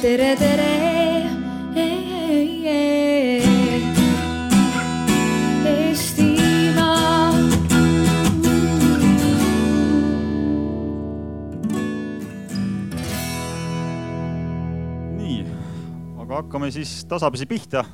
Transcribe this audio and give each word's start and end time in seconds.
tere, 0.00 0.34
tere. 0.36 0.68
Hakkame 16.40 16.70
siis 16.72 17.04
tasapisi 17.04 17.44
pihta. 17.46 17.84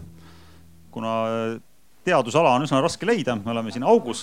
kuna 0.95 1.11
teadusala 2.07 2.55
on 2.55 2.63
üsna 2.65 2.79
raske 2.81 3.05
leida, 3.05 3.35
me 3.37 3.51
oleme 3.53 3.73
siin 3.75 3.83
augus, 3.85 4.23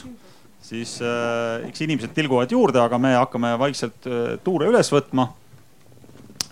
siis 0.63 0.95
äh, 1.03 1.67
eks 1.67 1.83
inimesed 1.85 2.15
tilguvad 2.15 2.49
juurde, 2.49 2.79
aga 2.81 2.97
me 2.97 3.11
hakkame 3.13 3.51
vaikselt 3.59 4.07
äh, 4.07 4.39
tuure 4.41 4.71
üles 4.71 4.89
võtma. 4.89 5.27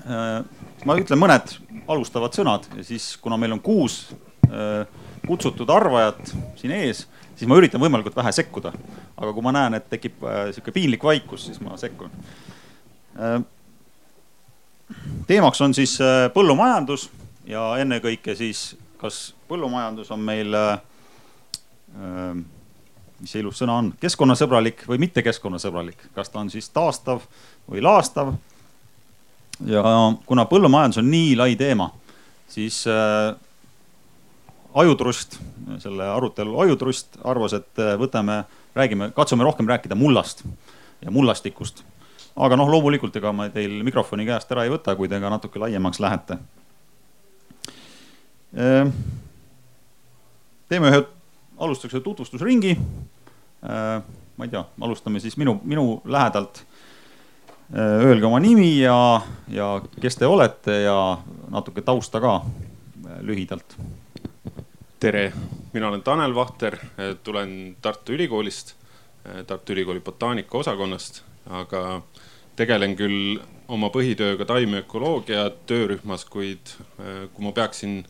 Ma 0.06 0.96
ütlen 0.98 1.20
mõned 1.20 1.52
alustavad 1.92 2.34
sõnad 2.34 2.66
ja 2.78 2.84
siis, 2.84 3.14
kuna 3.22 3.38
meil 3.38 3.54
on 3.54 3.62
kuus 3.62 4.08
äh, 4.48 4.88
kutsutud 5.28 5.70
arvajat 5.70 6.34
siin 6.60 6.74
ees, 6.76 7.06
siis 7.36 7.50
ma 7.50 7.58
üritan 7.60 7.82
võimalikult 7.82 8.16
vähe 8.18 8.32
sekkuda. 8.36 8.74
aga 9.18 9.34
kui 9.34 9.46
ma 9.46 9.54
näen, 9.54 9.78
et 9.78 9.90
tekib 9.90 10.24
äh, 10.26 10.50
sihuke 10.56 10.74
piinlik 10.74 11.04
vaikus, 11.04 11.46
siis 11.46 11.62
ma 11.62 11.78
sekkun 11.78 12.14
äh, 13.20 13.42
teemaks 15.28 15.62
on 15.62 15.76
siis 15.78 15.98
äh, 16.02 16.26
põllumajandus 16.34 17.10
ja 17.46 17.76
ennekõike 17.82 18.36
siis, 18.36 18.76
kas 19.02 19.34
põllumajandus 19.50 20.12
on 20.14 20.22
meil, 20.22 20.54
mis 23.20 23.32
see 23.34 23.42
ilus 23.42 23.58
sõna 23.60 23.80
on, 23.82 23.88
keskkonnasõbralik 24.00 24.86
või 24.88 25.02
mitte 25.02 25.24
keskkonnasõbralik, 25.26 26.06
kas 26.16 26.30
ta 26.30 26.40
on 26.40 26.52
siis 26.54 26.70
taastav 26.70 27.26
või 27.66 27.82
laastav. 27.84 28.36
Ja 29.70 29.84
kuna 30.26 30.46
põllumajandus 30.50 31.02
on 31.02 31.12
nii 31.12 31.36
lai 31.40 31.56
teema, 31.60 31.92
siis 32.50 32.84
äh, 32.90 33.36
ajutrust, 34.74 35.40
selle 35.84 36.08
arutelu 36.10 36.60
ajutrust 36.66 37.20
arvas, 37.24 37.54
et 37.60 37.86
võtame, 38.00 38.44
räägime, 38.76 39.12
katsume 39.16 39.44
rohkem 39.44 39.68
rääkida 39.70 39.96
mullast 40.00 40.46
ja 41.02 41.12
mullastikust 41.12 41.84
aga 42.36 42.58
noh, 42.60 42.70
loomulikult 42.72 43.16
ega 43.20 43.32
ma 43.36 43.48
teil 43.52 43.82
mikrofoni 43.86 44.26
käest 44.28 44.52
ära 44.54 44.66
ei 44.66 44.72
võta, 44.72 44.96
kui 44.96 45.10
te 45.12 45.20
ka 45.20 45.32
natuke 45.32 45.60
laiemaks 45.60 46.00
lähete. 46.04 46.38
Ehm, 48.56 48.92
teeme 50.72 50.92
ühe, 50.92 51.04
alustaks 51.60 51.96
ühe 51.96 52.04
tutvustusringi. 52.04 52.76
Ehm, 52.76 54.06
ma 54.38 54.48
ei 54.48 54.54
tea, 54.54 54.64
alustame 54.82 55.22
siis 55.24 55.38
minu, 55.40 55.60
minu 55.64 56.02
lähedalt. 56.06 56.64
Ehm, 57.72 58.04
öelge 58.04 58.26
oma 58.28 58.40
nimi 58.44 58.82
ja, 58.82 59.22
ja 59.48 59.68
kes 60.04 60.18
te 60.20 60.28
olete 60.28 60.82
ja 60.84 60.96
natuke 61.52 61.82
tausta 61.88 62.20
ka 62.20 62.42
lühidalt. 63.24 63.78
tere, 65.00 65.32
mina 65.74 65.88
olen 65.88 66.02
Tanel 66.04 66.36
Vahter, 66.36 66.78
tulen 67.24 67.78
Tartu 67.82 68.14
Ülikoolist, 68.14 68.76
Tartu 69.48 69.74
Ülikooli 69.74 70.00
botaanika 70.00 70.58
osakonnast, 70.58 71.24
aga 71.50 72.02
tegelen 72.56 72.96
küll 72.96 73.40
oma 73.68 73.88
põhitööga 73.90 74.46
taimeökoloogia 74.46 75.48
töörühmas, 75.66 76.26
kuid 76.26 76.76
kui 76.98 77.46
ma 77.46 77.52
peaksin 77.56 78.04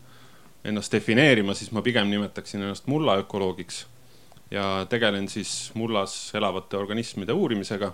ennast 0.66 0.92
defineerima, 0.92 1.54
siis 1.54 1.72
ma 1.72 1.86
pigem 1.86 2.10
nimetaksin 2.10 2.66
ennast 2.66 2.90
mullaökoloogiks. 2.90 3.86
ja 4.52 4.86
tegelen 4.90 5.30
siis 5.30 5.72
mullas 5.74 6.32
elavate 6.36 6.78
organismide 6.78 7.34
uurimisega 7.34 7.94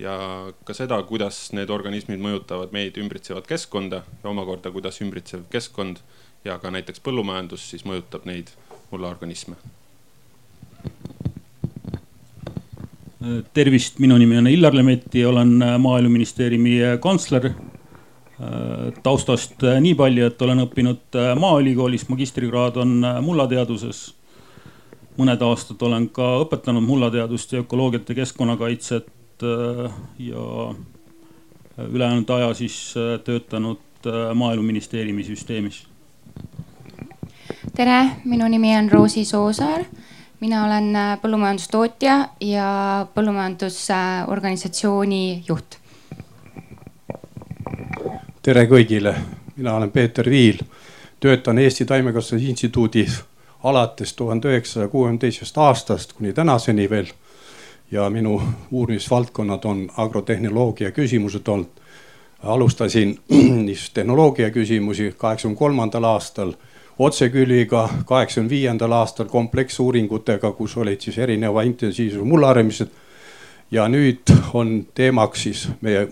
ja 0.00 0.16
ka 0.64 0.76
seda, 0.76 1.00
kuidas 1.08 1.50
need 1.56 1.70
organismid 1.70 2.22
mõjutavad 2.22 2.72
meid 2.72 2.96
ümbritsevat 3.00 3.48
keskkonda 3.50 4.02
ja 4.22 4.30
omakorda, 4.30 4.72
kuidas 4.72 5.00
ümbritsev 5.04 5.44
keskkond 5.52 6.00
ja 6.44 6.56
ka 6.58 6.72
näiteks 6.72 7.02
põllumajandus 7.04 7.68
siis 7.72 7.84
mõjutab 7.88 8.24
neid 8.28 8.54
mullaorganisme 8.90 9.58
tervist, 13.52 13.98
minu 14.00 14.16
nimi 14.16 14.38
on 14.40 14.48
Illar 14.48 14.74
Lemetti, 14.74 15.24
olen 15.28 15.58
maaeluministeeriumi 15.78 16.78
kantsler. 17.00 17.50
taustast 19.02 19.60
nii 19.80 19.92
palju, 19.94 20.24
et 20.26 20.42
olen 20.42 20.62
õppinud 20.64 21.18
Maaülikoolis, 21.36 22.06
magistrikraad 22.08 22.80
on 22.80 23.04
mullateaduses. 23.20 24.14
mõned 25.20 25.42
aastad 25.44 25.82
olen 25.82 26.08
ka 26.08 26.38
õpetanud 26.40 26.80
mullateadust 26.80 27.52
ja 27.52 27.60
ökoloogiat 27.60 28.08
ja 28.08 28.14
keskkonnakaitset 28.14 29.10
ja 30.18 30.74
ülejäänud 31.88 32.30
aja 32.30 32.54
siis 32.54 32.94
töötanud 33.24 33.78
maaeluministeeriumi 34.34 35.24
süsteemis. 35.24 35.86
tere, 37.76 38.10
minu 38.24 38.48
nimi 38.48 38.76
on 38.76 38.92
Roosi 38.92 39.24
Soosaar 39.24 39.84
mina 40.40 40.64
olen 40.64 40.96
äh, 40.96 41.18
põllumajandustootja 41.20 42.28
ja 42.40 43.06
põllumajandusorganisatsiooni 43.14 45.44
juht. 45.48 45.76
tere 48.42 48.64
kõigile, 48.64 49.14
mina 49.56 49.74
olen 49.76 49.90
Peeter 49.92 50.30
Viil, 50.30 50.58
töötan 51.20 51.58
Eesti 51.58 51.84
Taimekasvatuse 51.84 52.46
Instituudis 52.48 53.24
alates 53.64 54.14
tuhande 54.16 54.48
üheksasaja 54.48 54.88
kuuekümne 54.88 55.18
teisest 55.20 55.58
aastast 55.58 56.12
kuni 56.12 56.32
tänaseni 56.32 56.90
veel. 56.90 57.06
Ja 57.90 58.10
minu 58.10 58.42
uurimisvaldkonnad 58.70 59.64
on 59.64 59.90
agrotehnoloogia 59.96 60.90
küsimused 60.90 61.48
olnud. 61.48 61.68
alustasin 62.42 63.18
siis 63.66 63.90
tehnoloogia 63.90 64.50
küsimusi 64.50 65.14
kaheksakümne 65.18 65.58
kolmandal 65.58 66.04
aastal 66.04 66.52
otseküliga 66.98 67.88
kaheksakümne 68.04 68.50
viiendal 68.50 68.92
aastal 68.92 69.26
kompleksuuringutega, 69.26 70.52
kus 70.52 70.76
olid 70.76 71.00
siis 71.00 71.18
erineva 71.18 71.62
intensiivsuse 71.62 72.24
mullaharimised. 72.24 72.88
ja 73.70 73.88
nüüd 73.88 74.30
on 74.54 74.86
teemaks 74.94 75.42
siis 75.42 75.68
meie 75.80 76.08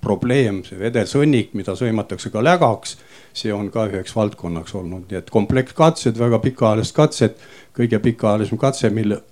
probleem, 0.00 0.60
see 0.64 0.78
vedelsõnnik, 0.78 1.54
mida 1.56 1.72
sõimatakse 1.72 2.30
ka 2.30 2.44
lägaks. 2.44 2.98
see 3.34 3.52
on 3.52 3.70
ka 3.70 3.86
üheks 3.90 4.16
valdkonnaks 4.16 4.74
olnud, 4.74 5.10
nii 5.10 5.18
et 5.18 5.30
komplekskatsed, 5.30 6.18
väga 6.18 6.38
pikaajalised 6.38 6.94
katsed. 6.94 7.36
kõige 7.78 7.98
pikaajalisem 7.98 8.58
katse, 8.58 8.90
mille 8.90 9.22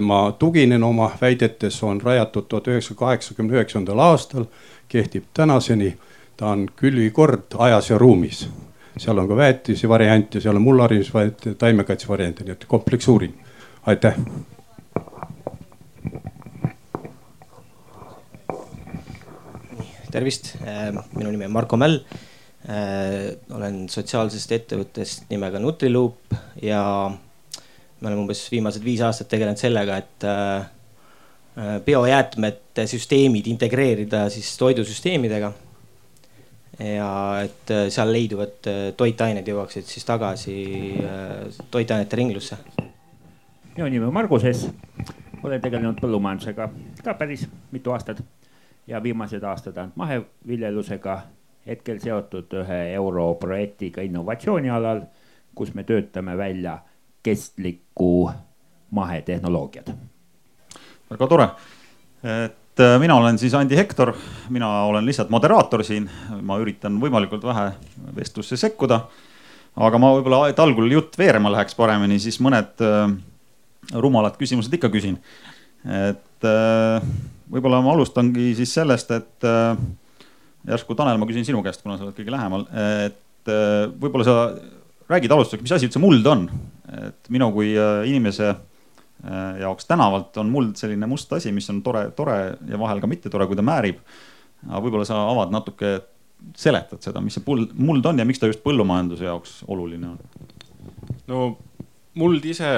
ma 0.00 0.32
tuginen 0.38 0.84
oma 0.84 1.10
väidetes, 1.20 1.82
on 1.82 2.00
rajatud 2.00 2.46
tuhat 2.48 2.68
üheksasaja 2.68 2.98
kaheksakümne 2.98 3.56
üheksandal 3.58 3.98
aastal, 3.98 4.44
kehtib 4.88 5.24
tänaseni. 5.34 5.96
ta 6.36 6.46
on 6.52 6.68
külvikord 6.76 7.54
ajas 7.58 7.90
ja 7.90 7.98
ruumis 7.98 8.48
seal 9.00 9.18
on 9.20 9.28
ka 9.28 9.36
väetise 9.36 9.88
variant 9.88 10.34
ja 10.34 10.40
seal 10.40 10.56
on 10.56 10.64
mullaharimisvariant 10.64 11.48
ja 11.50 11.54
taimekaitse 11.60 12.08
variant, 12.08 12.40
nii 12.44 12.56
et 12.56 12.68
kompleksuuring. 12.68 13.34
aitäh. 13.86 14.16
tervist, 20.10 20.54
äh, 20.64 20.94
minu 21.12 21.30
nimi 21.30 21.44
on 21.44 21.52
Marko 21.52 21.76
Mäll. 21.76 21.98
Äh, 22.64 23.36
olen 23.52 23.82
sotsiaalsest 23.92 24.52
ettevõttest 24.52 25.26
nimega 25.28 25.60
Nutriloop 25.60 26.32
ja 26.62 27.10
me 28.06 28.12
oleme 28.12 28.22
umbes 28.22 28.46
viimased 28.52 28.84
viis 28.86 29.02
aastat 29.02 29.28
tegelenud 29.34 29.58
sellega, 29.58 29.98
et 29.98 30.26
äh, 30.30 31.80
biojäätmete 31.84 32.86
süsteemid 32.86 33.48
integreerida 33.50 34.28
siis 34.30 34.52
toidusüsteemidega 34.60 35.52
ja 36.78 37.10
et 37.44 37.70
äh, 37.70 37.86
seal 37.92 38.12
leiduvad 38.12 38.68
äh, 38.68 38.80
toitained 38.96 39.46
jõuaksid 39.48 39.88
siis 39.88 40.04
tagasi 40.04 40.56
äh, 41.00 41.62
toitainete 41.70 42.16
ringlusse. 42.16 42.58
minu 43.76 43.88
nimi 43.88 44.04
on 44.04 44.14
Margus 44.14 44.44
S. 44.44 44.68
olen 45.42 45.60
tegelenud 45.60 46.00
põllumajandusega 46.00 46.68
ka 47.04 47.14
päris 47.14 47.46
mitu 47.72 47.92
aastat 47.92 48.20
ja 48.86 49.02
viimased 49.02 49.42
aastad 49.42 49.76
ainult 49.76 49.96
maheviljelusega. 49.96 51.22
hetkel 51.66 51.98
seotud 51.98 52.52
ühe 52.62 52.92
europrojektiga 52.94 54.02
innovatsiooni 54.02 54.70
alal, 54.70 55.00
kus 55.54 55.74
me 55.74 55.82
töötame 55.82 56.36
välja 56.36 56.78
kestlikku 57.26 58.30
mahetehnoloogiat. 58.94 59.90
väga 61.10 61.28
tore, 61.30 61.48
et 62.22 62.82
äh, 62.82 62.96
mina 63.02 63.16
olen 63.18 63.38
siis 63.38 63.54
Andi 63.54 63.76
Hektor, 63.78 64.12
mina 64.50 64.68
olen 64.90 65.06
lihtsalt 65.06 65.30
moderaator 65.30 65.84
siin, 65.86 66.08
ma 66.42 66.58
üritan 66.62 67.00
võimalikult 67.02 67.44
vähe 67.46 67.70
vestlusse 68.16 68.58
sekkuda. 68.60 69.00
aga 69.76 69.98
ma 70.00 70.12
võib-olla, 70.16 70.46
et 70.48 70.60
algul 70.62 70.90
jutt 70.92 71.18
veerema 71.18 71.52
läheks 71.52 71.76
paremini, 71.76 72.18
siis 72.22 72.40
mõned 72.40 72.84
äh, 72.84 73.10
rumalad 73.94 74.38
küsimused 74.38 74.72
ikka 74.74 74.90
küsin. 74.94 75.18
et 75.84 76.46
äh, 76.46 77.10
võib-olla 77.50 77.82
ma 77.82 77.94
alustangi 77.94 78.54
siis 78.58 78.72
sellest, 78.74 79.10
et 79.10 79.50
järsku 80.66 80.96
Tanel, 80.98 81.18
ma 81.18 81.28
küsin 81.28 81.46
sinu 81.46 81.62
käest, 81.62 81.82
kuna 81.82 81.94
sa 81.94 82.08
oled 82.08 82.16
kõige 82.16 82.32
lähemal, 82.34 82.64
et 83.06 83.50
võib-olla 84.02 84.24
sa 84.26 84.34
räägid 85.06 85.30
alustuseks, 85.30 85.62
mis 85.62 85.74
asi 85.76 85.86
üldse 85.86 86.02
muld 86.02 86.26
on, 86.26 86.48
et 87.08 87.30
minu 87.32 87.52
kui 87.52 87.74
äh, 87.78 88.06
inimese 88.08 88.54
Äh, 89.24 89.60
jaoks 89.60 89.84
tänavalt 89.84 90.36
on 90.36 90.50
muld 90.52 90.76
selline 90.76 91.06
must 91.06 91.32
asi, 91.32 91.52
mis 91.52 91.70
on 91.70 91.80
tore, 91.82 92.10
tore 92.16 92.34
ja 92.68 92.78
vahel 92.78 93.00
ka 93.00 93.08
mitte 93.08 93.30
tore, 93.32 93.46
kui 93.48 93.56
ta 93.56 93.62
määrib. 93.64 94.02
aga 94.68 94.80
võib-olla 94.84 95.06
sa 95.08 95.16
avad 95.30 95.54
natuke 95.54 95.92
seletad 96.56 97.00
seda, 97.00 97.22
mis 97.24 97.34
see 97.34 97.44
muld, 97.46 97.72
muld 97.80 98.06
on 98.06 98.20
ja 98.20 98.26
miks 98.28 98.38
ta 98.42 98.50
just 98.50 98.60
põllumajanduse 98.64 99.24
jaoks 99.24 99.54
oluline 99.72 100.10
on? 100.10 100.18
no 101.32 101.40
muld 102.14 102.44
ise 102.44 102.70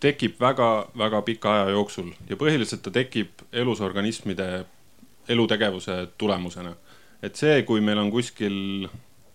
tekib 0.00 0.40
väga-väga 0.40 1.20
pika 1.26 1.52
aja 1.52 1.76
jooksul 1.76 2.10
ja 2.30 2.40
põhiliselt 2.40 2.82
ta 2.86 2.94
tekib 2.94 3.44
elusorganismide 3.52 4.48
elutegevuse 5.28 5.98
tulemusena. 6.18 6.74
et 7.22 7.36
see, 7.36 7.62
kui 7.68 7.84
meil 7.84 8.00
on 8.00 8.10
kuskil, 8.10 8.88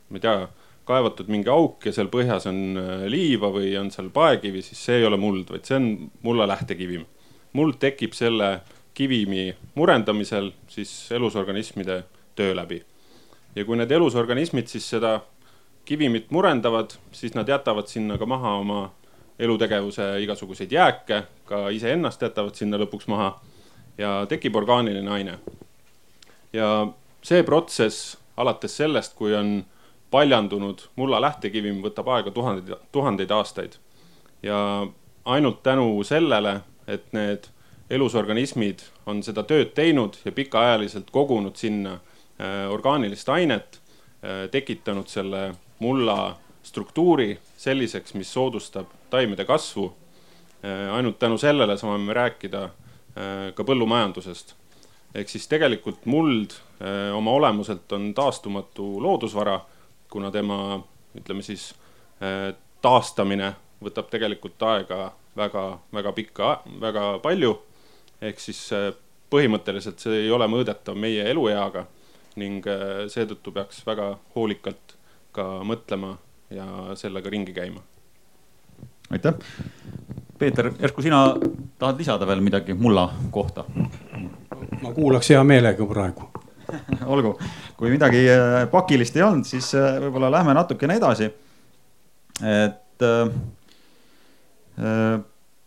ma 0.09 0.17
ei 0.17 0.25
tea, 0.25 0.47
kaevatud 0.85 1.29
mingi 1.31 1.49
auk 1.51 1.85
ja 1.87 1.93
seal 1.95 2.09
põhjas 2.11 2.47
on 2.49 2.79
äh, 2.79 3.03
liiva 3.11 3.49
või 3.53 3.73
on 3.79 3.91
seal 3.91 4.09
paekivi, 4.13 4.61
siis 4.65 4.81
see 4.85 5.01
ei 5.01 5.07
ole 5.07 5.19
muld, 5.19 5.47
vaid 5.51 5.67
see 5.67 5.79
on 5.79 5.89
mulla 6.23 6.47
lähtekivim. 6.49 7.05
muld 7.53 7.77
tekib 7.79 8.13
selle 8.17 8.61
kivimi 8.93 9.53
murendamisel 9.75 10.51
siis 10.67 11.11
elusorganismide 11.11 12.03
töö 12.35 12.55
läbi. 12.55 12.83
ja 13.55 13.65
kui 13.65 13.77
need 13.77 13.91
elusorganismid 13.91 14.67
siis 14.67 14.89
seda 14.89 15.21
kivimit 15.85 16.31
murendavad, 16.31 16.95
siis 17.11 17.33
nad 17.35 17.47
jätavad 17.47 17.87
sinna 17.87 18.17
ka 18.17 18.25
maha 18.25 18.55
oma 18.55 18.91
elutegevuse 19.39 20.19
igasuguseid 20.23 20.71
jääke, 20.71 21.23
ka 21.45 21.69
iseennast 21.69 22.21
jätavad 22.21 22.55
sinna 22.55 22.77
lõpuks 22.77 23.07
maha 23.07 23.33
ja 23.97 24.25
tekib 24.29 24.55
orgaaniline 24.55 25.11
aine. 25.11 25.39
ja 26.53 26.87
see 27.23 27.43
protsess 27.43 28.17
alates 28.37 28.77
sellest, 28.77 29.15
kui 29.15 29.35
on 29.35 29.63
paljandunud 30.13 30.85
mulla 30.95 31.21
lähtekivim, 31.21 31.81
võtab 31.81 32.11
aega 32.13 32.31
tuhandeid, 32.31 32.77
tuhandeid 32.91 33.31
aastaid. 33.31 33.79
ja 34.43 34.87
ainult 35.25 35.63
tänu 35.63 36.03
sellele, 36.03 36.61
et 36.87 37.05
need 37.13 37.47
elusorganismid 37.89 38.83
on 39.05 39.21
seda 39.23 39.43
tööd 39.47 39.73
teinud 39.77 40.17
ja 40.25 40.31
pikaajaliselt 40.35 41.11
kogunud 41.13 41.57
sinna 41.59 41.97
äh, 41.97 42.71
orgaanilist 42.71 43.29
ainet, 43.29 43.79
äh, 44.23 44.45
tekitanud 44.51 45.07
selle 45.11 45.51
mulla 45.83 46.35
struktuuri 46.63 47.35
selliseks, 47.59 48.13
mis 48.15 48.31
soodustab 48.33 48.91
taimede 49.11 49.45
kasvu. 49.45 49.89
Äh, 50.63 50.89
ainult 50.95 51.19
tänu 51.19 51.37
sellele 51.37 51.77
saame 51.77 52.05
me 52.05 52.13
rääkida 52.13 52.69
ka 53.53 53.61
põllumajandusest. 53.61 54.55
ehk 55.13 55.29
siis 55.29 55.43
tegelikult 55.45 56.07
muld 56.09 56.55
oma 57.13 57.31
olemuselt 57.31 57.91
on 57.93 58.07
taastumatu 58.17 58.87
loodusvara, 59.03 59.59
kuna 60.13 60.29
tema, 60.31 60.77
ütleme 61.17 61.41
siis 61.45 61.71
taastamine 62.81 63.53
võtab 63.83 64.09
tegelikult 64.13 64.61
aega 64.69 65.11
väga-väga 65.37 66.11
pikka, 66.15 66.49
väga 66.81 67.05
palju. 67.23 67.55
ehk 68.21 68.39
siis 68.39 68.59
põhimõtteliselt 69.33 69.99
see 69.99 70.21
ei 70.23 70.31
ole 70.31 70.47
mõõdetav 70.47 70.95
meie 70.95 71.25
elueaga 71.31 71.87
ning 72.39 72.65
seetõttu 73.11 73.51
peaks 73.51 73.81
väga 73.85 74.13
hoolikalt 74.35 74.95
ka 75.35 75.47
mõtlema 75.65 76.13
ja 76.53 76.95
sellega 76.95 77.29
ringi 77.29 77.53
käima. 77.53 77.81
aitäh. 79.09 79.33
Peeter, 80.39 80.71
järsku 80.79 81.01
sina 81.01 81.35
tahad 81.79 81.97
lisada 81.97 82.27
veel 82.27 82.41
midagi 82.41 82.73
mulla 82.73 83.09
kohta? 83.31 83.65
ma 84.81 84.93
kuulaks 84.93 85.29
hea 85.29 85.43
meelega 85.43 85.85
praegu 85.85 86.42
olgu, 87.13 87.33
kui 87.77 87.91
midagi 87.93 88.23
äh, 88.31 88.63
pakilist 88.71 89.17
ei 89.17 89.25
olnud, 89.25 89.47
siis 89.47 89.71
äh, 89.77 89.97
võib-olla 90.03 90.31
lähme 90.33 90.55
natukene 90.57 90.97
edasi. 90.99 91.29
et 92.43 93.05
äh, 93.07 93.33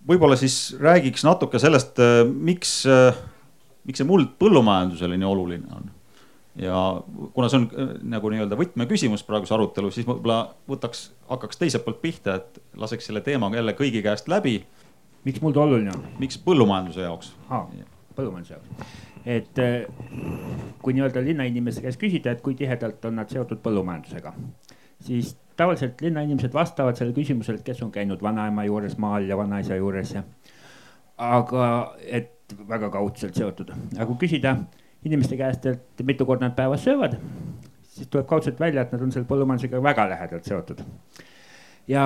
võib-olla 0.07 0.39
siis 0.39 0.77
räägiks 0.81 1.25
natuke 1.27 1.59
sellest, 1.63 2.01
miks, 2.27 2.81
miks 3.87 4.03
see 4.03 4.09
muld 4.09 4.33
põllumajandusele 4.41 5.19
nii 5.19 5.29
oluline 5.29 5.71
on 5.77 5.93
ja 6.59 6.79
kuna 7.37 7.51
see 7.53 7.61
on 7.61 7.67
nagu 8.09 8.31
nii-öelda 8.33 8.57
võtmeküsimus 8.59 9.25
praeguse 9.27 9.55
arutelu, 9.55 9.91
siis 9.93 10.07
võib-olla 10.09 10.41
võtaks, 10.71 11.11
hakkaks 11.29 11.61
teiselt 11.61 11.85
poolt 11.85 12.01
pihta, 12.03 12.39
et 12.41 12.61
laseks 12.81 13.11
selle 13.11 13.21
teema 13.27 13.51
jälle 13.55 13.77
kõigi 13.77 14.03
käest 14.03 14.31
läbi. 14.33 14.63
miks 15.25 15.43
mul 15.43 15.53
ta 15.53 15.67
oluline 15.67 15.93
on? 15.95 16.07
miks 16.23 16.41
põllumajanduse 16.43 17.05
jaoks 17.05 17.35
põllumajanduse 18.17 18.57
jaoks, 18.57 18.91
et 19.27 19.59
äh, 19.59 19.83
kui 20.83 20.95
nii-öelda 20.95 21.23
linnainimeste 21.25 21.83
käest 21.83 22.01
küsida, 22.01 22.33
et 22.33 22.45
kui 22.45 22.55
tihedalt 22.55 23.05
on 23.09 23.19
nad 23.19 23.33
seotud 23.33 23.59
põllumajandusega, 23.65 24.33
siis 25.03 25.35
tavaliselt 25.57 26.01
linnainimesed 26.01 26.55
vastavad 26.55 26.97
sellele 26.99 27.17
küsimusele, 27.17 27.59
et 27.61 27.67
kes 27.67 27.83
on 27.83 27.91
käinud 27.93 28.23
vanaema 28.23 28.65
juures 28.69 28.97
maal 29.03 29.27
ja 29.27 29.39
vanaisa 29.39 29.77
juures 29.77 30.15
ja. 30.15 30.23
aga, 31.19 31.69
et 32.07 32.57
väga 32.69 32.91
kaudselt 32.95 33.35
seotud, 33.35 33.73
aga 33.97 34.07
kui 34.07 34.21
küsida 34.27 34.57
inimeste 35.07 35.39
käest, 35.39 35.67
et 35.67 36.03
mitu 36.07 36.27
korda 36.27 36.49
nad 36.49 36.57
päevas 36.57 36.85
söövad, 36.87 37.17
siis 37.83 38.09
tuleb 38.13 38.29
kaudselt 38.31 38.61
välja, 38.61 38.85
et 38.87 38.93
nad 38.95 39.03
on 39.03 39.13
selle 39.15 39.29
põllumajandusega 39.29 39.83
väga 39.83 40.09
lähedalt 40.13 40.45
seotud. 40.45 40.83
ja 41.89 42.05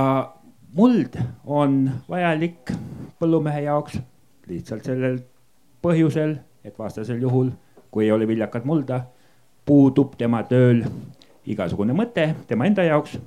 muld 0.76 1.16
on 1.44 1.82
vajalik 2.08 2.72
põllumehe 3.20 3.64
jaoks 3.66 3.98
lihtsalt 4.48 4.86
sellel 4.86 5.20
põhjusel, 5.82 6.36
et 6.64 6.78
vastasel 6.78 7.20
juhul, 7.22 7.50
kui 7.90 8.04
ei 8.04 8.12
ole 8.12 8.28
viljakat 8.28 8.64
mulda, 8.64 9.02
puudub 9.66 10.16
tema 10.18 10.42
tööl 10.48 10.84
igasugune 11.46 11.94
mõte 11.96 12.30
tema 12.48 12.66
enda 12.68 12.84
jaoks 12.86 13.18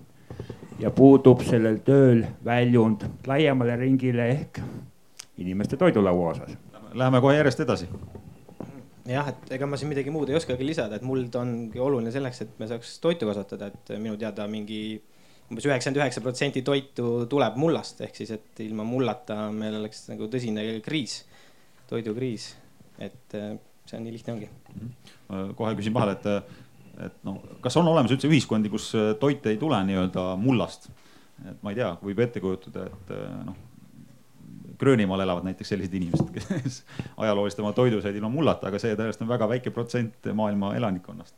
ja 0.80 0.92
puudub 0.92 1.44
sellel 1.46 1.80
tööl 1.86 2.26
väljund 2.46 3.06
laiemale 3.28 3.78
ringile 3.80 4.28
ehk 4.32 4.60
inimeste 5.38 5.78
toidulaua 5.78 6.30
osas. 6.36 6.58
Läheme 6.94 7.22
kohe 7.22 7.38
järjest 7.38 7.64
edasi 7.66 7.88
jah, 9.10 9.28
et 9.34 9.56
ega 9.58 9.68
ma 9.68 9.80
siin 9.80 9.92
midagi 9.92 10.12
muud 10.14 10.30
ei 10.32 10.38
oskagi 10.40 10.66
lisada, 10.66 10.98
et 10.98 11.06
muld 11.06 11.34
ongi 11.36 11.82
oluline 11.82 12.12
selleks, 12.14 12.44
et 12.46 12.54
me 12.62 12.70
saaks 12.70 12.98
toitu 13.04 13.28
kasvatada, 13.28 13.70
et 13.74 13.94
minu 14.00 14.16
teada 14.20 14.48
mingi 14.48 14.80
umbes 15.52 15.68
üheksakümmend 15.68 16.00
üheksa 16.00 16.24
protsenti 16.24 16.64
toitu 16.66 17.26
tuleb 17.30 17.58
mullast, 17.60 18.02
ehk 18.06 18.16
siis, 18.22 18.32
et 18.38 18.64
ilma 18.64 18.86
mullata 18.88 19.50
meil 19.54 19.76
oleks 19.82 20.08
nagu 20.12 20.30
tõsine 20.32 20.64
kriis, 20.86 21.22
toidukriis. 21.90 22.54
Et 23.00 23.38
äh, 23.40 23.54
see 23.88 24.00
on 24.00 24.06
nii 24.08 24.16
lihtne 24.16 24.38
ongi. 24.38 24.50
Mhm. 24.74 25.52
kohe 25.60 25.74
küsin 25.80 25.94
vahele, 25.96 26.18
et, 26.18 26.56
et 27.08 27.20
noh, 27.28 27.42
kas 27.62 27.78
on 27.82 27.88
olemas 27.88 28.14
üldse 28.16 28.30
ühiskondi, 28.30 28.72
kus 28.74 28.92
toit 29.20 29.46
ei 29.52 29.60
tule 29.62 29.80
nii-öelda 29.90 30.34
mullast? 30.40 30.90
et 31.44 31.64
ma 31.66 31.74
ei 31.74 31.80
tea, 31.82 31.90
võib 32.00 32.20
ette 32.24 32.40
kujutada, 32.40 32.88
et 32.88 33.14
noh 33.48 33.62
Gröönimaal 34.84 35.22
elavad 35.24 35.46
näiteks 35.48 35.70
sellised 35.70 35.94
inimesed, 35.94 36.30
kes 36.34 36.84
ajalooliselt 37.24 37.62
oma 37.64 37.72
toidu 37.78 38.02
said 38.04 38.18
ilma 38.20 38.30
mullata, 38.34 38.68
aga 38.68 38.82
see 38.82 38.96
tõenäoliselt 38.98 39.24
on 39.24 39.30
väga 39.32 39.48
väike 39.52 39.72
protsent 39.72 40.30
maailma 40.36 40.74
elanikkonnast 40.76 41.36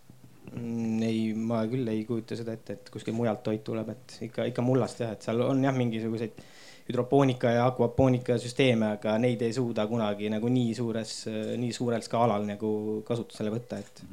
mm, 0.56 1.04
ei, 1.06 1.20
ma 1.38 1.62
küll 1.70 1.88
ei 1.92 2.06
kujuta 2.08 2.38
seda 2.40 2.56
ette, 2.58 2.78
et 2.80 2.92
kuskil 2.94 3.16
mujalt 3.18 3.44
toit 3.46 3.64
tuleb, 3.66 3.92
et 3.94 4.18
ikka, 4.30 4.48
ikka 4.52 4.66
mullast 4.66 5.04
jah, 5.04 5.14
et 5.16 5.26
seal 5.26 5.44
on 5.46 5.64
jah, 5.66 5.76
mingisuguseid 5.78 6.42
hüdropoonika 6.86 7.52
ja 7.56 7.66
akvapoonika 7.72 8.38
süsteeme, 8.42 8.94
aga 9.00 9.18
neid 9.22 9.42
ei 9.42 9.54
suuda 9.56 9.88
kunagi 9.90 10.30
nagu 10.30 10.50
nii 10.52 10.74
suures, 10.78 11.14
nii 11.58 11.74
suurel 11.74 12.04
skaalal 12.06 12.46
nagu 12.46 12.72
kasutusele 13.08 13.54
võtta, 13.54 13.80
et. 13.82 14.04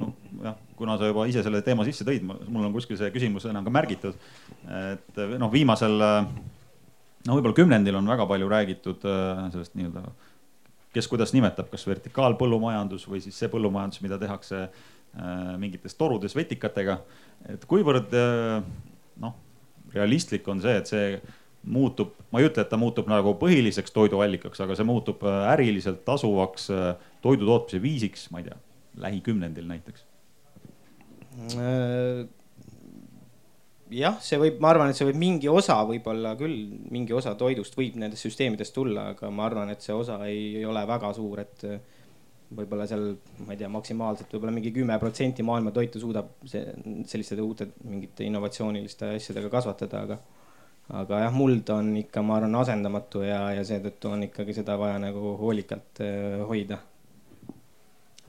nojah, 0.00 0.56
kuna 0.76 0.96
sa 0.98 1.10
juba 1.10 1.26
ise 1.30 1.44
selle 1.46 1.62
teema 1.62 1.86
sisse 1.86 2.06
tõid, 2.08 2.24
mul 2.26 2.66
on 2.66 2.74
kuskil 2.74 2.98
see 2.98 3.12
küsimus 3.14 3.46
enam 3.50 3.66
ka 3.66 3.74
märgitud. 3.74 4.18
et 4.66 5.22
noh, 5.38 5.52
viimasel 5.52 6.02
no 7.26 7.36
võib-olla 7.36 7.56
kümnendil 7.56 7.98
on 7.98 8.08
väga 8.08 8.26
palju 8.28 8.48
räägitud 8.50 9.04
äh, 9.08 9.42
sellest 9.54 9.76
nii-öelda, 9.78 10.04
kes 10.94 11.08
kuidas 11.10 11.34
nimetab, 11.36 11.68
kas 11.72 11.86
vertikaalpõllumajandus 11.88 13.06
või 13.10 13.22
siis 13.24 13.36
see 13.38 13.50
põllumajandus, 13.52 14.02
mida 14.04 14.18
tehakse 14.20 14.62
äh, 14.64 14.72
mingites 15.60 15.96
torudes 15.98 16.36
vetikatega. 16.36 17.00
et 17.52 17.66
kuivõrd 17.68 18.16
äh, 18.16 18.64
noh, 19.20 19.36
realistlik 19.94 20.48
on 20.48 20.62
see, 20.62 20.76
et 20.80 20.90
see 20.90 21.20
muutub, 21.62 22.14
ma 22.32 22.40
ei 22.40 22.48
ütle, 22.48 22.64
et 22.64 22.70
ta 22.72 22.78
muutub 22.80 23.08
nagu 23.10 23.34
põhiliseks 23.40 23.92
toiduallikaks, 23.92 24.62
aga 24.64 24.76
see 24.78 24.86
muutub 24.88 25.24
äriliselt 25.28 26.02
tasuvaks 26.06 26.70
toidu 27.24 27.48
tootmise 27.48 27.82
viisiks, 27.84 28.28
ma 28.32 28.40
ei 28.40 28.48
tea, 28.48 28.58
lähikümnendil 29.04 29.68
näiteks. 29.68 30.06
Jah, 33.90 34.16
see 34.22 34.38
võib, 34.38 34.60
ma 34.62 34.70
arvan, 34.70 34.92
et 34.92 34.98
see 34.98 35.08
võib 35.08 35.18
mingi 35.18 35.48
osa 35.50 35.80
võib-olla 35.86 36.36
küll, 36.38 36.58
mingi 36.94 37.14
osa 37.16 37.34
toidust 37.38 37.74
võib 37.76 37.96
nendest 37.98 38.22
süsteemidest 38.22 38.74
tulla, 38.74 39.10
aga 39.16 39.32
ma 39.34 39.48
arvan, 39.48 39.72
et 39.74 39.82
see 39.82 39.96
osa 39.96 40.20
ei 40.30 40.62
ole 40.64 40.84
väga 40.86 41.10
suur, 41.16 41.42
et 41.42 41.64
võib-olla 42.54 42.86
seal, 42.90 43.16
ma 43.44 43.54
ei 43.54 43.58
tea, 43.60 43.70
maksimaalselt 43.70 44.32
võib-olla 44.34 44.54
mingi 44.54 44.72
kümme 44.74 44.96
protsenti 45.02 45.44
maailma 45.46 45.74
toitu 45.74 46.02
suudab 46.02 46.32
see 46.50 46.64
selliste 47.10 47.38
uute 47.42 47.68
mingite 47.86 48.26
innovatsiooniliste 48.26 49.12
asjadega 49.18 49.50
kasvatada, 49.52 50.04
aga 50.06 50.18
aga 50.90 51.22
jah, 51.24 51.34
muld 51.34 51.70
on 51.74 51.92
ikka, 52.00 52.22
ma 52.26 52.38
arvan, 52.38 52.56
asendamatu 52.60 53.22
ja, 53.26 53.40
ja 53.54 53.64
seetõttu 53.66 54.10
on 54.10 54.26
ikkagi 54.26 54.54
seda 54.56 54.76
vaja 54.80 54.98
nagu 55.02 55.36
hoolikalt 55.40 56.02
äh, 56.04 56.40
hoida. 56.48 56.80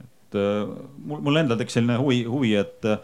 et 0.03 0.37
äh, 0.39 0.71
mul, 0.97 1.21
mul 1.25 1.41
endal 1.41 1.59
tekkis 1.59 1.79
selline 1.79 1.97
huvi, 2.01 2.23
huvi, 2.29 2.55
et 2.61 2.89
äh, 2.89 3.03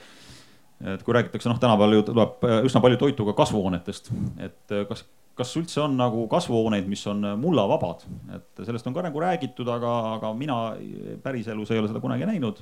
et 0.94 1.02
kui 1.02 1.16
räägitakse, 1.16 1.50
noh, 1.50 1.58
tänapäeval 1.58 1.96
ju 1.96 2.04
tuleb 2.12 2.44
üsna 2.68 2.82
palju 2.84 3.00
toitu 3.02 3.26
ka 3.26 3.34
kasvuhoonetest, 3.40 4.12
et 4.46 4.74
kas, 4.86 5.02
kas 5.34 5.56
üldse 5.58 5.82
on 5.82 5.96
nagu 5.98 6.28
kasvuhooneid, 6.30 6.86
mis 6.86 7.02
on 7.10 7.26
mullavabad, 7.42 8.04
et 8.38 8.62
sellest 8.62 8.86
on 8.86 8.94
ka 8.94 9.02
nagu 9.08 9.24
räägitud, 9.24 9.66
aga, 9.74 9.96
aga 10.20 10.32
mina 10.38 10.60
päriselus 11.24 11.74
ei 11.74 11.82
ole 11.82 11.90
seda 11.90 12.04
kunagi 12.04 12.30
näinud. 12.30 12.62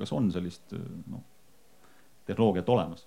kas 0.00 0.10
on 0.10 0.26
sellist, 0.34 0.74
noh, 1.06 1.22
tehnoloogiat 2.26 2.74
olemas? 2.74 3.06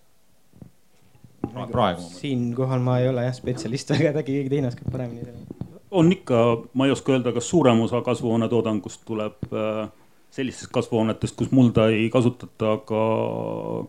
Praegu. 1.71 2.01
siinkohal 2.01 2.83
ma 2.83 2.99
ei 2.99 3.09
ole 3.09 3.25
jah 3.27 3.35
spetsialist, 3.35 3.93
aga 3.95 4.13
äkki 4.21 4.35
keegi 4.35 4.53
teine 4.53 4.69
oskab 4.71 4.91
paremini 4.93 5.25
selle. 5.25 5.67
on 5.91 6.11
ikka, 6.13 6.43
ma 6.73 6.87
ei 6.87 6.93
oska 6.95 7.15
öelda, 7.15 7.33
kas 7.35 7.49
suurem 7.49 7.81
osa 7.85 8.01
kasvuhoonetoodangust 8.05 9.03
tuleb 9.07 9.49
äh, 9.53 9.89
sellistest 10.33 10.71
kasvuhoonetest, 10.75 11.35
kus 11.39 11.51
mulda 11.55 11.89
ei 11.93 12.09
kasutata, 12.13 12.75
aga 12.77 13.03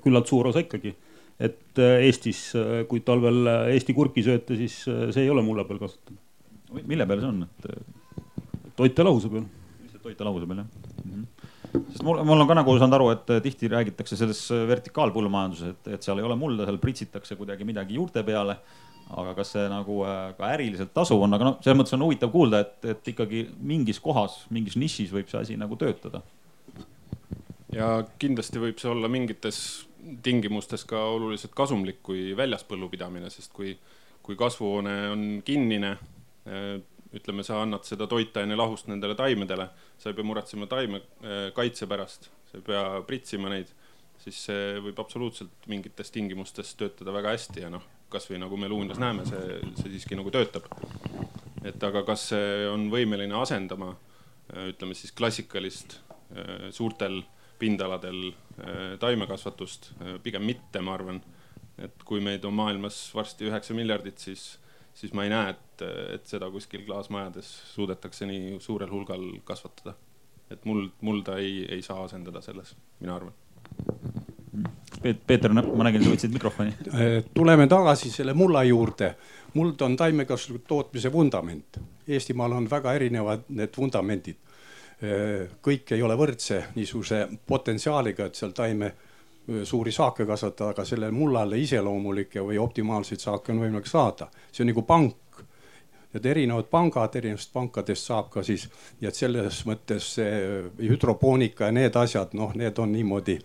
küllalt 0.04 0.32
suur 0.32 0.50
osa 0.52 0.64
ikkagi. 0.64 0.94
et 1.40 1.78
äh, 1.78 2.00
Eestis, 2.08 2.50
äh, 2.56 2.82
kui 2.88 3.04
talvel 3.04 3.46
Eesti 3.74 3.96
kurki 3.96 4.24
sööte, 4.26 4.56
siis 4.56 4.82
see 4.84 5.24
ei 5.24 5.30
ole 5.30 5.44
mulla 5.46 5.64
peal 5.68 5.82
kasutatud. 5.82 6.18
mille 6.82 7.06
peal 7.06 7.24
see 7.24 7.32
on, 7.34 7.46
et? 7.48 7.70
toitelahuse 8.76 9.32
peal. 9.32 9.48
lihtsalt 9.82 10.08
toitelahuse 10.08 10.46
peal 10.46 10.64
jah 10.64 10.68
mm 11.04 11.12
-hmm 11.12 11.39
sest 11.72 12.04
mul, 12.06 12.22
mul 12.26 12.42
on 12.42 12.48
ka 12.50 12.56
nagu 12.58 12.74
saanud 12.78 12.96
aru, 12.98 13.08
et 13.14 13.32
tihti 13.44 13.70
räägitakse 13.70 14.18
selles 14.18 14.42
vertikaalpõllumajanduses, 14.70 15.74
et, 15.74 15.90
et 15.96 16.06
seal 16.06 16.20
ei 16.20 16.26
ole 16.26 16.36
mulda, 16.38 16.66
seal 16.68 16.80
pritsitakse 16.82 17.38
kuidagi 17.38 17.66
midagi 17.68 17.98
juurte 17.98 18.24
peale. 18.26 18.58
aga 19.10 19.32
kas 19.34 19.48
see 19.56 19.62
nagu 19.66 19.94
äh, 20.06 20.18
ka 20.38 20.52
äriliselt 20.54 20.92
tasuv 20.94 21.24
on, 21.24 21.32
aga 21.34 21.48
noh, 21.48 21.54
selles 21.58 21.78
mõttes 21.80 21.96
on 21.96 22.04
huvitav 22.04 22.30
kuulda, 22.30 22.60
et, 22.62 22.76
et 22.92 23.08
ikkagi 23.10 23.40
mingis 23.58 23.98
kohas, 23.98 24.44
mingis 24.54 24.76
nišis 24.78 25.10
võib 25.10 25.26
see 25.32 25.40
asi 25.40 25.56
nagu 25.58 25.74
töötada. 25.76 26.20
ja 27.74 27.88
kindlasti 28.22 28.62
võib 28.62 28.78
see 28.78 28.90
olla 28.90 29.10
mingites 29.10 29.58
tingimustes 30.22 30.86
ka 30.86 31.02
oluliselt 31.10 31.56
kasumlik 31.58 31.98
kui 32.06 32.36
väljas 32.38 32.62
põllupidamine, 32.68 33.30
sest 33.34 33.50
kui, 33.52 33.74
kui 34.22 34.38
kasvuhoone 34.38 34.94
on 35.10 35.26
kinnine 35.44 35.96
ütleme, 37.16 37.42
sa 37.46 37.60
annad 37.62 37.86
seda 37.86 38.06
toitaine 38.10 38.56
lahust 38.58 38.88
nendele 38.90 39.16
taimedele, 39.18 39.66
sa 39.98 40.10
ei 40.10 40.16
pea 40.16 40.26
muretsema 40.26 40.68
taimekaitse 40.70 41.86
äh, 41.86 41.90
pärast, 41.90 42.28
sa 42.50 42.58
ei 42.58 42.66
pea 42.66 42.84
pritsima 43.06 43.50
neid, 43.50 43.72
siis 44.20 44.38
see 44.46 44.76
võib 44.84 45.00
absoluutselt 45.02 45.66
mingites 45.70 46.12
tingimustes 46.14 46.74
töötada 46.78 47.14
väga 47.16 47.34
hästi 47.34 47.64
ja 47.64 47.72
noh, 47.72 47.86
kasvõi 48.12 48.38
nagu 48.42 48.58
me 48.60 48.70
Luunjas 48.70 49.00
näeme, 49.02 49.26
see, 49.26 49.58
see 49.80 49.94
siiski 49.96 50.18
nagu 50.18 50.30
töötab. 50.34 50.68
et 51.66 51.82
aga 51.84 52.04
kas 52.06 52.30
see 52.30 52.68
on 52.70 52.88
võimeline 52.92 53.34
asendama, 53.40 53.94
äh, 54.54 54.70
ütleme 54.74 54.94
siis 54.94 55.12
klassikalist 55.12 55.98
äh, 55.98 56.70
suurtel 56.70 57.22
pindaladel 57.60 58.30
taimekasvatust, 59.00 59.90
pigem 60.24 60.46
mitte, 60.48 60.80
ma 60.80 60.94
arvan. 60.94 61.18
et 61.76 62.02
kui 62.08 62.20
meid 62.24 62.44
on 62.48 62.54
maailmas 62.56 63.10
varsti 63.12 63.48
üheksa 63.48 63.76
miljardit, 63.76 64.18
siis 64.20 64.58
siis 64.94 65.12
ma 65.16 65.24
ei 65.24 65.32
näe, 65.32 65.54
et, 65.54 65.84
et 66.16 66.26
seda 66.26 66.50
kuskil 66.52 66.84
klaasmajades 66.86 67.50
suudetakse 67.74 68.28
nii 68.28 68.58
suurel 68.60 68.90
hulgal 68.90 69.26
kasvatada. 69.44 69.94
et 70.50 70.64
muld, 70.66 70.90
mulda 71.06 71.36
ei, 71.38 71.62
ei 71.70 71.82
saa 71.82 72.02
asendada 72.04 72.40
selles, 72.42 72.74
mina 73.00 73.14
arvan. 73.14 73.34
Peeter, 75.26 75.52
ma 75.54 75.84
nägin, 75.86 76.02
sa 76.02 76.10
võtsid 76.10 76.32
mikrofoni. 76.34 76.72
Äh, 76.90 77.12
tuleme 77.34 77.68
tagasi 77.70 78.10
selle 78.10 78.34
mulla 78.34 78.64
juurde. 78.66 79.14
muld 79.54 79.80
on 79.80 79.96
taimekasvatuse 79.96 80.66
tootmise 80.68 81.12
vundament. 81.12 81.78
Eestimaal 82.08 82.52
on 82.52 82.66
väga 82.70 82.92
erinevad 82.94 83.46
need 83.48 83.76
vundamendid. 83.76 84.36
Äh, 85.02 85.46
kõik 85.62 85.94
ei 85.94 86.02
ole 86.02 86.16
võrdse 86.18 86.64
niisuguse 86.74 87.28
potentsiaaliga, 87.46 88.26
et 88.26 88.34
seal 88.34 88.52
taime 88.52 88.92
suuri 89.64 89.92
saake 89.92 90.26
kasvatada, 90.26 90.70
aga 90.70 90.84
sellele 90.84 91.10
mullale 91.14 91.58
iseloomulikke 91.58 92.42
või 92.44 92.58
optimaalseid 92.58 93.20
saake 93.20 93.52
on 93.52 93.60
võimalik 93.64 93.86
saada. 93.86 94.28
see 94.52 94.64
on 94.64 94.72
nagu 94.72 94.82
pank. 94.82 95.16
Need 96.12 96.24
erinevad 96.26 96.66
pangad, 96.70 97.14
erinevatest 97.16 97.52
pankadest 97.52 98.06
saab 98.06 98.30
ka 98.30 98.42
siis, 98.42 98.64
nii 99.00 99.08
et 99.08 99.14
selles 99.14 99.60
mõttes 99.66 100.08
see 100.16 100.62
hüdropoonika 100.82 101.68
ja 101.68 101.72
need 101.72 101.96
asjad, 101.96 102.34
noh, 102.34 102.54
need 102.54 102.78
on 102.78 102.92
niimoodi 102.92 103.38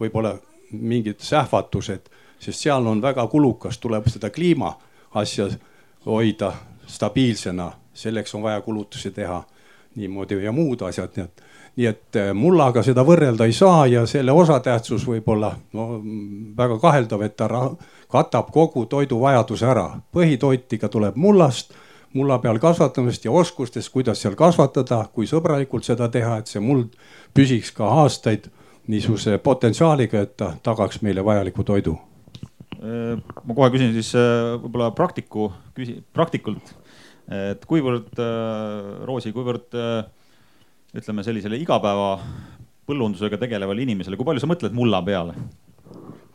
võib-olla 0.00 0.34
mingid 0.72 1.20
sähvatused, 1.22 2.10
sest 2.38 2.66
seal 2.66 2.86
on 2.86 3.02
väga 3.02 3.26
kulukas, 3.30 3.78
tuleb 3.78 4.08
seda 4.10 4.30
kliima 4.30 4.72
asja 5.14 5.48
hoida 6.06 6.52
stabiilsena, 6.86 7.72
selleks 7.94 8.34
on 8.34 8.42
vaja 8.42 8.60
kulutusi 8.60 9.10
teha 9.10 9.44
niimoodi 9.94 10.42
ja 10.44 10.52
muud 10.52 10.82
asjad, 10.82 11.14
nii 11.16 11.24
et 11.24 11.42
nii 11.76 11.86
et 11.88 12.18
äh, 12.20 12.32
mullaga 12.36 12.82
seda 12.84 13.04
võrrelda 13.06 13.46
ei 13.48 13.54
saa 13.56 13.86
ja 13.88 14.04
selle 14.08 14.34
osatähtsus 14.36 15.06
võib 15.08 15.28
olla 15.32 15.54
no 15.76 16.02
väga 16.56 16.76
kaheldav, 16.82 17.24
et 17.24 17.36
ta 17.36 17.48
katab 18.12 18.50
kogu 18.52 18.84
toiduvajaduse 18.86 19.66
ära. 19.66 19.86
põhitoit 20.12 20.76
ikka 20.76 20.90
tuleb 20.92 21.16
mullast, 21.16 21.72
mulla 22.12 22.38
peal 22.38 22.60
kasvatamisest 22.60 23.24
ja 23.24 23.32
oskustest, 23.32 23.92
kuidas 23.92 24.20
seal 24.20 24.36
kasvatada, 24.36 25.06
kui 25.14 25.26
sõbralikult 25.26 25.88
seda 25.88 26.10
teha, 26.12 26.38
et 26.38 26.46
see 26.46 26.60
muld 26.60 26.92
püsiks 27.34 27.72
ka 27.72 27.88
aastaid 28.04 28.50
niisuguse 28.92 29.38
potentsiaaliga, 29.38 30.26
et 30.26 30.36
ta 30.36 30.52
tagaks 30.62 31.00
meile 31.02 31.24
vajaliku 31.24 31.64
toidu. 31.64 31.96
Äh, 32.82 33.16
ma 33.16 33.54
kohe 33.56 33.72
küsin 33.72 33.96
siis 33.96 34.12
äh, 34.18 34.58
võib-olla 34.60 34.92
praktiku, 34.92 35.52
küsi-, 35.72 36.02
praktikult, 36.12 36.74
et 37.32 37.62
kuivõrd, 37.64 38.18
Roosi, 39.06 39.30
kuivõrd 39.32 39.72
ütleme 40.96 41.24
sellisele 41.24 41.58
igapäeva 41.60 42.16
põllundusega 42.88 43.38
tegelevale 43.40 43.84
inimesele, 43.84 44.18
kui 44.18 44.28
palju 44.28 44.42
sa 44.42 44.50
mõtled 44.50 44.76
mulla 44.76 45.02
peale? 45.06 45.36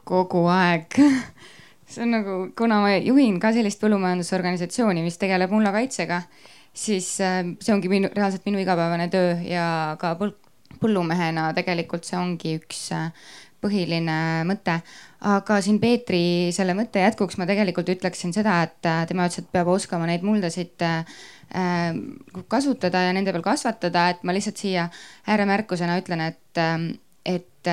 kogu 0.07 0.45
aeg 0.47 0.95
see 1.91 2.03
on 2.05 2.13
nagu, 2.15 2.37
kuna 2.57 2.81
ma 2.83 2.93
juhin 2.95 3.41
ka 3.43 3.51
sellist 3.55 3.81
põllumajandusorganisatsiooni, 3.83 5.03
mis 5.03 5.19
tegeleb 5.19 5.51
mullakaitsega, 5.51 6.21
siis 6.75 7.09
äh, 7.23 7.41
see 7.59 7.75
ongi 7.75 7.91
minu, 7.91 8.11
reaalselt 8.15 8.47
minu 8.47 8.61
igapäevane 8.63 9.09
töö 9.13 9.35
ja 9.47 9.67
ka 10.01 10.15
põl 10.19 10.35
põllumehena 10.81 11.49
tegelikult 11.57 12.05
see 12.05 12.17
ongi 12.19 12.57
üks 12.59 12.87
äh, 12.95 13.09
põhiline 13.63 14.45
mõte. 14.47 14.79
aga 15.27 15.57
siin 15.65 15.79
Peetri 15.81 16.53
selle 16.53 16.75
mõtte 16.77 17.01
jätkuks 17.01 17.39
ma 17.41 17.47
tegelikult 17.49 17.89
ütleksin 17.89 18.33
seda, 18.35 18.59
et 18.67 18.85
äh, 18.85 19.05
tema 19.09 19.25
ütles, 19.25 19.41
et 19.41 19.51
peab 19.51 19.71
oskama 19.73 20.09
neid 20.09 20.25
muldasid 20.27 20.85
äh, 20.85 21.17
kasutada 22.47 23.05
ja 23.07 23.13
nende 23.15 23.31
peal 23.31 23.45
kasvatada, 23.45 24.09
et 24.11 24.23
ma 24.27 24.35
lihtsalt 24.35 24.59
siia 24.59 24.89
ääremärkusena 25.27 25.99
ütlen, 26.01 26.25
et 26.27 26.61
äh, 26.61 26.79
et, 27.27 27.67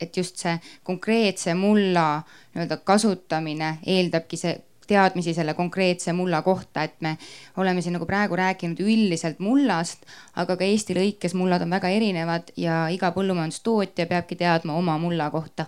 et 0.00 0.16
just 0.16 0.38
see 0.38 0.52
konkreetse 0.86 1.54
mulla 1.58 2.22
nii-öelda 2.54 2.76
kasutamine 2.86 3.78
eeldabki 3.86 4.38
see 4.38 4.52
teadmisi 4.90 5.34
selle 5.34 5.54
konkreetse 5.54 6.12
mulla 6.12 6.42
kohta, 6.42 6.82
et 6.82 6.96
me 7.00 7.16
oleme 7.62 7.82
siin 7.82 7.94
nagu 7.94 8.06
praegu 8.06 8.38
rääkinud 8.38 8.80
üldiselt 8.82 9.38
mullast, 9.42 10.06
aga 10.38 10.56
ka 10.58 10.66
Eesti 10.66 10.96
lõikes 10.98 11.36
mullad 11.38 11.62
on 11.62 11.74
väga 11.74 11.92
erinevad 11.94 12.50
ja 12.58 12.82
iga 12.90 13.12
põllumajandustootja 13.14 14.08
peabki 14.10 14.38
teadma 14.40 14.74
oma 14.78 14.98
mulla 14.98 15.30
kohta. 15.30 15.66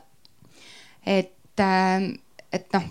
et, 1.07 1.59
äh, 1.61 2.11
et 2.53 2.67
noh 2.73 2.91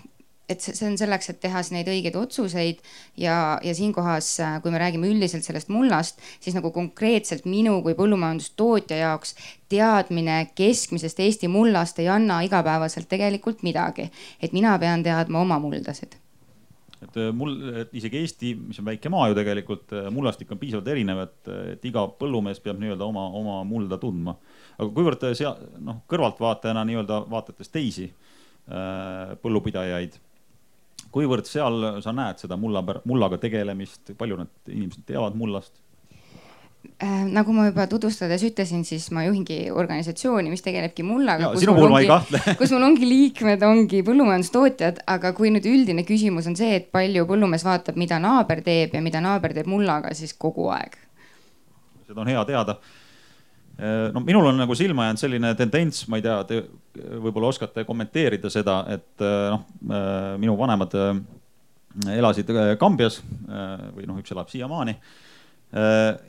et 0.50 0.62
see 0.62 0.86
on 0.86 0.96
selleks, 0.98 1.30
et 1.30 1.40
teha 1.42 1.62
siis 1.62 1.74
neid 1.76 1.88
õigeid 1.90 2.16
otsuseid 2.18 2.80
ja, 3.20 3.58
ja 3.62 3.74
siinkohas, 3.76 4.28
äh, 4.42 4.56
kui 4.62 4.72
me 4.74 4.80
räägime 4.82 5.10
üldiselt 5.10 5.46
sellest 5.46 5.70
mullast, 5.72 6.20
siis 6.42 6.56
nagu 6.56 6.72
konkreetselt 6.74 7.46
minu 7.48 7.78
kui 7.84 7.94
põllumajandustootja 7.98 8.98
jaoks 9.04 9.36
teadmine 9.72 10.38
keskmisest 10.58 11.22
Eesti 11.22 11.50
mullast 11.52 12.00
ei 12.02 12.10
anna 12.12 12.42
igapäevaselt 12.46 13.08
tegelikult 13.08 13.62
midagi. 13.62 14.10
et 14.42 14.52
mina 14.52 14.78
pean 14.78 15.02
teadma 15.02 15.40
oma 15.40 15.58
muldasid 15.62 16.18
et 17.02 17.16
äh, 17.18 17.30
mul, 17.34 17.54
isegi 17.98 18.18
Eesti, 18.20 18.54
mis 18.68 18.78
on 18.78 18.86
väike 18.86 19.10
maa 19.10 19.28
ju 19.30 19.38
tegelikult, 19.38 19.94
äh, 19.94 20.10
mullastik 20.14 20.50
on 20.52 20.58
piisavalt 20.58 20.90
erinev, 20.90 21.22
et, 21.24 21.54
et 21.76 21.86
iga 21.88 22.04
põllumees 22.18 22.60
peab 22.62 22.82
nii-öelda 22.82 23.06
oma, 23.06 23.28
oma 23.38 23.62
mulda 23.66 23.98
tundma. 23.98 24.36
aga 24.78 24.90
kuivõrd 24.90 25.30
sea-, 25.38 25.56
noh, 25.78 26.02
kõrvaltvaatajana 26.10 26.84
nii-öelda 26.90 27.24
vaadates 27.30 27.72
teisi 27.72 28.10
põllupidajaid 29.42 30.14
kuivõrd 31.12 31.48
seal 31.48 32.02
sa 32.04 32.14
näed 32.16 32.42
seda 32.42 32.58
mulla, 32.60 32.82
mullaga 33.08 33.38
tegelemist, 33.42 34.14
palju 34.18 34.40
need 34.40 34.74
inimesed 34.74 35.06
teavad 35.08 35.36
mullast? 35.38 35.74
Äh, 37.02 37.22
nagu 37.30 37.54
ma 37.54 37.68
juba 37.68 37.84
tutvustades 37.90 38.42
ütlesin, 38.46 38.82
siis 38.86 39.04
ma 39.14 39.22
juhingi 39.22 39.68
organisatsiooni, 39.70 40.50
mis 40.50 40.64
tegelebki 40.64 41.04
mullaga. 41.06 41.52
ma 41.54 42.00
ei 42.00 42.08
kahtle 42.10 42.40
kus 42.60 42.72
mul 42.74 42.86
ongi 42.88 43.06
liikmed, 43.06 43.62
ongi 43.66 44.02
põllumajandustootjad, 44.06 45.04
aga 45.14 45.30
kui 45.36 45.52
nüüd 45.54 45.66
üldine 45.70 46.02
küsimus 46.06 46.48
on 46.50 46.58
see, 46.58 46.74
et 46.80 46.90
palju 46.94 47.26
põllumees 47.28 47.66
vaatab, 47.66 47.98
mida 47.98 48.18
naaber 48.22 48.64
teeb 48.66 48.96
ja 48.98 49.02
mida 49.04 49.22
naaber 49.22 49.54
teeb 49.54 49.70
mullaga, 49.70 50.10
siis 50.18 50.34
kogu 50.34 50.72
aeg. 50.74 50.98
seda 52.08 52.24
on 52.24 52.34
hea 52.34 52.42
teada 52.50 52.80
no 54.12 54.20
minul 54.20 54.46
on 54.50 54.58
nagu 54.60 54.74
silma 54.76 55.06
jäänud 55.08 55.22
selline 55.22 55.54
tendents, 55.58 56.04
ma 56.08 56.18
ei 56.18 56.26
tea, 56.26 56.36
te 56.44 56.58
võib-olla 56.96 57.52
oskate 57.52 57.86
kommenteerida 57.88 58.50
seda, 58.52 58.82
et 58.92 59.24
noh, 59.24 59.66
minu 60.40 60.56
vanemad 60.58 60.96
elasid 62.12 62.48
Kambjas 62.80 63.20
või 63.96 64.08
noh, 64.08 64.18
üks 64.20 64.32
elab 64.32 64.48
siiamaani. 64.52 64.94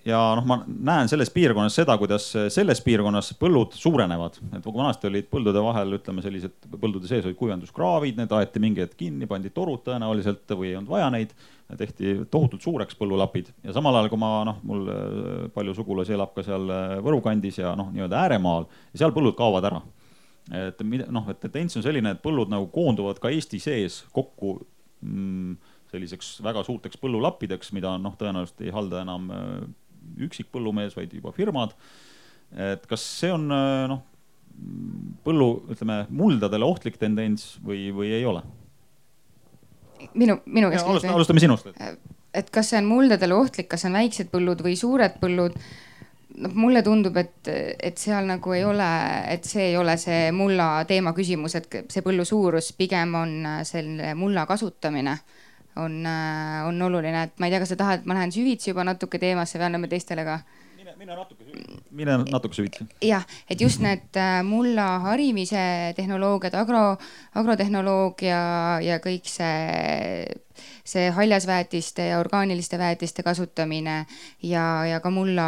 ja 0.07 0.19
noh, 0.39 0.45
ma 0.47 0.61
näen 0.67 1.09
selles 1.11 1.31
piirkonnas 1.35 1.75
seda, 1.75 1.97
kuidas 1.99 2.29
selles 2.55 2.79
piirkonnas 2.83 3.33
põllud 3.39 3.75
suurenevad, 3.75 4.39
et 4.55 4.67
vanasti 4.67 5.09
olid 5.11 5.27
põldude 5.31 5.63
vahel, 5.63 5.97
ütleme 5.99 6.23
sellised, 6.23 6.55
põldude 6.79 7.11
sees 7.11 7.27
olid 7.27 7.39
kuivenduskraavid, 7.39 8.21
need 8.21 8.35
aeti 8.35 8.63
mingi 8.63 8.85
hetk 8.85 8.95
kinni, 8.99 9.27
pandi 9.27 9.51
torud 9.55 9.83
tõenäoliselt 9.83 10.55
või 10.55 10.71
ei 10.71 10.79
olnud 10.79 10.95
vaja 10.95 11.11
neid 11.11 11.35
tehti 11.77 12.15
tohutult 12.31 12.61
suureks 12.63 12.97
põllulapid 12.99 13.49
ja 13.63 13.73
samal 13.75 13.95
ajal, 13.97 14.09
kui 14.11 14.21
ma 14.21 14.31
noh, 14.47 14.59
mul 14.67 14.87
äh, 14.91 15.33
palju 15.55 15.75
sugulasi 15.77 16.15
elab 16.17 16.33
ka 16.35 16.45
seal 16.45 16.69
äh, 16.69 16.95
Võru 17.03 17.21
kandis 17.25 17.59
ja 17.61 17.73
noh, 17.79 17.89
nii-öelda 17.93 18.23
ääremaal 18.25 18.67
ja 18.67 19.03
seal 19.03 19.13
põllud 19.15 19.37
kaovad 19.39 19.69
ära. 19.69 19.81
Et 20.51 20.81
mida 20.83 21.07
noh, 21.13 21.27
et 21.31 21.39
tendents 21.45 21.79
on 21.79 21.85
selline, 21.85 22.15
et 22.15 22.23
põllud 22.23 22.51
nagu 22.51 22.67
koonduvad 22.73 23.21
ka 23.23 23.31
Eesti 23.31 23.61
sees 23.63 24.01
kokku 24.15 24.57
mm, 25.01 25.53
selliseks 25.93 26.35
väga 26.43 26.63
suurteks 26.65 26.99
põllulappideks, 26.99 27.71
mida 27.77 27.95
noh, 28.01 28.17
tõenäoliselt 28.19 28.65
ei 28.65 28.73
halda 28.73 29.03
enam 29.05 29.29
üksik 30.23 30.49
põllumees, 30.53 30.97
vaid 30.97 31.13
juba 31.15 31.31
firmad. 31.35 31.75
et 32.53 32.83
kas 32.89 33.05
see 33.21 33.31
on 33.33 33.47
noh, 33.47 34.01
põllu, 35.25 35.47
ütleme 35.73 36.03
muldadele 36.13 36.67
ohtlik 36.67 36.99
tendents 37.01 37.55
või, 37.63 37.87
või 37.95 38.11
ei 38.17 38.25
ole? 38.29 38.43
minu, 40.13 40.37
minu 40.45 40.69
käest. 40.73 41.07
alustame, 41.07 41.39
sinust. 41.39 41.69
et 42.33 42.51
kas 42.53 42.73
see 42.73 42.81
on 42.81 42.89
muldadele 42.89 43.35
ohtlik, 43.37 43.69
kas 43.71 43.85
on 43.87 43.97
väiksed 43.97 44.31
põllud 44.33 44.63
või 44.65 44.75
suured 44.79 45.19
põllud? 45.21 45.57
Noh, 46.37 46.55
mulle 46.55 46.83
tundub, 46.85 47.17
et, 47.21 47.49
et 47.49 47.97
seal 47.99 48.27
nagu 48.29 48.55
ei 48.55 48.63
ole, 48.65 48.89
et 49.33 49.45
see 49.47 49.69
ei 49.71 49.77
ole 49.77 49.95
see 50.01 50.31
mulla 50.35 50.83
teema 50.89 51.13
küsimus, 51.17 51.57
et 51.59 51.79
see 51.91 52.05
põllu 52.05 52.25
suurus, 52.27 52.71
pigem 52.77 53.15
on 53.19 53.33
selle 53.67 54.13
mulla 54.19 54.47
kasutamine. 54.49 55.17
On, 55.81 55.93
on 56.67 56.81
oluline, 56.85 57.23
et 57.25 57.39
ma 57.41 57.47
ei 57.47 57.53
tea, 57.55 57.59
kas 57.63 57.71
sa 57.73 57.77
tahad, 57.79 58.03
ma 58.05 58.13
lähen 58.13 58.29
süvitsi 58.33 58.69
juba 58.69 58.83
natuke 58.85 59.17
teemasse 59.17 59.57
või 59.57 59.65
anname 59.71 59.87
teistele 59.89 60.21
ka 60.27 60.35
mine 61.03 61.15
natuke 61.15 61.43
süvitsi. 61.43 61.79
mine 61.91 62.17
natuke 62.31 62.55
süvitsi. 62.55 62.85
jah, 63.03 63.25
et 63.49 63.61
just 63.61 63.81
need 63.83 64.15
äh, 64.19 64.43
mulla 64.43 64.99
harimise 65.03 65.93
tehnoloogiad, 65.95 66.55
agro, 66.55 66.83
agrotehnoloogia 67.35 68.39
ja 68.83 68.99
kõik 69.03 69.27
see, 69.29 70.27
see 70.87 71.09
haljasväetiste 71.15 72.07
ja 72.11 72.19
orgaaniliste 72.21 72.79
väetiste 72.79 73.25
kasutamine 73.25 73.97
ja, 74.43 74.65
ja 74.87 75.01
ka 75.03 75.11
mulla, 75.13 75.47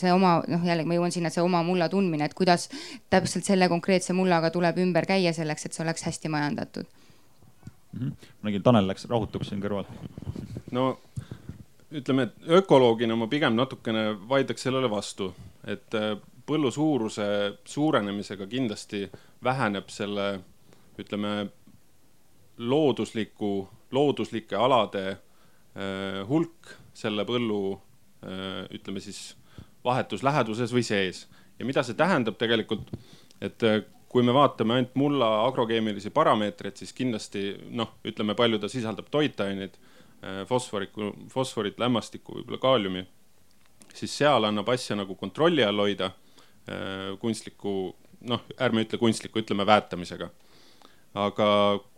see 0.00 0.12
oma, 0.14 0.38
noh, 0.48 0.66
jällegi 0.66 0.90
ma 0.90 1.00
jõuan 1.00 1.14
sinna, 1.14 1.32
et 1.32 1.38
see 1.38 1.44
oma 1.44 1.64
mulla 1.66 1.90
tundmine, 1.92 2.28
et 2.28 2.36
kuidas 2.38 2.68
täpselt 3.10 3.48
selle 3.48 3.70
konkreetse 3.72 4.14
mullaga 4.16 4.52
tuleb 4.54 4.78
ümber 4.84 5.08
käia 5.08 5.34
selleks, 5.36 5.66
et 5.66 5.76
see 5.76 5.84
oleks 5.86 6.06
hästi 6.06 6.30
majandatud 6.32 6.86
mm. 6.86 8.06
-hmm. 8.06 8.30
ma 8.40 8.50
nägin, 8.50 8.62
Tanel 8.62 8.86
läks 8.86 9.10
rahutuks 9.10 9.50
siin 9.50 9.62
kõrval. 9.62 9.90
no 10.70 10.94
ütleme, 11.92 12.22
et 12.22 12.48
ökoloogina 12.60 13.16
ma 13.16 13.28
pigem 13.30 13.56
natukene 13.56 14.08
vaidleks 14.28 14.66
sellele 14.66 14.90
vastu, 14.90 15.30
et 15.66 15.94
äh, 15.94 16.16
põllu 16.46 16.70
suuruse 16.74 17.26
suurenemisega 17.66 18.46
kindlasti 18.50 19.06
väheneb 19.44 19.90
selle, 19.92 20.26
ütleme, 20.98 21.48
loodusliku, 22.56 23.52
looduslike 23.92 24.56
alade 24.56 25.06
äh, 25.10 26.22
hulk 26.28 26.72
selle 26.96 27.26
põllu, 27.28 27.76
äh, 28.24 28.64
ütleme 28.74 29.02
siis 29.04 29.34
vahetus 29.84 30.24
läheduses 30.26 30.72
või 30.74 30.82
sees. 30.82 31.26
ja 31.58 31.64
mida 31.64 31.82
see 31.86 31.94
tähendab 31.96 32.36
tegelikult, 32.36 32.90
et 33.40 33.62
kui 34.08 34.24
me 34.24 34.32
vaatame 34.34 34.74
ainult 34.74 34.94
mulla 34.98 35.28
agrokeemilisi 35.46 36.10
parameetreid, 36.10 36.76
siis 36.76 36.92
kindlasti 36.96 37.52
noh, 37.70 37.94
ütleme, 38.04 38.34
palju 38.36 38.58
ta 38.58 38.68
sisaldab 38.68 39.08
toitaineid 39.10 39.76
fosforiku, 40.48 41.12
fosforit, 41.32 41.78
lämmastikku, 41.78 42.38
võib-olla 42.38 42.58
kaaliumi, 42.62 43.04
siis 43.94 44.14
seal 44.18 44.48
annab 44.48 44.68
asja 44.72 44.96
nagu 44.98 45.16
kontrolli 45.18 45.64
all 45.64 45.82
hoida 45.84 46.10
äh, 46.10 47.14
kunstliku, 47.22 47.94
noh, 48.28 48.44
ärme 48.60 48.86
ütle 48.86 49.00
kunstliku, 49.00 49.42
ütleme 49.42 49.66
väetamisega. 49.68 50.30
aga 51.16 51.46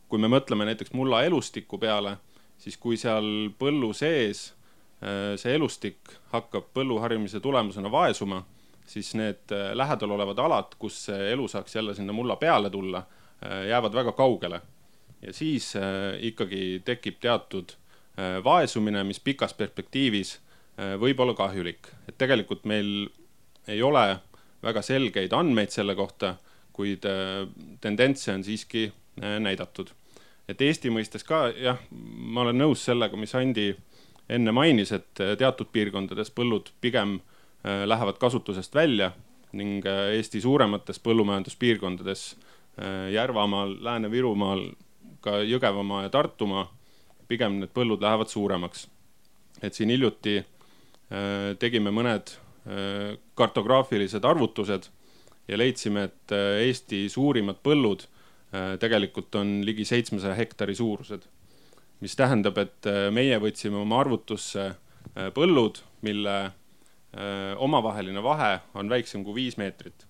kui 0.09 0.21
me 0.23 0.31
mõtleme 0.31 0.65
näiteks 0.69 0.93
mulla 0.95 1.25
elustiku 1.27 1.79
peale, 1.79 2.17
siis 2.59 2.77
kui 2.79 2.97
seal 2.97 3.51
põllu 3.59 3.93
sees 3.97 4.53
äh, 5.03 5.35
see 5.37 5.55
elustik 5.55 6.15
hakkab 6.33 6.71
põllu 6.75 7.01
harimise 7.03 7.41
tulemusena 7.41 7.91
vaesuma, 7.91 8.45
siis 8.89 9.13
need 9.19 9.53
lähedal 9.75 10.15
olevad 10.17 10.39
alad, 10.41 10.79
kus 10.79 11.05
see 11.09 11.33
elu 11.33 11.49
saaks 11.49 11.75
jälle 11.77 11.95
sinna 11.95 12.13
mulla 12.17 12.39
peale 12.41 12.71
tulla, 12.71 13.03
jäävad 13.69 13.95
väga 13.95 14.13
kaugele. 14.17 14.61
ja 15.23 15.33
siis 15.33 15.75
ikkagi 16.25 16.81
tekib 16.85 17.21
teatud 17.21 17.75
Äh, 17.77 17.88
vaesumine, 18.45 19.05
mis 19.05 19.21
pikas 19.21 19.55
perspektiivis 19.55 20.35
äh, 20.35 20.97
võib 20.99 21.21
olla 21.21 21.35
kahjulik. 21.39 21.87
et 22.09 22.19
tegelikult 22.19 22.65
meil 22.65 23.09
ei 23.69 23.83
ole 23.83 24.19
väga 24.63 24.83
selgeid 24.83 25.33
andmeid 25.33 25.71
selle 25.71 25.95
kohta, 25.95 26.37
kuid 26.73 27.07
äh, 27.07 27.47
tendentse 27.81 28.33
on 28.35 28.45
siiski 28.45 28.93
näidatud. 29.19 29.91
et 30.49 30.61
Eesti 30.63 30.91
mõistes 30.91 31.25
ka 31.27 31.49
jah, 31.51 31.79
ma 31.91 32.43
olen 32.43 32.59
nõus 32.59 32.85
sellega, 32.87 33.17
mis 33.17 33.35
Andi 33.35 33.73
enne 34.29 34.53
mainis, 34.53 34.93
et 34.93 35.15
teatud 35.15 35.71
piirkondades 35.73 36.31
põllud 36.31 36.71
pigem 36.81 37.19
lähevad 37.65 38.19
kasutusest 38.23 38.75
välja 38.75 39.11
ning 39.53 39.83
Eesti 39.87 40.41
suuremates 40.41 41.01
põllumajanduspiirkondades 41.03 42.37
Järvamaal, 43.13 43.75
Lääne-Virumaal, 43.83 44.69
ka 45.21 45.41
Jõgevamaa 45.43 46.05
ja 46.05 46.13
Tartumaa 46.15 46.69
pigem 47.29 47.61
need 47.61 47.73
põllud 47.77 48.03
lähevad 48.03 48.31
suuremaks. 48.33 48.87
et 49.63 49.75
siin 49.75 49.91
hiljuti 49.91 50.39
äh, 50.39 51.57
tegime 51.59 51.91
mõned 51.91 52.31
äh, 52.31 53.17
kartograafilised 53.35 54.25
arvutused 54.25 54.89
ja 55.49 55.59
leidsime, 55.59 56.05
et 56.09 56.35
äh, 56.35 56.63
Eesti 56.69 57.09
suurimad 57.13 57.63
põllud 57.65 58.09
tegelikult 58.81 59.35
on 59.37 59.59
ligi 59.61 59.85
seitsmesaja 59.85 60.33
hektari 60.39 60.73
suurused. 60.75 61.27
mis 62.01 62.15
tähendab, 62.17 62.57
et 62.57 62.87
meie 63.13 63.37
võtsime 63.43 63.77
oma 63.77 63.99
arvutusse 64.01 64.71
põllud, 65.37 65.83
mille 66.01 66.37
omavaheline 67.61 68.23
vahe 68.25 68.55
on 68.73 68.89
väiksem 68.89 69.21
kui 69.25 69.35
viis 69.35 69.59
meetrit. 69.61 70.07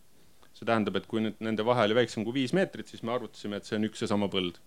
see 0.54 0.68
tähendab, 0.70 1.00
et 1.00 1.08
kui 1.10 1.24
nüüd 1.24 1.42
nende 1.42 1.66
vahe 1.66 1.88
oli 1.88 1.98
väiksem 1.98 2.22
kui 2.22 2.36
viis 2.36 2.54
meetrit, 2.54 2.86
siis 2.86 3.02
me 3.02 3.16
arvutasime, 3.16 3.58
et 3.58 3.66
see 3.66 3.74
on 3.74 3.88
üks 3.90 4.06
ja 4.06 4.10
sama 4.14 4.30
põld 4.30 4.62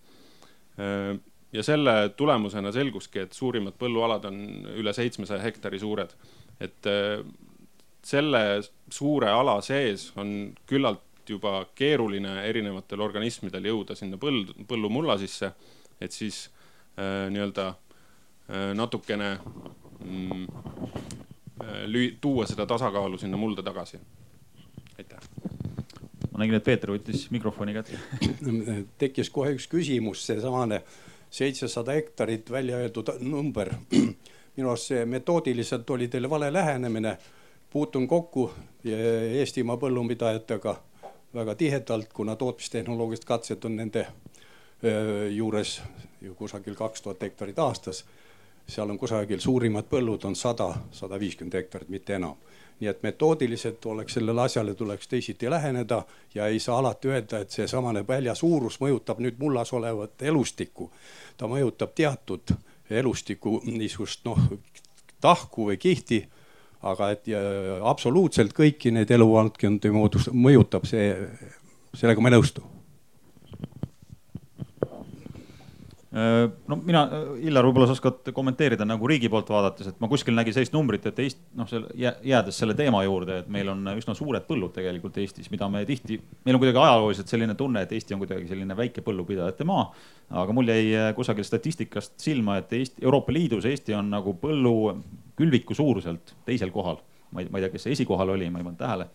ja 1.52 1.62
selle 1.62 2.08
tulemusena 2.16 2.72
selguski, 2.72 3.26
et 3.26 3.32
suurimad 3.36 3.76
põllualad 3.78 4.24
on 4.28 4.38
üle 4.78 4.92
seitsmesaja 4.96 5.42
hektari 5.42 5.78
suured. 5.78 6.14
et 6.60 6.86
äh, 6.86 7.24
selle 8.04 8.60
suure 8.90 9.30
ala 9.30 9.60
sees 9.62 10.10
on 10.16 10.52
küllalt 10.66 11.28
juba 11.28 11.66
keeruline 11.74 12.42
erinevatel 12.48 13.00
organismidel 13.00 13.68
jõuda 13.70 13.94
sinna 13.98 14.18
põld, 14.18 14.52
põllumulla 14.68 15.16
sisse, 15.18 15.52
et 16.00 16.12
siis 16.12 16.48
äh, 16.98 17.28
nii-öelda 17.30 17.68
äh, 17.68 18.72
natukene 18.74 19.36
mm, 19.38 20.46
äh, 21.62 21.84
lüü-, 21.86 22.16
tuua 22.20 22.46
seda 22.50 22.66
tasakaalu 22.66 23.18
sinna 23.18 23.36
mulda 23.36 23.62
tagasi. 23.62 24.00
aitäh 24.98 25.30
ma 26.32 26.40
nägin, 26.40 26.56
et 26.56 26.64
Peeter 26.64 26.90
võttis 26.90 27.28
mikrofoni 27.30 27.76
kätte 27.76 28.00
tekkis 28.98 29.30
kohe 29.30 29.54
üks 29.54 29.68
küsimus, 29.70 30.26
seesamane 30.26 30.80
äh, 30.80 31.11
seitsesada 31.32 31.92
hektarit 31.92 32.50
välja 32.50 32.76
öeldud 32.76 33.08
number. 33.20 33.74
minu 34.56 34.68
arust 34.68 34.90
see 34.92 35.04
metoodiliselt 35.08 35.90
oli 35.90 36.08
teil 36.08 36.30
vale 36.30 36.52
lähenemine. 36.52 37.16
puutun 37.70 38.08
kokku 38.08 38.50
Eestimaa 38.84 39.76
põllupidajatega 39.76 40.74
väga 41.34 41.54
tihedalt, 41.54 42.12
kuna 42.12 42.36
tootmistehnoloogilised 42.36 43.24
katsed 43.24 43.64
on 43.64 43.76
nende 43.76 44.06
juures 45.30 45.80
ju 46.20 46.34
kusagil 46.34 46.74
kaks 46.74 47.02
tuhat 47.02 47.22
hektarit 47.22 47.58
aastas. 47.58 48.04
seal 48.66 48.90
on 48.90 48.98
kusagil 48.98 49.40
suurimad 49.40 49.84
põllud 49.84 50.24
on 50.24 50.36
sada, 50.36 50.74
sada 50.92 51.18
viiskümmend 51.20 51.54
hektarit, 51.54 51.88
mitte 51.88 52.14
enam 52.14 52.36
nii 52.82 52.90
et 52.90 53.02
metoodiliselt 53.02 53.86
oleks 53.86 54.16
sellele 54.18 54.42
asjale 54.42 54.74
tuleks 54.74 55.08
teisiti 55.08 55.50
läheneda 55.50 56.02
ja 56.34 56.46
ei 56.50 56.58
saa 56.58 56.78
alati 56.78 57.08
öelda, 57.08 57.38
et 57.38 57.50
seesamane 57.54 58.02
välja 58.08 58.34
suurus 58.34 58.80
mõjutab 58.82 59.22
nüüd 59.22 59.38
mullas 59.38 59.70
olevat 59.72 60.22
elustikku. 60.22 60.90
ta 61.36 61.46
mõjutab 61.46 61.94
teatud 61.94 62.54
elustiku 62.90 63.60
niisugust 63.64 64.24
noh 64.26 64.40
tahku 65.20 65.70
või 65.70 65.78
kihti. 65.78 66.26
aga 66.82 67.10
et 67.14 67.28
ja, 67.30 67.38
absoluutselt 67.86 68.52
kõiki 68.52 68.90
neid 68.90 69.10
eluvaldkondi 69.10 69.94
moodus-, 69.94 70.32
mõjutab 70.34 70.86
see, 70.90 71.14
sellega 71.94 72.20
ma 72.20 72.32
ei 72.32 72.40
nõustu 72.40 72.66
Äh, 74.82 76.01
no 76.12 76.76
mina, 76.84 77.02
Illar, 77.40 77.64
võib-olla 77.64 77.86
sa 77.88 77.94
oskad 77.96 78.26
kommenteerida 78.36 78.84
nagu 78.84 79.08
riigi 79.08 79.30
poolt 79.32 79.48
vaadates, 79.48 79.88
et 79.88 80.00
ma 80.02 80.10
kuskil 80.12 80.34
nägin 80.36 80.52
sellist 80.52 80.74
numbrit, 80.74 81.06
et 81.08 81.20
Eest-, 81.24 81.40
noh, 81.56 81.68
seal 81.68 81.86
jäädes 81.96 82.58
selle 82.60 82.74
teema 82.76 83.00
juurde, 83.06 83.38
et 83.40 83.52
meil 83.52 83.70
on 83.72 83.94
üsna 83.94 84.12
suured 84.16 84.44
põllud 84.48 84.74
tegelikult 84.76 85.16
Eestis, 85.22 85.48
mida 85.52 85.70
me 85.72 85.86
tihti, 85.88 86.18
meil 86.44 86.58
on 86.58 86.60
kuidagi 86.60 86.82
ajalooliselt 86.82 87.32
selline 87.32 87.56
tunne, 87.56 87.84
et 87.86 87.94
Eesti 87.96 88.16
on 88.16 88.20
kuidagi 88.20 88.50
selline 88.50 88.76
väike 88.76 89.04
põllupidajate 89.06 89.64
maa. 89.68 89.86
aga 90.42 90.56
mul 90.56 90.68
jäi 90.68 90.90
äh, 90.98 91.08
kusagil 91.16 91.46
statistikast 91.48 92.18
silma, 92.20 92.58
et 92.60 92.74
Eesti, 92.76 93.00
Euroopa 93.06 93.32
Liidus 93.32 93.64
Eesti 93.70 93.96
on 93.96 94.10
nagu 94.12 94.34
põllu 94.42 94.74
külviku 95.38 95.74
suuruselt 95.74 96.34
teisel 96.44 96.74
kohal. 96.74 97.00
ma 97.32 97.40
ei, 97.40 97.48
ma 97.48 97.56
ei 97.56 97.64
tea, 97.64 97.72
kes 97.72 97.88
see 97.88 97.96
esikohal 97.96 98.34
oli, 98.34 98.50
ma 98.52 98.60
ei 98.60 98.66
pannud 98.68 98.82
tähele. 98.82 99.08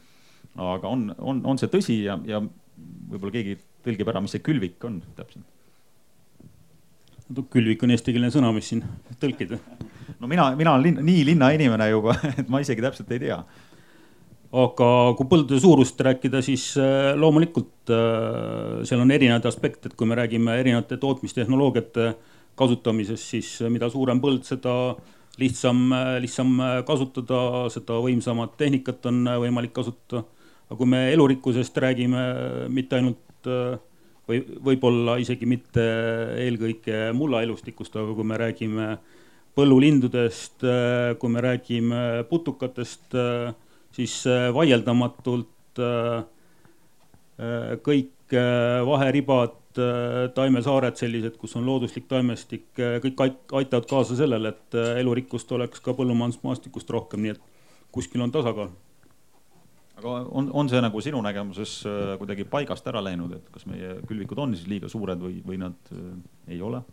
aga 0.58 0.90
on, 0.90 1.12
on, 1.20 1.44
on 1.46 1.62
see 1.62 1.70
tõsi 1.70 2.00
ja, 2.08 2.18
ja 2.26 2.42
võib-olla 2.42 3.38
keegi 3.38 3.60
tõlgib 3.86 4.10
ära, 4.10 4.24
mis 4.26 4.34
see 4.34 4.42
külvik 4.42 4.82
on 4.90 4.98
täpselt 5.14 5.46
külvik 7.52 7.84
on 7.84 7.94
eestikeelne 7.94 8.30
sõna, 8.34 8.52
mis 8.56 8.70
siin 8.72 8.84
tõlkida. 9.22 9.60
no 10.20 10.30
mina, 10.30 10.50
mina 10.56 10.76
olen 10.76 10.86
linn, 10.86 11.02
nii 11.08 11.26
linnainimene 11.32 11.90
juba, 11.92 12.16
et 12.40 12.48
ma 12.52 12.62
isegi 12.64 12.84
täpselt 12.84 13.12
ei 13.12 13.26
tea. 13.26 13.42
aga 14.62 14.88
kui 15.18 15.28
põldude 15.28 15.60
suurust 15.60 16.00
rääkida, 16.08 16.42
siis 16.46 16.70
loomulikult 17.20 17.92
seal 18.88 19.04
on 19.04 19.12
erinevaid 19.12 19.46
aspekte, 19.50 19.90
et 19.90 19.98
kui 20.00 20.08
me 20.08 20.16
räägime 20.16 20.56
erinevate 20.62 20.98
tootmistehnoloogiate 21.02 22.14
kasutamisest, 22.58 23.28
siis 23.36 23.52
mida 23.70 23.90
suurem 23.92 24.22
põld, 24.24 24.48
seda 24.48 24.96
lihtsam, 25.38 25.92
lihtsam 26.24 26.56
kasutada, 26.88 27.68
seda 27.74 28.00
võimsamat 28.02 28.56
tehnikat 28.58 29.06
on 29.12 29.28
võimalik 29.44 29.76
kasutada. 29.76 30.24
aga 30.68 30.78
kui 30.80 30.88
me 30.88 31.12
elurikkusest 31.14 31.78
räägime 31.78 32.24
mitte 32.70 32.96
ainult 32.96 33.52
või 34.28 34.42
võib-olla 34.70 35.18
isegi 35.24 35.48
mitte 35.50 35.84
eelkõige 36.44 37.12
mullaelustikust, 37.16 37.96
aga 37.96 38.16
kui 38.16 38.28
me 38.28 38.40
räägime 38.40 38.88
põllulindudest, 39.58 40.66
kui 41.18 41.32
me 41.34 41.42
räägime 41.42 42.02
putukatest, 42.30 43.16
siis 43.96 44.18
vaieldamatult 44.54 45.82
kõik 47.88 48.36
vaheribad 48.92 49.56
Äh, 49.78 50.26
taimesaared 50.34 50.98
sellised, 50.98 51.36
kus 51.38 51.54
on 51.58 51.66
looduslik 51.68 52.08
taimestik, 52.10 52.66
kõik 52.78 53.20
aitavad 53.22 53.86
kaasa 53.90 54.18
sellele, 54.18 54.54
et 54.56 54.78
elurikkust 55.04 55.52
oleks 55.54 55.84
ka 55.84 55.94
põllumajandusmaastikust 55.98 56.90
rohkem, 56.94 57.26
nii 57.26 57.36
et 57.36 57.44
kuskil 57.94 58.24
on 58.26 58.34
tasakaal. 58.34 58.72
Aga 59.98 60.14
on, 60.30 60.50
on 60.54 60.70
see 60.70 60.82
nagu 60.84 61.02
sinu 61.02 61.22
nägemuses 61.26 61.80
kuidagi 62.22 62.46
paigast 62.50 62.86
ära 62.90 63.02
läinud, 63.06 63.34
et 63.40 63.48
kas 63.54 63.66
meie 63.70 63.98
külvikud 64.08 64.40
on 64.44 64.54
siis 64.56 64.70
liiga 64.70 64.92
suured 64.92 65.22
või, 65.22 65.40
või 65.46 65.58
nad 65.62 65.94
ei 66.48 66.62
ole? 66.62 66.84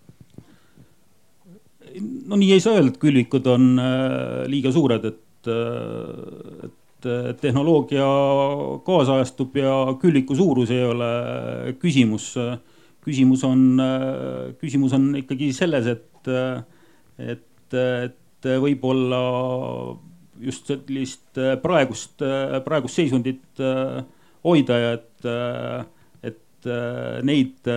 no 2.25 2.39
nii 2.41 2.55
ei 2.55 2.63
saa 2.65 2.79
öelda, 2.79 2.95
et 2.95 3.03
külvikud 3.03 3.51
on 3.53 3.67
liiga 4.51 4.73
suured, 4.73 5.05
et, 5.05 5.51
et 6.65 7.09
tehnoloogia 7.43 8.07
kaasajastub 8.87 9.59
ja 9.61 9.75
külviku 10.01 10.37
suurus 10.39 10.73
ei 10.73 10.87
ole 10.89 11.11
küsimus 11.83 12.33
küsimus 13.05 13.45
on, 13.47 13.61
küsimus 14.61 14.95
on 14.97 15.11
ikkagi 15.21 15.51
selles, 15.57 15.89
et, 15.93 16.33
et, 17.21 17.77
et 17.77 18.51
võib-olla 18.65 19.21
just 20.45 20.71
sellist 20.71 21.41
praegust, 21.63 22.23
praegust 22.65 23.01
seisundit 23.01 23.63
hoida 24.45 24.79
ja 24.79 24.93
et, 24.99 25.29
et 26.31 26.71
neid 27.25 27.71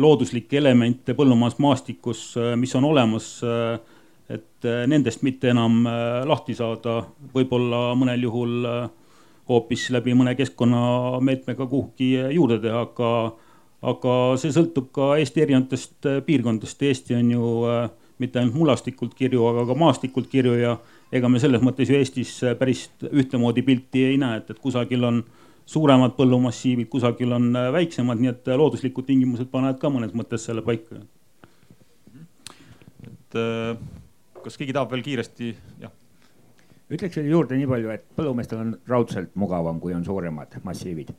looduslikke 0.00 0.58
elemente 0.58 1.14
põllumajandusmaastikus, 1.18 2.22
mis 2.56 2.74
on 2.78 2.86
olemas, 2.88 3.28
et 4.30 4.70
nendest 4.90 5.22
mitte 5.26 5.50
enam 5.52 5.82
lahti 6.26 6.56
saada, 6.58 7.02
võib-olla 7.34 7.90
mõnel 7.98 8.24
juhul 8.28 8.64
hoopis 9.50 9.88
läbi 9.94 10.14
mõne 10.14 10.34
keskkonnameetmega 10.38 11.66
kuhugi 11.66 12.12
juurde 12.34 12.60
teha, 12.62 12.84
aga, 12.86 13.10
aga 13.92 14.16
see 14.40 14.52
sõltub 14.54 14.90
ka 14.94 15.14
Eesti 15.20 15.44
erinevatest 15.44 16.08
äh, 16.08 16.20
piirkondadest. 16.26 16.84
Eesti 16.86 17.16
on 17.18 17.32
ju 17.34 17.50
äh, 17.70 17.80
mitte 18.20 18.40
ainult 18.40 18.56
mullastikult 18.58 19.14
kirju, 19.18 19.44
aga 19.50 19.66
ka 19.68 19.76
maastikult 19.78 20.30
kirju 20.30 20.56
ja 20.60 20.74
ega 21.12 21.28
me 21.28 21.42
selles 21.42 21.62
mõttes 21.64 21.90
ju 21.90 21.98
Eestis 21.98 22.34
äh, 22.44 22.56
päris 22.58 22.86
ühtemoodi 23.10 23.64
pilti 23.66 24.04
ei 24.12 24.18
näe, 24.20 24.40
et, 24.42 24.50
et 24.52 24.60
kusagil 24.62 25.06
on 25.08 25.22
suuremad 25.70 26.16
põllumassiivid, 26.16 26.88
kusagil 26.90 27.32
on 27.36 27.52
väiksemad, 27.74 28.18
nii 28.20 28.32
et 28.32 28.52
looduslikud 28.58 29.06
tingimused 29.06 29.50
panevad 29.52 29.78
ka 29.82 29.92
mõnes 29.92 30.14
mõttes 30.18 30.44
selle 30.48 30.64
paika. 30.66 30.98
et 33.06 33.38
kas 34.42 34.56
keegi 34.58 34.74
tahab 34.74 34.90
veel 34.90 35.04
kiiresti, 35.06 35.54
jah 35.84 35.92
ütleks 36.90 37.20
veel 37.20 37.30
juurde 37.30 37.58
nii 37.58 37.68
palju, 37.70 37.92
et 37.94 38.06
põllumeestel 38.18 38.62
on 38.64 38.72
raudselt 38.90 39.36
mugavam, 39.38 39.78
kui 39.82 39.94
on 39.94 40.04
suuremad 40.06 40.58
massiivid. 40.66 41.12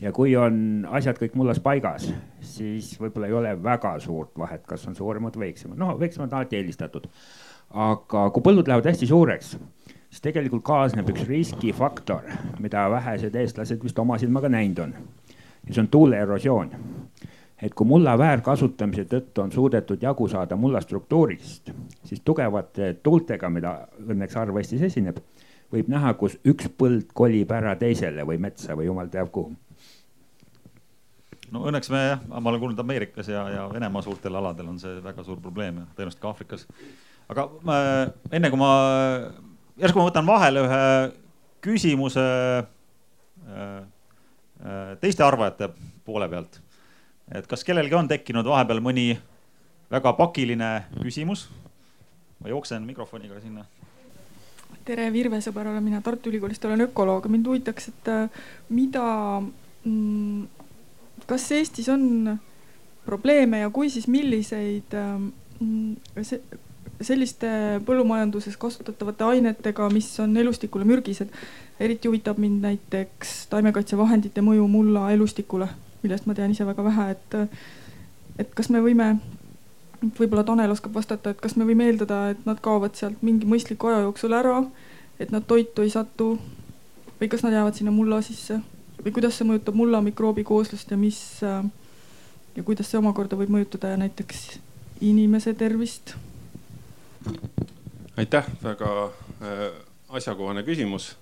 Ja 0.00 0.12
kui 0.14 0.36
on 0.38 0.86
asjad 0.94 1.18
kõik 1.20 1.36
mullas 1.38 1.60
paigas, 1.62 2.08
siis 2.40 2.92
võib-olla 3.00 3.30
ei 3.30 3.36
ole 3.40 3.54
väga 3.62 3.96
suurt 4.02 4.38
vahet, 4.38 4.64
kas 4.66 4.86
on 4.88 4.96
suuremad 4.98 5.38
väiksemad, 5.38 5.78
noh, 5.78 5.96
väiksemad 6.00 6.32
alati 6.32 6.60
eelistatud. 6.60 7.08
aga 7.68 8.28
kui 8.32 8.42
põllud 8.42 8.68
lähevad 8.68 8.86
hästi 8.88 9.06
suureks, 9.06 9.56
siis 10.08 10.22
tegelikult 10.24 10.64
kaasneb 10.64 11.10
üks 11.12 11.26
riskifaktor, 11.28 12.24
mida 12.60 12.86
vähesed 12.90 13.34
eestlased 13.34 13.82
vist 13.84 13.98
oma 13.98 14.18
silmaga 14.18 14.48
näinud 14.48 14.78
on. 14.86 14.94
ja 15.66 15.74
see 15.74 15.82
on 15.82 15.88
tuuleerosioon 15.88 16.70
et 17.62 17.74
kui 17.74 17.86
mulla 17.86 18.14
väärkasutamise 18.18 19.04
tõttu 19.10 19.42
on 19.42 19.52
suudetud 19.52 20.02
jagu 20.02 20.28
saada 20.28 20.56
mulla 20.56 20.80
struktuurist, 20.80 21.72
siis 22.04 22.22
tugevate 22.24 22.94
tuultega, 23.02 23.50
mida 23.50 23.72
õnneks 24.06 24.38
harva 24.38 24.62
Eestis 24.62 24.84
esineb, 24.90 25.18
võib 25.72 25.90
näha, 25.90 26.14
kus 26.14 26.38
üks 26.46 26.70
põld 26.78 27.10
kolib 27.14 27.50
ära 27.52 27.74
teisele 27.76 28.26
või 28.26 28.38
metsa 28.38 28.76
või 28.78 28.86
jumal 28.86 29.10
teab 29.12 29.32
kuhu. 29.34 29.56
No 31.54 31.64
õnneks 31.70 31.90
me 31.92 32.04
jah, 32.04 32.22
ma 32.28 32.50
olen 32.50 32.62
kuulnud 32.62 32.82
Ameerikas 32.84 33.30
ja, 33.32 33.44
ja 33.52 33.66
Venemaa 33.72 34.04
suurtel 34.04 34.38
aladel 34.40 34.68
on 34.68 34.78
see 34.82 34.98
väga 35.04 35.24
suur 35.26 35.40
probleem 35.42 35.82
ja 35.82 35.86
tõenäoliselt 35.96 36.22
ka 36.22 36.32
Aafrikas. 36.32 36.66
aga 37.28 37.48
ma, 37.66 37.78
enne 38.32 38.50
kui 38.52 38.60
ma, 38.60 38.72
järsku 39.80 40.00
ma 40.00 40.08
võtan 40.10 40.28
vahele 40.28 40.64
ühe 40.68 40.84
küsimuse 41.64 42.24
äh, 42.62 43.82
äh, 44.62 44.96
teiste 45.02 45.26
arvajate 45.26 45.72
poole 46.06 46.28
pealt 46.28 46.60
et 47.34 47.48
kas 47.48 47.64
kellelgi 47.66 47.96
on 47.96 48.08
tekkinud 48.08 48.46
vahepeal 48.48 48.80
mõni 48.84 49.12
väga 49.92 50.12
pakiline 50.16 50.70
küsimus? 51.00 51.48
ma 52.38 52.52
jooksen 52.52 52.84
mikrofoniga 52.86 53.40
sinna. 53.42 53.64
tere, 54.86 55.08
Virve 55.12 55.40
sõber, 55.44 55.66
olen 55.68 55.82
mina 55.84 56.00
Tartu 56.00 56.30
Ülikoolist, 56.30 56.64
olen 56.64 56.86
ökoloog. 56.86 57.26
mind 57.28 57.46
huvitaks, 57.46 57.88
et 57.88 58.08
äh, 58.08 58.44
mida, 58.68 59.42
mm, 59.84 60.46
kas 61.28 61.50
Eestis 61.52 61.88
on 61.92 62.38
probleeme 63.06 63.60
ja 63.60 63.70
kui, 63.70 63.90
siis 63.92 64.08
milliseid 64.08 64.96
äh, 64.96 65.12
mm, 65.60 66.24
selliste 67.00 67.48
põllumajanduses 67.86 68.56
kasutatavate 68.60 69.24
ainetega, 69.24 69.88
mis 69.94 70.08
on 70.20 70.36
elustikule 70.36 70.84
mürgised. 70.88 71.28
eriti 71.80 72.08
huvitab 72.08 72.40
mind 72.42 72.64
näiteks 72.64 73.46
taimekaitsevahendite 73.52 74.42
mõju 74.42 74.64
mulla 74.68 75.12
elustikule 75.14 75.68
millest 76.02 76.26
ma 76.26 76.36
tean 76.36 76.54
ise 76.54 76.66
väga 76.66 76.84
vähe, 76.86 77.10
et, 77.14 77.36
et 78.44 78.54
kas 78.56 78.70
me 78.74 78.82
võime, 78.84 79.10
võib-olla 80.18 80.44
Tanel 80.46 80.74
oskab 80.74 80.94
vastata, 80.94 81.34
et 81.34 81.42
kas 81.42 81.56
me 81.58 81.66
võime 81.68 81.88
eeldada, 81.88 82.28
et 82.34 82.44
nad 82.46 82.60
kaovad 82.62 82.98
sealt 82.98 83.22
mingi 83.26 83.48
mõistliku 83.50 83.90
aja 83.90 84.04
jooksul 84.06 84.36
ära, 84.38 84.60
et 85.18 85.34
nad 85.34 85.46
toitu 85.50 85.84
ei 85.84 85.92
satu 85.92 86.36
või 87.18 87.30
kas 87.30 87.42
nad 87.42 87.56
jäävad 87.56 87.78
sinna 87.78 87.94
mulla 87.94 88.20
sisse 88.22 88.60
või 89.04 89.12
kuidas 89.14 89.38
see 89.38 89.48
mõjutab 89.48 89.76
mulla 89.78 90.00
mikroobikooslust 90.04 90.90
ja 90.90 90.98
mis 91.00 91.20
ja 91.42 92.62
kuidas 92.64 92.90
see 92.90 92.98
omakorda 92.98 93.38
võib 93.38 93.52
mõjutada 93.54 93.94
näiteks 94.00 94.58
inimese 95.00 95.54
tervist? 95.54 96.14
aitäh, 98.16 98.46
väga 98.62 98.90
äh, 99.04 99.68
asjakohane 100.08 100.64
küsimus 100.66 101.12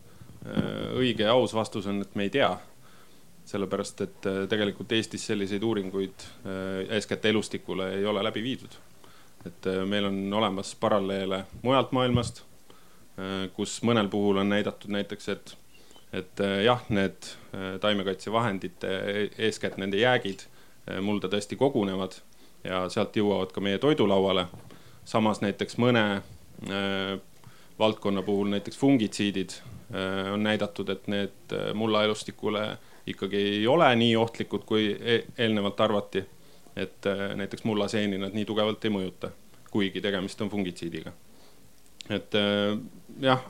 äh,. 0.47 0.97
õige 0.97 1.27
ja 1.29 1.37
aus 1.37 1.55
vastus 1.55 1.87
on, 1.87 2.01
et 2.03 2.17
me 2.17 2.29
ei 2.29 2.31
tea 2.31 2.55
sellepärast 3.47 4.01
et 4.01 4.27
äh, 4.27 4.43
tegelikult 4.51 4.93
Eestis 4.93 5.27
selliseid 5.31 5.63
uuringuid 5.63 6.27
äh, 6.27 6.97
eeskätt 6.97 7.25
elustikule 7.31 7.93
ei 7.95 8.07
ole 8.07 8.25
läbi 8.25 8.43
viidud. 8.43 8.75
et 9.47 9.67
äh, 9.67 9.85
meil 9.87 10.05
on 10.05 10.33
olemas 10.35 10.75
paralleele 10.75 11.45
mujalt 11.63 11.93
maailmast, 11.93 12.43
kus 13.57 13.79
mõnel 13.87 14.11
puhul 14.13 14.37
on 14.43 14.51
näidatud 14.53 14.91
näiteks, 14.93 15.29
et, 15.33 15.53
et 16.13 16.41
jah, 16.65 16.83
need 16.89 17.31
taimekaitsevahendite, 17.81 18.89
e-, 18.89 19.31
eeskätt 19.49 19.77
nende 19.81 19.99
jäägid 19.99 20.47
mulda 21.03 21.29
tõesti 21.29 21.59
kogunevad 21.59 22.15
ja 22.65 22.85
sealt 22.93 23.17
jõuavad 23.17 23.51
ka 23.53 23.61
meie 23.61 23.79
toidulauale. 23.83 24.47
samas 25.05 25.41
näiteks 25.41 25.79
mõne 25.79 26.23
valdkonna 27.79 28.23
puhul, 28.23 28.49
näiteks 28.49 28.79
fungitsiidid 28.79 29.53
on 30.33 30.43
näidatud, 30.43 30.89
et 30.89 31.09
need 31.11 31.55
mullaelustikule 31.75 32.79
ikkagi 33.07 33.37
ei 33.37 33.67
ole 33.67 33.97
nii 33.97 34.17
ohtlikud, 34.17 34.65
kui 34.67 34.91
e 35.01 35.25
eelnevalt 35.39 35.81
arvati. 35.81 36.25
et 36.77 37.07
äh, 37.07 37.37
näiteks 37.37 37.65
mullaseeni 37.65 38.19
nad 38.21 38.35
nii 38.37 38.45
tugevalt 38.45 38.85
ei 38.85 38.91
mõjuta, 38.93 39.31
kuigi 39.73 40.01
tegemist 40.05 40.41
on 40.45 40.51
fungitsiidiga. 40.53 41.13
et 42.11 42.35
äh, 42.35 42.79
jah, 43.21 43.45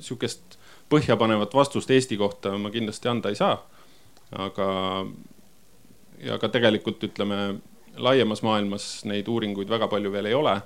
sihukest 0.00 0.58
põhjapanevat 0.90 1.54
vastust 1.54 1.90
Eesti 1.90 2.18
kohta 2.20 2.56
ma 2.58 2.70
kindlasti 2.70 3.08
anda 3.08 3.30
ei 3.30 3.38
saa. 3.38 3.56
aga, 4.30 4.66
ja 6.22 6.38
ka 6.38 6.48
tegelikult 6.48 7.02
ütleme 7.04 7.60
laiemas 7.96 8.42
maailmas 8.46 9.04
neid 9.04 9.28
uuringuid 9.28 9.68
väga 9.68 9.88
palju 9.88 10.12
veel 10.12 10.30
ei 10.30 10.34
ole. 10.34 10.60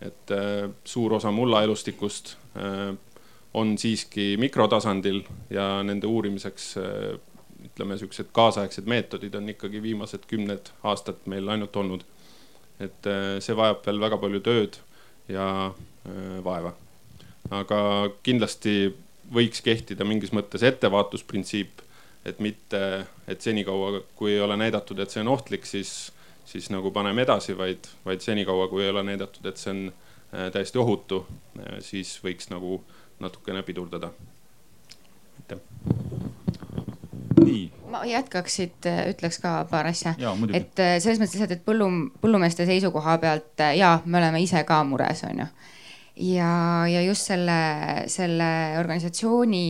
et 0.00 0.30
äh, 0.30 0.70
suur 0.84 1.12
osa 1.20 1.30
mullaelustikust 1.30 2.36
on 3.54 3.78
siiski 3.78 4.36
mikrotasandil 4.38 5.22
ja 5.50 5.82
nende 5.82 6.06
uurimiseks 6.06 6.76
ütleme, 7.64 7.96
siuksed 7.98 8.30
kaasaegsed 8.32 8.88
meetodid 8.90 9.34
on 9.34 9.48
ikkagi 9.48 9.82
viimased 9.82 10.26
kümned 10.30 10.70
aastad 10.82 11.24
meil 11.30 11.48
ainult 11.48 11.76
olnud. 11.76 12.04
et 12.80 13.06
äh, 13.06 13.38
see 13.38 13.54
vajab 13.54 13.84
veel 13.86 14.00
väga 14.02 14.16
palju 14.18 14.40
tööd 14.42 14.76
ja 15.30 15.46
äh, 15.70 16.38
vaeva. 16.44 16.72
aga 17.50 17.78
kindlasti 18.26 18.94
võiks 19.32 19.62
kehtida 19.64 20.04
mingis 20.04 20.32
mõttes 20.34 20.64
ettevaatusprintsiip, 20.66 21.82
et 22.24 22.40
mitte, 22.40 22.80
et 23.28 23.40
senikaua, 23.40 24.00
kui 24.16 24.32
ei 24.32 24.40
ole 24.40 24.56
näidatud, 24.56 24.98
et 24.98 25.12
see 25.12 25.22
on 25.24 25.32
ohtlik, 25.34 25.66
siis, 25.68 26.12
siis 26.48 26.70
nagu 26.72 26.92
paneme 26.94 27.24
edasi, 27.24 27.56
vaid, 27.58 27.88
vaid 28.04 28.24
senikaua, 28.24 28.68
kui 28.72 28.84
ei 28.84 28.92
ole 28.92 29.04
näidatud, 29.06 29.44
et 29.46 29.60
see 29.60 29.72
on 29.74 29.82
äh, 29.90 30.48
täiesti 30.52 30.80
ohutu, 30.80 31.24
äh, 31.58 31.78
siis 31.84 32.16
võiks 32.24 32.50
nagu 32.52 32.80
natukene 33.20 33.62
pidurdada. 33.62 34.10
aitäh 35.40 35.60
nii. 37.44 37.72
ma 37.90 38.04
jätkaks 38.08 38.56
siit, 38.56 38.88
ütleks 39.10 39.38
ka 39.42 39.56
paar 39.70 39.86
asja. 39.90 40.14
et 40.52 40.80
selles 41.02 41.20
mõttes 41.20 41.36
lihtsalt, 41.36 41.54
et 41.56 41.64
põllu, 41.66 41.88
põllumeeste 42.22 42.66
seisukoha 42.66 43.18
pealt 43.22 43.64
ja 43.76 43.98
me 44.04 44.18
oleme 44.18 44.42
ise 44.42 44.64
ka 44.68 44.82
mures, 44.88 45.24
on 45.28 45.44
ju 45.44 45.48
ja, 46.16 46.86
ja 46.88 47.02
just 47.02 47.26
selle, 47.26 47.58
selle 48.06 48.48
organisatsiooni 48.78 49.64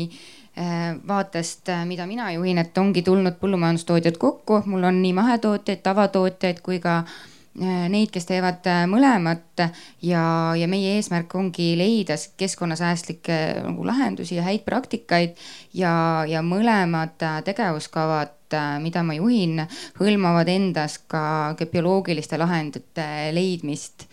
äh, 0.58 0.96
vaatest, 1.08 1.68
äh, 1.68 1.84
mida 1.86 2.06
mina 2.06 2.30
juhin, 2.32 2.58
et 2.60 2.78
ongi 2.78 3.02
tulnud 3.02 3.38
põllumajandustootjad 3.40 4.18
kokku, 4.20 4.62
mul 4.66 4.84
on 4.84 5.00
nii 5.02 5.14
mahetootjaid, 5.16 5.80
tavatootjaid 5.84 6.60
kui 6.64 6.80
ka 6.84 6.98
äh, 7.00 7.86
neid, 7.88 8.12
kes 8.12 8.28
teevad 8.28 8.68
mõlemat. 8.90 9.64
Ja, 10.04 10.26
ja 10.58 10.68
meie 10.68 10.98
eesmärk 10.98 11.32
ongi 11.38 11.72
leida 11.80 12.18
keskkonnasäästlikke 12.36 13.40
nagu 13.64 13.86
lahendusi 13.88 14.36
ja 14.36 14.44
häid 14.44 14.66
praktikaid. 14.68 15.40
Ja, 15.72 15.94
ja 16.28 16.44
mõlemad 16.44 17.16
tegevuskavad, 17.46 18.36
mida 18.84 19.02
ma 19.02 19.16
juhin, 19.16 19.64
hõlmavad 19.98 20.46
endas 20.52 21.00
ka 21.10 21.56
bioloogiliste 21.72 22.38
lahendite 22.38 23.32
leidmist 23.34 24.04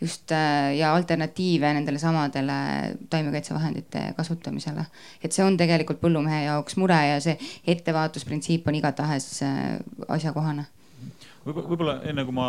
just 0.00 0.32
äh, 0.32 0.76
ja 0.78 0.94
alternatiive 0.94 1.72
nendele 1.76 1.98
samadele 1.98 2.56
taimekaitsevahendite 3.10 4.14
kasutamisele. 4.16 4.86
et 5.22 5.32
see 5.32 5.44
on 5.44 5.56
tegelikult 5.60 6.00
põllumehe 6.00 6.44
jaoks 6.46 6.78
mure 6.80 6.96
ja 6.96 7.20
see 7.20 7.36
ettevaatusprintsiip 7.68 8.68
on 8.68 8.80
igatahes 8.80 9.30
äh, 9.44 9.78
asjakohane 10.08 10.66
võib-olla, 11.44 12.00
enne 12.08 12.24
kui 12.28 12.36
ma, 12.36 12.48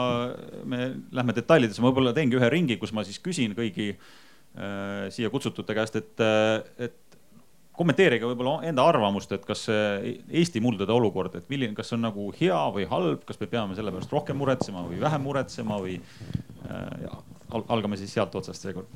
me 0.67 0.89
lähme 1.15 1.35
detailidesse, 1.35 1.81
ma 1.81 1.91
võib-olla 1.91 2.11
teengi 2.15 2.35
ühe 2.39 2.49
ringi, 2.51 2.75
kus 2.79 2.91
ma 2.95 3.05
siis 3.07 3.21
küsin 3.23 3.55
kõigi 3.57 3.93
äh, 3.93 5.07
siia 5.15 5.31
kutsutute 5.31 5.75
käest, 5.75 5.95
et, 5.99 6.13
äh, 6.23 6.87
et 6.87 6.99
kommenteerige 7.75 8.27
võib-olla 8.27 8.59
enda 8.67 8.83
arvamust, 8.85 9.31
et 9.31 9.45
kas 9.47 9.63
Eesti 9.71 10.61
muldade 10.63 10.91
olukord, 10.93 11.35
et 11.39 11.47
milline, 11.49 11.73
kas 11.75 11.89
see 11.89 11.97
on 11.97 12.03
nagu 12.05 12.27
hea 12.37 12.59
või 12.75 12.85
halb, 12.91 13.23
kas 13.27 13.39
me 13.41 13.47
peame 13.51 13.77
selle 13.77 13.93
pärast 13.95 14.11
rohkem 14.13 14.37
muretsema 14.37 14.83
või 14.85 14.99
vähem 15.01 15.23
muretsema 15.25 15.79
või 15.81 15.95
äh, 16.67 17.15
ja, 17.51 17.63
algame 17.67 17.97
siis 17.97 18.13
sealt 18.13 18.35
otsast 18.35 18.61
seekord. 18.61 18.87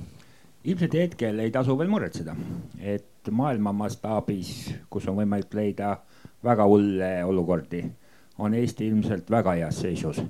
ilmselt 0.63 0.93
hetkel 0.93 1.39
ei 1.39 1.51
tasu 1.51 1.77
veel 1.77 1.89
muretseda, 1.89 2.35
et 2.79 3.29
maailma 3.31 3.73
mastaabis, 3.73 4.73
kus 4.89 5.07
on 5.07 5.19
võimalik 5.19 5.53
leida 5.53 5.97
väga 6.43 6.65
hulle 6.65 7.11
olukordi, 7.25 7.83
on 8.37 8.53
Eesti 8.53 8.87
ilmselt 8.87 9.29
väga 9.31 9.53
heas 9.59 9.81
seisus. 9.81 10.23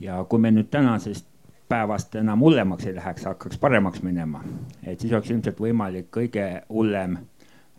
ja 0.00 0.24
kui 0.24 0.38
me 0.38 0.50
nüüd 0.50 0.70
tänasest 0.70 1.26
päevast 1.68 2.14
enam 2.14 2.40
hullemaks 2.40 2.86
ei 2.86 2.94
läheks, 2.94 3.24
hakkaks 3.24 3.58
paremaks 3.58 4.02
minema, 4.02 4.44
et 4.82 5.00
siis 5.00 5.12
oleks 5.12 5.30
ilmselt 5.30 5.60
võimalik 5.60 6.08
kõige 6.10 6.62
hullem 6.68 7.18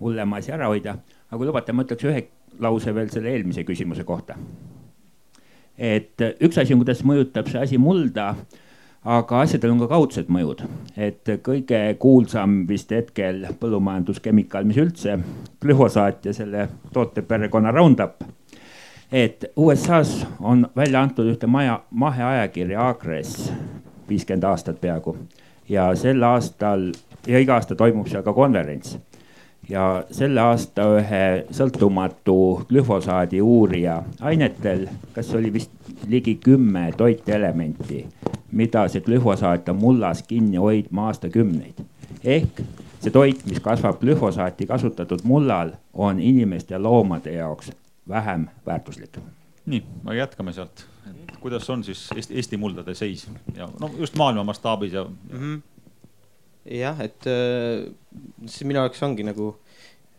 hullema 0.01 0.37
asja 0.37 0.55
ära 0.55 0.69
hoida. 0.71 0.97
aga 1.29 1.37
kui 1.37 1.47
lubate, 1.47 1.73
ma 1.73 1.85
ütleks 1.85 2.07
ühe 2.07 2.27
lause 2.59 2.93
veel 2.95 3.09
selle 3.11 3.31
eelmise 3.33 3.63
küsimuse 3.67 4.03
kohta. 4.03 4.35
et 5.77 6.21
üks 6.39 6.57
asi 6.61 6.73
on, 6.73 6.83
kuidas 6.83 7.03
mõjutab 7.07 7.49
see 7.49 7.61
asi 7.61 7.77
mulda, 7.81 8.35
aga 9.05 9.39
asjadel 9.41 9.73
on 9.73 9.79
ka 9.81 9.87
kaudsed 9.89 10.27
mõjud, 10.29 10.61
et 10.93 11.29
kõige 11.41 11.79
kuulsam 12.01 12.61
vist 12.69 12.91
hetkel 12.93 13.47
põllumajanduskemikaal, 13.59 14.67
mis 14.69 14.77
üldse, 14.81 15.17
glüfosaat 15.61 16.27
ja 16.29 16.33
selle 16.37 16.67
tooteperekonna 16.93 17.73
Roundup. 17.73 18.21
Et 19.11 19.43
USA-s 19.57 20.25
on 20.39 20.67
välja 20.77 21.01
antud 21.01 21.27
ühte 21.33 21.47
maja, 21.49 21.81
maheajakirja 21.91 22.89
Agres 22.93 23.51
viiskümmend 24.07 24.45
aastat 24.47 24.77
peaaegu. 24.81 25.17
Ja 25.69 25.89
sel 25.95 26.23
aastal 26.23 26.91
ja 27.27 27.39
iga 27.41 27.57
aasta 27.57 27.75
toimub 27.75 28.07
seal 28.07 28.23
ka 28.23 28.33
konverents. 28.33 28.97
Ja 29.69 30.03
selle 30.11 30.41
aasta 30.41 30.87
ühe 30.99 31.25
sõltumatu 31.53 32.37
glüfosaadi 32.69 33.41
uurija 33.41 34.01
ainetel, 34.21 34.87
kas 35.15 35.33
oli 35.35 35.51
vist 35.53 35.73
ligi 36.07 36.35
kümme 36.35 36.91
toitelementi, 36.97 38.05
mida 38.51 38.87
see 38.91 39.01
glüfosaat 39.01 39.69
on 39.69 39.79
mullas 39.81 40.23
kinni 40.27 40.57
hoidma 40.57 41.07
aastakümneid. 41.11 41.83
ehk 42.23 42.61
see 43.01 43.11
toit, 43.11 43.45
mis 43.45 43.59
kasvab 43.59 43.99
glüfosaati 43.99 44.67
kasutatud 44.69 45.23
mullal, 45.23 45.71
on 45.93 46.19
inimeste 46.19 46.73
ja 46.73 46.83
loomade 46.83 47.33
jaoks 47.33 47.71
vähem 48.07 48.47
väärtuslik. 48.65 49.17
nii, 49.65 49.83
aga 50.05 50.13
jätkame 50.13 50.53
sealt, 50.53 50.85
et 51.09 51.37
kuidas 51.39 51.69
on 51.69 51.83
siis 51.83 52.09
Eesti, 52.15 52.35
Eesti 52.35 52.57
muldade 52.57 52.95
seis 52.95 53.27
ja 53.55 53.69
no 53.79 53.91
just 53.97 54.15
maailma 54.15 54.43
mastaabis 54.43 54.93
ja 54.93 55.03
mm. 55.03 55.37
-hmm 55.39 55.61
jah, 56.65 56.99
et 57.01 57.27
äh, 57.29 57.89
see 58.45 58.67
minu 58.69 58.81
jaoks 58.81 59.01
ongi 59.05 59.25
nagu 59.25 59.51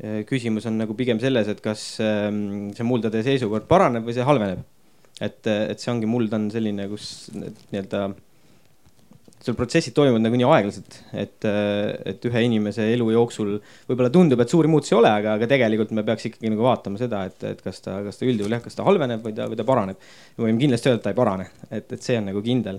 äh, 0.03 0.23
küsimus 0.29 0.67
on 0.67 0.79
nagu 0.81 0.97
pigem 0.99 1.21
selles, 1.23 1.49
et 1.49 1.63
kas 1.65 1.85
ähm, 2.03 2.73
see 2.77 2.87
muldade 2.87 3.23
seisukord 3.27 3.69
paraneb 3.71 4.07
või 4.07 4.17
see 4.17 4.27
halveneb. 4.27 4.65
Et, 5.23 5.41
et 5.47 5.81
see 5.81 5.93
ongi, 5.93 6.11
muld 6.11 6.33
on 6.37 6.51
selline, 6.53 6.89
kus 6.91 7.09
nii-öelda 7.37 8.07
seal 9.43 9.57
protsessid 9.59 9.95
toimuvad 9.97 10.23
nagunii 10.23 10.47
aeglaselt, 10.47 10.97
et, 11.19 11.47
et 12.13 12.27
ühe 12.29 12.43
inimese 12.47 12.85
elu 12.93 13.09
jooksul 13.17 13.57
võib-olla 13.89 14.11
tundub, 14.15 14.43
et 14.43 14.53
suuri 14.53 14.71
muutusi 14.71 14.95
ei 14.95 15.01
ole, 15.01 15.11
aga, 15.11 15.35
aga 15.39 15.49
tegelikult 15.51 15.95
me 15.99 16.05
peaks 16.07 16.29
ikkagi 16.29 16.53
nagu 16.53 16.63
vaatama 16.67 17.01
seda, 17.01 17.25
et, 17.31 17.43
et 17.51 17.63
kas 17.65 17.83
ta, 17.83 17.99
kas 18.07 18.21
ta 18.21 18.29
üldjuhul 18.29 18.55
jah, 18.55 18.63
kas 18.63 18.79
ta 18.79 18.87
halveneb 18.87 19.27
või 19.27 19.35
ta, 19.35 19.49
või 19.51 19.59
ta 19.59 19.67
paraneb. 19.67 20.09
me 20.37 20.47
võime 20.47 20.63
kindlasti 20.63 20.93
öelda, 20.93 21.01
et 21.01 21.07
ta 21.09 21.15
ei 21.15 21.19
parane, 21.19 21.49
et, 21.71 21.91
et 21.91 22.07
see 22.07 22.21
on 22.21 22.31
nagu 22.31 22.43
kindel 22.47 22.79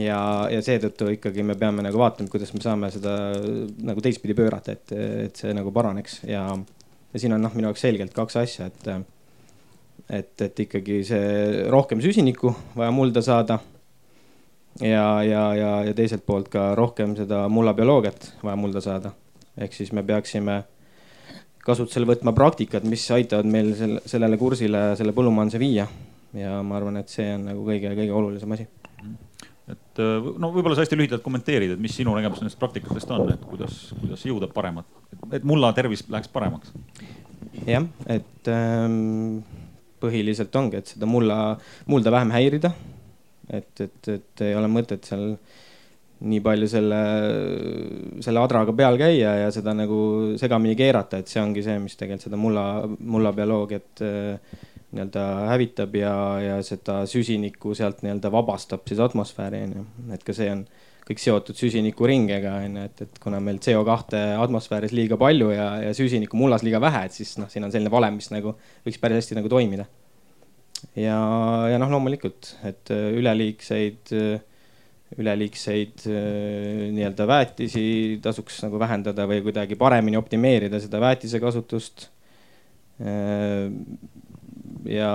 ja, 0.00 0.20
ja 0.52 0.62
seetõttu 0.64 1.10
ikkagi 1.18 1.44
me 1.44 1.58
peame 1.60 1.84
nagu 1.84 2.00
vaatama, 2.00 2.32
kuidas 2.32 2.54
me 2.56 2.64
saame 2.64 2.88
seda 2.94 3.16
nagu 3.84 4.04
teistpidi 4.04 4.36
pöörata, 4.38 4.78
et, 4.78 4.94
et 5.28 5.42
see 5.42 5.52
nagu 5.56 5.74
paraneks 5.74 6.22
ja, 6.30 6.46
ja 7.12 7.20
siin 7.20 7.36
on 7.36 7.44
noh, 7.44 7.52
minu 7.56 7.68
jaoks 7.68 7.84
selgelt 7.84 8.16
kaks 8.16 8.40
asja, 8.40 8.72
et, 8.72 8.88
et, 10.10 10.34
et 10.40 10.60
ikkagi 10.66 11.00
see 11.06 11.64
rohkem 11.72 12.02
süsinikku 12.04 12.52
vaja 12.76 12.90
mulda 12.94 13.22
saada. 13.22 13.58
ja, 14.80 15.22
ja, 15.22 15.42
ja, 15.54 15.72
ja 15.88 15.94
teiselt 15.94 16.26
poolt 16.26 16.48
ka 16.52 16.74
rohkem 16.74 17.16
seda 17.16 17.44
mullabioloogiat 17.48 18.32
vaja 18.42 18.56
mulda 18.56 18.80
saada. 18.80 19.12
ehk 19.56 19.72
siis 19.72 19.92
me 19.92 20.02
peaksime 20.02 20.62
kasutusele 21.64 22.06
võtma 22.06 22.34
praktikad, 22.36 22.84
mis 22.84 23.06
aitavad 23.10 23.48
meil 23.48 23.72
selle, 23.78 24.00
sellele 24.06 24.36
kursile, 24.36 24.90
selle 24.96 25.12
põllumajanduse 25.16 25.60
viia. 25.62 25.86
ja 26.34 26.62
ma 26.62 26.76
arvan, 26.76 26.98
et 27.00 27.08
see 27.08 27.30
on 27.34 27.46
nagu 27.50 27.64
kõige-kõige 27.66 28.12
olulisem 28.12 28.52
asi 28.56 28.68
et 29.70 30.00
äh, 30.02 30.26
no 30.38 30.50
võib-olla 30.52 30.76
sa 30.76 30.84
hästi 30.84 30.98
lühidalt 30.98 31.24
kommenteerid, 31.24 31.74
et 31.74 31.80
mis 31.80 31.94
sinu 31.96 32.12
nägemus 32.16 32.42
nendest 32.42 32.60
praktikatest 32.60 33.10
on, 33.14 33.30
et 33.32 33.44
kuidas, 33.48 33.86
kuidas 34.00 34.24
jõuda 34.26 34.50
paremat, 34.52 34.88
et 35.32 35.46
mulla 35.48 35.72
tervis 35.76 36.04
läheks 36.10 36.28
paremaks? 36.34 36.74
jah, 37.64 37.86
et 38.10 38.50
ähm, 38.52 39.38
põhiliselt 40.04 40.54
ongi, 40.60 40.80
et 40.80 40.94
seda 40.94 41.08
mulla, 41.10 41.38
mulda 41.90 42.12
vähem 42.14 42.34
häirida. 42.36 42.74
et, 43.50 43.80
et, 43.80 44.08
et 44.08 44.40
ei 44.46 44.54
ole 44.56 44.70
mõtet 44.72 45.04
seal 45.04 45.34
nii 46.24 46.40
palju 46.40 46.68
selle, 46.70 47.00
selle 48.24 48.40
adraga 48.40 48.72
peal 48.76 48.96
käia 48.96 49.34
ja 49.42 49.50
seda 49.52 49.74
nagu 49.76 49.98
segamini 50.40 50.76
keerata, 50.78 51.20
et 51.20 51.28
see 51.28 51.42
ongi 51.42 51.64
see, 51.66 51.76
mis 51.82 51.98
tegelikult 52.00 52.28
seda 52.28 52.38
mulla, 52.40 52.64
mullabioloogiat 52.86 54.04
äh, 54.06 54.54
nii-öelda 54.94 55.24
hävitab 55.50 55.96
ja, 55.98 56.14
ja 56.40 56.56
seda 56.66 57.02
süsinikku 57.10 57.74
sealt 57.76 58.04
nii-öelda 58.04 58.30
vabastab 58.32 58.86
siis 58.88 59.02
atmosfääri 59.02 59.64
onju, 59.66 59.84
et 60.14 60.24
ka 60.24 60.36
see 60.36 60.50
on 60.52 60.64
kõik 61.04 61.20
seotud 61.20 61.58
süsinikuringega 61.58 62.54
onju, 62.62 62.84
et, 62.88 63.02
et 63.04 63.18
kuna 63.20 63.40
meil 63.44 63.58
CO2 63.62 64.20
atmosfääris 64.40 64.94
liiga 64.96 65.18
palju 65.20 65.50
ja, 65.52 65.66
ja 65.84 65.92
süsinikku 65.96 66.38
mullas 66.40 66.64
liiga 66.64 66.80
vähe, 66.82 67.04
et 67.08 67.16
siis 67.16 67.34
noh, 67.40 67.50
siin 67.52 67.66
on 67.66 67.72
selline 67.74 67.92
valem, 67.92 68.16
mis 68.20 68.30
nagu 68.32 68.54
võiks 68.86 69.00
päris 69.02 69.20
hästi 69.20 69.36
nagu 69.38 69.50
toimida. 69.52 69.84
ja, 70.96 71.18
ja 71.68 71.80
noh, 71.80 71.92
loomulikult, 71.92 72.54
et 72.64 72.92
äh, 72.94 73.10
üleliigseid, 73.20 74.14
äh, 74.16 74.40
üleliigseid 75.20 76.06
äh, 76.08 76.86
nii-öelda 76.96 77.26
väetisi 77.28 77.84
tasuks 78.24 78.62
nagu 78.64 78.80
vähendada 78.80 79.28
või 79.28 79.42
kuidagi 79.44 79.76
paremini 79.80 80.16
optimeerida 80.20 80.80
seda 80.80 81.02
väetise 81.04 81.40
kasutust 81.42 82.08
ja, 84.88 85.10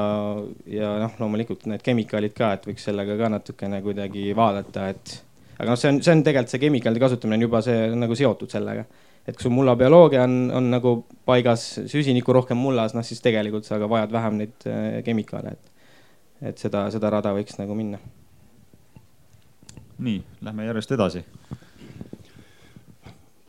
ja 0.69 0.91
noh, 1.01 1.17
loomulikult 1.21 1.65
need 1.71 1.81
kemikaalid 1.85 2.35
ka, 2.37 2.51
et 2.53 2.69
võiks 2.69 2.85
sellega 2.85 3.17
ka 3.17 3.31
natukene 3.33 3.81
kuidagi 3.85 4.27
vaadata, 4.37 4.89
et 4.93 5.15
aga 5.59 5.69
noh, 5.73 5.79
see 5.79 5.91
on, 5.91 6.01
see 6.03 6.15
on 6.15 6.23
tegelikult 6.23 6.53
see 6.53 6.63
kemikaalide 6.63 7.03
kasutamine 7.03 7.39
on 7.39 7.47
juba 7.47 7.61
see 7.65 7.79
on 7.91 8.03
nagu 8.05 8.15
seotud 8.15 8.51
sellega. 8.51 8.85
et 9.27 9.35
kui 9.35 9.45
sul 9.45 9.53
mulla 9.53 9.75
bioloogia 9.77 10.23
on, 10.25 10.37
on 10.55 10.69
nagu 10.71 10.93
paigas, 11.27 11.65
süsinikku 11.91 12.33
rohkem 12.33 12.57
mullas, 12.57 12.95
noh 12.95 13.05
siis 13.05 13.21
tegelikult 13.21 13.67
sa 13.67 13.77
ka 13.79 13.89
vajad 13.91 14.15
vähem 14.15 14.39
neid 14.39 14.69
äh, 14.69 15.03
kemikaale, 15.05 15.53
et, 15.53 15.91
et 16.53 16.63
seda, 16.63 16.87
seda 16.93 17.11
rada 17.13 17.35
võiks 17.35 17.59
nagu 17.59 17.75
minna. 17.77 17.99
nii, 19.99 20.23
lähme 20.47 20.69
järjest 20.71 20.95
edasi 20.95 21.25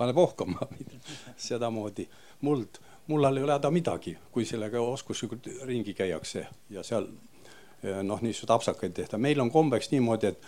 paneb 0.01 0.17
ohkama 0.17 0.67
sedamoodi 1.49 2.09
muld. 2.41 2.81
mullal 3.07 3.37
ei 3.37 3.43
ole 3.43 3.53
häda 3.53 3.71
midagi, 3.75 4.15
kui 4.33 4.45
sellega 4.49 4.81
oskuslikult 4.81 5.49
ringi 5.69 5.95
käiakse 5.95 6.47
ja 6.71 6.83
seal 6.87 7.09
noh, 7.83 8.21
niisuguseid 8.23 8.55
apsakaid 8.55 8.93
tehta. 8.97 9.19
meil 9.19 9.41
on 9.41 9.51
kombeks 9.51 9.91
niimoodi, 9.91 10.27
et, 10.27 10.47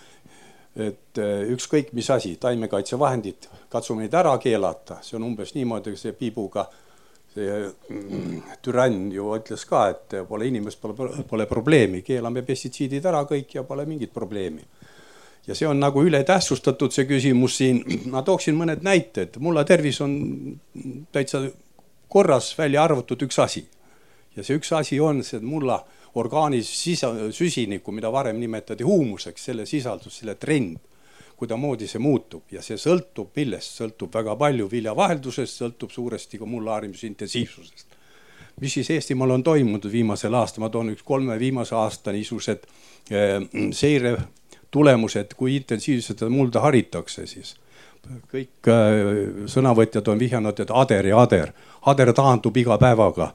et 0.76 1.18
eh, 1.20 1.42
ükskõik 1.52 1.92
mis 1.92 2.08
asi, 2.10 2.36
taimekaitsevahendid, 2.40 3.48
katsume 3.72 4.06
neid 4.06 4.14
ära 4.16 4.36
keelata, 4.40 5.00
see 5.04 5.18
on 5.18 5.28
umbes 5.32 5.54
niimoodi, 5.56 5.96
see 6.00 6.16
piibuga 6.16 6.68
see 7.32 7.48
mm, 7.48 8.40
türann 8.64 9.06
ju 9.12 9.30
ütles 9.36 9.64
ka, 9.68 9.86
et 9.92 10.16
pole 10.28 10.48
inimest, 10.48 10.80
pole, 10.82 11.24
pole 11.28 11.46
probleemi, 11.48 12.02
keelame 12.04 12.42
pestitsiidid 12.44 13.06
ära 13.08 13.22
kõik 13.28 13.56
ja 13.56 13.64
pole 13.68 13.86
mingit 13.88 14.12
probleemi 14.12 14.64
ja 15.46 15.54
see 15.54 15.66
on 15.66 15.80
nagu 15.80 16.02
ületähtsustatud, 16.06 16.92
see 16.94 17.06
küsimus 17.08 17.56
siin. 17.58 17.82
ma 18.10 18.22
tooksin 18.22 18.56
mõned 18.58 18.84
näited, 18.86 19.38
mulla 19.42 19.64
tervis 19.66 20.00
on 20.04 20.14
täitsa 21.12 21.42
korras, 22.12 22.52
välja 22.58 22.84
arvatud 22.84 23.22
üks 23.26 23.38
asi. 23.42 23.66
ja 24.36 24.44
see 24.44 24.56
üks 24.56 24.72
asi 24.76 25.00
on 25.00 25.22
see 25.26 25.40
mulla 25.40 25.82
orgaanilise 26.14 26.76
sisa, 26.76 27.12
süsinikku, 27.30 27.92
mida 27.92 28.12
varem 28.12 28.40
nimetati 28.40 28.84
huumuseks, 28.84 29.44
selle 29.44 29.66
sisaldus, 29.66 30.18
selle 30.18 30.34
trend, 30.34 30.76
kuidamoodi 31.36 31.88
see 31.90 32.02
muutub 32.02 32.52
ja 32.54 32.62
see 32.62 32.78
sõltub 32.78 33.32
millest, 33.36 33.78
sõltub 33.80 34.12
väga 34.14 34.36
palju 34.38 34.68
viljavaheldusest, 34.70 35.62
sõltub 35.62 35.90
suuresti 35.90 36.38
ka 36.38 36.46
mulla 36.46 36.76
harimise 36.76 37.06
intensiivsusest. 37.08 37.98
mis 38.60 38.72
siis 38.72 38.90
Eestimaal 38.90 39.30
on 39.30 39.42
toimunud 39.42 39.92
viimasel 39.92 40.34
aastal, 40.34 40.60
ma 40.60 40.68
toon 40.68 40.92
üks 40.92 41.02
kolme 41.02 41.38
viimase 41.38 41.74
aasta 41.74 42.12
niisugused 42.12 42.66
eh, 43.10 43.40
seire 43.72 44.16
tulemused, 44.70 45.34
kui 45.36 45.56
intensiivselt 45.56 46.18
seda 46.18 46.30
mulda 46.30 46.60
haritakse, 46.60 47.26
siis 47.26 47.56
kõik 48.32 48.68
äh, 48.68 49.46
sõnavõtjad 49.50 50.08
on 50.10 50.18
vihjanud, 50.18 50.60
et 50.60 50.70
ader 50.74 51.06
ja 51.06 51.20
ader, 51.22 51.52
ader 51.86 52.12
taandub 52.16 52.56
iga 52.56 52.78
päevaga. 52.78 53.32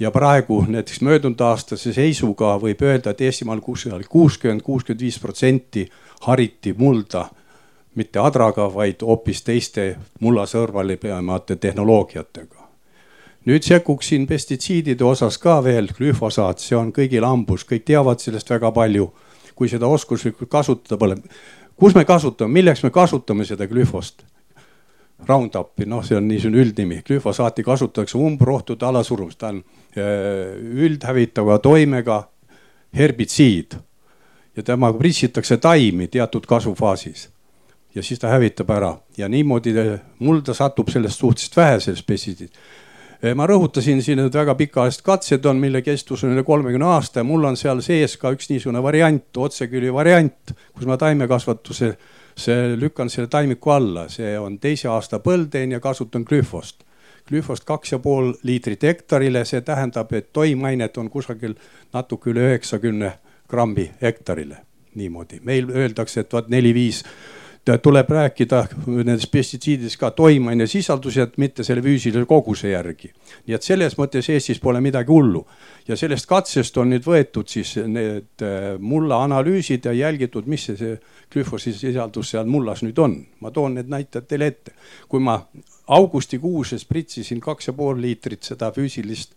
Ja 0.00 0.10
praegu 0.10 0.64
näiteks 0.68 1.00
möödunud 1.00 1.40
aastase 1.40 1.92
seisuga 1.92 2.56
võib 2.62 2.82
öelda, 2.82 3.10
et 3.10 3.20
Eestimaal 3.20 3.60
kuskil 3.60 4.04
kuuskümmend, 4.08 4.62
kuuskümmend 4.62 5.00
viis 5.00 5.18
protsenti 5.18 5.88
hariti 6.20 6.74
mulda 6.78 7.28
mitte 7.94 8.18
adraga, 8.18 8.68
vaid 8.74 9.02
hoopis 9.02 9.42
teiste 9.42 9.96
mullasõrvali 10.20 10.96
peamate 10.96 11.56
tehnoloogiatega. 11.56 12.68
nüüd 13.48 13.62
sekkuksin 13.62 14.26
pestitsiidide 14.26 15.04
osas 15.04 15.38
ka 15.38 15.64
veel, 15.64 15.88
glüfosaat, 15.96 16.58
see 16.58 16.76
on 16.76 16.92
kõigil 16.92 17.24
hambus, 17.24 17.64
kõik 17.64 17.84
teavad 17.84 18.20
sellest 18.20 18.50
väga 18.50 18.70
palju 18.72 19.12
kui 19.58 19.68
seda 19.68 19.90
oskuslikult 19.90 20.50
kasutada 20.50 20.98
pole. 20.98 21.16
kus 21.76 21.94
me 21.94 22.04
kasutame, 22.04 22.52
milleks 22.52 22.82
me 22.82 22.90
kasutame 22.90 23.44
seda 23.44 23.66
glüfost? 23.66 24.22
Roundupi, 25.26 25.86
noh, 25.86 26.04
see 26.06 26.16
on 26.16 26.28
niisugune 26.30 26.62
üldnimi, 26.62 27.00
glüfosaati 27.06 27.64
kasutatakse 27.66 28.18
umbrohtude 28.18 28.86
alasurumiseks, 28.86 29.38
ta 29.40 29.48
on 29.50 29.58
äh, 29.58 30.54
üldhävitava 30.86 31.58
toimega 31.58 32.20
herbitsiid. 32.96 33.74
Ja 34.56 34.62
temaga 34.62 34.98
pritsitakse 34.98 35.56
taimi 35.62 36.08
teatud 36.10 36.46
kasvufaasis 36.46 37.28
ja 37.94 38.02
siis 38.02 38.18
ta 38.18 38.30
hävitab 38.30 38.70
ära. 38.70 38.92
Ja 39.16 39.28
niimoodi 39.28 39.74
mulda 40.18 40.54
satub 40.54 40.90
sellest 40.90 41.18
suhteliselt 41.18 41.56
vähe, 41.56 41.80
sellest 41.80 42.06
pestitsiidist 42.06 42.58
Eh, 43.18 43.34
ma 43.34 43.48
rõhutasin 43.50 43.98
siin, 43.98 44.20
et 44.22 44.34
väga 44.34 44.54
pikaajalised 44.54 45.02
katsed 45.02 45.46
on, 45.50 45.58
mille 45.58 45.80
kestus 45.82 46.20
on 46.22 46.36
üle 46.36 46.44
kolmekümne 46.46 46.86
aasta. 46.86 47.18
Ja 47.18 47.26
mul 47.26 47.48
on 47.48 47.56
seal 47.58 47.80
sees 47.82 48.14
ka 48.20 48.30
üks 48.34 48.46
niisugune 48.52 48.82
variant, 48.82 49.26
otseküli 49.42 49.90
variant, 49.94 50.52
kus 50.70 50.86
ma 50.86 50.94
taimekasvatuse, 51.00 51.96
see 52.38 52.76
lükkan 52.80 53.10
selle 53.10 53.28
taimiku 53.30 53.70
alla, 53.74 54.06
see 54.08 54.36
on 54.38 54.58
teise 54.62 54.88
aasta 54.88 55.18
põldeen 55.18 55.74
ja 55.74 55.80
kasutan 55.80 56.24
glüfost. 56.28 56.84
glüfost 57.28 57.64
kaks 57.68 57.92
ja 57.92 57.98
pool 57.98 58.32
liitrit 58.42 58.82
hektarile, 58.82 59.44
see 59.44 59.60
tähendab, 59.60 60.12
et 60.12 60.32
toimainet 60.32 60.96
on 60.96 61.10
kusagil 61.10 61.58
natuke 61.92 62.30
üle 62.30 62.46
üheksakümne 62.46 63.12
grammi 63.48 63.90
hektarile 64.02 64.62
niimoodi, 64.94 65.40
meil 65.44 65.68
öeldakse, 65.70 66.20
et 66.20 66.32
vaat 66.32 66.48
neli-viis 66.48 67.04
tuleb 67.82 68.08
rääkida 68.10 68.62
nendest 68.86 69.28
pestitsiididest 69.32 69.98
ka 70.00 70.08
toimeaine 70.16 70.66
sisaldused, 70.66 71.34
mitte 71.36 71.64
selle 71.66 71.82
füüsilise 71.84 72.24
koguse 72.26 72.70
järgi. 72.70 73.10
nii 73.46 73.54
et 73.54 73.62
selles 73.62 73.98
mõttes 73.98 74.30
Eestis 74.32 74.60
pole 74.60 74.80
midagi 74.80 75.12
hullu 75.12 75.44
ja 75.88 75.96
sellest 75.96 76.26
katsest 76.26 76.76
on 76.78 76.88
nüüd 76.94 77.04
võetud 77.04 77.48
siis 77.48 77.74
need 77.84 78.44
äh, 78.44 78.78
mulla 78.80 79.20
analüüsid 79.24 79.84
ja 79.84 79.92
jälgitud, 79.92 80.46
mis 80.46 80.64
see, 80.70 80.76
see 80.76 80.96
glüfosisaldus 81.32 82.30
seal 82.30 82.46
mullas 82.46 82.82
nüüd 82.82 82.98
on. 82.98 83.16
ma 83.40 83.50
toon 83.50 83.74
need 83.74 83.88
näitajad 83.88 84.28
teile 84.28 84.46
ette. 84.46 84.72
kui 85.08 85.20
ma 85.20 85.40
augustikuus 85.88 86.74
spritsisin 86.76 87.40
kaks 87.40 87.66
ja 87.66 87.72
pool 87.72 88.00
liitrit 88.00 88.42
seda 88.42 88.70
füüsilist 88.70 89.34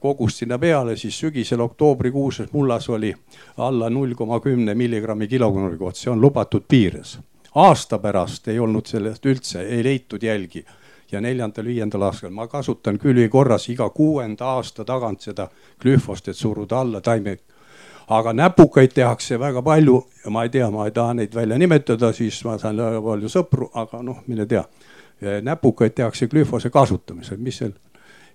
kogust 0.00 0.36
sinna 0.36 0.58
peale, 0.58 0.96
siis 0.96 1.18
sügisel 1.18 1.60
oktoobrikuus 1.60 2.42
mullas 2.52 2.88
oli 2.88 3.14
alla 3.56 3.90
null 3.90 4.14
koma 4.14 4.40
kümne 4.40 4.74
milligrammi 4.74 5.28
kilogrammi 5.28 5.78
kohta, 5.78 5.98
see 5.98 6.10
on 6.12 6.20
lubatud 6.20 6.68
piires 6.68 7.18
aasta 7.54 7.98
pärast 7.98 8.48
ei 8.48 8.58
olnud 8.58 8.86
sellest 8.86 9.26
üldse, 9.26 9.60
ei 9.60 9.84
leitud 9.84 10.22
jälgi 10.22 10.64
ja 11.12 11.20
neljandal-viiendal 11.20 12.06
aastal 12.08 12.30
ma 12.32 12.46
kasutan 12.48 12.98
külvikorras 12.98 13.68
iga 13.68 13.90
kuuenda 13.90 14.54
aasta 14.56 14.84
tagant 14.84 15.20
seda 15.20 15.48
glüfost, 15.82 16.28
et 16.28 16.36
suruda 16.36 16.80
alla 16.80 17.00
taime. 17.00 17.38
Aga 18.08 18.32
näpukaid 18.32 18.92
tehakse 18.94 19.38
väga 19.38 19.62
palju 19.62 20.02
ja 20.24 20.30
ma 20.30 20.42
ei 20.42 20.48
tea, 20.50 20.70
ma 20.70 20.86
ei 20.86 20.90
taha 20.90 21.14
neid 21.14 21.34
välja 21.34 21.58
nimetada, 21.58 22.12
siis 22.12 22.44
ma 22.44 22.58
saan 22.58 22.76
väga 22.76 23.02
palju 23.02 23.28
sõpru, 23.28 23.70
aga 23.74 24.02
noh, 24.02 24.22
mine 24.26 24.46
tea. 24.46 24.64
näpukaid 25.42 25.94
tehakse 25.94 26.26
glüfose 26.26 26.70
kasutamisel, 26.70 27.38
mis 27.38 27.58
seal 27.58 27.72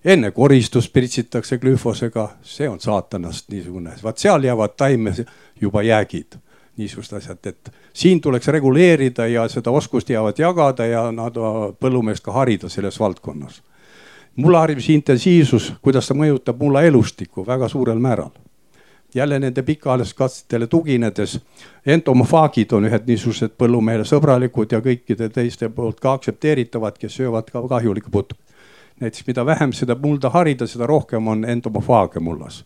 enne 0.04 0.30
koristust 0.30 0.92
pritsitakse 0.92 1.58
glüfosega, 1.58 2.28
see 2.42 2.68
on 2.68 2.80
saatanast 2.80 3.50
niisugune, 3.50 3.92
vaat 4.02 4.18
seal 4.18 4.44
jäävad 4.44 4.76
taime 4.76 5.14
juba 5.60 5.82
jäägid 5.82 6.38
niisugused 6.78 7.16
asjad, 7.16 7.46
et 7.46 7.72
siin 7.92 8.20
tuleks 8.20 8.48
reguleerida 8.48 9.26
ja 9.26 9.48
seda 9.48 9.70
oskusteavet 9.70 10.38
jagada 10.38 10.86
ja 10.86 11.08
nad 11.12 11.34
põllumeest 11.80 12.24
ka 12.24 12.32
harida 12.32 12.68
selles 12.68 13.00
valdkonnas. 13.00 13.62
mullaharimise 14.36 14.92
intensiivsus, 14.92 15.72
kuidas 15.82 16.06
ta 16.08 16.14
mõjutab 16.14 16.60
mulla 16.62 16.82
elustikku 16.82 17.46
väga 17.46 17.68
suurel 17.68 17.98
määral. 17.98 18.30
Jälle 19.14 19.38
nende 19.38 19.62
pikaajalistele 19.62 20.18
katsetele 20.18 20.66
tuginedes, 20.66 21.40
entomofaagid 21.86 22.72
on 22.72 22.84
ühed 22.84 23.06
niisugused 23.06 23.54
põllumehele 23.60 24.04
sõbralikud 24.04 24.72
ja 24.72 24.80
kõikide 24.84 25.30
teiste 25.32 25.68
poolt 25.68 26.00
ka 26.00 26.12
aktsepteeritavad, 26.18 26.98
kes 26.98 27.16
söövad 27.16 27.50
ka 27.50 27.62
kahjulikku 27.68 28.10
putru. 28.10 28.38
näiteks 29.00 29.26
mida 29.26 29.46
vähem 29.46 29.72
seda 29.72 29.94
mulda 29.94 30.30
harida, 30.30 30.66
seda 30.66 30.86
rohkem 30.86 31.28
on 31.28 31.44
entomofaage 31.44 32.20
mullas. 32.20 32.64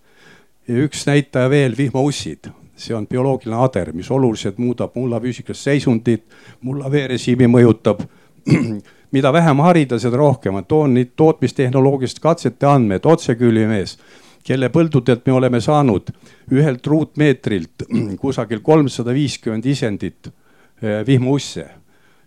Ja 0.69 0.75
üks 0.75 1.07
näitaja 1.07 1.51
veel, 1.51 1.77
vihmaussid. 1.77 2.51
See 2.77 2.95
on 2.97 3.07
bioloogiline 3.07 3.59
ader, 3.61 3.93
mis 3.93 4.11
oluliselt 4.11 4.59
muudab 4.59 4.95
mulla 4.95 5.21
füüsikalist 5.21 5.63
seisundit, 5.63 6.25
mulla 6.61 6.91
veerežiimi 6.91 7.47
mõjutab. 7.47 8.01
Mida 9.13 9.33
vähem 9.33 9.59
harida, 9.61 9.99
seda 9.99 10.17
rohkem. 10.17 10.65
toon 10.69 10.95
nüüd 10.95 11.13
tootmistehnoloogiliste 11.17 12.21
katsete 12.21 12.67
andmed, 12.67 13.05
otseküljemees, 13.05 13.99
kelle 14.43 14.69
põldudelt 14.75 15.27
me 15.27 15.33
oleme 15.33 15.61
saanud 15.61 16.11
ühelt 16.53 16.87
ruutmeetrilt 16.87 17.87
kusagil 18.23 18.61
kolmsada 18.61 19.15
viiskümmend 19.15 19.67
isendit 19.67 20.29
eh, 20.29 21.07
vihmausse 21.07 21.69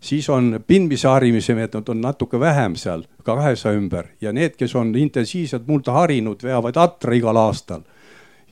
siis 0.06 0.30
on 0.30 0.60
pindmise 0.68 1.08
harimise 1.08 1.56
meetod 1.56 1.90
on 1.90 2.02
natuke 2.02 2.40
vähem 2.40 2.76
seal, 2.76 3.04
ka 3.24 3.36
kahesaja 3.36 3.78
ümber. 3.78 4.12
Ja 4.22 4.34
need, 4.34 4.56
kes 4.58 4.76
on 4.76 4.94
intensiivselt 4.96 5.68
mulda 5.68 5.96
harinud, 5.96 6.44
veavad 6.44 6.78
atra 6.78 7.16
igal 7.18 7.38
aastal. 7.42 7.82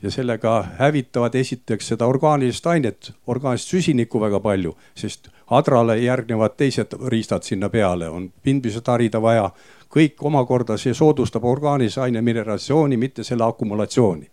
Ja 0.02 0.10
sellega 0.10 0.58
hävitavad 0.78 1.34
esiteks 1.34 1.86
seda 1.94 2.06
orgaanilist 2.06 2.66
ainet, 2.66 3.12
orgaanilist 3.26 3.70
süsinikku 3.72 4.20
väga 4.20 4.40
palju, 4.40 4.74
sest 4.94 5.30
adrale 5.50 5.96
järgnevad 6.02 6.58
teised 6.60 6.92
riistad 7.08 7.46
sinna 7.46 7.70
peale, 7.72 8.08
on 8.08 8.28
pindmised 8.42 8.90
harida 8.90 9.22
vaja. 9.22 9.50
Kõik 9.94 10.22
omakorda 10.26 10.76
see 10.80 10.94
soodustab 10.94 11.44
orgaanilise 11.44 12.00
aine 12.00 12.22
mineralisatsiooni, 12.22 12.96
mitte 12.96 13.24
selle 13.24 13.44
akumulatsiooni. 13.44 14.30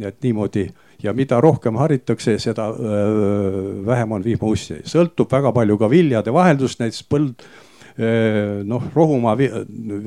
nii 0.00 0.06
et 0.08 0.22
niimoodi 0.22 0.62
ja 1.02 1.12
mida 1.12 1.40
rohkem 1.40 1.76
haritakse, 1.76 2.38
seda 2.38 2.68
öö, 2.70 3.86
vähem 3.86 4.12
on 4.12 4.24
vihmaussi, 4.24 4.78
sõltub 4.84 5.32
väga 5.32 5.52
palju 5.52 5.76
ka 5.78 5.90
viljade 5.90 6.32
vaheldust, 6.32 6.80
näiteks 6.80 7.02
põld 7.10 7.44
noh, 8.64 8.84
rohumaa 8.94 9.34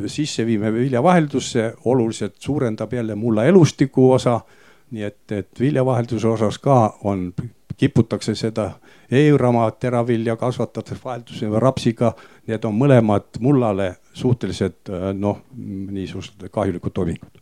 sisse 0.07 0.45
viime 0.45 0.71
viljavaheldusse 0.73 1.73
oluliselt 1.85 2.35
suurendab 2.39 2.93
jälle 2.93 3.15
mulla 3.15 3.43
elustiku 3.45 4.11
osa 4.11 4.39
nii 4.93 5.05
et, 5.07 5.31
et 5.33 5.59
viljavahelduse 5.59 6.27
osas 6.29 6.59
ka 6.61 6.77
on, 7.09 7.31
kiputakse 7.77 8.35
seda 8.35 8.71
eirama 9.11 9.65
teravilja 9.71 10.35
kasvatatakse 10.35 10.97
vahelduse 11.03 11.49
rapsiga. 11.59 12.13
Need 12.47 12.65
on 12.67 12.75
mõlemad 12.77 13.39
mullale 13.39 13.95
suhteliselt 14.13 14.91
noh, 15.13 15.43
niisugused 15.55 16.49
kahjulikud 16.51 16.93
toimingud. 16.93 17.39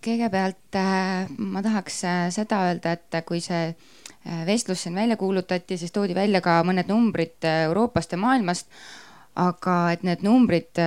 kõigepealt 0.00 0.76
äh, 0.80 1.26
ma 1.36 1.60
tahaks 1.60 1.98
äh, 2.08 2.20
seda 2.32 2.62
öelda, 2.70 2.94
et 2.96 3.18
kui 3.28 3.42
see 3.44 3.74
vestlus 4.46 4.86
siin 4.86 4.94
välja 4.96 5.18
kuulutati, 5.20 5.76
siis 5.76 5.92
toodi 5.92 6.14
välja 6.16 6.40
ka 6.40 6.54
mõned 6.64 6.88
numbrid 6.88 7.44
Euroopast 7.44 8.16
ja 8.16 8.18
maailmast. 8.18 8.70
aga 9.36 9.74
et 9.92 10.02
need 10.02 10.24
numbrid 10.24 10.80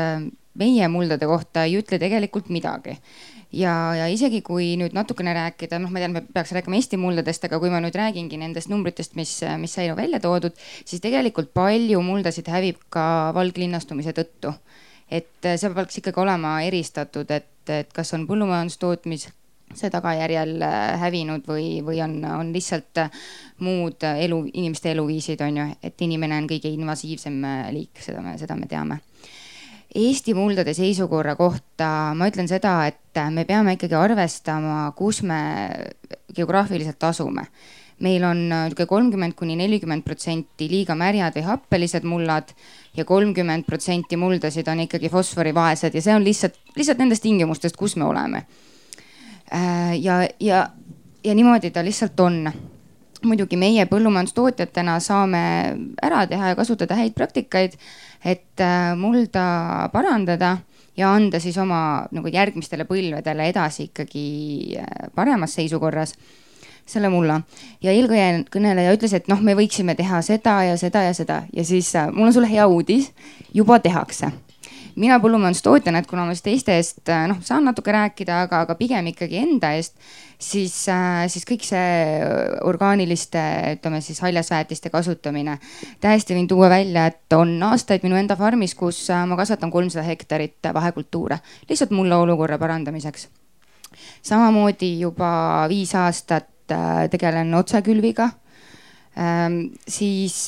meie 0.59 0.87
muldade 0.87 1.25
kohta 1.29 1.63
ei 1.63 1.77
ütle 1.77 1.99
tegelikult 2.01 2.49
midagi 2.49 2.97
ja, 3.53 3.73
ja 3.97 4.07
isegi 4.11 4.41
kui 4.45 4.73
nüüd 4.79 4.95
natukene 4.97 5.33
rääkida, 5.37 5.79
noh, 5.81 5.91
ma 5.93 6.01
tean, 6.01 6.15
me 6.15 6.23
peaks 6.25 6.53
rääkima 6.55 6.77
Eesti 6.79 6.99
muldadest, 7.01 7.45
aga 7.47 7.59
kui 7.61 7.71
ma 7.73 7.81
nüüd 7.83 7.95
räägingi 7.97 8.39
nendest 8.41 8.71
numbritest, 8.71 9.17
mis, 9.19 9.35
mis 9.61 9.75
sai 9.77 9.89
välja 9.97 10.19
toodud, 10.23 10.57
siis 10.85 11.03
tegelikult 11.03 11.53
palju 11.55 12.01
muldasid 12.05 12.49
hävib 12.51 12.81
ka 12.93 13.05
valglinnastumise 13.37 14.15
tõttu. 14.17 14.55
et 15.13 15.45
see 15.45 15.69
peaks 15.69 15.99
ikkagi 15.99 16.19
olema 16.19 16.55
eristatud, 16.65 17.29
et, 17.31 17.69
et 17.69 17.91
kas 17.93 18.13
on 18.17 18.25
põllumajandustootmis 18.25 19.27
see 19.77 19.89
tagajärjel 19.93 20.61
hävinud 21.01 21.45
või, 21.49 21.81
või 21.85 22.01
on, 22.01 22.17
on 22.25 22.51
lihtsalt 22.53 23.03
muud 23.65 24.05
elu, 24.05 24.39
inimeste 24.53 24.91
eluviisid, 24.93 25.41
on 25.41 25.57
ju, 25.57 25.67
et 25.83 26.01
inimene 26.01 26.37
on 26.41 26.49
kõige 26.49 26.71
invasiivsem 26.73 27.39
liik, 27.73 28.01
seda 28.01 28.21
me, 28.25 28.37
seda 28.41 28.57
me 28.57 28.69
teame 28.69 29.01
Eesti 29.93 30.33
muldade 30.33 30.73
seisukorra 30.73 31.35
kohta 31.37 31.87
ma 32.17 32.27
ütlen 32.31 32.47
seda, 32.49 32.87
et 32.89 33.19
me 33.29 33.45
peame 33.45 33.75
ikkagi 33.75 33.93
arvestama, 33.93 34.87
kus 34.97 35.21
me 35.21 35.39
geograafiliselt 36.33 37.03
asume. 37.03 37.47
meil 38.03 38.23
on 38.25 38.39
niisugune 38.49 38.87
kolmkümmend 38.89 39.35
kuni 39.37 39.53
nelikümmend 39.55 40.03
protsenti 40.03 40.65
liiga 40.67 40.95
märjad 40.97 41.37
või 41.37 41.43
happelised 41.45 42.03
mullad 42.03 42.49
ja 42.97 43.05
kolmkümmend 43.05 43.67
protsenti 43.69 44.17
muldasid 44.17 44.67
on 44.67 44.81
ikkagi 44.83 45.11
fosforivaesed 45.13 45.93
ja 45.93 46.01
see 46.01 46.15
on 46.15 46.25
lihtsalt, 46.25 46.57
lihtsalt 46.75 46.99
nendest 46.99 47.23
tingimustest, 47.23 47.77
kus 47.77 47.95
me 47.95 48.09
oleme. 48.09 48.43
Äh, 49.53 49.93
ja, 50.01 50.23
ja, 50.39 50.67
ja 51.23 51.35
niimoodi 51.37 51.71
ta 51.71 51.85
lihtsalt 51.85 52.19
on 52.19 52.49
muidugi 53.27 53.57
meie 53.59 53.85
põllumajandustootjatena 53.89 54.97
saame 55.03 55.43
ära 56.03 56.23
teha 56.27 56.51
ja 56.51 56.57
kasutada 56.59 56.97
häid 56.99 57.15
praktikaid 57.17 57.77
et 58.25 58.61
äh, 58.61 58.93
mulda 58.97 59.89
parandada 59.93 60.57
ja 60.97 61.13
anda 61.13 61.39
siis 61.39 61.57
oma 61.57 62.05
nagu 62.11 62.31
järgmistele 62.31 62.85
põlvedele 62.89 63.49
edasi 63.49 63.89
ikkagi 63.89 64.27
äh, 64.79 65.09
paremas 65.15 65.55
seisukorras 65.57 66.15
selle 66.85 67.09
mulla. 67.09 67.41
ja 67.81 67.91
eelkõneleja 67.91 68.95
ütles, 68.95 69.13
et 69.15 69.27
noh, 69.31 69.39
me 69.41 69.55
võiksime 69.55 69.95
teha 69.95 70.21
seda 70.21 70.63
ja 70.67 70.77
seda 70.77 71.05
ja 71.07 71.13
seda. 71.15 71.43
Ja 71.53 71.63
siis 71.63 71.93
äh, 71.95 72.11
mul 72.11 72.27
on 72.27 72.33
sulle 72.33 72.51
hea 72.51 72.67
uudis, 72.67 73.11
juba 73.53 73.79
tehakse 73.79 74.31
mina 74.99 75.17
põllumajandustootjana, 75.23 76.01
et 76.03 76.09
kuna 76.09 76.25
ma 76.27 76.35
siis 76.35 76.45
teiste 76.45 76.75
eest 76.77 77.09
noh, 77.29 77.39
saan 77.45 77.65
natuke 77.67 77.93
rääkida, 77.93 78.43
aga, 78.47 78.63
aga 78.67 78.75
pigem 78.79 79.07
ikkagi 79.13 79.39
enda 79.41 79.73
eest, 79.77 79.95
siis, 80.41 80.75
äh, 80.91 81.23
siis 81.31 81.45
kõik 81.47 81.65
see 81.65 82.19
orgaaniliste, 82.67 83.41
ütleme 83.77 84.01
siis 84.05 84.21
haljasväetiste 84.23 84.91
kasutamine. 84.93 85.57
täiesti 86.01 86.37
võin 86.37 86.47
tuua 86.47 86.69
välja, 86.69 87.07
et 87.07 87.37
on 87.37 87.55
aastaid 87.71 88.03
minu 88.03 88.19
enda 88.19 88.37
farmis, 88.39 88.75
kus 88.75 89.05
äh, 89.09 89.25
ma 89.27 89.37
kasvatan 89.39 89.71
kolmsada 89.71 90.05
hektarit 90.07 90.73
vahekultuure 90.73 91.39
lihtsalt 91.69 91.91
mulla 91.91 92.17
olukorra 92.17 92.57
parandamiseks. 92.57 93.27
samamoodi 94.21 94.99
juba 94.99 95.65
viis 95.69 95.95
aastat 95.95 96.71
äh, 96.71 97.09
tegelen 97.09 97.53
otsekülviga 97.53 98.29
siis 99.87 100.47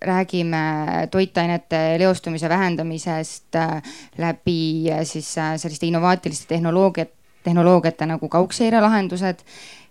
räägime 0.00 0.62
toitainete 1.10 1.98
leostumise 2.00 2.48
vähendamisest 2.48 3.58
läbi 4.18 4.88
siis 5.04 5.34
selliste 5.34 5.86
innovaatiliste 5.86 6.48
tehnoloogiate 6.48 7.12
tehnoloogiate 7.44 8.06
nagu 8.06 8.28
kaugseirelahendused. 8.28 9.44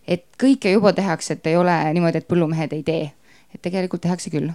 et 0.07 0.25
kõike 0.41 0.71
juba 0.73 0.91
tehakse, 0.93 1.37
et 1.37 1.47
ei 1.47 1.55
ole 1.55 1.75
niimoodi, 1.93 2.19
et 2.19 2.27
põllumehed 2.27 2.73
ei 2.75 2.83
tee, 2.83 3.11
et 3.55 3.61
tegelikult 3.61 4.01
tehakse 4.03 4.33
küll 4.33 4.49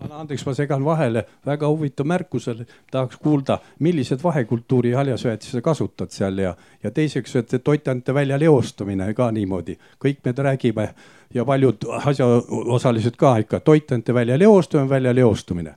anna 0.00 0.20
andeks, 0.20 0.44
ma 0.46 0.54
segan 0.54 0.84
vahele, 0.84 1.24
väga 1.46 1.68
huvitav 1.70 2.06
märkus, 2.06 2.48
tahaks 2.92 3.16
kuulda, 3.22 3.58
millised 3.78 4.22
vahekultuuri 4.22 4.92
haljasväetisi 4.96 5.56
sa 5.56 5.62
kasutad 5.64 6.12
seal 6.14 6.38
ja, 6.38 6.54
ja 6.82 6.90
teiseks, 6.90 7.36
et 7.36 7.56
toitainete 7.64 8.14
väljaleostumine 8.14 9.12
ka 9.14 9.30
niimoodi, 9.34 9.78
kõik 10.02 10.22
me 10.24 10.34
räägime 10.36 10.88
ja 11.34 11.44
paljud 11.44 11.88
asjaosalised 12.04 13.16
ka 13.16 13.36
ikka, 13.44 13.60
toitainete 13.60 14.14
väljaleostumine, 14.14 14.90
väljaleostumine 14.90 15.74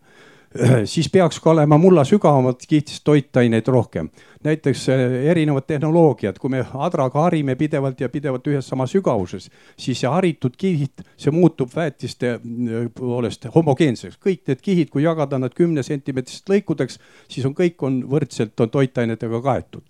siis 0.86 1.10
peaks 1.10 1.40
ka 1.40 1.52
olema 1.52 1.78
mulla 1.78 2.04
sügavamalt 2.04 2.64
kihtis 2.68 3.02
toitaineid 3.04 3.68
rohkem. 3.68 4.10
näiteks 4.44 4.90
äh, 4.90 5.00
erinevad 5.30 5.64
tehnoloogiad, 5.68 6.38
kui 6.40 6.50
me 6.50 6.66
adraga 6.74 7.22
harime 7.22 7.56
pidevalt 7.56 8.02
ja 8.02 8.10
pidevalt 8.10 8.48
ühes 8.48 8.68
sama 8.68 8.88
sügavuses, 8.88 9.50
siis 9.78 10.00
see 10.00 10.10
haritud 10.10 10.56
kihid, 10.58 11.04
see 11.18 11.32
muutub 11.32 11.76
väetiste 11.76 12.32
äh, 12.34 12.88
poolest 12.96 13.46
homogeenseks. 13.56 14.18
kõik 14.26 14.48
need 14.48 14.62
kihid, 14.62 14.90
kui 14.90 15.04
jagada 15.04 15.38
nad 15.40 15.54
kümne 15.54 15.84
sentimeetrist 15.84 16.50
lõikudeks, 16.50 17.00
siis 17.28 17.46
on 17.46 17.54
kõik 17.54 17.84
on 17.84 18.04
võrdselt 18.10 18.60
on 18.60 18.70
toitainetega 18.70 19.42
kaetud. 19.42 19.84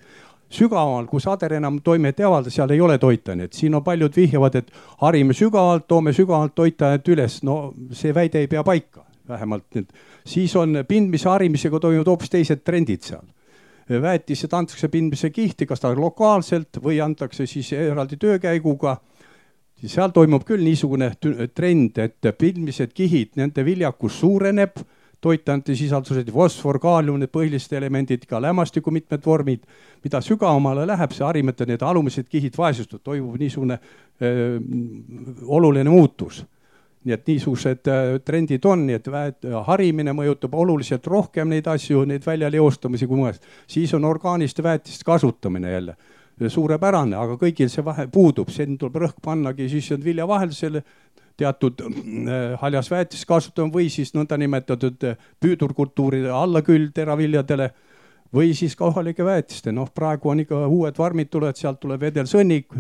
Sügaval, 0.49 1.05
kus 1.05 1.27
ader 1.29 1.53
enam 1.53 1.77
toimet 1.85 2.19
ei 2.19 2.25
avalda, 2.25 2.49
seal 2.49 2.71
ei 2.73 2.81
ole 2.81 2.97
toitainet, 2.97 3.53
siin 3.53 3.75
on 3.75 3.83
paljud 3.85 4.15
vihjavad, 4.15 4.55
et 4.55 4.71
harime 4.97 5.33
sügavalt, 5.33 5.85
toome 5.87 6.13
sügavalt 6.13 6.55
toitainet 6.55 7.07
üles, 7.07 7.43
no 7.43 7.75
see 7.93 8.15
väide 8.15 8.41
ei 8.41 8.49
pea 8.49 8.63
paika 8.65 9.05
vähemalt 9.29 9.65
nüüd, 9.75 9.91
siis 10.25 10.55
on 10.59 10.83
pindmise 10.87 11.29
harimisega 11.29 11.79
toimuvad 11.79 12.13
hoopis 12.13 12.33
teised 12.33 12.63
trendid 12.65 13.05
seal. 13.05 13.27
väetised 13.89 14.53
antakse 14.53 14.87
pindmise 14.87 15.29
kihti, 15.33 15.65
kas 15.65 15.79
ta 15.81 15.89
lokaalselt 15.95 16.77
või 16.83 16.99
antakse 17.01 17.45
siis 17.49 17.71
eraldi 17.73 18.17
töökäiguga. 18.17 18.97
seal 19.85 20.11
toimub 20.11 20.43
küll 20.43 20.63
niisugune 20.63 21.13
trend, 21.53 21.97
et 21.97 22.37
pindmised 22.37 22.93
kihid, 22.93 23.31
nende 23.35 23.65
viljakus 23.65 24.19
suureneb 24.19 24.77
toitainete 25.21 25.75
sisaldused, 25.75 26.31
fosfor, 26.31 26.79
kaalium, 26.79 27.19
need 27.19 27.31
põhilised 27.31 27.73
elemendid, 27.75 28.25
ka 28.27 28.39
lämmastiku 28.41 28.91
mitmed 28.91 29.25
vormid. 29.25 29.65
mida 30.03 30.21
sügavamale 30.21 30.85
läheb 30.87 31.11
see 31.11 31.25
harimete, 31.25 31.65
need 31.65 31.81
alumised 31.81 32.29
kihid 32.29 32.55
vaesustuvad, 32.57 33.03
toimub 33.03 33.35
niisugune 33.39 33.79
öö, 34.21 34.59
oluline 35.45 35.89
muutus 35.89 36.45
nii 37.07 37.15
et 37.15 37.27
niisugused 37.31 37.87
äh, 37.87 38.13
trendid 38.25 38.65
on, 38.67 38.85
nii 38.87 38.99
et 38.99 39.11
väet, 39.11 39.49
harimine 39.67 40.13
mõjutab 40.15 40.55
oluliselt 40.59 41.07
rohkem 41.07 41.51
neid 41.51 41.67
asju, 41.71 42.03
neid 42.09 42.25
väljaleostumisi 42.27 43.07
kui 43.07 43.21
mujal. 43.21 43.39
siis 43.67 43.93
on 43.93 44.05
orgaaniliste 44.05 44.63
väetiste 44.63 45.07
kasutamine 45.07 45.71
jälle 45.71 45.95
suurepärane, 46.47 47.17
aga 47.19 47.35
kõigil 47.35 47.67
see 47.71 47.83
vahe 47.83 48.05
puudub, 48.07 48.47
siin 48.53 48.77
tuleb 48.79 49.01
rõhk 49.03 49.17
pannagi 49.23 49.67
siis 49.71 49.89
viljavaheldusele 50.03 50.83
teatud 51.39 51.81
äh, 51.83 52.55
haljas 52.61 52.91
väetist 52.91 53.27
kasutama 53.27 53.73
või 53.73 53.89
siis 53.91 54.13
nõndanimetatud 54.15 55.05
äh, 55.07 55.19
püüdurkultuuride 55.39 56.31
allaküll 56.35 56.91
teraviljadele 56.95 57.69
või 58.35 58.53
siis 58.53 58.75
kohalike 58.77 59.25
väetiste, 59.25 59.71
noh, 59.73 59.89
praegu 59.95 60.29
on 60.29 60.43
ikka 60.43 60.65
uued 60.67 60.97
farmid 60.99 61.31
tulevad, 61.33 61.57
sealt 61.57 61.79
tuleb 61.81 62.03
vedelsõnnik 62.07 62.75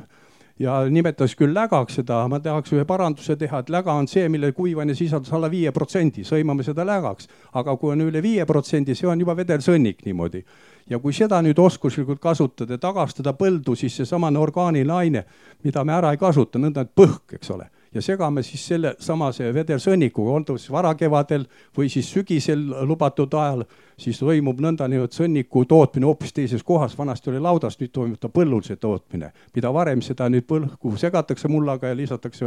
ja 0.59 0.75
nimetas 0.89 1.35
küll 1.39 1.53
lägaks 1.55 1.99
seda, 2.01 2.19
ma 2.27 2.39
tahaks 2.43 2.73
ühe 2.75 2.85
paranduse 2.87 3.35
teha, 3.39 3.61
et 3.63 3.71
läga 3.73 3.95
on 3.95 4.07
see, 4.11 4.27
mille 4.29 4.51
kuivane 4.55 4.95
sisaldus 4.95 5.31
alla 5.33 5.49
viie 5.51 5.71
protsendi, 5.71 6.25
sõimame 6.27 6.65
seda 6.67 6.85
lägaks. 6.87 7.27
aga 7.53 7.77
kui 7.77 7.93
on 7.93 8.01
üle 8.07 8.21
viie 8.21 8.45
protsendi, 8.45 8.95
see 8.95 9.07
on 9.07 9.19
juba 9.19 9.35
vedelsõnnik 9.35 10.05
niimoodi. 10.05 10.43
ja 10.89 10.99
kui 10.99 11.13
seda 11.13 11.41
nüüd 11.41 11.59
oskuslikult 11.59 12.19
kasutada, 12.19 12.77
tagastada 12.77 13.33
põldu, 13.33 13.75
siis 13.75 13.95
seesamane 13.95 14.39
orgaaniline 14.39 14.93
aine, 14.93 15.25
mida 15.63 15.83
me 15.83 15.93
ära 15.93 16.11
ei 16.11 16.17
kasuta, 16.17 16.59
nõnda 16.59 16.81
et 16.81 16.95
põhk, 16.95 17.35
eks 17.39 17.51
ole 17.51 17.69
ja 17.93 18.01
segame 18.01 18.43
siis 18.43 18.65
selle 18.67 18.93
samase 19.01 19.53
vedelsõnnikuga, 19.53 20.31
on 20.31 20.45
ta 20.45 20.55
siis 20.57 20.71
varakevadel 20.71 21.45
või 21.77 21.89
siis 21.89 22.09
sügisel 22.13 22.61
lubatud 22.87 23.33
ajal, 23.33 23.63
siis 23.99 24.19
toimub 24.21 24.59
nõndanimetatud 24.61 25.23
sõnniku 25.23 25.65
tootmine 25.69 26.07
hoopis 26.07 26.33
teises 26.33 26.63
kohas, 26.63 26.97
vanasti 26.97 27.31
oli 27.31 27.41
laudas, 27.43 27.79
nüüd 27.79 27.93
toimub 27.95 28.19
ta 28.21 28.29
põllul 28.29 28.61
see 28.65 28.77
tootmine. 28.77 29.31
mida 29.55 29.73
varem 29.73 30.01
seda 30.01 30.29
nüüd 30.29 30.45
põlku 30.47 30.97
segatakse 30.97 31.47
mullaga 31.47 31.87
ja 31.87 31.95
lisatakse 31.95 32.45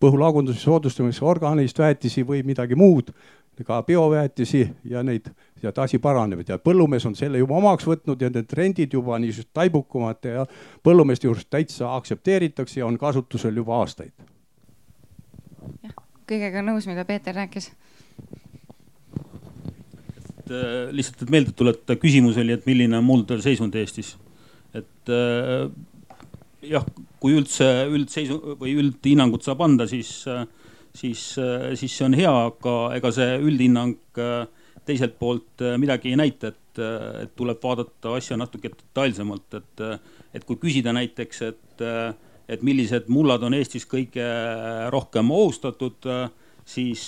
põhulagunduse 0.00 0.60
soodustamiseks 0.60 1.22
orgaanilist 1.22 1.78
väetisi 1.78 2.26
või 2.26 2.42
midagi 2.42 2.74
muud, 2.74 3.12
ka 3.62 3.82
bioväetisi 3.82 4.68
ja 4.84 5.02
neid 5.02 5.28
ja 5.62 5.68
et 5.68 5.78
asi 5.78 5.98
paraneb 5.98 6.40
ja 6.48 6.58
põllumees 6.58 7.06
on 7.06 7.14
selle 7.14 7.38
juba 7.38 7.54
omaks 7.60 7.86
võtnud 7.86 8.20
ja 8.20 8.30
need 8.32 8.48
trendid 8.50 8.96
juba 8.96 9.18
niisugused 9.22 9.52
taibukamad 9.54 10.24
ja 10.26 10.46
põllumeeste 10.82 11.28
juures 11.28 11.46
täitsa 11.46 11.94
aktsepteeritakse 11.94 12.80
ja 12.80 12.86
on 12.86 12.98
kasutusel 12.98 13.56
juba 13.56 13.78
aastaid 13.78 14.31
kõigega 16.28 16.62
nõus, 16.64 16.86
mida 16.90 17.04
Peeter 17.08 17.34
rääkis. 17.36 17.70
et 20.28 20.50
äh, 20.50 20.90
lihtsalt, 20.94 21.22
et 21.22 21.30
meelde 21.30 21.54
tuletada, 21.56 21.98
küsimus 22.00 22.38
oli, 22.40 22.52
et 22.56 22.66
milline 22.66 22.98
on 22.98 23.06
muldade 23.06 23.42
seisund 23.44 23.74
Eestis. 23.74 24.16
et 24.74 25.12
äh, 25.12 25.68
jah, 26.62 26.86
kui 27.20 27.36
üldse 27.38 27.68
üldseisu 27.90 28.56
või 28.60 28.76
üldhinnangut 28.80 29.44
saab 29.44 29.62
anda, 29.62 29.86
siis, 29.86 30.24
äh, 30.26 30.46
siis, 30.94 31.22
siis 31.78 31.96
see 31.96 32.06
on 32.06 32.18
hea, 32.18 32.32
aga 32.32 32.76
ega 32.96 33.12
see 33.14 33.38
üldhinnang 33.42 33.96
teiselt 34.86 35.14
poolt 35.18 35.62
midagi 35.78 36.10
ei 36.10 36.18
näita, 36.18 36.50
et, 36.50 36.80
et 37.22 37.32
tuleb 37.38 37.62
vaadata 37.62 38.16
asja 38.18 38.36
natuke 38.36 38.72
detailsemalt, 38.72 39.54
et, 39.60 39.82
et 40.34 40.44
kui 40.44 40.58
küsida 40.58 40.92
näiteks, 40.96 41.42
et 41.46 41.84
et 42.48 42.62
millised 42.62 43.08
mullad 43.12 43.42
on 43.46 43.54
Eestis 43.56 43.86
kõige 43.88 44.24
rohkem 44.92 45.30
ohustatud, 45.30 46.08
siis, 46.64 47.04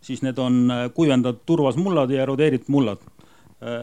siis 0.00 0.22
need 0.24 0.38
on 0.42 0.72
kuivendatud 0.94 1.44
turvas 1.46 1.78
mullad 1.80 2.10
ja 2.14 2.22
erodeeritud 2.26 2.72
mullad. 2.72 3.04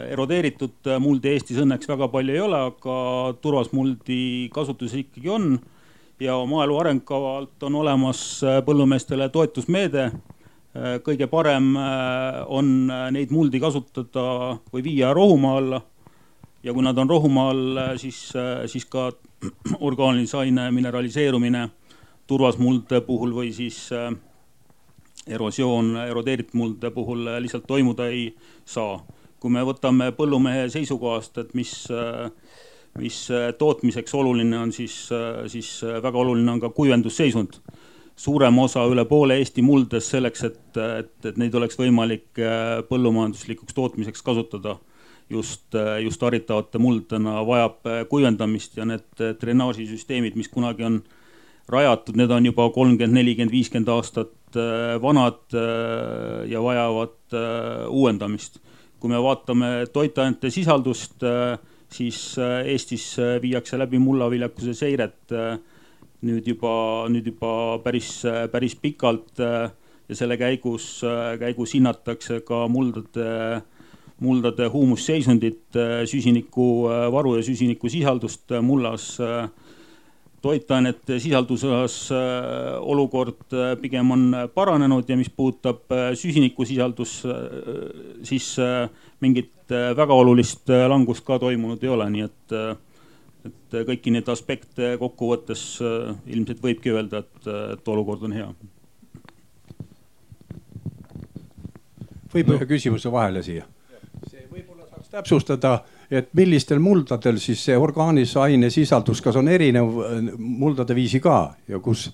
erodeeritud 0.09 0.89
muldi 1.01 1.33
Eestis 1.33 1.57
õnneks 1.63 1.89
väga 1.89 2.07
palju 2.07 2.33
ei 2.33 2.41
ole, 2.41 2.59
aga 2.69 2.97
turvas 3.41 3.71
muldi 3.73 4.49
kasutuses 4.53 4.99
ikkagi 5.05 5.29
on. 5.29 5.59
ja 6.19 6.37
maaelu 6.45 6.77
arengukavalt 6.77 7.63
on 7.63 7.75
olemas 7.75 8.41
põllumeestele 8.65 9.29
toetusmeede. 9.29 10.11
kõige 11.03 11.27
parem 11.27 11.75
on 12.47 12.87
neid 13.11 13.31
muldi 13.31 13.59
kasutada 13.59 14.57
või 14.73 14.83
viia 14.83 15.13
rohumaa 15.13 15.57
alla 15.57 15.81
ja 16.63 16.73
kui 16.73 16.83
nad 16.83 16.97
on 16.97 17.09
rohumaa 17.09 17.49
all, 17.51 17.79
siis, 17.97 18.33
siis 18.71 18.85
ka 18.85 19.11
orgaanilise 19.87 20.37
aine 20.37 20.71
mineraliseerumine 20.71 21.67
turvasmulde 22.27 23.01
puhul 23.01 23.33
või 23.35 23.51
siis 23.55 23.85
äh, 23.93 24.11
erosioon 25.27 25.95
erodeeritud 26.07 26.55
mulde 26.59 26.91
puhul 26.91 27.27
lihtsalt 27.43 27.67
toimuda 27.67 28.07
ei 28.11 28.31
saa. 28.65 29.01
kui 29.43 29.51
me 29.51 29.59
võtame 29.67 30.05
põllumehe 30.15 30.69
seisukohast, 30.71 31.37
et 31.41 31.49
mis, 31.53 31.71
äh, 31.91 32.29
mis 32.99 33.17
tootmiseks 33.59 34.13
oluline 34.15 34.55
on, 34.57 34.71
siis, 34.71 35.09
äh, 35.11 35.43
siis 35.51 35.81
väga 35.83 36.19
oluline 36.19 36.51
on 36.51 36.59
ka 36.59 36.69
kuivendusseisund. 36.69 37.59
suurem 38.15 38.59
osa, 38.59 38.85
üle 38.85 39.05
poole 39.05 39.37
Eesti 39.41 39.61
muldest 39.61 40.11
selleks, 40.13 40.43
et, 40.43 40.77
et, 40.77 41.25
et 41.25 41.37
neid 41.37 41.55
oleks 41.55 41.75
võimalik 41.79 42.37
põllumajanduslikuks 42.89 43.73
tootmiseks 43.73 44.21
kasutada 44.21 44.75
just, 45.29 45.75
just 46.03 46.21
haritavate 46.21 46.79
muldadena 46.81 47.41
vajab 47.47 47.89
äh, 47.89 48.03
kuivendamist 48.09 48.77
ja 48.77 48.87
need 48.87 49.21
äh, 49.21 49.33
drenaažisüsteemid, 49.39 50.37
mis 50.39 50.49
kunagi 50.51 50.85
on 50.87 51.01
rajatud, 51.71 52.17
need 52.19 52.31
on 52.31 52.49
juba 52.49 52.67
kolmkümmend, 52.75 53.15
nelikümmend, 53.17 53.53
viiskümmend 53.53 53.91
aastat 53.93 54.59
äh, 54.59 54.95
vanad 55.01 55.57
ja 56.49 56.61
vajavad 56.63 57.37
uuendamist. 57.89 58.59
kui 58.99 59.11
me 59.11 59.19
vaatame 59.19 59.69
toitainete 59.91 60.47
sisaldust, 60.47 61.25
siis 61.91 62.19
Eestis 62.39 63.17
viiakse 63.43 63.75
läbi 63.75 63.99
mullaviljakuse 63.99 64.71
seiret 64.73 65.33
nüüd 66.23 66.47
juba, 66.47 66.71
nüüd 67.11 67.27
juba 67.27 67.81
päris, 67.83 68.21
päris 68.51 68.77
pikalt 68.79 69.43
ja 69.43 70.15
selle 70.15 70.37
käigus, 70.39 71.01
käigus 71.41 71.75
hinnatakse 71.75 72.39
ka 72.47 72.61
muldade 72.71 73.27
muldade 74.23 74.67
huumusseisundit, 74.71 75.75
äh, 75.75 76.03
süsinikuvaru 76.09 77.33
äh, 77.33 77.41
ja 77.41 77.43
süsinikusisaldust 77.43 78.51
äh, 78.51 78.61
mullas. 78.61 79.17
toitainete 80.43 81.21
sisalduse 81.23 81.69
osas 81.71 82.09
olukord 82.83 83.53
pigem 83.79 84.09
on 84.11 84.23
paranenud 84.53 85.07
ja 85.07 85.15
mis 85.15 85.29
puudutab 85.31 85.93
süsinikusisaldust, 86.19 87.23
siis 88.27 88.49
mingit 89.23 89.71
väga 89.71 90.13
olulist 90.13 90.67
langust 90.91 91.23
ka 91.23 91.37
toimunud 91.39 91.79
ei 91.87 91.93
ole, 91.95 92.09
nii 92.11 92.25
et 92.27 92.57
et 93.47 93.77
kõiki 93.87 94.11
neid 94.11 94.27
aspekte 94.35 94.97
kokkuvõttes 94.99 95.63
ilmselt 95.79 96.59
võibki 96.65 96.91
öelda, 96.91 97.23
et, 97.23 97.47
et 97.77 97.93
olukord 97.95 98.27
on 98.27 98.35
hea. 98.35 98.49
võib 102.35 102.51
ühe 102.57 102.67
küsimuse 102.67 103.15
vahele 103.15 103.47
siia? 103.47 103.63
Täpsustada, 105.13 105.77
et 106.11 106.31
millistel 106.37 106.79
muldadel 106.81 107.37
siis 107.41 107.61
see 107.67 107.77
orgaanilise 107.77 108.39
aine 108.41 108.69
sisaldus, 108.73 109.21
kas 109.21 109.37
on 109.37 109.49
erinev 109.51 109.99
äh, 110.01 110.21
muldade 110.37 110.95
viisi 110.97 111.21
ka 111.21 111.53
ja 111.69 111.79
kus 111.83 112.07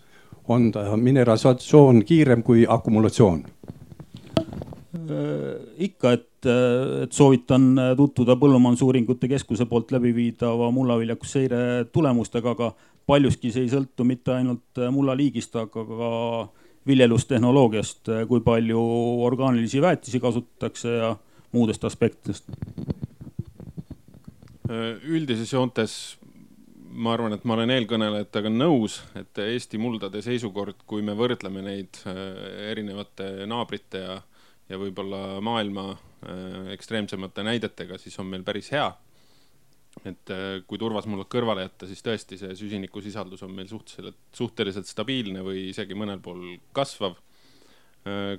on 0.49 0.71
ta 0.73 0.83
mineralisatsioon 0.97 2.03
kiirem 2.07 2.43
kui 2.43 2.65
akumulatsioon? 2.67 3.43
Äh, 4.49 5.55
ikka, 5.87 6.11
et, 6.17 6.43
äh, 6.43 7.03
et 7.05 7.15
soovitan 7.15 7.71
tutvuda 7.97 8.35
Põllumajandusuuringute 8.41 9.31
Keskuse 9.31 9.69
poolt 9.69 9.95
läbiviidava 9.95 10.71
mullaviljakusseire 10.75 11.85
tulemustega, 11.93 12.55
aga 12.57 12.73
paljuski 13.07 13.53
see 13.53 13.63
ei 13.63 13.71
sõltu 13.71 14.03
mitte 14.05 14.35
ainult 14.35 14.83
mullaliigist, 14.91 15.55
aga 15.55 15.85
ka 15.87 16.11
viljelustehnoloogiast, 16.89 18.11
kui 18.27 18.43
palju 18.43 18.83
orgaanilisi 19.23 19.81
väetisi 19.83 20.19
kasutatakse 20.19 20.93
ja 20.97 21.15
muudest 21.51 21.83
aspektidest? 21.83 22.49
üldises 24.69 25.49
joontes 25.49 26.19
ma 26.89 27.13
arvan, 27.13 27.33
et 27.35 27.45
ma 27.47 27.55
olen 27.55 27.71
eelkõnelejatega 27.73 28.51
nõus, 28.51 28.99
et 29.19 29.39
Eesti 29.43 29.79
muldade 29.81 30.21
seisukord, 30.25 30.83
kui 30.89 31.03
me 31.05 31.15
võrdleme 31.17 31.63
neid 31.65 32.01
äh, 32.09 32.17
erinevate 32.71 33.47
naabrite 33.49 34.01
ja, 34.03 34.15
ja 34.69 34.79
võib-olla 34.81 35.39
maailma 35.45 35.85
äh, 35.93 36.71
ekstreemsemate 36.75 37.45
näidetega, 37.45 37.99
siis 38.01 38.17
on 38.21 38.29
meil 38.31 38.43
päris 38.47 38.71
hea. 38.75 38.89
et 40.05 40.31
äh, 40.33 40.61
kui 40.67 40.79
turvasmullad 40.81 41.29
kõrvale 41.31 41.67
jätta, 41.67 41.87
siis 41.89 42.03
tõesti 42.05 42.37
see 42.39 42.55
süsinikusisaldus 42.57 43.43
on 43.47 43.55
meil 43.55 43.69
suhteliselt, 43.71 44.19
suhteliselt 44.35 44.89
stabiilne 44.89 45.43
või 45.45 45.69
isegi 45.69 45.97
mõnel 45.97 46.21
pool 46.23 46.57
kasvav. 46.73 47.17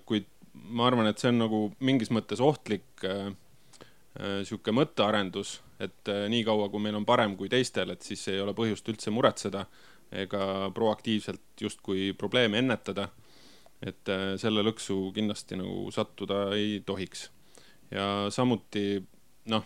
kuid 0.08 0.24
ma 0.52 0.86
arvan, 0.88 1.08
et 1.10 1.20
see 1.20 1.30
on 1.32 1.40
nagu 1.44 1.60
mingis 1.86 2.10
mõttes 2.14 2.42
ohtlik 2.44 3.04
äh, 3.06 3.30
äh, 4.18 4.40
sihuke 4.46 4.74
mõttearendus, 4.74 5.58
et 5.80 6.10
äh, 6.10 6.26
niikaua 6.32 6.68
kui 6.72 6.82
meil 6.82 6.98
on 6.98 7.06
parem 7.08 7.36
kui 7.38 7.50
teistel, 7.52 7.94
et 7.94 8.06
siis 8.06 8.26
ei 8.32 8.40
ole 8.42 8.54
põhjust 8.56 8.88
üldse 8.92 9.12
muretseda 9.14 9.66
ega 10.10 10.70
proaktiivselt 10.74 11.62
justkui 11.62 12.10
probleeme 12.18 12.58
ennetada. 12.58 13.08
et 13.80 14.08
äh, 14.12 14.36
selle 14.36 14.60
lõksu 14.60 15.12
kindlasti 15.16 15.56
nagu 15.56 15.90
sattuda 15.90 16.50
ei 16.54 16.82
tohiks. 16.86 17.30
ja 17.90 18.26
samuti 18.30 19.00
noh, 19.46 19.64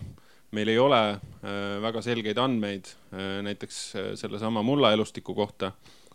meil 0.55 0.71
ei 0.71 0.79
ole 0.79 1.01
äh, 1.11 1.83
väga 1.83 2.03
selgeid 2.05 2.39
andmeid 2.39 2.91
äh, 3.13 3.43
näiteks 3.47 3.79
äh, 3.97 4.11
sellesama 4.19 4.63
mullaelustiku 4.63 5.35
kohta 5.35 5.73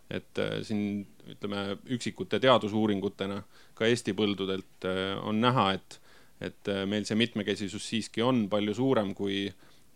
et 0.10 0.42
äh, 0.42 0.60
siin 0.66 1.08
ütleme 1.30 1.78
üksikute 1.94 2.40
teadusuuringutena 2.42 3.42
ka 3.78 3.88
Eesti 3.88 4.16
põldudelt 4.18 4.88
äh, 4.90 5.18
on 5.22 5.42
näha, 5.42 5.72
et, 5.78 6.00
et 6.42 6.72
äh, 6.72 6.86
meil 6.90 7.06
see 7.06 7.18
mitmekesisus 7.20 7.90
siiski 7.92 8.26
on 8.26 8.48
palju 8.50 8.76
suurem 8.78 9.14
kui 9.18 9.46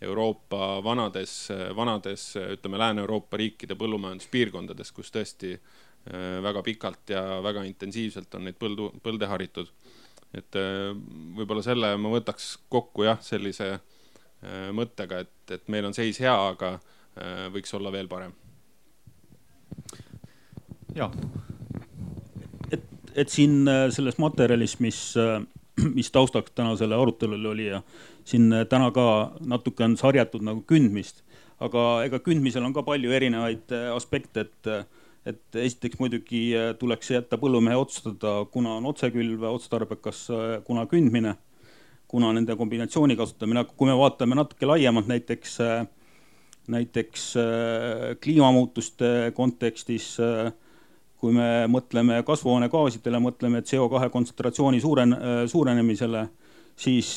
Euroopa 0.04 0.82
vanades, 0.84 1.48
vanades 1.78 2.34
ütleme 2.36 2.80
Lääne-Euroopa 2.82 3.40
riikide 3.40 3.78
põllumajanduspiirkondades, 3.80 4.92
kus 4.92 5.14
tõesti 5.16 5.54
väga 6.44 6.60
pikalt 6.66 7.14
ja 7.14 7.22
väga 7.46 7.64
intensiivselt 7.64 8.36
on 8.36 8.50
neid 8.50 8.58
põldu, 8.60 8.90
põlde 9.00 9.30
haritud. 9.32 9.72
et 10.36 10.60
võib-olla 11.38 11.64
selle 11.64 11.94
ma 11.96 12.12
võtaks 12.12 12.50
kokku 12.68 13.08
jah, 13.08 13.22
sellise 13.24 13.78
mõttega, 14.76 15.24
et, 15.24 15.56
et 15.56 15.72
meil 15.72 15.88
on 15.88 15.96
seis 15.96 16.20
hea, 16.20 16.36
aga 16.36 16.76
võiks 17.56 17.72
olla 17.80 17.94
veel 17.96 18.12
parem 18.12 18.36
ja. 20.96 21.10
et, 22.72 22.84
et 23.16 23.30
siin 23.30 23.68
äh, 23.70 23.88
selles 23.94 24.18
materjalis, 24.22 24.78
mis, 24.84 25.02
äh, 25.20 25.40
mis 25.98 26.12
taustaks 26.14 26.54
tänasele 26.56 26.96
arutelule 26.96 27.50
oli 27.50 27.68
ja 27.68 27.82
siin 28.26 28.52
äh, 28.54 28.66
täna 28.70 28.92
ka 28.96 29.06
natuke 29.46 29.86
on 29.86 29.98
sarjatud 29.98 30.46
nagu 30.46 30.66
kündmist, 30.70 31.24
aga 31.64 32.04
ega 32.08 32.20
kündmisel 32.24 32.66
on 32.66 32.76
ka 32.76 32.86
palju 32.86 33.14
erinevaid 33.14 33.74
aspekte, 33.96 34.48
et 34.48 34.76
et 35.24 35.56
esiteks 35.56 36.02
muidugi 36.02 36.50
tuleks 36.76 37.14
jätta 37.14 37.38
põllumehe 37.40 37.78
otsustada, 37.80 38.42
kuna 38.52 38.74
on 38.82 38.90
otsekülv 38.90 39.46
otstarbekas, 39.48 40.26
kuna 40.68 40.84
kündmine, 40.92 41.38
kuna 42.12 42.34
nende 42.36 42.58
kombinatsiooni 42.60 43.16
kasutamine, 43.16 43.62
aga 43.64 43.72
kui 43.72 43.88
me 43.88 43.96
vaatame 43.96 44.36
natuke 44.36 44.68
laiemalt 44.68 45.08
näiteks, 45.08 45.54
näiteks 46.76 47.24
kliimamuutuste 48.20 49.32
kontekstis 49.40 50.10
äh, 50.20 50.52
kui 51.24 51.32
me 51.32 51.64
mõtleme 51.72 52.18
kasvuhoonegaasidele, 52.28 53.22
mõtleme 53.24 53.62
CO2 53.64 54.10
kontsentratsiooni 54.12 54.82
suuren-, 54.84 55.16
suurenemisele, 55.48 56.26
siis, 56.76 57.14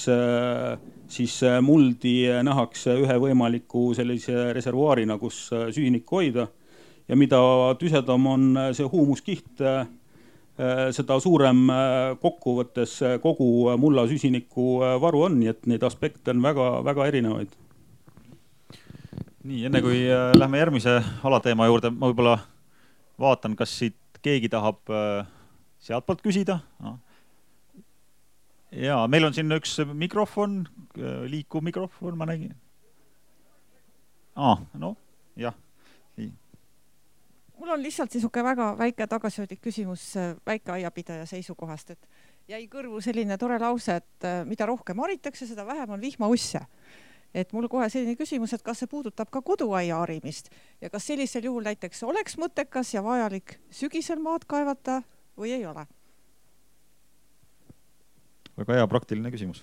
siis 1.10 1.34
muldi 1.66 2.14
nähakse 2.46 2.94
ühe 3.02 3.18
võimaliku 3.24 3.88
sellise 3.98 4.52
reservuaarina, 4.54 5.18
kus 5.18 5.48
süsinikku 5.50 6.20
hoida. 6.20 6.46
ja 7.08 7.16
mida 7.16 7.38
tüsedam 7.78 8.26
on 8.26 8.46
see 8.74 8.86
huumuskiht, 8.86 9.62
seda 10.96 11.20
suurem 11.20 11.66
kokkuvõttes 12.22 12.98
kogu 13.22 13.76
mulla 13.78 14.06
süsinikuvaru 14.06 15.28
on, 15.28 15.38
nii 15.40 15.50
et 15.50 15.66
neid 15.66 15.82
aspekte 15.82 16.30
on 16.30 16.42
väga-väga 16.42 17.06
erinevaid. 17.10 17.48
nii, 19.46 19.64
enne 19.66 19.82
kui 19.82 20.06
lähme 20.38 20.58
järgmise 20.58 21.00
alateema 21.24 21.66
juurde, 21.66 21.90
ma 21.90 22.10
võib-olla 22.10 22.38
vaatan, 23.20 23.56
kas 23.56 23.72
siit 23.78 24.20
keegi 24.24 24.50
tahab 24.52 24.92
äh, 24.92 25.26
sealtpoolt 25.82 26.22
küsida 26.24 26.58
no.. 26.82 26.96
ja 28.72 28.98
meil 29.10 29.28
on 29.28 29.36
siin 29.36 29.52
üks 29.56 29.78
mikrofon, 29.92 30.64
äh, 30.98 31.24
liikuv 31.30 31.64
mikrofon, 31.66 32.16
ma 32.18 32.28
nägin. 32.28 32.54
aa, 34.36 34.58
noh, 34.80 34.96
jah, 35.38 35.56
nii. 36.20 36.30
mul 37.56 37.74
on 37.76 37.82
lihtsalt 37.82 38.14
niisugune 38.14 38.50
väga 38.50 38.70
väike 38.78 39.08
tagasihoidlik 39.10 39.62
küsimus 39.64 40.12
väikeaiapidaja 40.46 41.26
seisukohast, 41.30 41.96
et 41.96 42.52
jäi 42.52 42.66
kõrvu 42.70 43.00
selline 43.02 43.38
tore 43.38 43.58
lause, 43.58 44.00
et 44.02 44.30
mida 44.46 44.68
rohkem 44.68 45.00
haritakse, 45.02 45.48
seda 45.48 45.66
vähem 45.66 45.96
on 45.96 46.00
vihmausse 46.00 46.66
et 47.36 47.52
mul 47.52 47.68
kohe 47.68 47.88
selline 47.92 48.16
küsimus, 48.16 48.54
et 48.56 48.64
kas 48.64 48.80
see 48.80 48.90
puudutab 48.90 49.30
ka 49.32 49.42
koduaia 49.44 50.00
harimist 50.00 50.48
ja 50.80 50.90
kas 50.92 51.06
sellisel 51.10 51.44
juhul 51.48 51.66
näiteks 51.66 52.02
oleks 52.08 52.38
mõttekas 52.40 52.94
ja 52.94 53.04
vajalik 53.04 53.58
sügisel 53.70 54.22
maad 54.24 54.46
kaevata 54.48 55.02
või 55.36 55.52
ei 55.58 55.66
ole? 55.68 55.84
väga 58.56 58.80
hea 58.80 58.88
praktiline 58.88 59.32
küsimus. 59.34 59.62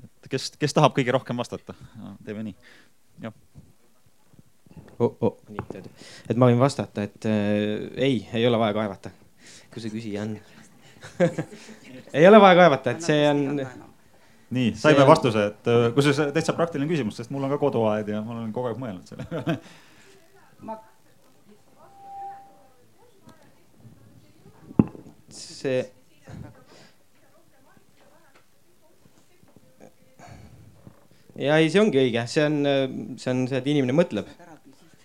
et 0.00 0.30
kes, 0.32 0.54
kes 0.60 0.76
tahab 0.76 0.96
kõige 0.96 1.12
rohkem 1.12 1.36
vastata 1.36 1.76
no,, 2.00 2.16
teeme 2.24 2.46
nii, 2.48 2.56
jah 3.26 3.36
oh,. 4.98 5.16
Oh. 5.20 5.36
nii, 5.52 5.84
et 6.30 6.38
ma 6.40 6.48
võin 6.48 6.60
vastata, 6.62 7.04
et 7.04 7.28
äh, 7.28 7.90
ei, 8.08 8.22
ei 8.32 8.46
ole 8.48 8.60
vaja 8.62 8.76
kaevata, 8.80 9.12
kui 9.74 9.84
see 9.84 9.92
küsija 9.92 10.24
on 10.24 10.38
ei 12.16 12.24
ole 12.26 12.40
vaja 12.40 12.62
kaevata, 12.62 12.94
et 12.94 13.04
see 13.04 13.26
on 13.28 13.60
nii, 14.54 14.72
saime 14.78 15.00
see... 15.00 15.08
vastuse, 15.08 15.44
et 15.50 15.70
äh, 15.70 15.88
kusjuures 15.96 16.34
täitsa 16.34 16.54
praktiline 16.56 16.88
küsimus, 16.90 17.18
sest 17.18 17.32
mul 17.34 17.46
on 17.46 17.52
ka 17.54 17.60
koduaed 17.62 18.10
ja 18.12 18.22
ma 18.24 18.36
olen 18.38 18.52
kogu 18.54 18.70
aeg 18.70 18.80
mõelnud 18.80 19.10
selle 19.10 19.26
peale 19.30 19.58
ma... 20.68 20.78
see. 25.34 25.82
ja 31.34 31.58
ei, 31.58 31.70
see 31.72 31.82
ongi 31.82 31.98
õige, 32.04 32.24
see 32.30 32.46
on, 32.46 32.62
see 33.18 33.32
on 33.32 33.44
see, 33.50 33.58
et 33.58 33.70
inimene 33.74 33.96
mõtleb. 33.96 34.30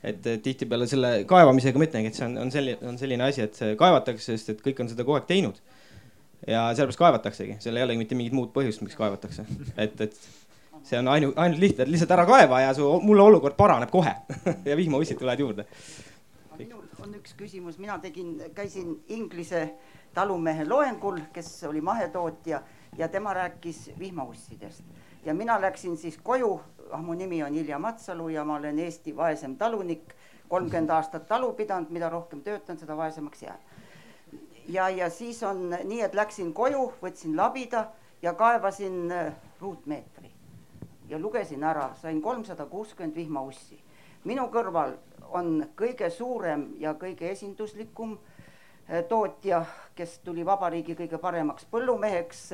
et 0.06 0.24
tihtipeale 0.46 0.86
selle 0.88 1.26
kaevamisega 1.28 1.80
ma 1.82 1.90
ütlengi, 1.90 2.14
et 2.14 2.18
see 2.20 2.28
on, 2.30 2.38
on 2.46 2.54
selline, 2.54 2.80
on 2.88 3.02
selline 3.02 3.26
asi, 3.26 3.44
et 3.50 3.58
kaevatakse, 3.80 4.38
sest 4.38 4.54
et 4.54 4.62
kõik 4.64 4.80
on 4.84 4.92
seda 4.92 5.04
kogu 5.04 5.18
aeg 5.20 5.28
teinud 5.28 5.58
ja 6.48 6.68
sellepärast 6.74 7.00
kaevataksegi, 7.00 7.58
seal 7.60 7.78
ei 7.78 7.84
olegi 7.84 8.04
mitte 8.04 8.16
mingit 8.16 8.36
muud 8.36 8.52
põhjust, 8.56 8.84
miks 8.86 8.96
kaevatakse, 9.00 9.46
et, 9.78 10.02
et 10.02 10.16
see 10.84 11.00
on 11.00 11.08
ainult, 11.12 11.38
ainult 11.38 11.60
lihtne, 11.60 11.84
et 11.84 11.92
lihtsalt 11.92 12.14
ära 12.16 12.26
kaeva 12.30 12.62
ja 12.64 12.74
su, 12.74 12.88
mul 13.04 13.20
olukord 13.26 13.58
paraneb 13.60 13.92
kohe. 13.92 14.16
Ja 14.70 14.78
vihmaussid 14.78 15.20
tulevad 15.20 15.40
juurde. 15.40 15.66
minul 16.58 16.84
on 17.04 17.16
üks 17.16 17.36
küsimus, 17.38 17.78
mina 17.80 18.00
tegin, 18.00 18.38
käisin 18.56 18.98
Inglise 19.08 19.70
talumehe 20.14 20.66
loengul, 20.68 21.20
kes 21.34 21.64
oli 21.64 21.82
mahetootja 21.82 22.62
ja 22.98 23.08
tema 23.08 23.34
rääkis 23.34 23.92
vihmaussidest. 24.00 24.84
Ja 25.26 25.34
mina 25.34 25.62
läksin 25.62 25.98
siis 25.98 26.18
koju, 26.24 26.60
ah 26.92 27.02
mu 27.04 27.14
nimi 27.14 27.44
on 27.44 27.56
Ilja 27.56 27.80
Matsalu 27.80 28.30
ja 28.30 28.44
ma 28.46 28.56
olen 28.56 28.80
Eesti 28.80 29.16
vaesem 29.16 29.56
talunik, 29.56 30.16
kolmkümmend 30.48 30.90
aastat 30.90 31.28
talu 31.28 31.54
pidanud, 31.54 31.90
mida 31.90 32.10
rohkem 32.10 32.42
töötan, 32.42 32.80
seda 32.80 32.98
vaesemaks 32.98 33.44
jään 33.44 33.60
ja, 34.70 34.90
ja 34.90 35.10
siis 35.10 35.44
on 35.44 35.70
nii, 35.84 36.02
et 36.02 36.16
läksin 36.16 36.54
koju, 36.54 36.94
võtsin 37.02 37.38
labida 37.38 37.86
ja 38.22 38.34
kaevasin 38.34 39.12
äh, 39.12 39.34
ruutmeetri 39.62 40.32
ja 41.10 41.20
lugesin 41.20 41.64
ära, 41.64 41.90
sain 42.02 42.22
kolmsada 42.22 42.66
kuuskümmend 42.66 43.16
vihmaussi. 43.16 43.80
minu 44.24 44.50
kõrval 44.52 44.98
on 45.32 45.66
kõige 45.76 46.10
suurem 46.10 46.74
ja 46.78 46.94
kõige 46.94 47.32
esinduslikum 47.32 48.18
äh, 48.18 49.04
tootja, 49.10 49.66
kes 49.96 50.20
tuli 50.20 50.46
vabariigi 50.46 50.96
kõige 50.96 51.18
paremaks 51.18 51.66
põllumeheks, 51.72 52.50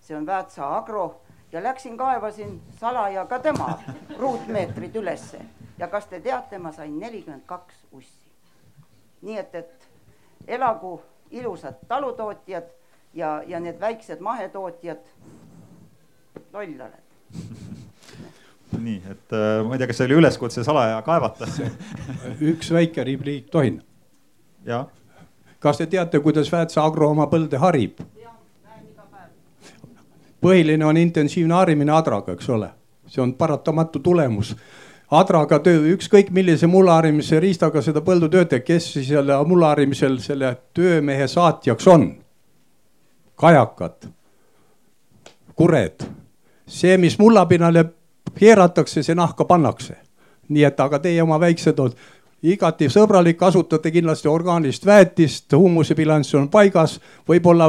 see 0.00 0.16
on 0.16 0.26
Väätsa 0.26 0.76
Agro 0.76 1.20
ja 1.52 1.62
läksin 1.62 1.96
kaevasin 1.96 2.60
salaja 2.80 3.26
ka 3.26 3.38
tema 3.38 3.78
ruutmeetrid 4.20 4.96
ülesse 4.96 5.44
ja 5.78 5.88
kas 5.88 6.06
te 6.06 6.20
teate, 6.20 6.58
ma 6.58 6.72
sain 6.72 6.98
nelikümmend 6.98 7.44
kaks 7.46 7.84
ussi. 7.92 8.32
nii 9.22 9.38
et, 9.38 9.54
et 9.54 9.88
elagu 10.46 11.00
ilusad 11.30 11.74
talutootjad 11.88 12.70
ja, 13.14 13.42
ja 13.46 13.60
need 13.60 13.80
väiksed 13.80 14.20
mahetootjad, 14.20 15.02
loll 16.52 16.80
oled 16.86 17.04
nii, 18.84 19.02
et 19.10 19.32
äh, 19.32 19.64
ma 19.64 19.74
ei 19.74 19.80
tea, 19.80 19.88
kas 19.90 20.00
see 20.00 20.08
oli 20.08 20.18
üleskutse 20.20 20.64
salaja 20.64 21.00
kaevata 21.06 21.48
üks 22.52 22.72
väike 22.72 23.04
repliik, 23.04 23.48
tohin? 23.52 23.80
jah. 24.66 24.86
kas 25.58 25.80
te 25.80 25.86
teate, 25.86 26.20
kuidas 26.20 26.52
Väätsa 26.52 26.84
Agro 26.84 27.10
oma 27.10 27.26
põlde 27.30 27.60
harib? 27.60 28.00
põhiline 30.38 30.84
on 30.86 30.96
intensiivne 30.96 31.54
harimine 31.54 31.92
adraga, 31.92 32.36
eks 32.36 32.48
ole, 32.54 32.68
see 33.10 33.22
on 33.22 33.32
paratamatu 33.34 33.98
tulemus 33.98 34.54
adraga 35.10 35.58
töö, 35.64 35.80
ükskõik 35.94 36.30
millise 36.34 36.68
mullaharimise 36.68 37.40
riistaga 37.40 37.82
seda 37.84 38.02
põldu 38.04 38.28
töötab, 38.32 38.64
kes 38.66 38.92
siis 38.92 39.08
selle 39.08 39.36
mullaharimisel 39.48 40.18
selle 40.24 40.56
töömehe 40.76 41.28
saatjaks 41.28 41.88
on? 41.88 42.10
kajakad, 43.38 44.08
kured, 45.54 46.02
see, 46.66 46.96
mis 46.98 47.14
mullapinnale 47.20 47.84
keeratakse, 48.34 49.02
see 49.06 49.14
nahka 49.14 49.44
pannakse. 49.46 49.94
nii 50.48 50.64
et, 50.64 50.80
aga 50.80 50.98
teie 50.98 51.22
oma 51.22 51.36
väiksed 51.40 51.78
on 51.78 51.92
igati 52.42 52.88
sõbralik, 52.90 53.36
kasutate 53.38 53.90
kindlasti 53.94 54.28
orgaanilist 54.28 54.86
väetist, 54.86 55.52
huumusebilanss 55.52 56.34
on 56.34 56.48
paigas, 56.48 56.98
võib-olla 57.28 57.68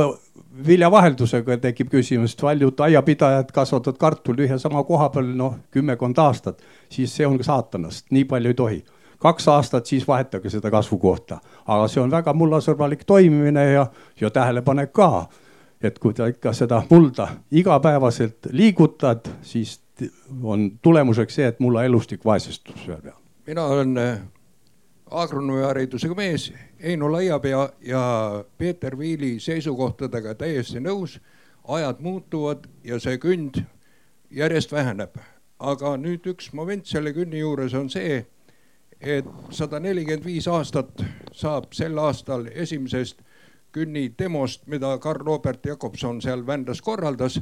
viljavaheldusega 0.68 1.58
tekib 1.62 1.90
küsimus, 1.92 2.36
paljud 2.40 2.80
aiapidajad 2.80 3.52
kasvatavad 3.54 3.98
kartuli 4.00 4.46
ühe 4.48 4.58
sama 4.60 4.84
koha 4.84 5.10
peal 5.14 5.34
noh, 5.38 5.58
kümmekond 5.72 6.18
aastat, 6.20 6.62
siis 6.92 7.14
see 7.16 7.28
on 7.28 7.40
saatanast, 7.44 8.08
nii 8.12 8.26
palju 8.30 8.54
ei 8.54 8.58
tohi. 8.58 8.80
kaks 9.20 9.48
aastat, 9.52 9.86
siis 9.86 10.08
vahetage 10.08 10.50
seda 10.50 10.72
kasvukohta, 10.72 11.42
aga 11.68 11.88
see 11.92 12.02
on 12.02 12.12
väga 12.12 12.34
mullasõbralik 12.34 13.04
toimimine 13.06 13.66
ja, 13.72 13.86
ja 14.22 14.30
tähelepanek 14.30 14.94
ka. 14.94 15.28
et 15.82 16.00
kui 16.00 16.14
ta 16.14 16.28
ikka 16.28 16.54
seda 16.54 16.82
mulda 16.90 17.28
igapäevaselt 17.52 18.48
liigutad, 18.52 19.30
siis 19.42 19.80
on 20.44 20.72
tulemuseks 20.82 21.36
see, 21.36 21.48
et 21.48 21.60
mulla 21.60 21.84
elustik 21.84 22.26
vaesestub 22.26 22.78
selle 22.78 23.02
peal. 23.02 23.16
mina 23.48 23.64
olen 23.64 23.96
agronoomiharidusega 25.12 26.16
mees 26.16 26.52
Eino 26.80 27.12
Laiapea 27.12 27.70
ja 27.82 28.02
Peeter 28.58 28.98
Viili 28.98 29.40
seisukohtadega 29.40 30.36
täiesti 30.36 30.80
nõus. 30.80 31.20
ajad 31.68 32.00
muutuvad 32.00 32.66
ja 32.84 33.00
see 33.00 33.18
künd 33.18 33.60
järjest 34.32 34.72
väheneb. 34.72 35.18
aga 35.60 35.98
nüüd 35.98 36.26
üks 36.26 36.54
moment 36.54 36.86
selle 36.86 37.14
künni 37.14 37.40
juures 37.40 37.74
on 37.74 37.90
see, 37.90 38.26
et 39.02 39.26
sada 39.52 39.80
nelikümmend 39.80 40.26
viis 40.26 40.48
aastat 40.48 41.04
saab 41.34 41.74
sel 41.74 41.98
aastal 41.98 42.48
esimesest 42.48 43.22
künni 43.72 44.14
demost, 44.20 44.68
mida 44.68 44.98
Karl 44.98 45.26
Robert 45.26 45.66
Jakobson 45.66 46.22
seal 46.22 46.48
Vändras 46.48 46.82
korraldas. 46.82 47.42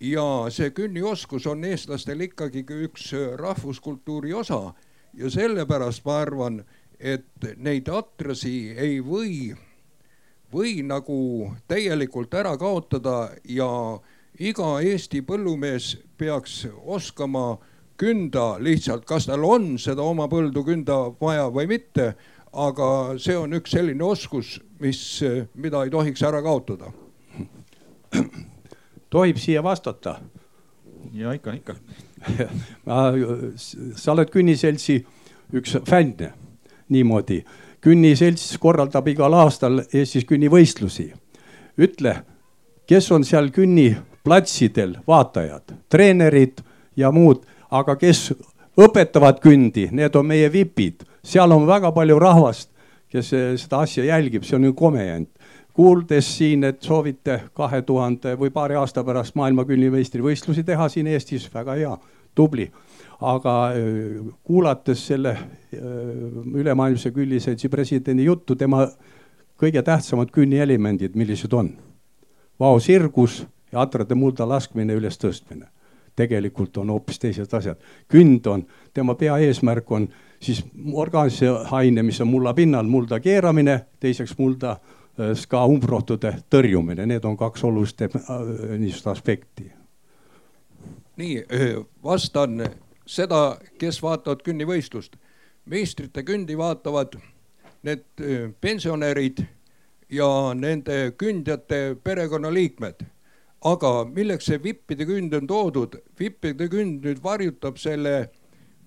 ja 0.00 0.46
see 0.48 0.70
künnioskus 0.70 1.46
on 1.46 1.64
eestlastel 1.64 2.20
ikkagi 2.20 2.64
üks 2.86 3.12
rahvuskultuuri 3.36 4.32
osa 4.34 4.74
ja 5.14 5.30
sellepärast 5.30 6.04
ma 6.04 6.18
arvan 6.18 6.64
et 7.00 7.48
neid 7.56 7.88
atrasi 7.88 8.74
ei 8.76 9.00
või, 9.00 9.54
või 10.52 10.80
nagu 10.84 11.50
täielikult 11.68 12.34
ära 12.36 12.56
kaotada 12.60 13.30
ja 13.48 13.68
iga 14.38 14.74
Eesti 14.84 15.22
põllumees 15.24 15.94
peaks 16.20 16.66
oskama 16.84 17.58
künda 18.00 18.56
lihtsalt, 18.60 19.04
kas 19.08 19.26
tal 19.28 19.44
on 19.44 19.74
seda 19.80 20.04
oma 20.04 20.28
põldu 20.28 20.64
künda 20.64 21.10
vaja 21.20 21.48
või 21.52 21.66
mitte. 21.76 22.14
aga 22.52 23.14
see 23.22 23.36
on 23.38 23.52
üks 23.54 23.70
selline 23.70 24.02
oskus, 24.02 24.56
mis, 24.80 25.22
mida 25.54 25.84
ei 25.84 25.90
tohiks 25.90 26.22
ära 26.26 26.40
kaotada. 26.42 26.90
tohib 29.10 29.38
siia 29.38 29.62
vastata? 29.62 30.20
ja 31.12 31.32
ikka, 31.32 31.52
ikka 31.52 31.74
sa 33.96 34.12
oled 34.12 34.30
Künniseltsi 34.30 34.98
üks 35.52 35.76
fänn 35.88 36.16
niimoodi. 36.90 37.44
künniselts 37.80 38.58
korraldab 38.60 39.08
igal 39.08 39.32
aastal 39.32 39.82
Eestis 39.92 40.24
künnivõistlusi. 40.24 41.12
ütle, 41.78 42.16
kes 42.86 43.12
on 43.12 43.24
seal 43.24 43.50
künniplatsidel 43.50 44.96
vaatajad, 45.06 45.74
treenerid 45.88 46.60
ja 46.96 47.10
muud, 47.10 47.46
aga 47.70 47.96
kes 47.96 48.32
õpetavad 48.78 49.40
kündi, 49.40 49.88
need 49.92 50.16
on 50.16 50.26
meie 50.26 50.52
vipid, 50.52 51.04
seal 51.22 51.52
on 51.52 51.66
väga 51.66 51.92
palju 51.92 52.18
rahvast, 52.18 52.70
kes 53.08 53.30
seda 53.30 53.80
asja 53.80 54.04
jälgib, 54.04 54.44
see 54.44 54.56
on 54.56 54.64
ju 54.64 54.74
komejant. 54.74 55.28
Kuuldes 55.72 56.26
siin, 56.36 56.64
et 56.64 56.82
soovite 56.82 57.40
kahe 57.54 57.82
tuhande 57.82 58.34
või 58.36 58.50
paari 58.50 58.74
aasta 58.76 59.04
pärast 59.04 59.34
maailma 59.38 59.64
künnivõistlusvõistlusi 59.64 60.64
teha 60.66 60.88
siin 60.88 61.06
Eestis, 61.06 61.46
väga 61.54 61.74
hea, 61.78 61.92
tubli 62.34 62.70
aga 63.20 63.54
kuulates 64.44 65.06
selle 65.06 65.36
ülemaailmse 66.52 67.10
külliseltsi 67.10 67.68
presidendi 67.68 68.24
juttu, 68.24 68.56
tema 68.56 68.86
kõige 69.60 69.82
tähtsamad 69.82 70.32
künnielemendid, 70.32 71.16
millised 71.16 71.52
on? 71.52 71.74
vao 72.60 72.80
sirgus 72.80 73.46
ja 73.72 73.80
atrade 73.80 74.14
mulda 74.14 74.48
laskmine, 74.48 74.94
ülestõstmine. 74.94 75.68
tegelikult 76.16 76.76
on 76.76 76.90
hoopis 76.90 77.18
teised 77.18 77.54
asjad. 77.54 77.76
künd 78.08 78.46
on, 78.46 78.66
tema 78.94 79.14
peaeesmärk 79.14 79.92
on 79.92 80.08
siis 80.40 80.64
orgaanilise 80.92 81.48
aine, 81.70 82.02
mis 82.02 82.20
on 82.20 82.28
mulla 82.28 82.54
pinnal, 82.54 82.84
mulda 82.84 83.20
keeramine, 83.20 83.86
teiseks 84.00 84.34
mulda 84.38 84.76
ska 85.34 85.64
umbrohtude 85.66 86.34
tõrjumine, 86.50 87.06
need 87.06 87.24
on 87.24 87.36
kaks 87.36 87.64
olulist 87.64 88.02
äh, 88.02 88.10
niisugust 88.78 89.06
aspekti. 89.06 89.72
nii, 91.16 91.44
vastan 92.04 92.62
seda, 93.10 93.58
kes 93.78 94.02
vaatavad 94.02 94.44
künnivõistlust. 94.46 95.16
meistrite 95.70 96.22
kündi 96.26 96.56
vaatavad 96.58 97.14
need 97.82 98.04
pensionärid 98.60 99.44
ja 100.10 100.54
nende 100.54 101.12
kündjate 101.18 101.96
perekonnaliikmed. 102.04 103.04
Aga 103.60 103.90
milleks 104.08 104.48
see 104.48 104.58
vippide 104.62 105.04
künd 105.06 105.34
on 105.36 105.46
toodud, 105.46 105.98
vippide 106.18 106.68
künd 106.72 107.04
nüüd 107.04 107.20
varjutab 107.22 107.76
selle 107.78 108.30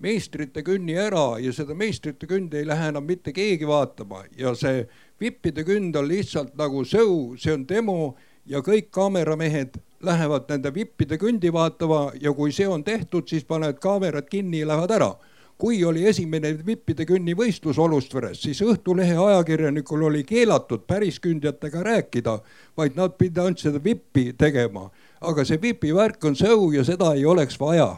meistrite 0.02 0.64
künni 0.66 0.96
ära 0.98 1.38
ja 1.40 1.52
seda 1.54 1.76
meistrite 1.78 2.26
kündi 2.26 2.58
ei 2.58 2.66
lähe 2.66 2.90
enam 2.90 3.06
mitte 3.06 3.32
keegi 3.32 3.68
vaatama. 3.68 4.24
Ja 4.36 4.54
see 4.58 4.82
vippide 5.20 5.64
künd 5.64 5.96
on 5.96 6.08
lihtsalt 6.10 6.56
nagu 6.58 6.84
show, 6.84 7.36
see 7.38 7.54
on 7.54 7.68
demo 7.68 8.16
ja 8.46 8.60
kõik 8.60 8.90
kaameramehed 8.90 9.78
lähevad 10.04 10.48
nende 10.48 10.74
vippide 10.74 11.18
kündi 11.18 11.52
vaatama 11.52 12.10
ja 12.20 12.32
kui 12.32 12.52
see 12.52 12.68
on 12.68 12.84
tehtud, 12.84 13.28
siis 13.28 13.44
panevad 13.44 13.80
kaamerad 13.82 14.28
kinni 14.30 14.60
ja 14.62 14.68
lähevad 14.72 14.90
ära 14.98 15.14
kui 15.58 15.84
oli 15.84 16.02
esimene 16.08 16.50
vippide 16.66 17.06
künnivõistlus 17.06 17.78
Olustveres, 17.78 18.42
siis 18.42 18.60
Õhtulehe 18.64 19.14
ajakirjanikul 19.16 20.02
oli 20.10 20.24
keelatud 20.26 20.82
päris 20.86 21.20
kündjatega 21.22 21.82
rääkida, 21.86 22.38
vaid 22.76 22.98
nad 22.98 23.14
pidid 23.18 23.38
ainult 23.42 23.62
seda 23.62 23.82
vippi 23.84 24.32
tegema. 24.38 24.90
aga 25.24 25.44
see 25.44 25.60
vipi 25.60 25.94
värk 25.94 26.24
on 26.24 26.34
show 26.36 26.72
ja 26.74 26.84
seda 26.84 27.14
ei 27.14 27.24
oleks 27.24 27.60
vaja. 27.60 27.96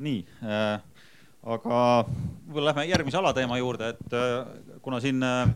nii 0.00 0.24
äh,, 0.42 0.80
aga 1.42 2.06
võib-olla 2.08 2.70
lähme 2.70 2.86
järgmise 2.88 3.18
alateema 3.18 3.58
juurde, 3.58 3.88
et 3.88 4.14
äh, 4.16 4.46
kuna 4.82 5.00
siin 5.00 5.22
äh, 5.22 5.50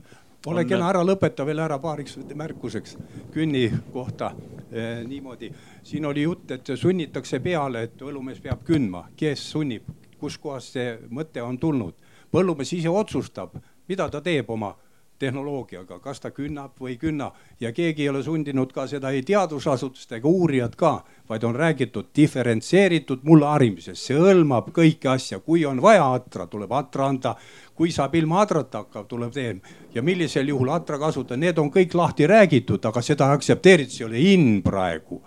ole 0.47 0.64
kena, 0.64 0.88
ära 0.90 1.03
lõpeta 1.07 1.47
veel 1.47 1.62
ära 1.64 1.78
paariks 1.80 2.18
märkuseks 2.34 2.97
künni 3.32 3.70
kohta. 3.92 4.32
Eh, 4.72 5.05
niimoodi. 5.07 5.53
siin 5.82 6.07
oli 6.07 6.22
jutt, 6.22 6.51
et 6.51 6.66
sunnitakse 6.76 7.40
peale, 7.40 7.82
et 7.82 7.97
põllumees 7.99 8.40
peab 8.42 8.64
kündma, 8.64 9.05
kes 9.16 9.51
sunnib, 9.51 9.82
kuskohast 10.18 10.72
see 10.72 10.99
mõte 11.11 11.42
on 11.42 11.59
tulnud. 11.59 11.95
põllumees 12.32 12.72
ise 12.72 12.88
otsustab, 12.88 13.55
mida 13.88 14.09
ta 14.11 14.20
teeb 14.20 14.51
oma 14.51 14.74
tehnoloogiaga, 15.18 15.99
kas 16.03 16.20
ta 16.20 16.30
künnab 16.34 16.78
või 16.80 16.95
ei 16.95 16.99
künna. 16.99 17.30
Ja 17.61 17.72
keegi 17.72 18.05
ei 18.05 18.09
ole 18.11 18.22
sundinud 18.22 18.72
ka 18.74 18.86
seda 18.90 19.12
ei 19.14 19.22
teadusasutust 19.26 20.12
ega 20.18 20.28
uurijad 20.28 20.74
ka, 20.76 20.95
vaid 21.28 21.45
on 21.45 21.55
räägitud 21.55 22.11
diferentseeritud 22.16 23.24
mulla 23.28 23.55
harimisest, 23.55 24.03
see 24.03 24.18
hõlmab 24.18 24.72
kõiki 24.74 25.11
asja, 25.11 25.40
kui 25.45 25.64
on 25.66 25.82
vaja 25.82 26.07
atra, 26.18 26.47
tuleb 26.51 26.72
atra 26.72 27.09
anda. 27.12 27.36
Kui 27.75 27.91
saab 27.91 28.14
ilma 28.14 28.41
adrata 28.45 28.85
hakkab, 28.85 29.07
tuleb 29.11 29.33
teem 29.35 29.61
ja 29.95 30.03
millisel 30.03 30.49
juhul 30.49 30.70
atra 30.75 30.99
kasutada, 30.99 31.41
need 31.41 31.59
on 31.59 31.70
kõik 31.75 31.95
lahti 31.99 32.29
räägitud, 32.31 32.85
aga 32.87 33.03
seda 33.03 33.33
aktsepteeritud, 33.35 33.95
see 33.95 34.05
ei 34.05 34.11
ole 34.11 34.27
in 34.35 34.62
praegu 34.62 35.20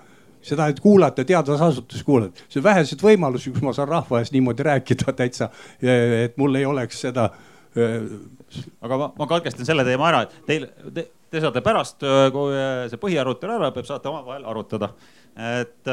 seda, 0.47 0.69
et 0.71 0.79
kuulata 0.79 1.25
teadusasutuses 1.27 2.05
kuulata, 2.07 2.45
see 2.47 2.61
on 2.61 2.67
vähesed 2.69 3.03
võimalusi, 3.03 3.51
kus 3.51 3.65
ma 3.65 3.73
saan 3.75 3.89
rahva 3.91 4.21
ees 4.21 4.31
niimoodi 4.31 4.63
rääkida 4.67 5.13
täitsa, 5.17 5.49
et 5.81 6.37
mul 6.39 6.55
ei 6.55 6.65
oleks 6.69 7.01
seda 7.07 7.29
aga 8.81 8.97
ma, 8.97 9.11
ma 9.17 9.27
katkestan 9.29 9.67
selle 9.67 9.85
teema 9.87 10.09
ära, 10.11 10.23
et 10.25 10.35
teil 10.47 10.67
te,, 10.95 11.07
te 11.31 11.41
saate 11.43 11.63
pärast, 11.65 12.03
kui 12.33 12.57
see 12.91 13.01
põhiarutelu 13.01 13.57
ära 13.57 13.69
lõpeb, 13.69 13.87
saate 13.87 14.09
omavahel 14.11 14.47
arutada. 14.47 14.93
et 15.37 15.89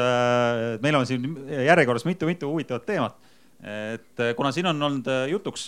meil 0.81 0.95
on 0.97 1.05
siin 1.05 1.25
järjekorras 1.67 2.05
mitu-mitu 2.07 2.49
huvitavat 2.49 2.85
teemat. 2.85 3.17
et 3.61 4.23
kuna 4.37 4.51
siin 4.51 4.71
on 4.71 4.81
olnud 4.89 5.11
jutuks, 5.29 5.67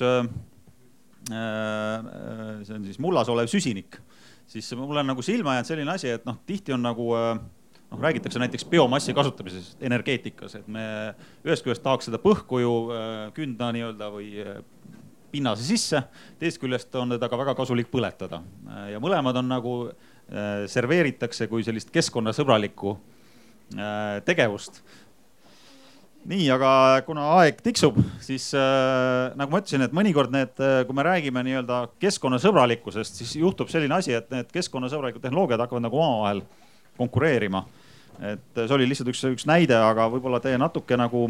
see 1.28 2.76
on 2.78 2.88
siis 2.88 3.00
mullas 3.04 3.30
olev 3.30 3.50
süsinik, 3.52 4.00
siis 4.48 4.70
mulle 4.80 5.04
on 5.04 5.12
nagu 5.12 5.26
silma 5.26 5.58
jäänud 5.58 5.70
selline 5.70 5.94
asi, 5.94 6.14
et 6.16 6.28
noh, 6.28 6.38
tihti 6.48 6.76
on 6.76 6.86
nagu 6.86 7.10
noh, 7.14 8.00
räägitakse 8.00 8.40
näiteks 8.40 8.68
biomassi 8.72 9.16
kasutamisest 9.18 9.84
energeetikas, 9.84 10.56
et 10.60 10.68
me 10.72 10.86
ühest 11.44 11.66
küljest 11.66 11.84
tahaks 11.84 12.08
seda 12.08 12.22
põhku 12.24 12.62
ju 12.64 12.74
künda 13.36 13.74
nii-öelda 13.76 14.12
või 14.14 14.32
pinnase 15.32 15.66
sisse, 15.68 16.02
teisest 16.40 16.62
küljest 16.62 16.96
on 17.00 17.16
teda 17.16 17.30
ka 17.30 17.40
väga 17.40 17.56
kasulik 17.58 17.90
põletada 17.92 18.42
ja 18.92 19.02
mõlemad 19.04 19.38
on 19.42 19.50
nagu 19.52 19.74
äh, 19.88 20.66
serveeritakse 20.72 21.50
kui 21.52 21.66
sellist 21.68 21.92
keskkonnasõbralikku 21.96 22.96
äh, 22.96 24.22
tegevust. 24.28 24.82
Nii, 26.28 26.46
aga 26.52 26.70
kuna 27.08 27.26
aeg 27.38 27.60
tiksub, 27.64 27.98
siis 28.24 28.50
äh, 28.58 29.34
nagu 29.40 29.54
ma 29.54 29.62
ütlesin, 29.62 29.86
et 29.86 29.96
mõnikord 29.96 30.34
need, 30.34 30.54
kui 30.58 30.98
me 30.98 31.06
räägime 31.08 31.44
nii-öelda 31.48 31.82
keskkonnasõbralikkusest, 32.04 33.22
siis 33.22 33.36
juhtub 33.40 33.72
selline 33.72 33.96
asi, 33.96 34.16
et 34.18 34.30
need 34.34 34.52
keskkonnasõbralikud 34.56 35.24
tehnoloogiad 35.24 35.64
hakkavad 35.64 35.88
nagu 35.88 36.02
omavahel 36.02 36.44
konkureerima. 36.98 37.66
et 38.18 38.58
see 38.58 38.74
oli 38.74 38.88
lihtsalt 38.90 39.12
üks, 39.14 39.24
üks 39.30 39.46
näide, 39.46 39.78
aga 39.78 40.08
võib-olla 40.10 40.40
te 40.42 40.56
natuke 40.58 40.98
nagu 40.98 41.28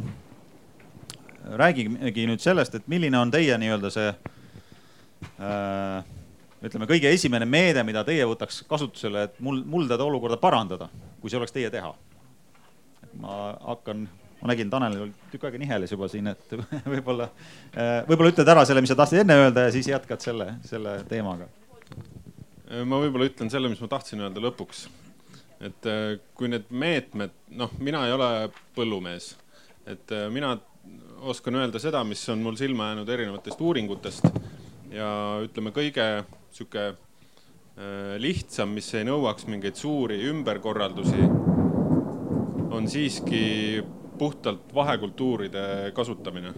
räägimegi 1.62 2.28
nüüd 2.28 2.44
sellest, 2.44 2.76
et 2.76 2.88
milline 2.88 3.20
on 3.20 3.32
teie 3.32 3.58
nii-öelda 3.60 3.92
see 3.94 4.08
äh, 5.44 6.06
ütleme, 6.64 6.88
kõige 6.90 7.12
esimene 7.14 7.48
meede, 7.50 7.84
mida 7.88 8.04
teie 8.08 8.26
võtaks 8.28 8.64
kasutusele, 8.70 9.28
et 9.28 9.40
mul, 9.44 9.62
muldade 9.66 10.04
olukorda 10.04 10.40
parandada, 10.42 10.90
kui 11.22 11.32
see 11.32 11.40
oleks 11.40 11.56
teie 11.56 11.70
teha. 11.74 11.94
ma 13.18 13.36
hakkan, 13.66 14.08
ma 14.48 14.54
nägin, 14.54 14.70
Tanelil 14.72 15.02
oli 15.04 15.32
tükk 15.34 15.48
aega 15.50 15.60
niheles 15.60 15.92
juba 15.92 16.08
siin, 16.12 16.30
et 16.32 16.54
võib-olla, 16.94 17.28
äh, 17.74 18.00
võib-olla 18.08 18.32
ütled 18.32 18.52
ära 18.54 18.64
selle, 18.68 18.84
mis 18.84 18.94
sa 18.94 19.00
tahtsid 19.00 19.26
enne 19.26 19.36
öelda 19.42 19.68
ja 19.68 19.74
siis 19.76 19.90
jätkad 19.92 20.24
selle, 20.24 20.54
selle 20.68 21.02
teemaga. 21.10 21.50
ma 22.88 23.02
võib-olla 23.04 23.28
ütlen 23.28 23.52
selle, 23.52 23.70
mis 23.72 23.84
ma 23.84 23.92
tahtsin 23.92 24.24
öelda 24.24 24.44
lõpuks. 24.44 24.88
et 25.60 25.90
äh, 25.90 26.16
kui 26.38 26.48
need 26.54 26.70
meetmed, 26.70 27.36
noh, 27.60 27.74
mina 27.84 28.06
ei 28.08 28.16
ole 28.16 28.32
põllumees, 28.78 29.34
et 29.86 30.16
äh, 30.16 30.30
mina 30.32 30.56
oskan 31.28 31.60
öelda 31.60 31.80
seda, 31.82 32.04
mis 32.08 32.22
on 32.30 32.40
mul 32.46 32.56
silma 32.56 32.92
jäänud 32.92 33.10
erinevatest 33.10 33.62
uuringutest 33.62 34.30
ja 34.94 35.10
ütleme, 35.44 35.74
kõige 35.76 36.06
sihuke 36.54 36.86
äh, 36.94 38.16
lihtsam, 38.22 38.72
mis 38.78 38.94
ei 38.96 39.08
nõuaks 39.08 39.48
mingeid 39.50 39.76
suuri 39.80 40.22
ümberkorraldusi, 40.30 41.28
on 42.78 42.88
siiski 42.92 43.82
puhtalt 44.18 44.74
vahekultuuride 44.74 45.92
kasutamine. 45.94 46.54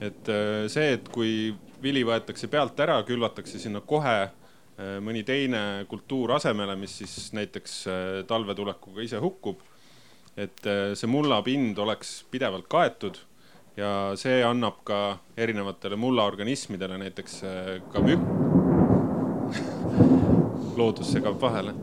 et 0.00 0.28
äh, 0.28 0.66
see, 0.70 0.92
et 0.94 1.08
kui 1.08 1.54
vili 1.82 2.04
võetakse 2.06 2.48
pealt 2.50 2.78
ära, 2.80 3.02
külvatakse 3.06 3.58
sinna 3.58 3.80
kohe 3.80 4.18
äh, 4.22 4.98
mõni 5.02 5.24
teine 5.26 5.86
kultuur 5.88 6.36
asemele, 6.36 6.76
mis 6.76 6.98
siis 7.02 7.32
näiteks 7.32 7.80
talvetulekuga 8.26 9.02
ise 9.02 9.18
hukkub. 9.22 9.64
et 10.36 10.60
see 10.94 11.08
mullapind 11.10 11.78
oleks 11.82 12.22
pidevalt 12.30 12.68
kaetud 12.70 13.16
ja 13.78 13.90
see 14.18 14.42
annab 14.44 14.82
ka 14.86 15.18
erinevatele 15.38 15.96
mullaorganismidele, 15.96 16.98
näiteks 17.04 17.42
äh, 17.46 17.74
ka 17.92 18.02
mük-. 18.02 18.26
loodus 20.78 21.12
segab 21.12 21.40
vahele. 21.40 21.74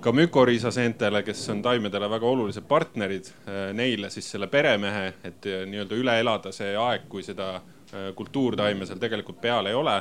Ka 0.00 0.12
mükoriisaseentele, 0.16 1.22
kes 1.26 1.42
on 1.52 1.62
taimedele 1.62 2.08
väga 2.10 2.26
olulised 2.26 2.64
partnerid, 2.68 3.32
äh, 3.44 3.70
neile 3.76 4.10
siis 4.10 4.30
selle 4.32 4.48
peremehe, 4.52 5.06
et 5.24 5.48
äh, 5.50 5.66
nii-öelda 5.68 5.98
üle 6.00 6.16
elada 6.22 6.52
see 6.56 6.72
aeg, 6.76 7.08
kui 7.08 7.26
seda 7.26 7.58
kultuurtaime 8.14 8.86
seal 8.86 9.00
tegelikult 9.02 9.40
peal 9.42 9.66
ei 9.66 9.74
ole. 9.74 9.96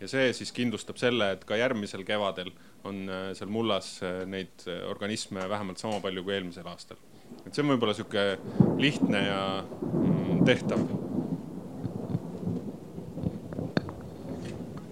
ja 0.00 0.08
see 0.10 0.32
siis 0.34 0.50
kindlustab 0.50 0.98
selle, 0.98 1.28
et 1.36 1.44
ka 1.46 1.54
järgmisel 1.60 2.02
kevadel 2.08 2.50
on 2.88 3.04
seal 3.38 3.52
mullas 3.52 4.00
neid 4.26 4.64
organisme 4.88 5.44
vähemalt 5.48 5.78
sama 5.78 6.00
palju 6.02 6.24
kui 6.26 6.34
eelmisel 6.34 6.66
aastal 6.66 6.98
et 7.46 7.54
see 7.54 7.64
on 7.64 7.72
võib-olla 7.72 7.94
sihuke 7.96 8.24
lihtne 8.80 9.22
ja 9.24 9.40
mm, 9.62 10.42
tehtav. 10.48 10.82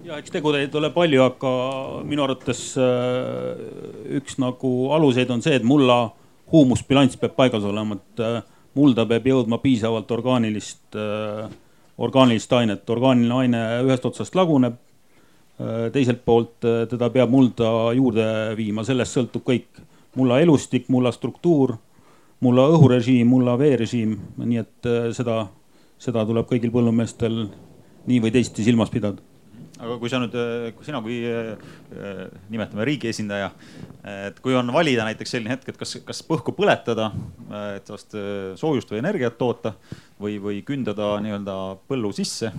Ja 0.08 0.16
eks 0.16 0.32
tegureid 0.32 0.74
ole 0.78 0.88
palju, 0.94 1.20
aga 1.24 1.50
minu 2.08 2.24
arvates 2.24 2.62
äh, 2.80 3.60
üks 4.18 4.38
nagu 4.40 4.70
aluseid 4.96 5.30
on 5.34 5.42
see, 5.44 5.58
et 5.58 5.66
mulla 5.66 6.06
huumusbilanss 6.52 7.18
peab 7.20 7.34
paigas 7.36 7.66
olema, 7.68 7.98
et 7.98 8.22
äh, 8.24 8.38
mulda 8.78 9.04
peab 9.10 9.28
jõudma 9.28 9.58
piisavalt 9.60 10.10
orgaanilist, 10.16 10.86
äh, 10.96 11.44
orgaanilist 12.00 12.54
ainet, 12.56 12.88
orgaaniline 12.94 13.36
aine 13.42 13.62
ühest 13.86 14.06
otsast 14.08 14.38
laguneb 14.38 14.84
teiselt 15.90 16.20
poolt 16.22 16.62
teda 16.62 17.08
peab 17.10 17.32
mulda 17.32 17.88
juurde 17.90 18.24
viima, 18.54 18.84
sellest 18.86 19.16
sõltub 19.16 19.42
kõik. 19.42 19.80
mulla 20.14 20.38
elustik, 20.38 20.84
mulla 20.88 21.10
struktuur 21.10 21.72
mulla 22.46 22.68
õhurežiim, 22.70 23.26
mulla 23.26 23.56
veerežiim, 23.58 24.12
nii 24.38 24.60
et 24.60 24.88
seda, 25.18 25.48
seda 25.98 26.22
tuleb 26.22 26.46
kõigil 26.46 26.70
põllumeestel 26.70 27.48
nii 28.06 28.20
või 28.22 28.30
teisiti 28.30 28.62
silmas 28.62 28.94
pidada. 28.94 29.18
Aga 29.78 29.96
kui 30.00 30.10
sa 30.10 30.18
nüüd, 30.20 30.34
sina 30.86 31.00
kui 31.04 31.18
nimetame 32.50 32.86
riigi 32.88 33.10
esindaja, 33.12 33.50
et 34.28 34.40
kui 34.42 34.56
on 34.58 34.72
valida 34.74 35.06
näiteks 35.06 35.36
selline 35.36 35.54
hetk, 35.54 35.70
et 35.70 35.78
kas, 35.78 35.96
kas 36.06 36.22
põhku 36.26 36.54
põletada, 36.56 37.12
et 37.76 37.86
sellest 37.86 38.16
soojust 38.58 38.90
või 38.92 39.02
energiat 39.02 39.38
toota 39.38 39.76
või, 40.20 40.38
või 40.42 40.62
kündada 40.66 41.14
nii-öelda 41.22 41.58
põllu 41.90 42.10
sisse. 42.16 42.52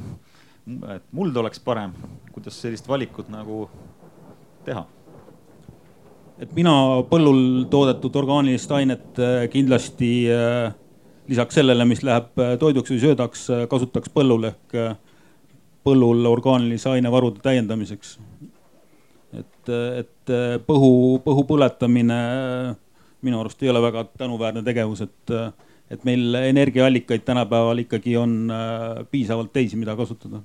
et 0.95 1.03
muld 1.11 1.36
oleks 1.38 1.59
parem, 1.59 1.93
kuidas 2.32 2.59
sellist 2.61 2.88
valikut 2.88 3.30
nagu 3.30 3.67
teha? 4.65 4.86
et 6.39 6.51
mina 6.55 6.72
põllul 7.09 7.65
toodetud 7.67 8.15
orgaanilist 8.15 8.72
ainet 8.72 9.20
kindlasti 9.51 10.11
lisaks 11.28 11.59
sellele, 11.59 11.84
mis 11.86 11.99
läheb 11.99 12.32
toiduks 12.61 12.93
või 12.93 13.01
söödaks, 13.03 13.45
kasutaks 13.70 14.13
põllul 14.13 14.47
ehk 14.53 14.78
põllul 15.84 16.25
orgaanilise 16.27 16.89
ainevarude 16.89 17.39
täiendamiseks. 17.43 18.19
et, 19.34 19.69
et 19.69 20.32
põhu, 20.65 21.19
põhu 21.23 21.43
põletamine 21.47 22.19
minu 23.21 23.39
arust 23.39 23.63
ei 23.63 23.69
ole 23.69 23.82
väga 23.84 24.05
tänuväärne 24.17 24.63
tegevus, 24.63 25.01
et, 25.01 25.34
et 25.91 26.03
meil 26.07 26.36
energiaallikaid 26.36 27.25
tänapäeval 27.27 27.84
ikkagi 27.84 28.17
on 28.17 28.51
äh, 28.51 29.05
piisavalt 29.11 29.53
teisi, 29.53 29.77
mida 29.77 29.95
kasutada. 29.95 30.41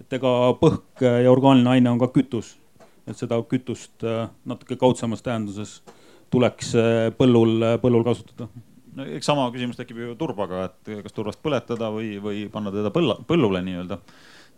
et 0.00 0.12
ega 0.12 0.30
põhk 0.60 1.04
ja 1.22 1.30
orgaaniline 1.32 1.70
aine 1.70 1.90
on 1.90 1.98
ka 1.98 2.08
kütus, 2.14 2.56
et 3.06 3.16
seda 3.16 3.38
kütust 3.48 4.04
äh, 4.04 4.28
natuke 4.44 4.76
kaudsemas 4.76 5.22
tähenduses 5.22 5.82
tuleks 6.30 6.74
äh, 6.74 7.10
põllul, 7.18 7.60
põllul 7.82 8.04
kasutada 8.04 8.48
no 8.96 9.06
eks 9.16 9.28
sama 9.28 9.46
küsimus 9.54 9.78
tekib 9.78 10.00
ju 10.00 10.14
turbaga, 10.18 10.68
et 10.68 10.92
kas 11.06 11.16
turvast 11.16 11.42
põletada 11.44 11.90
või, 11.94 12.14
või 12.22 12.44
panna 12.52 12.72
teda 12.74 12.92
põlla, 12.94 13.18
põllule 13.28 13.62
nii-öelda 13.66 13.98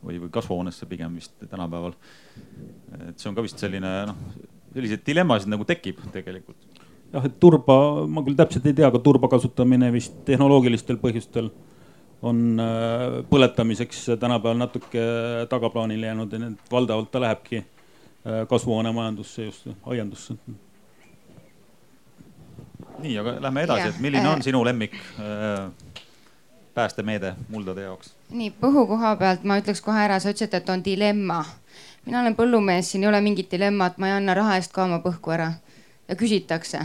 või, 0.05 0.19
või 0.23 0.31
kasvuhoonesse 0.33 0.89
pigem 0.91 1.15
vist 1.19 1.37
tänapäeval. 1.51 1.95
et 3.09 3.19
see 3.19 3.31
on 3.31 3.37
ka 3.37 3.45
vist 3.45 3.63
selline 3.63 3.93
noh, 4.11 4.19
selliseid 4.75 5.05
dilemmasid 5.07 5.53
nagu 5.53 5.65
tekib 5.69 6.03
tegelikult. 6.13 6.83
jah, 7.13 7.25
et 7.25 7.39
turba, 7.41 7.79
ma 8.09 8.25
küll 8.27 8.39
täpselt 8.39 8.67
ei 8.67 8.77
tea, 8.77 8.91
aga 8.91 9.01
turba 9.03 9.31
kasutamine 9.33 9.91
vist 9.95 10.21
tehnoloogilistel 10.29 11.01
põhjustel 11.03 11.51
on 12.27 12.61
äh, 12.61 13.23
põletamiseks 13.31 14.07
tänapäeval 14.21 14.61
natuke 14.61 15.03
tagaplaanile 15.51 16.13
jäänud 16.13 16.33
ja 16.33 16.45
need 16.45 16.71
valdavalt 16.73 17.11
ta 17.13 17.21
lähebki 17.21 17.63
äh, 17.63 18.47
kasvuhoonemajandusse 18.49 19.51
just, 19.51 19.69
aiandusse 19.85 20.37
nii, 22.99 23.19
aga 23.19 23.37
lähme 23.41 23.63
edasi, 23.67 23.89
et 23.89 24.01
milline 24.01 24.29
on 24.29 24.41
äh, 24.41 24.45
sinu 24.45 24.65
lemmik 24.65 24.95
äh, 24.95 25.71
päästemeede 26.75 27.35
muldade 27.49 27.87
jaoks? 27.87 28.15
nii 28.31 28.51
põhu 28.61 28.87
koha 28.87 29.15
pealt 29.17 29.45
ma 29.45 29.59
ütleks 29.61 29.83
kohe 29.85 30.05
ära, 30.05 30.19
sa 30.21 30.33
ütlesid, 30.35 30.55
et 30.55 30.69
on 30.73 30.85
dilemma. 30.85 31.45
mina 32.07 32.21
olen 32.21 32.37
põllumees, 32.37 32.93
siin 32.93 33.05
ei 33.05 33.09
ole 33.09 33.21
mingit 33.21 33.51
dilemmat, 33.53 33.99
ma 33.99 34.11
ei 34.11 34.17
anna 34.21 34.35
raha 34.35 34.57
eest 34.61 34.73
ka 34.73 34.85
oma 34.85 35.01
põhku 35.05 35.35
ära 35.35 35.53
ja 36.09 36.17
küsitakse. 36.17 36.85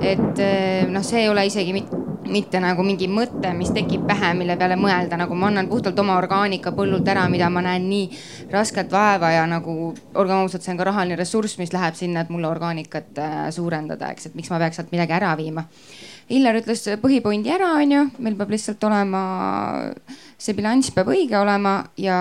Et 0.00 0.42
äh, 0.42 0.88
noh, 0.90 1.04
see 1.06 1.24
ei 1.24 1.30
ole 1.32 1.46
isegi 1.48 1.72
mitte 1.76 2.06
mitte 2.30 2.60
nagu 2.62 2.84
mingi 2.86 3.08
mõte, 3.10 3.50
mis 3.56 3.70
tekib 3.74 4.06
pähe, 4.08 4.32
mille 4.38 4.56
peale 4.58 4.76
mõelda, 4.80 5.18
nagu 5.20 5.36
ma 5.38 5.50
annan 5.50 5.68
puhtalt 5.70 5.98
oma 6.02 6.16
orgaanika 6.18 6.72
põllult 6.76 7.06
ära, 7.08 7.26
mida 7.32 7.48
ma 7.52 7.62
näen 7.64 7.86
nii 7.90 8.20
rasket 8.52 8.90
vaeva 8.92 9.32
ja 9.34 9.44
nagu 9.50 9.92
olgem 10.14 10.42
ausad, 10.42 10.64
see 10.64 10.74
on 10.74 10.80
ka 10.80 10.88
rahaline 10.90 11.18
ressurss, 11.18 11.58
mis 11.60 11.72
läheb 11.74 11.98
sinna, 11.98 12.24
et 12.24 12.32
mulle 12.32 12.48
orgaanikat 12.50 13.20
äh, 13.22 13.36
suurendada, 13.54 14.10
eks, 14.14 14.30
et 14.30 14.38
miks 14.38 14.50
ma 14.52 14.60
peaks 14.62 14.80
sealt 14.80 14.92
midagi 14.94 15.16
ära 15.16 15.34
viima. 15.38 15.66
Illar 16.34 16.58
ütles 16.58 16.82
põhipointi 17.02 17.52
ära, 17.54 17.76
onju, 17.78 18.08
meil 18.18 18.38
peab 18.38 18.50
lihtsalt 18.54 18.82
olema, 18.88 19.20
see 20.38 20.56
bilanss 20.58 20.94
peab 20.94 21.12
õige 21.14 21.38
olema 21.38 21.78
ja, 22.00 22.18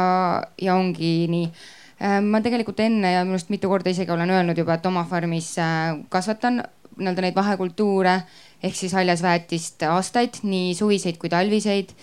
ja 0.62 0.78
ongi 0.78 1.16
nii 1.32 1.50
äh, 1.50 2.22
ma 2.22 2.44
tegelikult 2.46 2.84
enne 2.86 3.16
ja 3.16 3.26
minu 3.26 3.40
arust 3.40 3.50
mitu 3.54 3.72
korda 3.72 3.90
isegi 3.90 4.14
olen 4.14 4.38
öelnud 4.38 4.62
juba, 4.62 4.78
et 4.78 4.86
oma 4.86 5.08
farmis 5.10 5.56
kasvatan 6.14 6.62
nii-öelda 6.98 7.26
neid 7.26 7.36
vahekultuure 7.36 8.20
ehk 8.64 8.76
siis 8.76 8.94
haljasväetist 8.98 9.84
aastaid, 9.90 10.42
nii 10.44 10.74
suviseid 10.76 11.18
kui 11.22 11.30
talviseid. 11.30 11.96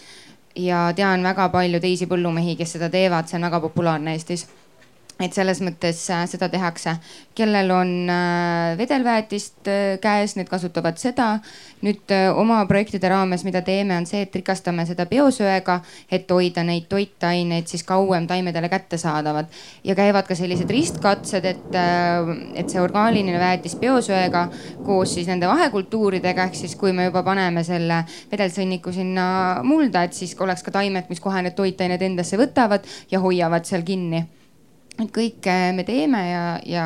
ja 0.57 0.93
tean 0.97 1.22
väga 1.24 1.49
palju 1.49 1.80
teisi 1.80 2.07
põllumehi, 2.07 2.57
kes 2.57 2.74
seda 2.76 2.90
teevad, 2.93 3.24
see 3.28 3.38
on 3.38 3.47
väga 3.49 3.61
populaarne 3.61 4.12
Eestis 4.12 4.47
et 5.21 5.35
selles 5.37 5.61
mõttes 5.63 5.99
äh, 6.11 6.25
seda 6.31 6.49
tehakse. 6.53 6.97
kellel 7.35 7.71
on 7.73 8.11
äh, 8.13 8.77
vedelväetist 8.77 9.69
äh, 9.69 9.99
käes, 10.01 10.37
need 10.37 10.49
kasutavad 10.49 10.99
seda. 11.01 11.39
nüüd 11.83 12.13
oma 12.39 12.61
projektide 12.71 13.09
raames, 13.11 13.43
mida 13.43 13.59
teeme, 13.67 13.97
on 13.99 14.05
see, 14.07 14.21
et 14.23 14.35
rikastame 14.39 14.85
seda 14.87 15.03
biosöega, 15.11 15.81
et 16.11 16.31
hoida 16.31 16.63
neid 16.63 16.85
toitaineid 16.87 17.67
siis 17.67 17.83
kauem 17.83 18.29
taimedele 18.31 18.69
kättesaadavad. 18.71 19.47
ja 19.85 19.95
käivad 19.99 20.29
ka 20.29 20.35
sellised 20.39 20.71
ristkatsed, 20.71 21.45
et, 21.45 21.79
et 22.55 22.71
see 22.71 22.81
orgaaniline 22.81 23.39
väetis 23.39 23.75
biosöega 23.77 24.49
koos 24.85 25.15
siis 25.15 25.27
nende 25.27 25.51
vahekultuuridega, 25.51 26.45
ehk 26.45 26.61
siis 26.61 26.77
kui 26.79 26.93
me 26.93 27.09
juba 27.09 27.25
paneme 27.27 27.65
selle 27.65 28.05
vedelsõnniku 28.31 28.95
sinna 28.95 29.27
mulda, 29.67 30.05
et 30.07 30.15
siis 30.15 30.37
oleks 30.39 30.63
ka 30.63 30.71
taimed, 30.79 31.11
mis 31.11 31.21
kohe 31.21 31.43
need 31.43 31.59
toitained 31.59 32.03
endasse 32.03 32.39
võtavad 32.39 32.87
ja 33.11 33.21
hoiavad 33.21 33.67
seal 33.67 33.83
kinni 33.83 34.23
et 35.01 35.09
kõike 35.09 35.55
me 35.72 35.84
teeme 35.88 36.20
ja, 36.28 36.43
ja, 36.68 36.84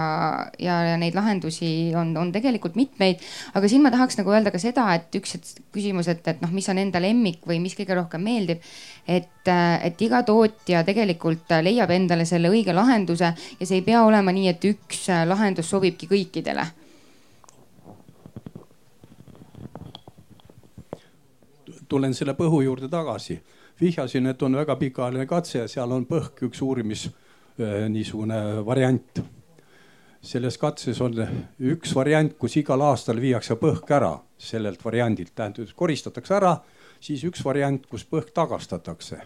ja, 0.62 0.94
neid 1.00 1.16
lahendusi 1.18 1.90
on, 1.98 2.12
on 2.16 2.30
tegelikult 2.32 2.76
mitmeid. 2.78 3.22
aga 3.59 3.68
siin 3.68 3.82
ma 3.82 3.90
tahaks 3.90 4.20
nagu 4.20 4.30
öelda 4.30 4.52
ka 4.54 4.61
seda, 4.62 4.86
et 4.94 5.18
üks 5.18 5.36
küsimus, 5.74 6.09
et, 6.12 6.22
et 6.30 6.40
noh, 6.44 6.52
mis 6.54 6.68
on 6.70 6.78
enda 6.78 7.02
lemmik 7.02 7.42
või 7.48 7.59
mis 7.62 7.74
kõige 7.78 7.98
rohkem 7.98 8.22
meeldib. 8.22 8.62
et, 9.09 9.50
et 9.50 10.07
iga 10.07 10.22
tootja 10.26 10.84
tegelikult 10.86 11.50
leiab 11.66 11.90
endale 11.90 12.24
selle 12.28 12.50
õige 12.52 12.74
lahenduse 12.76 13.34
ja 13.34 13.66
see 13.66 13.80
ei 13.80 13.86
pea 13.86 14.04
olema 14.07 14.34
nii, 14.34 14.48
et 14.54 14.70
üks 14.70 15.09
lahendus 15.26 15.70
sobibki 15.70 16.11
kõikidele 16.11 16.66
tulen 21.88 22.14
selle 22.14 22.34
põhu 22.34 22.62
juurde 22.64 22.88
tagasi. 22.90 23.40
vihjasin, 23.80 24.26
et 24.26 24.42
on 24.42 24.57
väga 24.57 24.76
pikaajaline 24.76 25.26
katse 25.26 25.66
seal 25.68 25.90
on 25.92 26.07
põhk 26.09 26.46
üks 26.48 26.62
uurimis 26.64 27.11
niisugune 27.88 28.64
variant. 28.66 29.22
selles 30.26 30.59
katses 30.59 31.00
on 31.00 31.14
üks 31.61 31.94
variant, 31.94 32.32
kus 32.38 32.57
igal 32.57 32.82
aastal 32.82 33.20
viiakse 33.22 33.54
põhk 33.61 33.90
ära 33.94 34.16
sellelt 34.38 34.84
variandilt, 34.84 35.34
tähendab 35.34 35.70
koristatakse 35.76 36.34
ära, 36.34 36.57
siis 37.00 37.22
üks 37.24 37.44
variant, 37.44 37.86
kus 37.86 38.04
põhk 38.04 38.32
tagastatakse. 38.34 39.20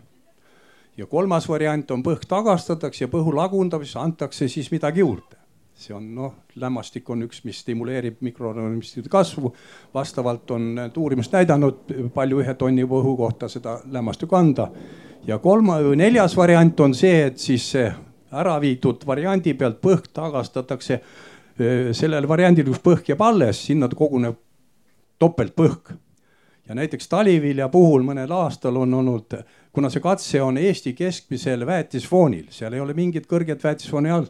ja 0.97 1.07
kolmas 1.07 1.49
variant 1.49 1.91
on 1.91 2.03
põhk 2.03 2.27
tagastatakse 2.29 3.05
ja 3.05 3.09
põhu 3.09 3.35
lagundamiseks 3.35 3.97
antakse 3.97 4.49
siis 4.49 4.71
midagi 4.71 5.01
juurde 5.01 5.41
see 5.81 5.95
on 5.97 6.11
noh, 6.15 6.33
lämmastik 6.61 7.09
on 7.11 7.25
üks, 7.25 7.41
mis 7.49 7.63
stimuleerib 7.63 8.19
mikroorganismide 8.21 9.09
kasvu. 9.09 9.55
vastavalt 9.95 10.51
on 10.51 10.75
uurimust 10.97 11.33
näidanud, 11.33 11.95
palju 12.15 12.43
ühe 12.43 12.55
tonni 12.55 12.85
põhu 12.85 13.17
kohta 13.17 13.49
seda 13.49 13.79
lämmastikku 13.89 14.37
anda. 14.37 14.69
ja 15.27 15.39
kolma, 15.39 15.79
neljas 15.97 16.37
variant 16.37 16.81
on 16.81 16.95
see, 16.95 17.25
et 17.31 17.39
siis 17.39 17.71
see 17.73 17.89
ära 18.33 18.61
viidud 18.61 19.07
variandi 19.07 19.55
pealt 19.59 19.81
põhk 19.83 20.11
tagastatakse 20.15 21.01
sellel 21.93 22.29
variandil, 22.29 22.71
kus 22.71 22.83
põhk 22.85 23.11
jääb 23.13 23.25
alles, 23.25 23.65
sinna 23.67 23.89
koguneb 23.89 24.39
topeltpõhk. 25.21 25.93
ja 26.69 26.75
näiteks 26.75 27.09
talivilja 27.09 27.69
puhul 27.69 28.05
mõnel 28.07 28.31
aastal 28.33 28.77
on 28.77 28.95
olnud, 28.95 29.35
kuna 29.73 29.91
see 29.91 30.01
katse 30.01 30.43
on 30.43 30.59
Eesti 30.59 30.93
keskmisel 30.95 31.67
väetisfoonil, 31.67 32.47
seal 32.51 32.73
ei 32.73 32.81
ole 32.81 32.95
mingit 32.95 33.27
kõrget 33.27 33.65
väetisfooni 33.65 34.11
all 34.11 34.29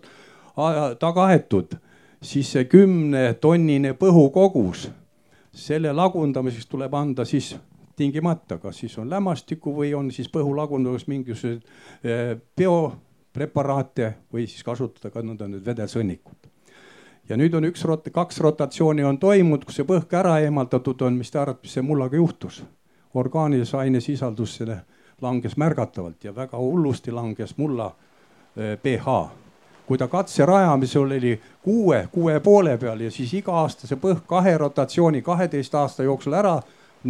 taga 0.98 1.26
aetud, 1.30 1.76
siis 2.22 2.52
see 2.52 2.64
kümnetonnine 2.64 3.92
põhukogus, 4.00 4.88
selle 5.52 5.92
lagundamiseks 5.92 6.66
tuleb 6.66 6.94
anda 6.94 7.24
siis 7.24 7.54
tingimata, 7.96 8.58
kas 8.58 8.80
siis 8.80 8.96
on 8.98 9.10
lämmastikku 9.10 9.74
või 9.76 9.92
on 9.94 10.10
siis 10.10 10.28
põhu 10.32 10.56
lagundamiseks 10.56 11.08
mingisugused 11.08 12.42
bio 12.56 12.74
preparaate 13.32 14.14
või 14.32 14.46
siis 14.46 14.64
kasutada 14.66 15.10
ka 15.10 15.22
nõnda 15.22 15.48
nüüd 15.48 15.66
vedelsõnnikut. 15.66 16.48
ja 17.28 17.36
nüüd 17.36 17.54
on 17.54 17.64
üks 17.64 17.84
rot-, 17.84 18.10
kaks 18.12 18.40
rotatsiooni 18.40 19.04
on 19.04 19.18
toimunud, 19.18 19.64
kus 19.64 19.76
see 19.80 19.86
põhk 19.86 20.14
ära 20.18 20.38
eemaldatud 20.40 21.02
on, 21.02 21.18
mis 21.18 21.30
te 21.30 21.38
arvate, 21.38 21.60
mis 21.62 21.72
see 21.78 21.82
mullaga 21.82 22.16
juhtus? 22.16 22.62
orgaanilise 23.14 23.76
aine 23.76 24.00
sisaldus 24.00 24.56
selle 24.56 24.80
langes 25.20 25.56
märgatavalt 25.56 26.24
ja 26.24 26.34
väga 26.34 26.58
hullusti 26.58 27.10
langes 27.12 27.56
mulla 27.58 27.94
pH 28.82 29.20
kui 29.90 29.98
ta 29.98 30.06
katse 30.08 30.46
rajamisel 30.46 31.02
oli 31.02 31.40
kuue, 31.62 32.08
kuue 32.12 32.40
poole 32.40 32.76
peal 32.78 33.00
ja 33.00 33.10
siis 33.10 33.32
iga 33.34 33.56
aasta 33.58 33.88
see 33.90 33.98
põhk 33.98 34.22
kahe 34.30 34.52
rotatsiooni 34.58 35.22
kaheteist 35.26 35.74
aasta 35.74 36.06
jooksul 36.06 36.36
ära 36.38 36.60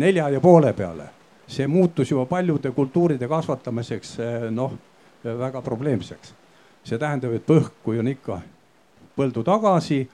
nelja 0.01 0.31
ja 0.33 0.41
poole 0.41 0.73
peale. 0.73 1.11
see 1.47 1.67
muutus 1.67 2.11
juba 2.11 2.25
paljude 2.27 2.71
kultuuride 2.71 3.29
kasvatamiseks 3.29 4.17
noh 4.51 4.73
väga 5.25 5.63
probleemseks. 5.63 6.35
see 6.85 6.99
tähendab, 6.99 7.35
et 7.37 7.45
põhk, 7.45 7.75
kui 7.85 7.99
on 8.01 8.09
ikka 8.09 8.41
põldu 9.17 9.43
tagasi 9.45 10.09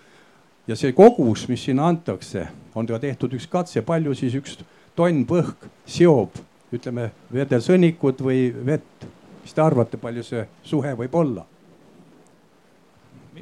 ja 0.66 0.76
see 0.76 0.92
kogus, 0.92 1.46
mis 1.48 1.62
sinna 1.62 1.86
antakse, 1.86 2.48
on 2.74 2.86
ka 2.86 2.98
tehtud 2.98 3.36
üks 3.38 3.46
katse, 3.46 3.82
palju 3.86 4.14
siis 4.18 4.34
üks 4.34 4.58
tonn 4.98 5.22
põhk 5.28 5.68
seob, 5.86 6.34
ütleme 6.74 7.10
vedelsõnnikut 7.32 8.22
või 8.26 8.50
vett. 8.66 9.06
mis 9.42 9.54
te 9.54 9.62
arvate, 9.62 9.96
palju 9.96 10.24
see 10.26 10.46
suhe 10.64 10.94
võib 10.94 11.14
olla? 11.14 11.46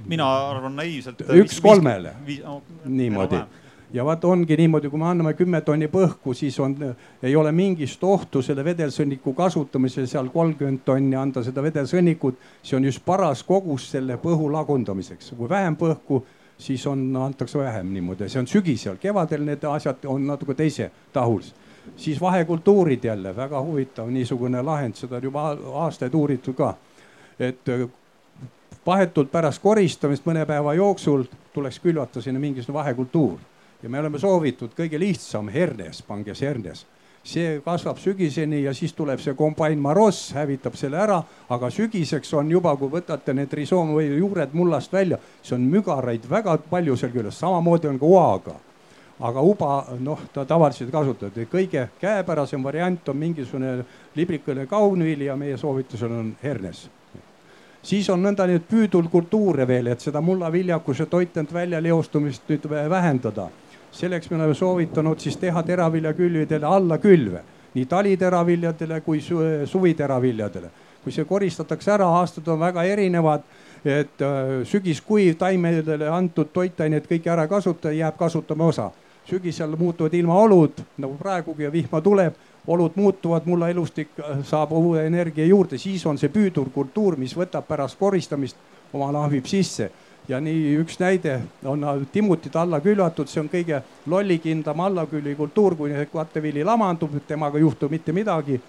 mina 0.04 0.26
arvan 0.50 0.74
naiivselt. 0.76 1.22
üks 1.32 1.60
kolmele, 1.64 2.12
niimoodi 2.84 3.40
ja 3.94 4.04
vaat 4.04 4.24
ongi 4.24 4.56
niimoodi, 4.56 4.90
kui 4.90 4.98
me 4.98 5.06
anname 5.06 5.34
kümme 5.38 5.60
tonni 5.62 5.86
põhku, 5.88 6.34
siis 6.34 6.56
on, 6.60 6.74
ei 7.22 7.36
ole 7.36 7.52
mingist 7.54 8.02
ohtu 8.04 8.42
selle 8.42 8.64
vedelsõnniku 8.66 9.32
kasutamisel 9.38 10.08
seal 10.10 10.30
kolmkümmend 10.34 10.82
tonni 10.84 11.16
anda 11.16 11.42
seda 11.46 11.62
vedelsõnnikut. 11.62 12.34
see 12.62 12.76
on 12.76 12.84
just 12.84 13.04
paras 13.04 13.42
kogus 13.42 13.90
selle 13.90 14.16
põhu 14.18 14.50
lagundamiseks, 14.52 15.30
kui 15.38 15.48
vähem 15.48 15.76
põhku, 15.76 16.24
siis 16.58 16.86
on, 16.86 17.06
antakse 17.16 17.58
vähem 17.58 17.92
niimoodi, 17.94 18.28
see 18.28 18.42
on 18.42 18.50
sügisel, 18.50 18.96
kevadel 18.96 19.44
need 19.44 19.64
asjad 19.64 20.04
on 20.06 20.26
natuke 20.26 20.54
teise 20.54 20.90
tahus 21.12 21.54
siis 21.96 22.20
vahekultuurid 22.20 23.04
jälle. 23.04 23.36
Väga 23.36 23.60
huvitav 23.62 24.08
niisugune 24.10 24.62
lahend, 24.62 24.94
seda 24.96 25.16
on 25.16 25.22
juba 25.22 25.50
aastaid 25.84 26.14
uuritud 26.14 26.54
ka. 26.54 26.74
et 27.38 27.60
vahetult 28.86 29.30
pärast 29.32 29.62
koristamist 29.62 30.26
mõne 30.26 30.46
päeva 30.46 30.74
jooksul 30.74 31.24
tuleks 31.52 31.78
külvata 31.80 32.22
sinna 32.22 32.40
mingisugune 32.40 32.78
vahekultuur 32.78 33.38
ja 33.84 33.90
me 33.92 34.00
oleme 34.00 34.18
soovitud 34.18 34.72
kõige 34.72 34.96
lihtsam 34.96 35.50
hernes, 35.52 36.00
pange 36.02 36.34
see 36.34 36.48
hernes. 36.48 36.86
see 37.24 37.60
kasvab 37.64 37.96
sügiseni 37.96 38.58
ja 38.62 38.74
siis 38.76 38.92
tuleb 38.92 39.20
see 39.20 39.32
kombain 39.34 39.78
maross, 39.80 40.32
hävitab 40.36 40.74
selle 40.76 40.98
ära, 41.00 41.22
aga 41.48 41.70
sügiseks 41.72 42.34
on 42.36 42.50
juba, 42.52 42.74
kui 42.76 42.92
võtate 42.92 43.32
need 43.32 43.52
risoom 43.52 43.94
või 43.96 44.10
juured 44.18 44.52
mullast 44.52 44.92
välja, 44.92 45.18
siis 45.40 45.54
on 45.56 45.64
mügaraid 45.72 46.28
väga 46.28 46.58
palju 46.70 46.96
seal 47.00 47.12
küljes, 47.12 47.38
samamoodi 47.40 47.88
on 47.88 47.98
ka 47.98 48.06
oaga 48.06 48.56
aga 49.24 49.40
uba, 49.40 49.70
noh, 50.02 50.20
ta 50.34 50.44
tavaliselt 50.44 50.90
kasutatud, 50.90 51.46
kõige 51.48 51.86
käepärasem 52.00 52.64
variant 52.64 53.08
on 53.08 53.16
mingisugune 53.16 53.84
librikune 54.16 54.66
kaunviili 54.66 55.30
ja 55.30 55.36
meie 55.36 55.56
soovitusel 55.56 56.12
on 56.12 56.36
hernes 56.42 56.88
siis 57.84 58.08
on 58.10 58.22
nõnda 58.24 58.46
nüüd 58.48 58.64
püüdulkultuure 58.68 59.66
veel, 59.68 59.92
et 59.92 60.04
seda 60.04 60.22
mullaviljakuse 60.24 61.06
toitend 61.10 61.52
väljaleostumist 61.52 62.48
nüüd 62.48 62.68
vähendada. 62.90 63.48
Selleks 63.94 64.30
me 64.30 64.36
oleme 64.36 64.54
soovitanud 64.54 65.18
siis 65.18 65.36
teha 65.36 65.62
teraviljakülvidele 65.62 66.66
allakülve, 66.66 67.42
nii 67.74 67.86
taliteraviljadele 67.86 69.00
kui 69.00 69.20
suviteraviljadele. 69.66 70.70
kui 71.04 71.12
see 71.12 71.24
koristatakse 71.28 71.90
ära, 71.92 72.06
aastad 72.16 72.46
on 72.48 72.60
väga 72.60 72.82
erinevad, 72.88 73.42
et 73.84 74.22
äh, 74.24 74.62
sügiskuiv 74.64 75.34
taimedele 75.36 76.08
antud 76.08 76.48
toitained 76.52 77.04
kõiki 77.04 77.28
ära 77.28 77.44
kasutada, 77.48 77.92
jääb 77.92 78.16
kasutama 78.16 78.66
osa. 78.66 78.90
sügisel 79.24 79.76
muutuvad 79.76 80.14
ilmaolud 80.14 80.80
nagu 80.98 81.14
praegugi 81.16 81.62
ja 81.62 81.72
vihma 81.72 82.00
tuleb 82.00 82.34
olud 82.66 82.92
muutuvad, 82.96 83.42
mulla 83.46 83.68
elustik 83.68 84.08
äh, 84.18 84.40
saab 84.44 84.72
uue 84.72 85.06
energia 85.06 85.44
juurde, 85.46 85.78
siis 85.78 86.06
on 86.06 86.18
see 86.18 86.28
püüdurkultuur, 86.28 87.16
mis 87.16 87.36
võtab 87.36 87.68
pärast 87.68 87.98
koristamist 87.98 88.56
oma 88.92 89.12
lahvib 89.12 89.46
sisse 89.46 89.90
ja 90.28 90.40
nii 90.40 90.76
üks 90.80 90.98
näide 91.00 91.40
on 91.64 91.84
timmutit 92.12 92.56
alla 92.56 92.80
külvatud, 92.80 93.28
see 93.28 93.42
on 93.42 93.50
kõige 93.52 93.82
lollikindlam 94.10 94.80
allakülvikultuur, 94.86 95.76
kui 95.76 95.92
kattevili 96.12 96.64
lamandub, 96.64 97.18
temaga 97.28 97.58
ei 97.58 97.66
juhtu 97.66 97.88
mitte 97.88 98.12
midagi. 98.12 98.60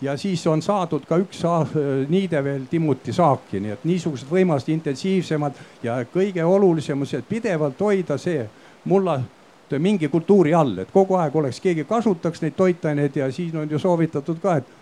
ja 0.00 0.16
siis 0.16 0.46
on 0.46 0.62
saadud 0.62 1.02
ka 1.04 1.18
üks 1.20 1.42
niide 2.08 2.44
veel 2.44 2.62
timmuti 2.70 3.12
saaki, 3.12 3.60
nii 3.60 3.70
et 3.70 3.84
niisugused 3.84 4.30
võimalused 4.30 4.72
intensiivsemad 4.72 5.52
ja 5.82 5.98
kõige 6.14 6.44
olulisem 6.44 7.00
on 7.00 7.06
see, 7.06 7.18
et 7.18 7.28
pidevalt 7.28 7.80
hoida 7.80 8.16
see 8.18 8.48
mulla 8.84 9.20
mingi 9.78 10.08
kultuuri 10.08 10.54
all, 10.54 10.78
et 10.78 10.90
kogu 10.90 11.14
aeg 11.14 11.36
oleks, 11.36 11.60
keegi 11.60 11.84
kasutaks 11.84 12.42
neid 12.42 12.56
toitaineid 12.56 13.16
ja 13.16 13.32
siin 13.32 13.56
on 13.56 13.70
ju 13.70 13.78
soovitatud 13.78 14.40
ka, 14.42 14.56
et 14.56 14.79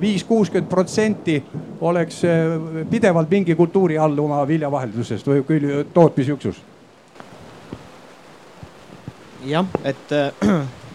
viis, 0.00 0.24
kuuskümmend 0.24 0.70
protsenti 0.70 1.42
oleks 1.80 2.22
pidevalt 2.90 3.30
mingi 3.30 3.54
kultuuri 3.58 3.98
all 3.98 4.18
oma 4.18 4.42
viljavaheldusest 4.48 5.26
või 5.26 5.42
küll 5.46 5.82
tootmisüksus. 5.94 6.60
jah, 9.46 9.66
et, 9.84 10.12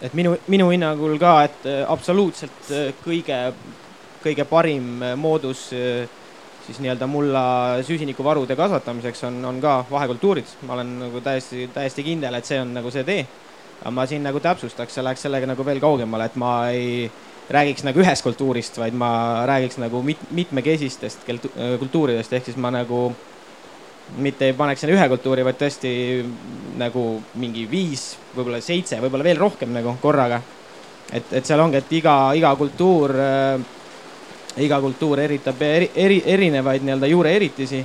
et 0.05 0.13
minu, 0.13 0.37
minu 0.47 0.69
hinnangul 0.71 1.17
ka, 1.19 1.41
et 1.43 1.67
absoluutselt 1.87 2.71
kõige, 3.03 3.41
kõige 4.23 4.47
parim 4.47 5.03
moodus 5.19 5.67
siis 6.67 6.79
nii-öelda 6.83 7.07
mulla 7.07 7.43
süsinikuvarude 7.81 8.55
kasvatamiseks 8.55 9.23
on, 9.23 9.45
on 9.45 9.61
ka 9.61 9.85
vahekultuurid. 9.91 10.45
ma 10.61 10.73
olen 10.73 10.99
nagu 10.99 11.21
täiesti, 11.21 11.69
täiesti 11.73 12.03
kindel, 12.03 12.35
et 12.35 12.45
see 12.45 12.59
on 12.61 12.73
nagu 12.75 12.91
see 12.91 13.03
tee. 13.07 13.27
Aga 13.81 13.93
ma 13.93 14.05
siin 14.09 14.25
nagu 14.25 14.41
täpsustaks 14.43 14.97
ja 14.97 15.05
läheks 15.05 15.25
sellega 15.27 15.49
nagu 15.49 15.65
veel 15.65 15.79
kaugemale, 15.83 16.27
et 16.27 16.35
ma 16.39 16.53
ei 16.73 17.07
räägiks 17.49 17.85
nagu 17.87 18.01
ühest 18.03 18.25
kultuurist, 18.25 18.77
vaid 18.81 18.95
ma 18.97 19.45
räägiks 19.47 19.79
nagu 19.79 20.01
mit, 20.03 20.19
mitmekesistest 20.35 21.27
kultuuridest, 21.79 22.33
ehk 22.33 22.49
siis 22.49 22.59
ma 22.59 22.71
nagu 22.73 23.11
mitte 24.23 24.47
ei 24.47 24.55
paneks 24.55 24.83
sinna 24.83 24.95
ühe 24.95 25.07
kultuuri, 25.11 25.45
vaid 25.47 25.59
tõesti 25.59 25.91
nagu 26.79 27.05
mingi 27.39 27.65
viis, 27.69 28.13
võib-olla 28.35 28.61
seitse, 28.63 28.99
võib-olla 29.03 29.27
veel 29.27 29.39
rohkem 29.39 29.73
nagu 29.75 29.95
korraga. 30.01 30.41
et, 31.11 31.31
et 31.31 31.45
seal 31.45 31.59
ongi, 31.63 31.79
et 31.79 31.91
iga, 32.01 32.15
iga 32.35 32.55
kultuur 32.59 33.15
äh, 33.15 33.59
iga 34.63 34.79
kultuur 34.81 35.19
eritab 35.21 35.61
eri, 35.61 35.91
eri, 35.95 36.21
erinevaid 36.25 36.83
nii-öelda 36.83 37.07
juureeritisi, 37.07 37.83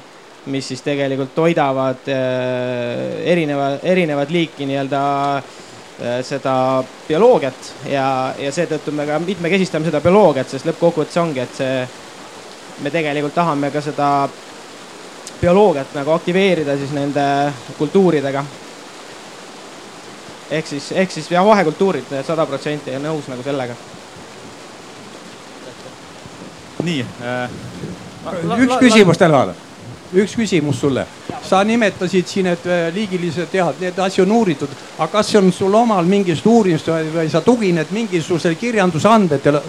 mis 0.51 0.69
siis 0.69 0.83
tegelikult 0.83 1.35
toidavad 1.35 2.09
äh, 2.11 3.21
erineva, 3.31 3.77
erinevat 3.83 4.31
liiki 4.31 4.67
nii-öelda 4.67 5.03
äh, 5.37 5.61
seda 6.27 6.55
bioloogiat 7.09 7.69
ja, 7.87 8.07
ja 8.39 8.53
seetõttu 8.53 8.95
me 8.97 9.07
ka 9.07 9.19
mitmekesistame 9.23 9.87
seda 9.87 10.01
bioloogiat, 10.03 10.49
sest 10.51 10.67
lõppkokkuvõttes 10.67 11.21
ongi, 11.23 11.43
et 11.45 11.55
see, 11.59 11.85
me 12.83 12.91
tegelikult 12.91 13.37
tahame 13.37 13.71
ka 13.71 13.83
seda 13.85 14.09
bioloogiat 15.41 15.95
nagu 15.95 16.15
aktiveerida 16.15 16.77
siis 16.79 16.93
nende 16.97 17.25
kultuuridega. 17.79 18.45
ehk 20.51 20.67
siis, 20.67 20.93
ehk 20.93 21.11
siis 21.11 21.31
jah, 21.31 21.47
vahekultuurid 21.47 22.15
sada 22.27 22.47
protsenti 22.47 22.99
nõus 22.99 23.31
nagu 23.31 23.43
sellega 23.43 23.77
nii 26.83 27.07
äh,. 27.23 27.51
üks 28.59 28.77
küsimus 28.81 29.19
tänavale, 29.19 29.55
üks 30.13 30.35
küsimus 30.37 30.81
sulle. 30.81 31.07
sa 31.43 31.63
nimetasid 31.65 32.27
siin, 32.27 32.47
et 32.53 32.67
äh, 32.67 32.89
liigilised 32.95 33.55
jah, 33.55 33.73
need 33.81 33.99
asju 33.99 34.25
on 34.25 34.33
uuritud, 34.39 34.71
aga 34.99 35.09
kas 35.13 35.35
on 35.37 35.53
sul 35.53 35.75
omal 35.75 36.07
mingisugust 36.09 36.47
uurimust 36.47 36.91
või 37.15 37.31
sa 37.31 37.41
tugined 37.41 37.91
mingisugusele 37.91 38.55
kirjandusandmetele? 38.61 39.63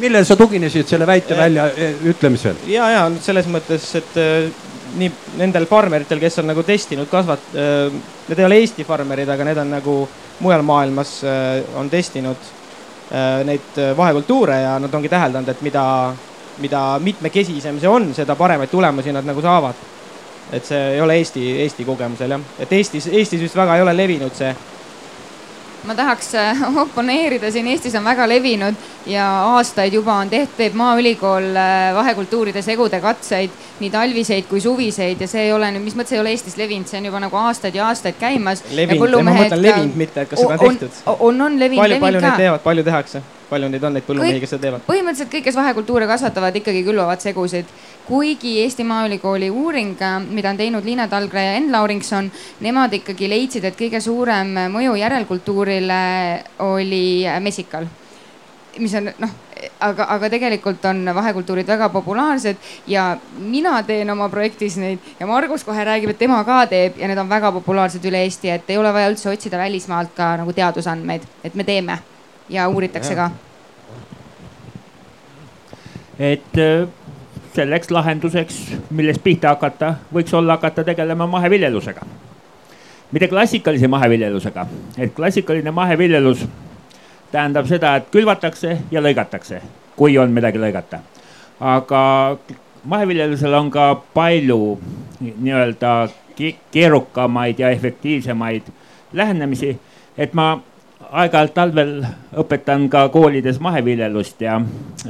millele 0.00 0.24
sa 0.24 0.36
tuginesid 0.36 0.88
selle 0.88 1.06
väite 1.06 1.36
väljaütlemisel? 1.36 2.62
Äh, 2.64 2.70
ja, 2.72 2.90
ja 2.90 3.02
selles 3.20 3.48
mõttes, 3.50 3.90
et 4.00 4.16
äh, 4.20 4.48
nii 4.98 5.10
nendel 5.38 5.66
farmeritel, 5.70 6.18
kes 6.18 6.40
on 6.42 6.50
nagu 6.50 6.62
testinud 6.66 7.06
kasvat-, 7.10 7.52
need 7.54 8.38
ei 8.38 8.46
ole 8.46 8.56
Eesti 8.58 8.84
farmerid, 8.84 9.28
aga 9.30 9.44
need 9.46 9.60
on 9.62 9.76
nagu 9.76 9.98
mujal 10.40 10.64
maailmas 10.66 11.20
on 11.78 11.90
testinud 11.92 12.48
Äh, 13.10 13.42
neid 13.42 13.74
äh, 13.74 13.90
vahekultuure 13.96 14.54
ja 14.62 14.76
nad 14.78 14.92
ongi 14.94 15.08
täheldanud, 15.10 15.48
et 15.50 15.62
mida, 15.66 15.82
mida 16.60 16.98
mitmekesisem 17.02 17.80
see 17.80 17.88
on, 17.88 18.10
seda 18.14 18.36
paremaid 18.36 18.70
tulemusi 18.72 19.12
nad 19.12 19.26
nagu 19.26 19.42
saavad. 19.44 19.88
et 20.52 20.66
see 20.66 20.78
ei 20.96 21.00
ole 21.00 21.14
Eesti, 21.20 21.44
Eesti 21.62 21.84
kogemusel 21.86 22.30
jah, 22.34 22.44
et 22.58 22.72
Eestis, 22.72 23.06
Eestis 23.06 23.40
vist 23.40 23.56
väga 23.56 23.76
ei 23.76 23.82
ole 23.82 23.96
levinud 23.96 24.34
see 24.34 24.54
ma 25.84 25.94
tahaks 25.94 26.34
äh, 26.34 26.62
oponeerida, 26.84 27.50
siin 27.52 27.68
Eestis 27.70 27.94
on 27.96 28.04
väga 28.04 28.26
levinud 28.28 28.76
ja 29.08 29.26
aastaid 29.54 29.94
juba 29.94 30.18
on 30.20 30.30
tehtud, 30.30 30.56
teeb 30.58 30.76
Maaülikool 30.76 31.48
vahekultuuride 31.96 32.62
segude 32.62 33.00
katseid, 33.00 33.54
nii 33.80 33.90
talviseid 33.92 34.48
kui 34.50 34.60
suviseid 34.60 35.20
ja 35.20 35.28
see 35.30 35.46
ei 35.48 35.52
ole 35.56 35.70
nüüd, 35.74 35.86
mis 35.88 35.96
mõttes 35.96 36.16
ei 36.16 36.22
ole 36.22 36.34
Eestis 36.34 36.58
levinud, 36.60 36.88
see 36.90 37.00
on 37.00 37.10
juba 37.10 37.24
nagu 37.24 37.40
aastaid 37.46 37.76
ja 37.78 37.88
aastaid 37.88 38.20
käimas. 38.20 38.64
levinud, 38.76 39.20
ma 39.24 39.36
mõtlen 39.42 39.62
levinud, 39.62 40.00
mitte 40.04 40.24
et 40.24 40.32
kas 40.32 40.42
seda 40.44 40.56
on 40.58 40.80
tehtud. 40.80 41.04
on, 41.16 41.44
on 41.48 41.60
levinud, 41.60 41.84
palju, 41.84 42.00
palju 42.04 42.24
neid 42.26 42.42
teevad, 42.44 42.66
palju 42.66 42.88
tehakse? 42.90 43.22
Palju 43.50 43.70
neid 43.72 43.84
on, 43.84 43.96
neid 43.96 44.06
põllumehi, 44.06 44.40
kes 44.42 44.54
seda 44.54 44.66
teevad? 44.66 44.84
põhimõtteliselt 44.88 45.32
kõik, 45.34 45.46
kes 45.48 45.58
vahekultuure 45.58 46.08
kasvatavad, 46.10 46.56
ikkagi 46.60 46.84
külvavad 46.86 47.22
segusid. 47.22 47.70
kuigi 48.06 48.56
Eesti 48.64 48.84
Maaülikooli 48.84 49.50
uuring, 49.50 50.00
mida 50.30 50.50
on 50.50 50.58
teinud 50.58 50.84
Liina 50.84 51.06
Talgre 51.08 51.44
ja 51.44 51.54
Enn 51.58 51.72
Lauringson, 51.72 52.30
nemad 52.60 52.94
ikkagi 52.98 53.28
leidsid, 53.30 53.64
et 53.64 53.78
kõige 53.78 54.00
suurem 54.02 54.56
mõju 54.72 54.96
järelkultuurile 54.98 56.02
oli 56.66 57.26
mesikal 57.40 57.86
mis 58.78 58.94
on 58.94 59.08
noh, 59.18 59.32
aga, 59.80 60.06
aga 60.14 60.30
tegelikult 60.32 60.84
on 60.90 61.02
vahekultuurid 61.14 61.68
väga 61.68 61.88
populaarsed 61.92 62.60
ja 62.90 63.16
mina 63.38 63.80
teen 63.86 64.10
oma 64.10 64.28
projektis 64.32 64.76
neid 64.80 65.10
ja 65.20 65.26
Margus 65.26 65.64
kohe 65.66 65.84
räägib, 65.84 66.12
et 66.12 66.20
tema 66.20 66.42
ka 66.46 66.62
teeb 66.70 67.00
ja 67.00 67.10
need 67.10 67.18
on 67.18 67.28
väga 67.30 67.52
populaarsed 67.58 68.04
üle 68.06 68.22
Eesti, 68.24 68.52
et 68.54 68.70
ei 68.70 68.78
ole 68.78 68.92
vaja 68.94 69.10
üldse 69.12 69.30
otsida 69.32 69.58
välismaalt 69.58 70.14
ka 70.16 70.34
nagu 70.40 70.54
teadusandmeid, 70.56 71.26
et 71.44 71.54
me 71.54 71.66
teeme 71.66 71.98
ja 72.50 72.68
uuritakse 72.68 73.14
ka. 73.14 73.30
et 76.18 76.58
äh, 76.58 76.88
selleks 77.54 77.90
lahenduseks, 77.90 78.58
millest 78.90 79.22
pihta 79.24 79.54
hakata, 79.54 79.94
võiks 80.14 80.34
olla 80.36 80.58
hakata 80.58 80.84
tegelema 80.84 81.26
maheviljelusega. 81.26 82.06
mitte 83.12 83.28
klassikalise 83.28 83.88
maheviljelusega, 83.88 84.66
et 84.98 85.14
klassikaline 85.14 85.70
maheviljelus 85.70 86.46
tähendab 87.32 87.66
seda, 87.66 87.96
et 87.96 88.10
külvatakse 88.10 88.78
ja 88.90 89.00
lõigatakse. 89.00 89.60
kui 89.96 90.18
on 90.18 90.30
midagi 90.30 90.58
lõigata. 90.58 90.98
aga 91.60 92.36
maheviljelusel 92.84 93.54
on 93.54 93.70
ka 93.70 93.94
palju 94.14 94.78
nii-öelda 95.20 96.08
keerukamaid 96.72 97.58
ja 97.58 97.70
efektiivsemaid 97.70 98.62
lähenemisi, 99.12 99.78
et 100.18 100.34
ma 100.34 100.60
aeg-ajalt 101.10 101.54
talvel 101.54 101.92
õpetan 102.38 102.86
ka 102.90 103.08
koolides 103.10 103.58
maheviljelust 103.62 104.42
ja 104.44 104.58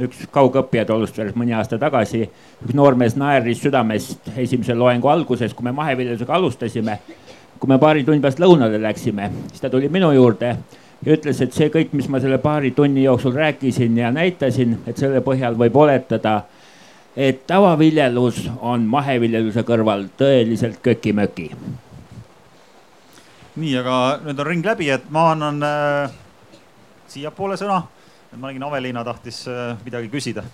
üks 0.01 0.25
kaugõppija 0.33 0.85
alustas 0.89 1.35
mõni 1.37 1.53
aasta 1.53 1.77
tagasi. 1.81 2.23
üks 2.65 2.73
noormees 2.73 3.15
naeris 3.15 3.61
südamest 3.61 4.31
esimese 4.35 4.75
loengu 4.75 5.07
alguses, 5.07 5.53
kui 5.53 5.63
me 5.63 5.71
maheviljelusega 5.71 6.33
alustasime. 6.33 6.99
kui 7.59 7.69
me 7.69 7.77
paari 7.77 8.03
tunni 8.03 8.21
pärast 8.21 8.39
lõunale 8.39 8.81
läksime, 8.81 9.29
siis 9.49 9.61
ta 9.61 9.69
tuli 9.69 9.89
minu 9.89 10.11
juurde 10.11 10.55
ja 11.05 11.13
ütles, 11.13 11.41
et 11.41 11.53
see 11.53 11.69
kõik, 11.69 11.93
mis 11.93 12.09
ma 12.09 12.19
selle 12.19 12.37
paari 12.37 12.71
tunni 12.71 13.03
jooksul 13.03 13.33
rääkisin 13.33 13.97
ja 13.97 14.11
näitasin, 14.11 14.79
et 14.87 14.97
selle 14.97 15.21
põhjal 15.21 15.53
võib 15.57 15.75
oletada, 15.75 16.41
et 17.15 17.45
tavaviljelus 17.47 18.49
on 18.61 18.89
maheviljeluse 18.89 19.61
kõrval 19.63 20.07
tõeliselt 20.17 20.81
köki-möki 20.81 21.51
nii, 23.59 23.71
aga 23.81 23.95
nüüd 24.23 24.39
on 24.39 24.47
ring 24.47 24.65
läbi, 24.65 24.87
et 24.93 25.07
ma 25.11 25.31
annan 25.33 25.59
äh, 25.65 26.13
siiapoole 27.11 27.57
sõna. 27.59 27.81
ma 28.31 28.47
nägin, 28.47 28.63
Aveliina 28.63 29.03
tahtis 29.03 29.43
äh, 29.51 29.75
midagi 29.83 30.07
küsida 30.11 30.45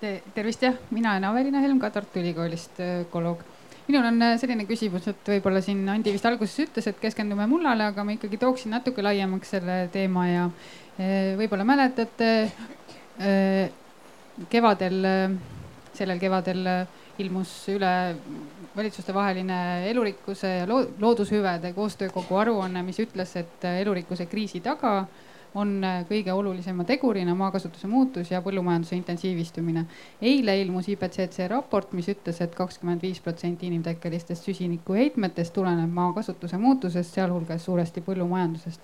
Te,. 0.00 0.22
tervist, 0.34 0.62
jah, 0.62 0.76
mina 0.90 1.12
olen 1.12 1.24
Aveliina 1.28 1.60
Helm 1.60 1.80
ka 1.80 1.90
Tartu 1.90 2.20
Ülikoolist 2.20 2.80
äh, 2.80 3.02
ökoloog. 3.04 3.42
minul 3.88 4.08
on 4.08 4.22
äh, 4.22 4.38
selline 4.40 4.64
küsimus, 4.68 5.08
et 5.12 5.30
võib-olla 5.34 5.60
siin 5.64 5.84
Andi 5.88 6.14
vist 6.14 6.26
alguses 6.26 6.64
ütles, 6.64 6.88
et 6.88 7.00
keskendume 7.00 7.46
mullale, 7.50 7.90
aga 7.92 8.04
ma 8.04 8.16
ikkagi 8.16 8.40
tooksin 8.40 8.72
natuke 8.72 9.04
laiemaks 9.04 9.52
selle 9.56 9.78
teema 9.92 10.26
ja 10.28 10.48
võib-olla 11.36 11.64
mäletate 11.68 12.28
kevadel, 14.48 15.04
sellel 15.92 16.20
kevadel 16.20 16.62
ilmus 17.20 17.52
üle 17.72 17.90
valitsustevaheline 18.76 19.90
elurikkuse 19.90 20.48
ja 20.48 20.66
loodushüvede 20.98 21.72
koostöökogu 21.72 22.36
aruanne, 22.36 22.82
mis 22.82 23.00
ütles, 23.00 23.36
et 23.40 23.64
elurikkuse 23.64 24.26
kriisi 24.26 24.60
taga 24.60 25.06
on 25.56 25.80
kõige 26.08 26.32
olulisema 26.32 26.84
tegurina 26.84 27.34
maakasutuse 27.34 27.88
muutus 27.88 28.30
ja 28.30 28.42
põllumajanduse 28.44 28.96
intensiivistumine. 28.96 29.86
eile 30.20 30.60
ilmus 30.60 30.88
IPCC 30.92 31.48
raport, 31.48 31.92
mis 31.92 32.08
ütles 32.12 32.40
et, 32.40 32.50
et 32.50 32.54
kakskümmend 32.54 33.02
viis 33.02 33.20
protsenti 33.20 33.66
inimtekkelistest 33.66 34.44
süsinikuheitmetest 34.44 35.54
tuleneb 35.54 35.92
maakasutuse 35.92 36.58
muutusest, 36.60 37.14
sealhulgas 37.14 37.64
suuresti 37.64 38.00
põllumajandusest 38.00 38.80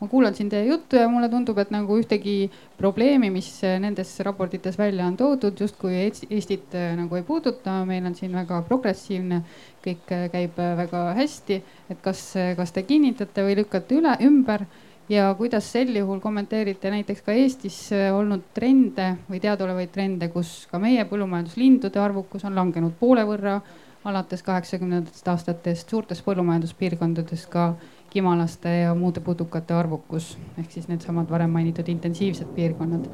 ma 0.00 0.08
kuulan 0.08 0.34
siin 0.36 0.48
teie 0.52 0.66
juttu 0.66 0.98
ja 1.00 1.08
mulle 1.08 1.28
tundub, 1.32 1.58
et 1.58 1.70
nagu 1.72 1.96
ühtegi 1.96 2.50
probleemi, 2.76 3.30
mis 3.32 3.48
nendes 3.80 4.12
raportites 4.26 4.76
välja 4.78 5.06
on 5.08 5.16
toodud, 5.16 5.56
justkui 5.60 5.94
Eestit 6.04 6.74
äh, 6.76 6.92
nagu 6.98 7.16
ei 7.16 7.24
puuduta, 7.24 7.78
meil 7.88 8.04
on 8.06 8.16
siin 8.18 8.34
väga 8.36 8.60
progressiivne, 8.68 9.42
kõik 9.84 10.12
äh, 10.12 10.26
käib 10.32 10.58
väga 10.82 11.06
hästi. 11.16 11.62
et 11.90 12.02
kas, 12.02 12.34
kas 12.56 12.72
te 12.72 12.82
kinnitate 12.82 13.44
või 13.46 13.56
lükkate 13.62 13.96
üle, 13.96 14.16
ümber 14.26 14.66
ja 15.08 15.30
kuidas 15.38 15.70
sel 15.72 15.94
juhul 15.96 16.20
kommenteerite 16.20 16.90
näiteks 16.90 17.22
ka 17.22 17.32
Eestis 17.32 17.78
olnud 18.12 18.50
trende 18.54 19.14
või 19.30 19.40
teadaolevaid 19.40 19.92
trende, 19.94 20.28
kus 20.28 20.66
ka 20.70 20.80
meie 20.82 21.04
põllumajanduslindude 21.08 22.00
arvukus 22.02 22.44
on 22.44 22.56
langenud 22.58 22.96
poole 23.00 23.24
võrra 23.24 23.60
alates 24.06 24.42
kaheksakümnendatest 24.46 25.28
aastatest 25.28 25.90
suurtes 25.90 26.20
põllumajanduspiirkondades 26.26 27.46
ka 27.50 27.72
kimalaste 28.10 28.70
ja 28.80 28.94
muude 28.94 29.20
pudukate 29.20 29.74
arvukus 29.74 30.36
ehk 30.58 30.70
siis 30.70 30.88
needsamad 30.88 31.30
varem 31.30 31.50
mainitud 31.50 31.88
intensiivsed 31.88 32.48
piirkonnad. 32.54 33.08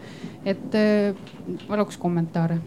et 0.45 0.75
äh, 0.75 1.17
paluks 1.69 1.97
kommentaare. 1.97 2.59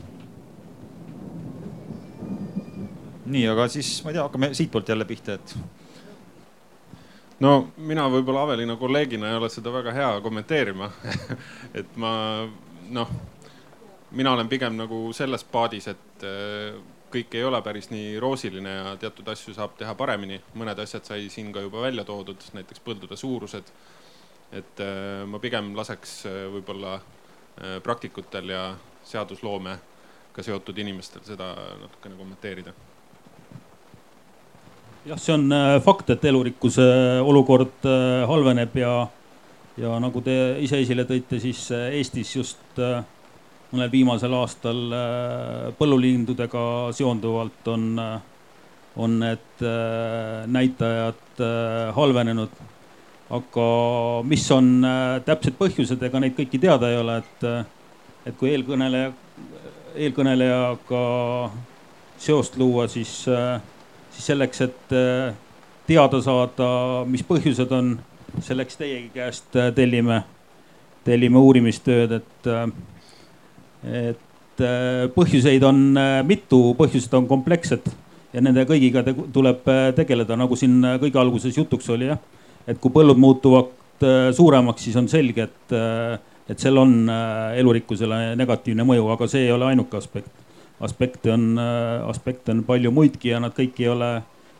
nii, 3.26 3.48
aga 3.48 3.68
siis 3.68 4.04
ma 4.04 4.12
ei 4.12 4.18
tea, 4.18 4.24
hakkame 4.24 4.54
siitpoolt 4.54 4.90
jälle 4.90 5.06
pihta, 5.06 5.34
et. 5.34 5.58
no 7.40 7.68
mina 7.78 8.10
võib-olla 8.10 8.44
Aveliina 8.44 8.76
kolleegina 8.76 9.30
ei 9.30 9.40
ole 9.40 9.50
seda 9.50 9.74
väga 9.74 9.94
hea 9.94 10.12
kommenteerima 10.22 10.92
et 11.80 11.98
ma 11.98 12.12
noh, 12.90 13.16
mina 14.12 14.32
olen 14.32 14.50
pigem 14.50 14.76
nagu 14.78 15.08
selles 15.14 15.44
paadis, 15.44 15.88
et 15.88 16.24
äh, 16.24 16.76
kõik 17.16 17.36
ei 17.38 17.44
ole 17.48 17.62
päris 17.64 17.90
nii 17.92 18.16
roosiline 18.20 18.72
ja 18.72 18.96
teatud 19.00 19.28
asju 19.32 19.54
saab 19.56 19.76
teha 19.80 19.96
paremini. 19.96 20.42
mõned 20.56 20.80
asjad 20.84 21.06
sai 21.08 21.30
siin 21.30 21.52
ka 21.54 21.64
juba 21.64 21.86
välja 21.86 22.04
toodud, 22.04 22.42
näiteks 22.54 22.84
põldude 22.84 23.16
suurused. 23.16 23.72
et 24.52 24.80
äh, 24.80 25.26
ma 25.28 25.40
pigem 25.40 25.74
laseks 25.76 26.26
äh, 26.26 26.46
võib-olla 26.54 26.96
äh, 26.96 27.80
praktikutel 27.84 28.50
ja 28.50 28.76
seadusloomega 29.04 30.44
seotud 30.44 30.78
inimestel 30.78 31.24
seda 31.26 31.54
natukene 31.82 32.16
kommenteerida. 32.16 32.74
jah, 35.06 35.20
see 35.20 35.34
on 35.34 35.50
fakt, 35.84 36.10
et 36.10 36.26
elurikkuse 36.26 36.86
olukord 37.24 37.86
halveneb 38.28 38.76
ja, 38.78 39.08
ja 39.78 40.00
nagu 40.00 40.22
te 40.22 40.58
ise 40.60 40.82
esile 40.82 41.06
tõite, 41.06 41.40
siis 41.40 41.70
Eestis 41.72 42.36
just 42.36 42.80
mõnel 43.76 43.92
viimasel 43.92 44.34
aastal 44.38 44.80
äh, 44.96 45.74
põllulindudega 45.78 46.94
seonduvalt 46.96 47.68
on, 47.72 47.90
äh, 48.00 48.16
on 48.96 49.20
need 49.20 49.64
äh, 49.64 50.46
näitajad 50.48 51.44
halvenenud. 51.96 52.64
aga 53.36 53.64
mis 54.24 54.44
on 54.54 54.86
täpsed 55.26 55.56
põhjused, 55.58 56.04
ega 56.06 56.20
neid 56.22 56.36
kõiki 56.38 56.60
teada 56.62 56.92
ei 56.94 57.00
ole, 57.02 57.16
et, 57.18 57.46
et 58.30 58.38
kui 58.38 58.52
eelkõneleja, 58.54 59.10
eelkõnelejaga 59.98 61.02
seost 62.22 62.56
luua, 62.62 62.86
siis, 62.88 63.26
siis 63.26 64.30
selleks, 64.30 64.62
et 64.62 64.96
teada 65.90 66.22
saada, 66.22 66.70
mis 67.10 67.26
põhjused 67.26 67.74
on, 67.76 67.96
selleks 68.46 68.78
teiegi 68.78 69.10
käest 69.18 69.58
tellime, 69.76 70.22
tellime 71.04 71.42
uurimistööd, 71.42 72.20
et 72.22 72.52
et 73.86 74.64
äh, 74.64 75.06
põhjuseid 75.14 75.64
on 75.68 75.82
äh, 76.00 76.20
mitu, 76.26 76.74
põhjused 76.80 77.14
on 77.18 77.28
komplekssed 77.30 77.90
ja 78.34 78.44
nende 78.44 78.66
kõigiga 78.68 79.04
te 79.06 79.14
tuleb 79.14 79.68
äh, 79.72 79.90
tegeleda, 79.98 80.38
nagu 80.40 80.58
siin 80.60 80.80
kõige 81.02 81.22
alguses 81.22 81.58
jutuks 81.58 81.90
oli 81.94 82.10
jah. 82.10 82.22
et 82.68 82.80
kui 82.82 82.94
põllud 82.94 83.20
muutuvad 83.22 83.74
suuremaks, 84.36 84.84
siis 84.84 84.96
on 85.00 85.06
selge, 85.08 85.46
et, 85.46 85.74
et 86.52 86.60
seal 86.60 86.76
on 86.82 87.08
elurikkusele 87.56 88.34
negatiivne 88.36 88.84
mõju, 88.84 89.06
aga 89.14 89.28
see 89.32 89.46
ei 89.46 89.54
ole 89.56 89.70
ainuke 89.70 89.96
aspekt. 89.96 90.44
aspekte 90.84 91.32
on, 91.32 91.56
aspekte 92.10 92.52
on 92.52 92.66
palju 92.68 92.92
muidki 92.92 93.32
ja 93.32 93.40
nad 93.40 93.56
kõik 93.56 93.80
ei 93.80 93.88
ole 93.88 94.10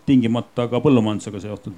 tingimata 0.08 0.70
ka 0.72 0.80
põllumajandusega 0.80 1.44
seotud. 1.44 1.76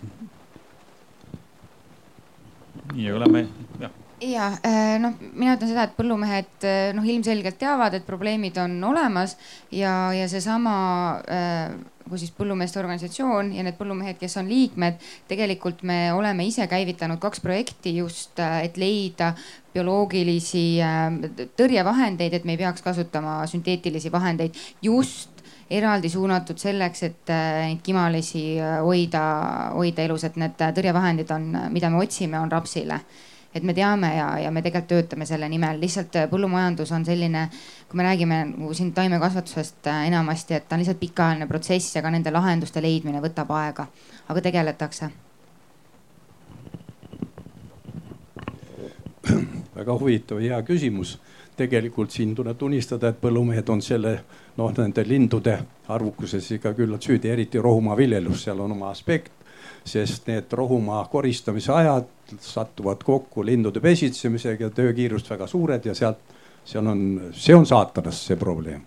nii, 2.94 3.10
aga 3.10 3.24
lähme, 3.26 3.48
jah 3.82 4.04
ja 4.22 4.48
äh, 4.66 4.96
noh, 5.02 5.14
mina 5.34 5.56
ütlen 5.58 5.70
seda, 5.70 5.86
et 5.86 5.98
põllumehed 5.98 6.66
äh, 6.66 6.90
noh, 6.98 7.06
ilmselgelt 7.06 7.60
teavad, 7.62 7.94
et 7.98 8.08
probleemid 8.08 8.58
on 8.62 8.80
olemas 8.90 9.36
ja, 9.72 10.10
ja 10.16 10.26
seesama 10.32 10.74
kui 12.08 12.20
siis 12.22 12.32
põllumeeste 12.32 12.80
organisatsioon 12.80 13.52
ja 13.58 13.66
need 13.68 13.76
põllumehed, 13.78 14.16
kes 14.20 14.38
on 14.40 14.48
liikmed, 14.48 15.02
tegelikult 15.28 15.84
me 15.88 16.14
oleme 16.16 16.46
ise 16.48 16.64
käivitanud 16.72 17.20
kaks 17.20 17.44
projekti 17.44 17.98
just, 17.98 18.40
et 18.40 18.80
leida 18.80 19.34
bioloogilisi 19.76 20.80
tõrjevahendeid, 21.60 22.38
et 22.40 22.48
me 22.48 22.56
ei 22.56 22.62
peaks 22.64 22.86
kasutama 22.86 23.42
sünteetilisi 23.52 24.12
vahendeid 24.14 24.56
just 24.82 25.44
eraldi 25.68 26.08
suunatud 26.10 26.56
selleks, 26.56 27.04
et 27.04 27.34
neid 27.34 27.84
kimalisi 27.84 28.46
hoida, 28.88 29.24
hoida 29.76 30.08
elus, 30.08 30.24
et 30.24 30.40
need 30.40 30.56
tõrjevahendid 30.56 31.34
on, 31.36 31.50
mida 31.76 31.92
me 31.92 32.06
otsime, 32.08 32.40
on 32.40 32.52
rapsile 32.56 33.02
et 33.56 33.64
me 33.64 33.74
teame 33.74 34.16
ja, 34.16 34.28
ja 34.40 34.52
me 34.52 34.62
tegelikult 34.62 34.90
töötame 34.92 35.26
selle 35.26 35.50
nimel, 35.50 35.80
lihtsalt 35.82 36.16
äh, 36.16 36.28
põllumajandus 36.32 36.92
on 36.96 37.06
selline, 37.06 37.48
kui 37.90 37.98
me 37.98 38.08
räägime 38.08 38.42
nagu 38.52 38.74
siin 38.74 38.92
taimekasvatusest 38.94 39.88
äh, 39.88 40.08
enamasti, 40.08 40.58
et 40.58 40.68
ta 40.70 40.76
on 40.76 40.84
lihtsalt 40.84 41.00
pikaajaline 41.00 41.48
protsess 41.48 41.96
ja 41.96 42.02
ka 42.02 42.12
nende 42.14 42.32
lahenduste 42.32 42.82
leidmine 42.82 43.22
võtab 43.24 43.52
aega, 43.56 43.88
aga 44.30 44.44
tegeletakse. 44.50 45.10
väga 49.78 49.94
huvitav, 49.94 50.40
hea 50.42 50.62
küsimus. 50.64 51.18
tegelikult 51.58 52.12
siin 52.14 52.36
tuleb 52.36 52.58
tunnistada, 52.58 53.10
et 53.10 53.22
põllumehed 53.22 53.70
on 53.70 53.82
selle 53.82 54.20
noh, 54.58 54.72
nende 54.78 55.04
lindude 55.08 55.58
arvukuses 55.90 56.52
ikka 56.52 56.74
küllalt 56.78 57.02
süüdi, 57.02 57.30
eriti 57.34 57.58
rohumaa 57.58 57.98
viljelus, 57.98 58.44
seal 58.44 58.60
on 58.60 58.72
oma 58.72 58.92
aspekt 58.94 59.32
sest 59.88 60.28
need 60.28 60.52
rohumaa 60.52 61.06
koristamise 61.12 61.72
ajad 61.74 62.06
satuvad 62.40 63.04
kokku 63.04 63.46
lindude 63.46 63.80
pesitsemisega 63.80 64.70
töökiirust 64.70 65.30
väga 65.30 65.48
suured 65.48 65.86
ja 65.86 65.96
sealt, 65.96 66.20
seal 66.66 66.88
on, 66.88 67.02
see 67.34 67.56
on 67.56 67.66
saatanast 67.66 68.28
see 68.28 68.36
probleem. 68.36 68.82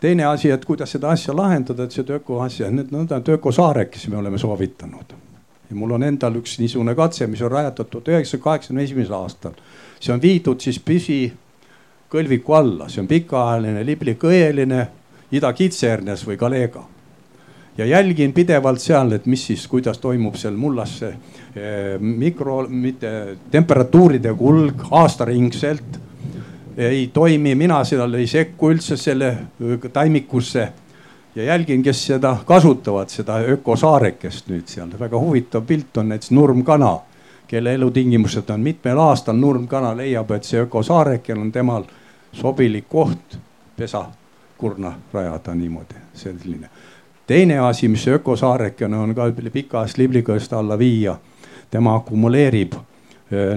teine 0.00 0.24
asi, 0.24 0.50
et 0.50 0.64
kuidas 0.64 0.92
seda 0.92 1.08
asja 1.08 1.36
lahendada, 1.36 1.84
et 1.84 1.92
seda 1.92 2.18
ökoasja, 2.20 2.70
need 2.70 2.92
nõnda 2.92 3.20
ökosaarekesi 3.34 4.10
me 4.10 4.16
oleme 4.16 4.38
soovitanud. 4.38 5.14
ja 5.70 5.76
mul 5.76 5.90
on 5.90 6.02
endal 6.02 6.36
üks 6.40 6.58
niisugune 6.58 6.94
katse, 6.94 7.26
mis 7.26 7.42
on 7.42 7.50
rajatud 7.50 7.90
tuhat 7.90 8.08
üheksasaja 8.08 8.42
kaheksakümne 8.42 8.84
esimesel 8.84 9.14
aastal. 9.14 9.52
see 10.00 10.14
on 10.14 10.22
viidud 10.22 10.60
siis 10.60 10.78
püsikõlviku 10.78 12.52
alla, 12.52 12.88
see 12.88 13.00
on 13.00 13.08
pikaajaline 13.08 13.86
liblikõeline 13.86 14.86
idakitsernes 15.32 16.26
või 16.26 16.36
galega 16.36 16.84
ja 17.78 17.86
jälgin 17.86 18.32
pidevalt 18.32 18.80
seal, 18.80 19.12
et 19.12 19.26
mis 19.26 19.46
siis, 19.46 19.66
kuidas 19.68 19.98
toimub 19.98 20.34
seal 20.34 20.56
mullas 20.56 20.98
see 20.98 21.10
eh, 21.10 21.98
mikro, 22.00 22.62
mitte 22.68 23.36
temperatuuride 23.50 24.34
kulg 24.34 24.88
aastaringselt. 24.90 26.00
ei 26.76 27.10
toimi, 27.12 27.54
mina 27.54 27.84
seal 27.84 28.14
ei 28.14 28.26
sekku 28.26 28.70
üldse 28.70 28.96
selle 29.00 29.36
taimikusse 29.92 30.68
ja 31.36 31.44
jälgin, 31.44 31.82
kes 31.82 32.06
seda 32.06 32.36
kasutavad, 32.44 33.08
seda 33.08 33.38
ökosaarekest 33.38 34.48
nüüd 34.48 34.68
seal. 34.68 34.90
väga 35.00 35.20
huvitav 35.20 35.64
pilt 35.66 35.96
on 35.96 36.08
näiteks 36.08 36.30
nurmkana, 36.30 36.98
kelle 37.48 37.74
elutingimused 37.74 38.50
on 38.50 38.60
mitmel 38.60 38.98
aastal. 38.98 39.36
nurmkana 39.36 39.96
leiab, 39.96 40.30
et 40.30 40.44
see 40.44 40.60
ökosaarekel 40.60 41.38
on 41.38 41.52
temal 41.52 41.84
sobilik 42.32 42.88
koht 42.88 43.38
pesakurna 43.76 44.94
rajada 45.12 45.54
niimoodi, 45.54 46.04
selline 46.14 46.68
teine 47.26 47.58
asi, 47.58 47.88
mis 47.88 48.08
ökosaarekene 48.08 48.96
on 48.96 49.14
ka 49.14 49.30
pikast 49.52 49.98
liblikõest 49.98 50.52
alla 50.52 50.78
viia, 50.78 51.16
tema 51.70 51.96
akumuleerib 51.98 52.76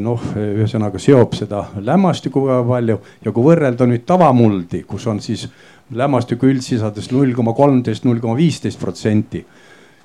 noh, 0.02 0.22
ühesõnaga 0.34 0.98
seob 1.02 1.36
seda 1.38 1.66
lämmastikku 1.86 2.42
väga 2.48 2.64
palju 2.66 3.00
ja 3.26 3.32
kui 3.32 3.46
võrrelda 3.46 3.86
nüüd 3.86 4.06
tavamuldi, 4.10 4.84
kus 4.90 5.06
on 5.08 5.20
siis 5.22 5.46
lämmastiku 5.94 6.50
üldsisaldus 6.50 7.12
null 7.14 7.36
koma 7.38 7.54
kolmteist, 7.54 8.06
null 8.06 8.22
koma 8.22 8.38
viisteist 8.38 8.80
protsenti. 8.80 9.46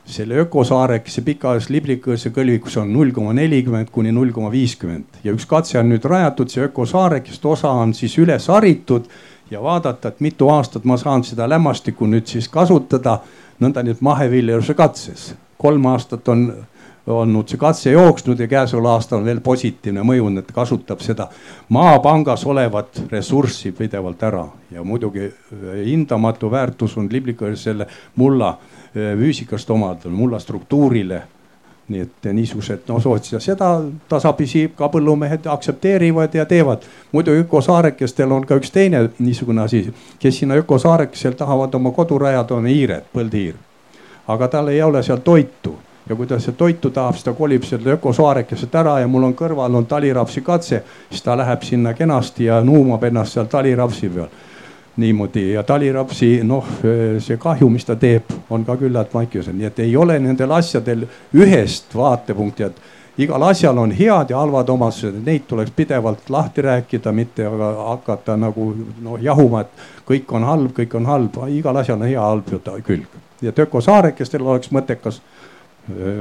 selle 0.05 0.37
ökosaarekese 0.37 1.23
pikas 1.25 1.71
liblikõse 1.73 2.29
kõlvikus 2.29 2.75
on 2.77 2.91
null 2.93 3.11
koma 3.17 3.33
nelikümmend 3.33 3.89
kuni 3.91 4.13
null 4.13 4.33
koma 4.37 4.51
viiskümmend 4.53 5.25
ja 5.25 5.33
üks 5.33 5.47
katse 5.49 5.79
on 5.79 5.89
nüüd 5.89 6.05
rajatud, 6.05 6.51
see 6.53 6.61
ökosaarekest 6.61 7.47
osa 7.47 7.71
on 7.71 7.95
siis 7.95 8.19
üles 8.19 8.49
haritud 8.53 9.09
ja 9.51 9.63
vaadata, 9.63 10.09
et 10.09 10.21
mitu 10.21 10.51
aastat 10.53 10.85
ma 10.85 10.99
saan 11.01 11.25
seda 11.25 11.49
lämmastikku 11.49 12.07
nüüd 12.07 12.27
siis 12.29 12.49
kasutada 12.49 13.23
nõndanimetatud 13.65 14.05
maheviljeluse 14.05 14.75
katses. 14.75 15.35
kolm 15.59 15.87
aastat 15.87 16.29
on 16.29 16.49
olnud 17.07 17.49
see 17.49 17.61
katse 17.61 17.93
jooksnud 17.93 18.41
ja 18.41 18.49
käesoleval 18.49 18.95
aastal 18.97 19.21
on 19.21 19.27
veel 19.29 19.41
positiivne 19.45 20.05
mõju, 20.07 20.31
et 20.41 20.53
kasutab 20.57 21.03
seda 21.05 21.29
maapangas 21.69 22.47
olevat 22.49 23.03
ressurssi 23.11 23.75
pidevalt 23.77 24.23
ära 24.25 24.47
ja 24.73 24.85
muidugi 24.85 25.27
äh, 25.27 25.67
hindamatu 25.85 26.51
väärtus 26.51 26.97
on 26.97 27.09
liblikal 27.13 27.57
selle 27.61 27.87
mulla 28.17 28.55
äh, 28.57 29.13
füüsikast 29.19 29.71
omadel, 29.71 30.13
mulla 30.13 30.41
struktuurile 30.41 31.23
nii 31.89 32.01
et 32.01 32.27
niisugused 32.33 32.89
noh 32.89 33.03
soots 33.03 33.33
ja 33.33 33.41
seda 33.41 33.69
tasapisi 34.09 34.65
ka 34.77 34.89
põllumehed 34.89 35.47
aktsepteerivad 35.53 36.35
ja 36.35 36.47
teevad. 36.47 36.83
muidu 37.13 37.31
ökosaarekestel 37.31 38.33
on 38.33 38.47
ka 38.47 38.57
üks 38.61 38.73
teine 38.73 39.09
niisugune 39.19 39.63
asi, 39.63 39.95
kes 40.19 40.39
sinna 40.39 40.55
ökosaarekesel 40.55 41.33
tahavad 41.33 41.75
oma 41.75 41.91
kodu 41.91 42.19
rajada, 42.19 42.55
on 42.55 42.67
hiired, 42.67 43.05
põldhiir. 43.15 43.55
aga 44.29 44.49
tal 44.49 44.69
ei 44.69 44.83
ole 44.83 45.03
seal 45.03 45.21
toitu 45.25 45.77
ja 46.09 46.17
kui 46.17 46.27
ta 46.27 46.39
seda 46.39 46.57
toitu 46.57 46.91
tahab, 46.91 47.15
siis 47.15 47.25
ta 47.25 47.33
kolib 47.33 47.63
selle 47.69 47.93
ökosaarekeselt 47.99 48.75
ära 48.75 48.99
ja 49.01 49.09
mul 49.09 49.29
on 49.29 49.35
kõrval 49.37 49.77
on 49.77 49.87
talirapsi 49.87 50.41
katse, 50.41 50.83
siis 51.11 51.23
ta 51.23 51.37
läheb 51.37 51.63
sinna 51.63 51.95
kenasti 51.95 52.45
ja 52.45 52.61
nuumab 52.65 53.05
ennast 53.05 53.37
seal 53.37 53.47
talirapsi 53.51 54.09
peal 54.09 54.29
niimoodi 54.97 55.53
ja 55.53 55.63
talirapsi, 55.67 56.41
noh, 56.47 56.67
see 57.19 57.39
kahju, 57.41 57.69
mis 57.73 57.87
ta 57.87 57.97
teeb, 57.99 58.31
on 58.51 58.65
ka 58.65 58.77
küllalt 58.79 59.15
vaikusel, 59.15 59.57
nii 59.59 59.71
et 59.71 59.81
ei 59.87 59.97
ole 59.97 60.19
nendel 60.23 60.55
asjadel 60.55 61.07
ühest 61.35 61.97
vaatepunkti, 61.99 62.69
et 62.69 63.25
igal 63.25 63.43
asjal 63.49 63.79
on 63.79 63.95
head 63.95 64.31
ja 64.31 64.39
halvad 64.39 64.71
omadused, 64.71 65.19
neid 65.27 65.49
tuleks 65.51 65.75
pidevalt 65.77 66.31
lahti 66.31 66.63
rääkida, 66.63 67.13
mitte 67.13 67.47
aga 67.47 67.73
hakata 67.91 68.37
nagu 68.39 68.71
noh 69.03 69.19
jahuma, 69.23 69.65
et 69.65 69.85
kõik 70.07 70.35
on 70.35 70.47
halb, 70.47 70.73
kõik 70.79 70.97
on 70.99 71.11
halb, 71.11 71.43
igal 71.55 71.83
asjal 71.83 72.01
on 72.01 72.09
hea 72.09 72.21
halb 72.21 72.55
külg. 72.87 73.21
ja 73.43 73.53
ökosaarekestel 73.59 74.47
oleks 74.47 74.71
mõttekas 74.71 75.21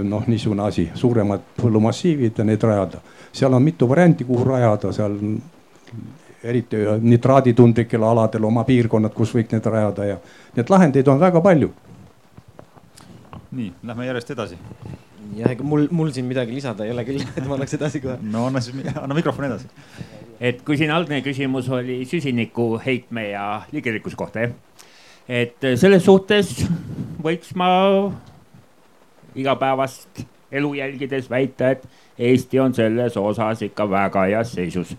noh, 0.03 0.27
niisugune 0.27 0.63
asi, 0.63 0.89
suuremad 0.95 1.41
põllumassiivid 1.61 2.37
ja 2.37 2.43
need 2.43 2.63
rajada. 2.63 2.99
seal 3.31 3.53
on 3.53 3.63
mitu 3.63 3.89
varianti, 3.89 4.23
kuhu 4.23 4.43
rajada, 4.43 4.91
seal 4.91 5.17
eriti 6.43 6.77
nitraaditundlikel 7.01 8.03
aladel 8.03 8.43
oma 8.43 8.63
piirkonnad, 8.67 9.13
kus 9.15 9.33
võiks 9.35 9.53
need 9.53 9.67
rajada 9.69 10.07
ja 10.07 10.17
nii 10.55 10.63
et 10.63 10.73
lahendeid 10.73 11.11
on 11.11 11.21
väga 11.21 11.41
palju. 11.41 11.71
nii, 13.51 13.71
lähme 13.83 14.05
järjest 14.05 14.33
edasi. 14.35 14.57
jah, 15.37 15.51
ega 15.51 15.63
mul, 15.63 15.87
mul 15.91 16.11
siin 16.11 16.25
midagi 16.25 16.55
lisada 16.55 16.85
ei 16.85 16.91
ole 16.91 17.05
küll, 17.07 17.21
et 17.21 17.47
ma 17.47 17.55
annaks 17.57 17.77
edasi 17.79 18.01
kohe. 18.03 18.17
no 18.21 18.47
anna 18.47 18.61
siis, 18.61 18.75
anna 18.95 19.15
mikrofon 19.15 19.47
edasi. 19.47 19.67
et 20.39 20.61
kui 20.65 20.77
siin 20.77 20.91
algne 20.91 21.21
küsimus 21.21 21.69
oli 21.69 22.03
süsiniku 22.09 22.77
heitme 22.85 23.29
ja 23.29 23.47
liigirikkuse 23.71 24.19
kohta 24.19 24.47
jah. 24.47 24.57
et 25.27 25.71
selles 25.79 26.05
suhtes 26.05 26.65
võiks 27.23 27.55
ma 27.55 27.69
igapäevast 29.35 30.25
elu 30.53 30.73
jälgides 30.73 31.29
väita, 31.29 31.69
et 31.69 31.87
Eesti 32.19 32.59
on 32.59 32.73
selles 32.73 33.15
osas 33.17 33.61
ikka 33.65 33.87
väga 33.89 34.27
heas 34.29 34.51
seisus 34.53 34.91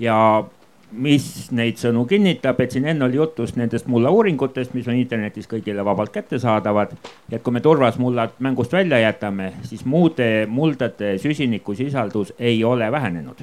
ja 0.00 0.44
mis 0.92 1.24
neid 1.54 1.78
sõnu 1.80 2.04
kinnitab, 2.08 2.60
et 2.60 2.74
siin 2.74 2.86
enne 2.90 3.04
oli 3.06 3.18
jutus 3.18 3.54
nendest 3.56 3.86
mulla 3.90 4.10
uuringutest, 4.10 4.74
mis 4.74 4.88
on 4.90 4.98
internetis 4.98 5.48
kõigile 5.50 5.84
vabalt 5.84 6.12
kättesaadavad. 6.14 6.94
et 7.32 7.42
kui 7.42 7.52
me 7.52 7.60
turvasmullad 7.60 8.38
mängust 8.38 8.72
välja 8.72 8.98
jätame, 8.98 9.52
siis 9.62 9.84
muude 9.84 10.46
muldade 10.46 11.18
süsinikusisaldus 11.18 12.32
ei 12.38 12.64
ole 12.64 12.92
vähenenud. 12.92 13.42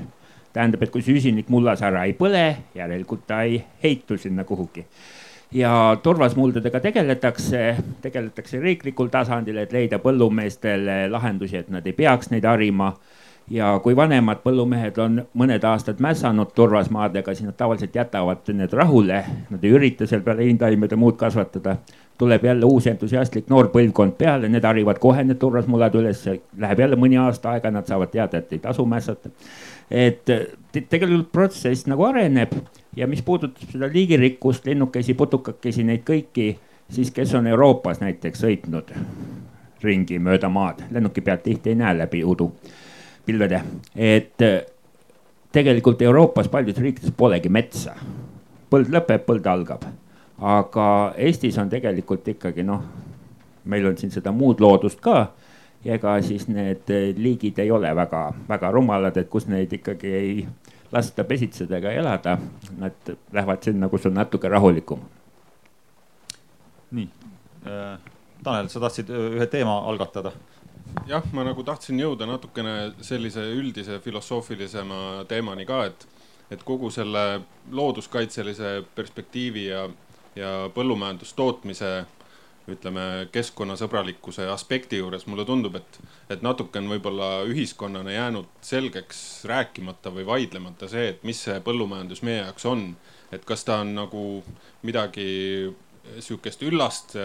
tähendab, 0.54 0.84
et 0.84 0.90
kui 0.90 1.02
süsinik 1.02 1.50
mullas 1.50 1.82
ära 1.82 2.04
ei 2.06 2.14
põle, 2.14 2.58
järelikult 2.76 3.28
ta 3.28 3.42
ei 3.42 3.64
heitu 3.84 4.18
sinna 4.18 4.44
kuhugi 4.44 4.86
ja 5.52 5.98
turvasmuldadega 6.04 6.80
tegeletakse, 6.80 7.76
tegeletakse 8.02 8.60
riiklikul 8.60 9.08
tasandil, 9.08 9.58
et 9.58 9.72
leida 9.72 10.00
põllumeestele 10.00 11.08
lahendusi, 11.10 11.58
et 11.58 11.70
nad 11.70 11.86
ei 11.88 11.94
peaks 11.94 12.30
neid 12.30 12.46
harima 12.46 12.94
ja 13.52 13.70
kui 13.84 13.96
vanemad 13.96 14.42
põllumehed 14.44 14.98
on 15.02 15.22
mõned 15.38 15.64
aastad 15.68 16.02
mässanud 16.04 16.52
turvasmaadega, 16.56 17.36
siis 17.36 17.48
nad 17.48 17.56
tavaliselt 17.58 17.96
jätavad 17.96 18.50
need 18.54 18.74
rahule, 18.76 19.22
nad 19.50 19.64
ei 19.64 19.74
ürita 19.78 20.08
seal 20.08 20.24
peale 20.26 20.46
heintaimede 20.48 21.00
muud 21.00 21.18
kasvatada. 21.20 21.78
tuleb 22.18 22.44
jälle 22.44 22.66
uus 22.66 22.88
entusiastlik 22.88 23.50
noor 23.50 23.68
põlvkond 23.70 24.16
peale, 24.18 24.50
need 24.50 24.64
harivad 24.66 24.98
kohe 25.00 25.24
need 25.24 25.38
turvasmullad 25.38 25.96
üles, 25.96 26.24
läheb 26.58 26.80
jälle 26.80 26.96
mõni 26.98 27.20
aasta 27.22 27.52
aega, 27.52 27.72
nad 27.72 27.86
saavad 27.86 28.10
teada, 28.10 28.38
et 28.38 28.54
ei 28.54 28.60
tasu 28.60 28.86
mässata. 28.86 29.30
et 29.92 30.26
tegelikult 30.72 31.32
protsess 31.32 31.88
nagu 31.88 32.04
areneb. 32.04 32.52
Ja 32.96 33.08
mis 33.08 33.22
puudutab 33.22 33.70
seda 33.72 33.90
liigirikkust, 33.94 34.66
linnukesi, 34.66 35.14
putukakesi, 35.14 35.84
neid 35.84 36.02
kõiki, 36.02 36.58
siis 36.90 37.12
kes 37.12 37.36
on 37.36 37.48
Euroopas 37.48 38.00
näiteks 38.02 38.42
sõitnud 38.42 38.92
ringi 39.84 40.18
mööda 40.20 40.50
maad, 40.50 40.82
lennuki 40.92 41.22
pealt 41.22 41.44
tihti 41.44 41.70
ei 41.70 41.76
näe 41.76 41.98
läbi 41.98 42.24
udu 42.26 42.52
pilvede, 43.28 43.62
et 43.96 44.42
äh, 44.46 44.62
tegelikult 45.52 46.02
Euroopas 46.02 46.48
paljudes 46.52 46.82
riikides 46.84 47.14
polegi 47.18 47.50
metsa. 47.50 47.96
põld 48.68 48.90
lõpeb, 48.92 49.22
põld 49.24 49.46
algab, 49.48 49.86
aga 50.44 50.88
Eestis 51.24 51.56
on 51.58 51.70
tegelikult 51.72 52.26
ikkagi 52.28 52.66
noh, 52.68 52.82
meil 53.64 53.86
on 53.88 53.96
siin 53.98 54.12
seda 54.12 54.34
muud 54.36 54.60
loodust 54.60 55.00
ka 55.00 55.30
ja 55.86 55.96
ega 55.96 56.18
siis 56.22 56.48
need 56.52 56.92
äh, 56.92 57.14
liigid 57.16 57.60
ei 57.64 57.72
ole 57.72 57.94
väga-väga 57.96 58.72
rumalad, 58.76 59.18
et 59.18 59.30
kus 59.30 59.48
neid 59.48 59.72
ikkagi 59.74 60.12
ei 60.14 60.34
lasta 60.92 61.24
pesitseda 61.24 61.78
ega 61.78 61.92
elada. 61.92 62.38
Nad 62.80 63.16
lähevad 63.34 63.64
sinna, 63.64 63.90
kus 63.90 64.06
on 64.06 64.14
natuke 64.20 64.50
rahulikum. 64.50 65.00
nii 66.92 67.10
äh,, 67.68 67.98
Tanel, 68.44 68.70
sa 68.72 68.80
tahtsid 68.80 69.10
ühe 69.12 69.46
teema 69.52 69.82
algatada 69.90 70.32
jah, 71.08 71.24
ma 71.34 71.46
nagu 71.48 71.64
tahtsin 71.66 72.00
jõuda 72.00 72.28
natukene 72.30 72.76
sellise 73.06 73.44
üldise 73.56 74.00
filosoofilisema 74.04 75.26
teemani 75.30 75.66
ka, 75.68 75.84
et, 75.90 76.08
et 76.52 76.64
kogu 76.68 76.92
selle 76.94 77.42
looduskaitselise 77.72 78.82
perspektiivi 78.96 79.68
ja, 79.70 79.88
ja 80.36 80.54
põllumajandustootmise 80.76 81.92
ütleme 82.68 83.30
keskkonnasõbralikkuse 83.32 84.50
aspekti 84.52 85.00
juures 85.00 85.24
mulle 85.32 85.46
tundub, 85.48 85.78
et, 85.80 86.00
et 86.34 86.42
natuke 86.44 86.82
on 86.82 86.90
võib-olla 86.92 87.30
ühiskonnana 87.48 88.12
jäänud 88.12 88.50
selgeks 88.62 89.22
rääkimata 89.48 90.12
või 90.12 90.26
vaidlemata 90.28 90.90
see, 90.92 91.14
et 91.14 91.24
mis 91.28 91.40
see 91.48 91.62
põllumajandus 91.64 92.24
meie 92.28 92.42
jaoks 92.42 92.68
on. 92.68 92.90
et 93.32 93.44
kas 93.46 93.64
ta 93.68 93.80
on 93.84 93.96
nagu 93.96 94.44
midagi 94.88 95.28
sihukest 96.20 96.62
üllast 96.64 97.16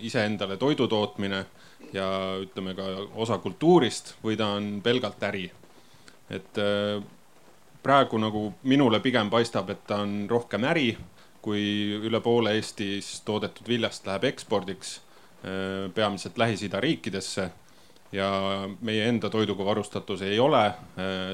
iseendale 0.00 0.56
toidu 0.56 0.86
tootmine 0.88 1.44
ja 1.92 2.06
ütleme 2.42 2.74
ka 2.78 2.86
osa 3.18 3.38
kultuurist 3.42 4.14
või 4.24 4.36
ta 4.38 4.52
on 4.56 4.80
pelgalt 4.82 5.22
äri. 5.22 5.50
et 6.30 6.58
äh, 6.58 7.02
praegu 7.82 8.18
nagu 8.18 8.52
minule 8.62 9.00
pigem 9.00 9.30
paistab, 9.30 9.70
et 9.70 9.86
ta 9.86 10.02
on 10.04 10.26
rohkem 10.30 10.64
äri, 10.64 10.96
kui 11.42 11.96
üle 11.96 12.20
poole 12.20 12.54
Eestis 12.54 13.20
toodetud 13.24 13.66
viljast 13.68 14.06
läheb 14.06 14.24
ekspordiks, 14.24 15.00
äh, 15.44 15.90
peamiselt 15.94 16.38
Lähis-Ida 16.38 16.80
riikidesse. 16.80 17.50
ja 18.12 18.26
meie 18.80 19.04
enda 19.06 19.28
toiduga 19.30 19.64
varustatus 19.64 20.22
ei 20.26 20.38
ole 20.40 20.72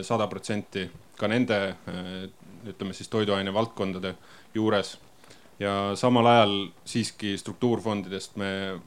sada 0.05 0.27
protsenti 0.29 0.83
ka 1.17 1.29
nende 1.29 1.75
ütleme 2.69 2.93
siis 2.93 3.09
toiduaine 3.09 3.55
valdkondade 3.55 4.15
juures. 4.55 4.99
ja 5.59 5.93
samal 5.97 6.27
ajal 6.27 6.69
siiski 6.85 7.39
struktuurfondidest 7.39 8.37
me 8.37 8.81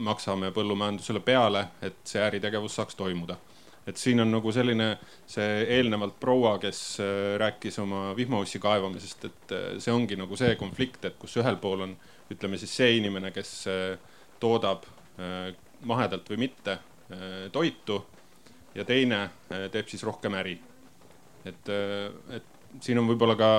maksame 0.00 0.50
põllumajandusele 0.56 1.20
peale, 1.24 1.66
et 1.84 2.00
see 2.08 2.22
äritegevus 2.24 2.78
saaks 2.80 2.98
toimuda 2.98 3.36
et 3.90 3.96
siin 3.96 4.20
on 4.22 4.30
nagu 4.30 4.52
selline 4.54 4.92
see 5.28 5.64
eelnevalt 5.78 6.18
proua, 6.20 6.56
kes 6.62 6.80
äh, 7.02 7.34
rääkis 7.40 7.78
oma 7.82 8.10
vihmaussi 8.16 8.60
kaevamisest, 8.62 9.26
et 9.28 9.54
äh, 9.56 9.66
see 9.82 9.94
ongi 9.94 10.18
nagu 10.20 10.36
see 10.38 10.54
konflikt, 10.60 11.04
et 11.08 11.18
kus 11.20 11.36
ühel 11.40 11.58
pool 11.62 11.86
on, 11.86 11.96
ütleme 12.30 12.60
siis 12.60 12.74
see 12.76 12.96
inimene, 13.00 13.32
kes 13.34 13.54
äh, 13.70 14.16
toodab 14.40 14.88
mahedalt 15.84 16.30
või 16.32 16.38
mitte 16.46 16.78
toitu 17.52 17.98
ja 18.72 18.86
teine 18.88 19.18
teeb 19.68 19.90
siis 19.90 20.00
rohkem 20.06 20.32
äri. 20.38 20.54
et, 21.44 21.68
et 22.32 22.78
siin 22.80 23.02
on 23.02 23.10
võib-olla 23.10 23.34
ka 23.36 23.50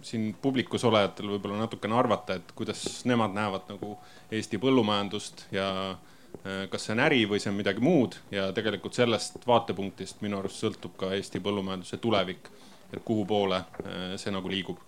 siin 0.00 0.30
publikus 0.40 0.86
olijatel 0.88 1.28
võib-olla 1.34 1.58
natukene 1.60 1.98
arvata, 1.98 2.38
et 2.38 2.54
kuidas 2.56 2.86
nemad 3.04 3.36
näevad 3.36 3.68
nagu 3.68 3.98
Eesti 4.30 4.58
põllumajandust 4.60 5.46
ja 5.52 5.96
Äh, 6.44 6.68
kas 6.70 6.84
see 6.86 6.94
on 6.94 7.00
äri 7.02 7.22
või 7.28 7.40
see 7.42 7.50
on 7.50 7.56
midagi 7.58 7.82
muud 7.82 8.14
ja 8.30 8.50
tegelikult 8.54 8.96
sellest 8.96 9.40
vaatepunktist 9.48 10.20
minu 10.22 10.38
arust 10.38 10.60
sõltub 10.62 10.94
ka 11.00 11.10
Eesti 11.16 11.40
põllumajanduse 11.42 11.98
tulevik. 12.02 12.50
et 12.92 13.02
kuhu 13.04 13.24
poole 13.28 13.56
äh, 13.56 14.14
see 14.16 14.32
nagu 14.32 14.48
liigub, 14.48 14.78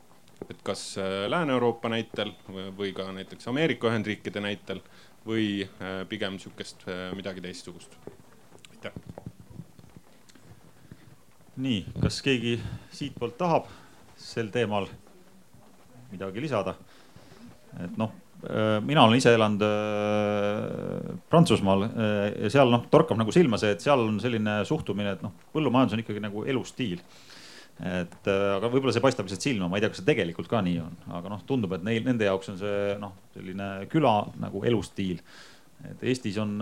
et 0.48 0.62
kas 0.64 0.96
äh, 0.98 1.26
Lääne-Euroopa 1.28 1.88
näitel 1.88 2.32
või 2.76 2.94
ka 2.96 3.10
näiteks 3.12 3.48
Ameerika 3.48 3.90
Ühendriikide 3.90 4.40
näitel 4.40 4.80
või 5.26 5.68
pigem 6.08 6.38
sihukest 6.38 6.86
midagi 7.16 7.40
teistsugust. 7.44 7.92
aitäh. 8.70 8.92
nii, 11.56 11.84
kas 12.00 12.22
keegi 12.22 12.56
siitpoolt 12.92 13.36
tahab 13.38 13.68
sel 14.16 14.48
teemal 14.48 14.88
midagi 16.12 16.40
lisada? 16.40 16.74
et 17.84 17.96
noh 17.98 18.14
mina 18.86 19.02
olen 19.04 19.18
ise 19.20 19.34
elanud 19.36 19.62
äh, 19.66 21.16
Prantsusmaal 21.28 21.84
äh, 21.84 21.90
ja 22.46 22.52
seal 22.54 22.72
noh, 22.72 22.86
torkab 22.92 23.18
nagu 23.20 23.34
silma 23.34 23.58
see, 23.60 23.74
et 23.74 23.84
seal 23.84 24.00
on 24.06 24.16
selline 24.22 24.60
suhtumine, 24.68 25.16
et 25.16 25.24
noh, 25.24 25.34
põllumajandus 25.52 25.98
on 25.98 26.02
ikkagi 26.04 26.22
nagu 26.24 26.44
elustiil. 26.48 27.02
et 27.80 28.28
aga 28.28 28.68
võib-olla 28.68 28.92
see 28.92 29.00
paistab 29.00 29.24
lihtsalt 29.24 29.44
silma, 29.44 29.68
ma 29.68 29.78
ei 29.78 29.84
tea, 29.84 29.88
kas 29.92 30.02
see 30.02 30.08
tegelikult 30.08 30.50
ka 30.52 30.60
nii 30.64 30.80
on, 30.82 30.96
aga 31.16 31.32
noh, 31.32 31.44
tundub, 31.48 31.72
et 31.76 31.84
neil, 31.84 32.02
nende 32.04 32.26
jaoks 32.28 32.52
on 32.52 32.58
see 32.60 32.96
noh, 33.00 33.14
selline 33.32 33.68
küla 33.92 34.14
nagu 34.40 34.64
elustiil. 34.68 35.22
et 35.88 36.02
Eestis 36.12 36.36
on 36.42 36.58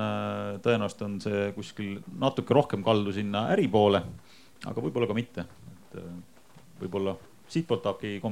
tõenäoliselt 0.62 1.06
on 1.06 1.16
see 1.22 1.48
kuskil 1.56 1.96
natuke 2.22 2.54
rohkem 2.54 2.86
kaldu 2.86 3.14
sinna 3.14 3.48
äri 3.54 3.66
poole, 3.70 4.02
aga 4.66 4.84
võib-olla 4.84 5.10
ka 5.10 5.18
mitte. 5.18 5.46
et 5.78 5.98
võib-olla 6.82 7.16
siitpoolt 7.50 7.82
tahab 7.82 8.02
keegi 8.02 8.22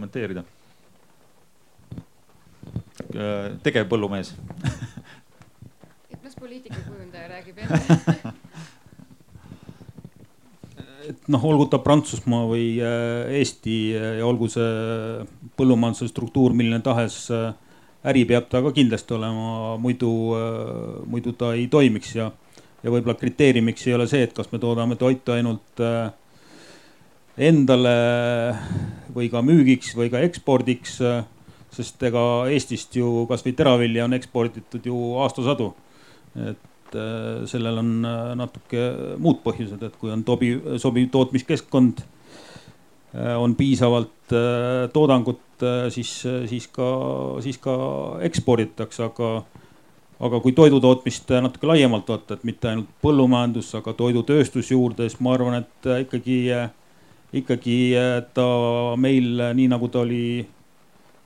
kommenteerida 2.67 2.87
Äh, 3.17 3.57
tegevpõllumees. 3.65 4.33
Las 6.25 6.37
poliitika 6.37 6.81
kujundaja 6.85 7.29
räägib 7.31 7.59
enne? 7.63 7.79
Et 11.07 11.29
noh, 11.31 11.45
olgu 11.47 11.69
ta 11.71 11.79
Prantsusmaa 11.79 12.49
või 12.51 12.81
äh, 12.83 13.37
Eesti 13.39 13.77
äh, 13.95 14.17
ja 14.19 14.27
olgu 14.27 14.49
see 14.51 14.71
põllumajanduse 15.57 16.11
struktuur 16.11 16.57
milline 16.57 16.83
tahes, 16.85 17.29
äri 18.07 18.25
peab 18.29 18.51
ta 18.53 18.61
ka 18.65 18.73
kindlasti 18.77 19.15
olema, 19.17 19.77
muidu, 19.81 20.11
muidu 21.09 21.33
ta 21.39 21.55
ei 21.57 21.65
toimiks 21.73 22.11
ja, 22.19 22.27
ja 22.83 22.93
võib-olla 22.93 23.17
kriteeriumiks 23.17 23.87
ei 23.87 23.95
ole 23.97 24.05
see, 24.11 24.27
et 24.27 24.35
kas 24.37 24.51
me 24.53 24.61
toodame 24.61 24.99
toitu 25.01 25.33
ainult 25.33 25.81
endale 27.41 27.97
või 29.17 29.31
ka 29.33 29.41
müügiks 29.47 29.97
või 29.97 30.13
ka 30.13 30.21
ekspordiks 30.29 31.01
sest 31.77 32.03
ega 32.09 32.23
Eestist 32.53 32.97
ju 32.97 33.27
kasvõi 33.31 33.55
teravilja 33.57 34.07
on 34.07 34.17
eksporditud 34.17 34.87
ju 34.87 34.97
aastasadu. 35.25 35.73
et 36.37 36.95
äh, 36.95 37.47
sellel 37.49 37.81
on 37.81 37.93
äh, 38.05 38.35
natuke 38.37 38.83
muud 39.19 39.41
põhjused, 39.45 39.81
et 39.83 39.97
kui 39.97 40.13
on 40.13 40.25
tobi, 40.25 40.51
sobiv 40.83 41.09
tootmiskeskkond, 41.13 42.03
äh, 43.15 43.37
on 43.41 43.55
piisavalt 43.57 44.13
toodangut, 44.93 45.41
siis, 45.95 46.11
siis 46.51 46.65
ka, 46.75 46.87
siis 47.41 47.57
ka 47.63 47.77
eksporditakse, 48.27 49.05
aga 49.07 49.29
aga 50.27 50.41
kui 50.43 50.53
toidutootmist 50.57 51.31
natuke 51.45 51.69
laiemalt 51.71 52.11
võtta, 52.11 52.35
et 52.35 52.45
mitte 52.49 52.69
ainult 52.69 52.91
põllumajandus, 53.05 53.69
aga 53.79 53.95
toidutööstus 53.95 54.73
juurde, 54.73 55.07
siis 55.07 55.21
ma 55.23 55.37
arvan, 55.37 55.61
et 55.61 55.89
ikkagi, 56.03 56.39
ikkagi 57.41 57.79
ta 58.35 58.49
meil, 58.99 59.45
nii 59.61 59.69
nagu 59.71 59.89
ta 59.93 60.03
oli 60.03 60.43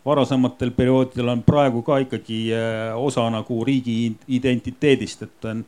varasematel 0.05 0.70
perioodidel 0.70 1.28
on 1.28 1.43
praegu 1.43 1.82
ka 1.82 1.98
ikkagi 2.05 2.40
äh, 2.55 2.97
osa 2.97 3.27
nagu 3.31 3.64
riigi 3.64 4.14
identiteedist, 4.28 5.22
et 5.27 5.48
on, 5.51 5.62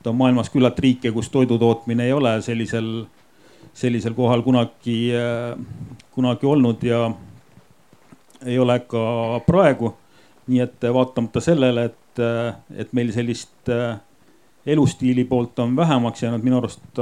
et 0.00 0.10
on 0.10 0.18
maailmas 0.18 0.50
küllalt 0.52 0.78
riike, 0.82 1.12
kus 1.12 1.30
toidu 1.32 1.58
tootmine 1.58 2.06
ei 2.06 2.12
ole 2.12 2.34
sellisel, 2.44 2.90
sellisel 3.74 4.16
kohal 4.18 4.44
kunagi, 4.44 4.98
äh, 5.16 5.56
kunagi 6.12 6.48
olnud 6.48 6.84
ja 6.84 7.06
ei 8.44 8.58
ole 8.58 8.78
ka 8.86 9.40
praegu. 9.46 9.96
nii 10.42 10.58
et 10.58 10.84
vaatamata 10.92 11.40
sellele, 11.40 11.84
et, 11.86 12.18
äh, 12.18 12.54
et 12.76 12.92
meil 12.92 13.12
sellist 13.14 13.70
elustiili 14.66 15.24
poolt 15.24 15.58
on 15.62 15.76
vähemaks 15.76 16.22
jäänud, 16.22 16.42
minu 16.42 16.58
arust 16.58 16.98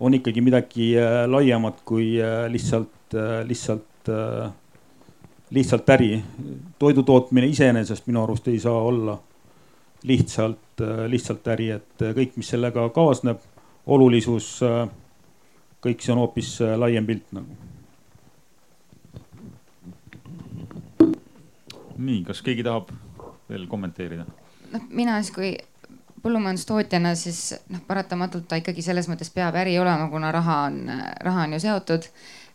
on 0.00 0.14
ikkagi 0.14 0.40
midagi 0.40 0.92
laiemat 1.26 1.82
kui 1.84 2.14
lihtsalt, 2.48 3.16
lihtsalt 3.46 4.10
lihtsalt 5.54 5.88
äri. 5.94 6.24
toidu 6.78 7.02
tootmine 7.02 7.46
iseenesest 7.46 8.06
minu 8.06 8.22
arust 8.24 8.48
ei 8.48 8.58
saa 8.58 8.82
olla 8.82 9.18
lihtsalt, 10.02 10.82
lihtsalt 11.08 11.46
äri, 11.48 11.70
et 11.70 12.02
kõik, 12.16 12.34
mis 12.36 12.48
sellega 12.52 12.88
kaasneb, 12.94 13.38
olulisus, 13.86 14.58
kõik 15.84 16.02
see 16.02 16.12
on 16.12 16.24
hoopis 16.24 16.58
laiem 16.76 17.06
pilt 17.06 17.32
nagu. 17.32 17.60
nii, 21.98 22.24
kas 22.26 22.42
keegi 22.42 22.64
tahab 22.66 22.90
veel 23.48 23.68
kommenteerida? 23.70 24.26
noh, 24.72 24.86
mina 24.90 25.20
siis 25.22 25.34
kui 25.34 25.50
põllumajandustootjana, 26.24 27.12
siis 27.18 27.54
noh, 27.70 27.82
paratamatult 27.86 28.48
ta 28.48 28.58
ikkagi 28.60 28.82
selles 28.82 29.08
mõttes 29.10 29.30
peab 29.34 29.56
äri 29.60 29.76
olema, 29.78 30.08
kuna 30.12 30.32
raha 30.34 30.58
on, 30.68 30.80
raha 31.22 31.44
on 31.46 31.56
ju 31.56 31.60
seotud 31.66 32.08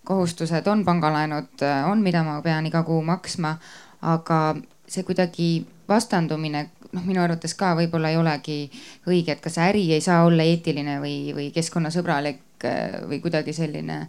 kohustused, 0.06 0.68
on 0.68 0.86
pangalaenud, 0.86 1.62
on, 1.86 2.02
mida 2.02 2.24
ma 2.24 2.40
pean 2.42 2.66
iga 2.66 2.84
kuu 2.84 3.02
maksma. 3.06 3.58
aga 4.02 4.56
see 4.88 5.04
kuidagi 5.04 5.68
vastandumine, 5.90 6.70
noh, 6.94 7.06
minu 7.06 7.22
arvates 7.22 7.54
ka 7.58 7.74
võib-olla 7.78 8.14
ei 8.14 8.18
olegi 8.18 8.60
õige, 9.10 9.36
et 9.36 9.42
kas 9.44 9.58
äri 9.62 9.84
ei 9.94 10.02
saa 10.02 10.24
olla 10.26 10.46
eetiline 10.48 11.00
või, 11.04 11.34
või 11.36 11.50
keskkonnasõbralik 11.56 12.66
või 13.10 13.20
kuidagi 13.24 13.54
selline, 13.56 14.02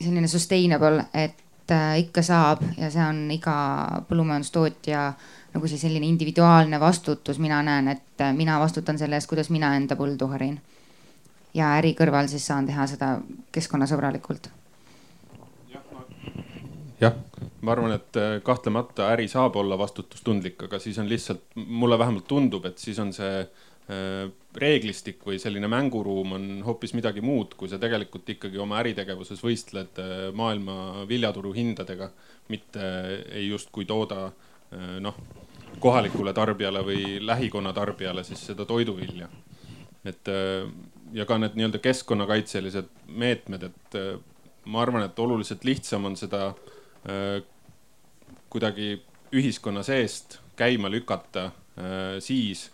selline 0.00 0.28
sustainable, 0.28 1.06
et 1.14 1.72
äh, 1.72 1.98
ikka 2.04 2.24
saab 2.26 2.62
ja 2.76 2.90
see 2.92 3.04
on 3.04 3.24
iga 3.34 3.56
põllumajandustootja 4.08 5.02
nagu 5.52 5.68
see 5.68 5.80
selline 5.80 6.08
individuaalne 6.08 6.80
vastutus, 6.80 7.40
mina 7.42 7.60
näen, 7.62 7.92
et 7.92 8.24
äh, 8.24 8.32
mina 8.36 8.58
vastutan 8.60 8.98
selle 8.98 9.18
eest, 9.18 9.30
kuidas 9.30 9.52
mina 9.52 9.74
enda 9.76 9.98
põldu 9.98 10.30
harin. 10.32 10.60
ja 11.54 11.74
äri 11.76 11.92
kõrval 11.92 12.28
siis 12.32 12.46
saan 12.48 12.66
teha 12.66 12.86
seda 12.88 13.18
keskkonnasõbralikult 13.52 14.48
jah, 17.02 17.16
ma 17.62 17.74
arvan, 17.74 17.94
et 17.96 18.18
äh, 18.20 18.36
kahtlemata 18.44 19.10
äri 19.12 19.26
saab 19.30 19.56
olla 19.60 19.78
vastutustundlik, 19.80 20.66
aga 20.68 20.78
siis 20.82 20.98
on 21.02 21.10
lihtsalt, 21.10 21.44
mulle 21.56 21.98
vähemalt 21.98 22.28
tundub, 22.30 22.66
et 22.68 22.78
siis 22.82 22.98
on 23.02 23.12
see 23.16 23.42
äh, 23.42 24.30
reeglistik 24.58 25.24
või 25.26 25.40
selline 25.42 25.70
mänguruum 25.72 26.36
on 26.38 26.48
hoopis 26.66 26.94
midagi 26.98 27.24
muud, 27.24 27.56
kui 27.58 27.70
sa 27.70 27.80
tegelikult 27.82 28.28
ikkagi 28.36 28.60
oma 28.62 28.80
äritegevuses 28.82 29.42
võistled 29.42 30.02
äh, 30.02 30.26
maailma 30.38 31.06
viljaturu 31.10 31.54
hindadega, 31.56 32.10
mitte 32.52 32.88
ei 33.32 33.46
justkui 33.48 33.86
tooda 33.88 34.26
noh, 35.04 35.16
kohalikule 35.80 36.32
tarbijale 36.32 36.80
või 36.84 37.18
lähikonna 37.20 37.74
tarbijale 37.76 38.24
siis 38.24 38.40
seda 38.48 38.64
toiduvilja. 38.68 39.28
et 40.08 40.28
ja 41.12 41.26
ka 41.28 41.36
need 41.38 41.54
nii-öelda 41.56 41.78
keskkonnakaitselised 41.84 42.88
meetmed, 43.20 43.68
et 43.68 43.98
ma 44.64 44.80
arvan, 44.82 45.04
et 45.04 45.18
oluliselt 45.20 45.64
lihtsam 45.68 46.08
on 46.08 46.16
seda 46.16 46.46
äh, 46.48 46.71
kuidagi 48.52 48.92
ühiskonna 49.32 49.82
seest 49.82 50.38
käima 50.56 50.90
lükata 50.90 51.44
äh, 51.44 52.18
siis, 52.20 52.70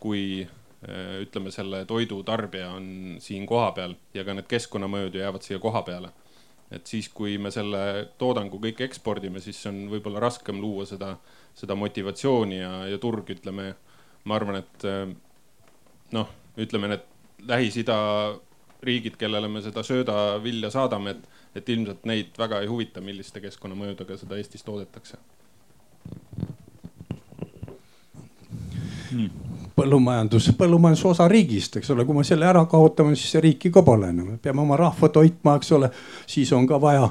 kui 0.00 0.42
äh, 0.42 1.20
ütleme, 1.22 1.50
selle 1.50 1.84
toidu 1.88 2.22
tarbija 2.22 2.70
on 2.76 3.16
siin 3.20 3.46
kohapeal 3.46 3.94
ja 4.14 4.24
ka 4.24 4.36
need 4.36 4.48
keskkonnamõjud 4.50 5.16
ju 5.16 5.24
jäävad 5.24 5.46
siia 5.46 5.62
koha 5.62 5.82
peale. 5.86 6.12
et 6.72 6.86
siis, 6.86 7.08
kui 7.12 7.36
me 7.38 7.50
selle 7.52 8.08
toodangu 8.18 8.56
kõik 8.56 8.78
ekspordime, 8.86 9.40
siis 9.44 9.58
on 9.68 9.82
võib-olla 9.90 10.22
raskem 10.24 10.60
luua 10.60 10.86
seda, 10.88 11.10
seda 11.54 11.74
motivatsiooni 11.76 12.60
ja, 12.62 12.70
ja 12.88 12.98
turg, 12.98 13.28
ütleme, 13.28 13.74
ma 14.24 14.38
arvan, 14.38 14.56
et 14.62 14.86
noh, 16.16 16.30
ütleme, 16.56 16.88
need 16.88 17.04
Lähis-Ida 17.44 17.98
riigid, 18.82 19.16
kellele 19.18 19.48
me 19.48 19.62
seda 19.62 19.82
söödavilja 19.86 20.70
saadame, 20.70 21.14
et, 21.16 21.40
et 21.54 21.68
ilmselt 21.68 22.06
neid 22.08 22.34
väga 22.38 22.62
ei 22.62 22.70
huvita, 22.70 23.00
milliste 23.00 23.40
keskkonnamõjudega 23.40 24.18
seda 24.18 24.38
Eestis 24.40 24.66
toodetakse. 24.66 25.20
põllumajandus, 29.76 30.48
põllumajandus 30.56 31.04
osa 31.10 31.26
riigist, 31.28 31.76
eks 31.76 31.90
ole, 31.92 32.04
kui 32.08 32.16
me 32.16 32.24
selle 32.24 32.46
ära 32.48 32.64
kaotame, 32.68 33.16
siis 33.16 33.36
riiki 33.44 33.70
ka 33.72 33.82
pole 33.84 34.08
enam, 34.08 34.32
me 34.32 34.38
peame 34.40 34.62
oma 34.64 34.76
rahva 34.80 35.08
toitma, 35.12 35.56
eks 35.60 35.72
ole, 35.76 35.90
siis 36.26 36.52
on 36.56 36.66
ka 36.66 36.80
vaja 36.80 37.10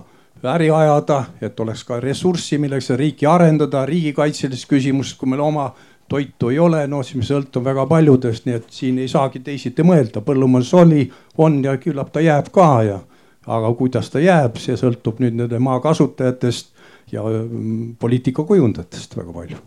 äri 0.49 0.69
ajada, 0.73 1.23
et 1.41 1.59
oleks 1.59 1.83
ka 1.85 1.99
ressurssi, 2.01 2.57
milleks 2.57 2.89
riiki 2.97 3.27
arendada, 3.29 3.85
riigikaitselised 3.85 4.69
küsimused, 4.69 5.17
kui 5.19 5.29
meil 5.29 5.43
oma 5.45 5.71
toitu 6.11 6.49
ei 6.51 6.59
ole, 6.59 6.81
no 6.91 6.99
siis 7.07 7.21
me 7.21 7.27
sõltume 7.27 7.69
väga 7.69 7.85
paljudest, 7.87 8.45
nii 8.47 8.57
et 8.59 8.67
siin 8.75 8.99
ei 8.99 9.07
saagi 9.11 9.39
teisiti 9.45 9.85
mõelda, 9.87 10.19
põllumajandus 10.27 10.73
oli, 10.81 11.05
on 11.39 11.61
ja 11.63 11.77
küllap 11.79 12.11
ta 12.11 12.23
jääb 12.23 12.51
ka 12.51 12.67
ja. 12.83 12.99
aga 13.47 13.71
kuidas 13.79 14.11
ta 14.11 14.19
jääb, 14.19 14.59
see 14.61 14.75
sõltub 14.77 15.21
nüüd 15.23 15.39
nende 15.39 15.59
maa 15.59 15.79
kasutajatest 15.81 16.75
ja 17.11 17.23
mm, 17.23 17.95
poliitika 17.99 18.43
kujundajatest 18.43 19.17
väga 19.17 19.33
palju. 19.39 19.61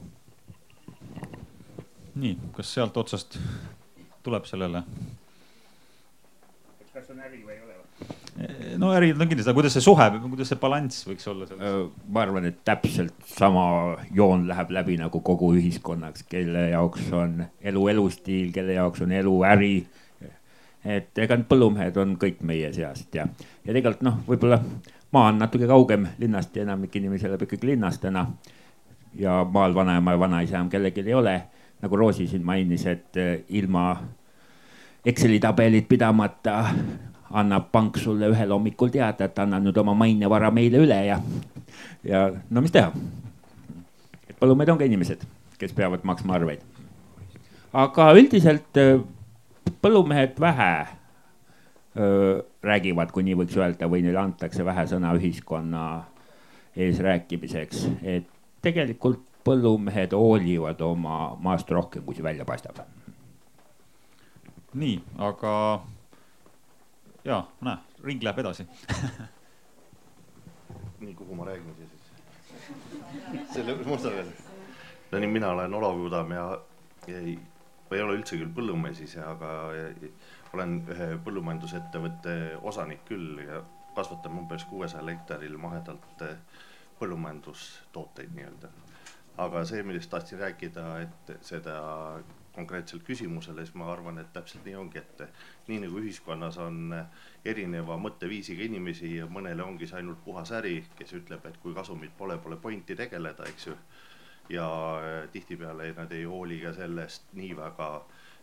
nii, 2.14 2.36
kas 2.56 2.74
sealt 2.74 2.96
otsast 2.96 3.38
tuleb 4.22 4.44
sellele? 4.46 4.84
kas 6.92 7.08
on 7.10 7.24
äri 7.24 7.40
või 7.40 7.56
ei 7.56 7.62
ole? 7.63 7.63
No 8.78 8.90
ärid 8.94 9.20
on 9.20 9.28
kindlasti, 9.28 9.50
aga 9.50 9.56
kuidas 9.56 9.76
see 9.76 9.84
suhe, 9.84 10.06
kuidas 10.22 10.48
see 10.50 10.58
balanss 10.58 11.04
võiks 11.06 11.28
olla 11.30 11.46
selles? 11.46 11.68
Äh, 11.68 12.06
ma 12.10 12.24
arvan, 12.24 12.48
et 12.50 12.62
täpselt 12.66 13.14
sama 13.30 13.66
joon 14.14 14.48
läheb 14.48 14.72
läbi 14.74 14.96
nagu 14.98 15.20
kogu 15.24 15.52
ühiskonnaks, 15.54 16.26
kelle 16.30 16.68
jaoks 16.72 17.12
on 17.14 17.44
elu 17.62 17.84
elustiil, 17.94 18.50
kelle 18.54 18.74
jaoks 18.78 19.04
on 19.06 19.14
elu 19.14 19.36
äri. 19.52 19.76
et 20.84 21.16
ega 21.18 21.38
need 21.38 21.46
põllumehed 21.48 21.96
on 21.96 22.18
kõik 22.20 22.42
meie 22.44 22.68
seast 22.74 23.14
ja, 23.16 23.24
ja 23.64 23.70
tegelikult 23.70 24.02
noh, 24.04 24.18
võib-olla 24.26 24.58
maa 25.14 25.30
on 25.30 25.38
natuke 25.40 25.64
kaugem 25.70 26.10
linnast 26.18 26.56
ja 26.56 26.66
enamik 26.66 26.96
inimesi 26.98 27.24
elab 27.24 27.46
ikkagi 27.46 27.70
linnas 27.70 28.02
täna. 28.02 28.26
ja 29.14 29.44
maal 29.46 29.74
vanaema 29.74 30.12
ja 30.12 30.18
vanaisa 30.18 30.58
enam 30.58 30.68
kellelgi 30.70 31.06
ei 31.06 31.14
ole, 31.14 31.38
nagu 31.82 31.96
Roosi 31.96 32.26
siin 32.26 32.44
mainis, 32.44 32.86
et 32.86 33.16
äh, 33.16 33.38
ilma 33.48 33.94
Exceli 35.04 35.36
tabelit 35.36 35.84
pidamata 35.88 36.64
annab 37.30 37.70
pank 37.72 37.98
sulle 37.98 38.28
ühel 38.32 38.52
hommikul 38.52 38.92
teada, 38.92 39.24
et 39.24 39.38
anna 39.38 39.60
nüüd 39.62 39.76
oma 39.80 39.94
mainevara 39.98 40.50
meile 40.54 40.82
üle 40.84 40.98
ja, 41.06 41.18
ja 42.04 42.26
no 42.50 42.62
mis 42.64 42.74
teha. 42.74 42.92
et 44.28 44.36
põllumehed 44.40 44.74
on 44.74 44.78
ka 44.78 44.88
inimesed, 44.88 45.24
kes 45.58 45.72
peavad 45.72 46.04
maksma 46.04 46.36
arveid. 46.38 46.62
aga 47.72 48.10
üldiselt 48.18 48.80
äh, 48.80 49.00
põllumehed 49.82 50.40
vähe 50.40 50.86
öö, 51.96 52.42
räägivad, 52.62 53.12
kui 53.12 53.24
nii 53.26 53.36
võiks 53.42 53.56
öelda, 53.58 53.88
või 53.90 54.02
neile 54.04 54.20
antakse 54.20 54.64
vähe 54.64 54.86
sõna 54.90 55.14
ühiskonna 55.18 55.84
ees 56.76 57.00
rääkimiseks, 57.02 57.86
et 58.02 58.28
tegelikult 58.64 59.22
põllumehed 59.44 60.14
hoolivad 60.16 60.80
oma 60.80 61.34
maast 61.40 61.70
rohkem, 61.70 62.04
kui 62.04 62.16
see 62.16 62.24
välja 62.24 62.46
paistab. 62.48 62.80
nii, 64.74 64.96
aga 65.22 65.52
ja 67.24 67.40
näe, 67.64 67.78
ring 68.04 68.22
läheb 68.22 68.38
edasi 68.44 68.66
nii, 71.04 71.14
kuhu 71.14 71.34
ma 71.34 71.44
räägin 71.44 71.74
siis? 71.78 72.04
selle 73.52 73.76
musta 73.84 74.10
veel. 74.10 74.30
no 75.12 75.18
nii, 75.18 75.28
mina 75.28 75.50
olen 75.50 75.74
Olav 75.74 75.98
Judam 75.98 76.30
ja, 76.32 76.44
ei, 77.08 77.38
ma 77.90 77.96
ei 77.96 78.02
ole 78.02 78.18
üldse 78.18 78.38
küll 78.40 78.52
põllumees 78.56 79.00
ise, 79.04 79.22
aga 79.24 79.50
olen 80.54 80.76
ühe 80.94 81.08
põllumajandusettevõtte 81.26 82.36
osanik 82.62 83.04
küll 83.08 83.42
ja 83.44 83.62
kasvatame 83.94 84.40
umbes 84.42 84.64
kuuesajal 84.70 85.10
hektaril 85.12 85.58
mahedalt 85.60 86.24
eh, 86.26 86.38
põllumajandustooteid 86.98 88.32
nii-öelda. 88.34 88.70
aga 89.44 89.64
see, 89.66 89.82
millest 89.82 90.10
tahtsin 90.10 90.38
rääkida, 90.38 90.86
et 91.02 91.36
seda 91.42 91.76
konkreetsele 92.54 93.02
küsimusele, 93.06 93.64
siis 93.64 93.74
ma 93.78 93.90
arvan, 93.92 94.18
et 94.22 94.32
täpselt 94.32 94.64
nii 94.66 94.76
ongi, 94.78 94.98
et 95.02 95.22
nii 95.68 95.80
nagu 95.84 96.00
ühiskonnas 96.02 96.58
on 96.62 96.94
erineva 97.44 97.96
mõtteviisiga 98.00 98.66
inimesi 98.68 99.16
ja 99.16 99.28
mõnele 99.30 99.64
ongi 99.66 99.88
see 99.90 100.00
ainult 100.00 100.22
puhas 100.24 100.52
äri, 100.58 100.76
kes 100.98 101.16
ütleb, 101.20 101.46
et 101.50 101.58
kui 101.62 101.74
kasumit 101.74 102.14
pole, 102.18 102.38
pole 102.38 102.56
pointi 102.56 102.96
tegeleda, 102.96 103.48
eks 103.50 103.70
ju. 103.70 103.78
ja 104.48 104.66
tihtipeale 105.32 105.92
nad 105.96 106.12
ei 106.12 106.24
hooli 106.28 106.60
ka 106.60 106.74
sellest 106.76 107.32
nii 107.32 107.54
väga 107.56 107.88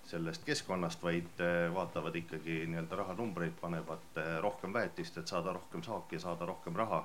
sellest 0.09 0.43
keskkonnast, 0.45 1.03
vaid 1.03 1.43
vaatavad 1.73 2.15
ikkagi 2.15 2.63
nii-öelda 2.67 2.97
rahanumbreid, 3.03 3.53
panevad 3.61 4.17
rohkem 4.41 4.73
väetist, 4.73 5.17
et 5.17 5.27
saada 5.27 5.53
rohkem 5.53 5.83
saaki 5.83 6.17
ja 6.17 6.23
saada 6.25 6.45
rohkem 6.49 6.75
raha 6.75 7.03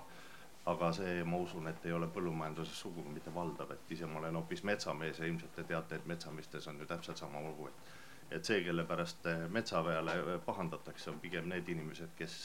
aga 0.66 0.90
see, 0.93 1.20
ma 1.24 1.38
usun, 1.38 1.68
et 1.70 1.84
ei 1.86 1.93
ole 1.94 2.09
põllumajanduses 2.10 2.80
sugugi 2.82 3.12
mitte 3.14 3.34
valdav, 3.34 3.70
et 3.70 3.93
ise 3.94 4.06
ma 4.10 4.18
olen 4.18 4.34
hoopis 4.40 4.64
metsamees 4.66 5.20
ja 5.22 5.28
ilmselt 5.28 5.55
te 5.55 5.64
teate, 5.64 6.01
et 6.01 6.10
metsameestes 6.10 6.66
on 6.66 6.80
ju 6.82 6.88
täpselt 6.90 7.22
sama 7.22 7.43
lugu, 7.44 7.68
et 7.70 7.94
et 8.30 8.44
see, 8.44 8.62
kelle 8.64 8.84
pärast 8.86 9.26
eh, 9.30 9.47
metsa 9.52 9.82
peale 9.86 10.18
eh, 10.18 10.36
pahandatakse, 10.44 11.10
on 11.12 11.20
pigem 11.22 11.48
need 11.51 11.68
inimesed, 11.70 12.14
kes 12.18 12.36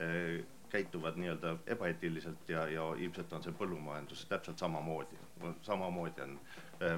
eh, 0.00 0.40
käituvad 0.72 1.18
nii-öelda 1.20 1.56
ebaeetiliselt 1.74 2.48
ja, 2.48 2.64
ja 2.72 2.86
ilmselt 2.96 3.32
on 3.36 3.44
see 3.44 3.52
põllumajandus 3.58 4.24
täpselt 4.30 4.62
samamoodi. 4.62 5.18
samamoodi 5.62 6.22
on 6.24 6.38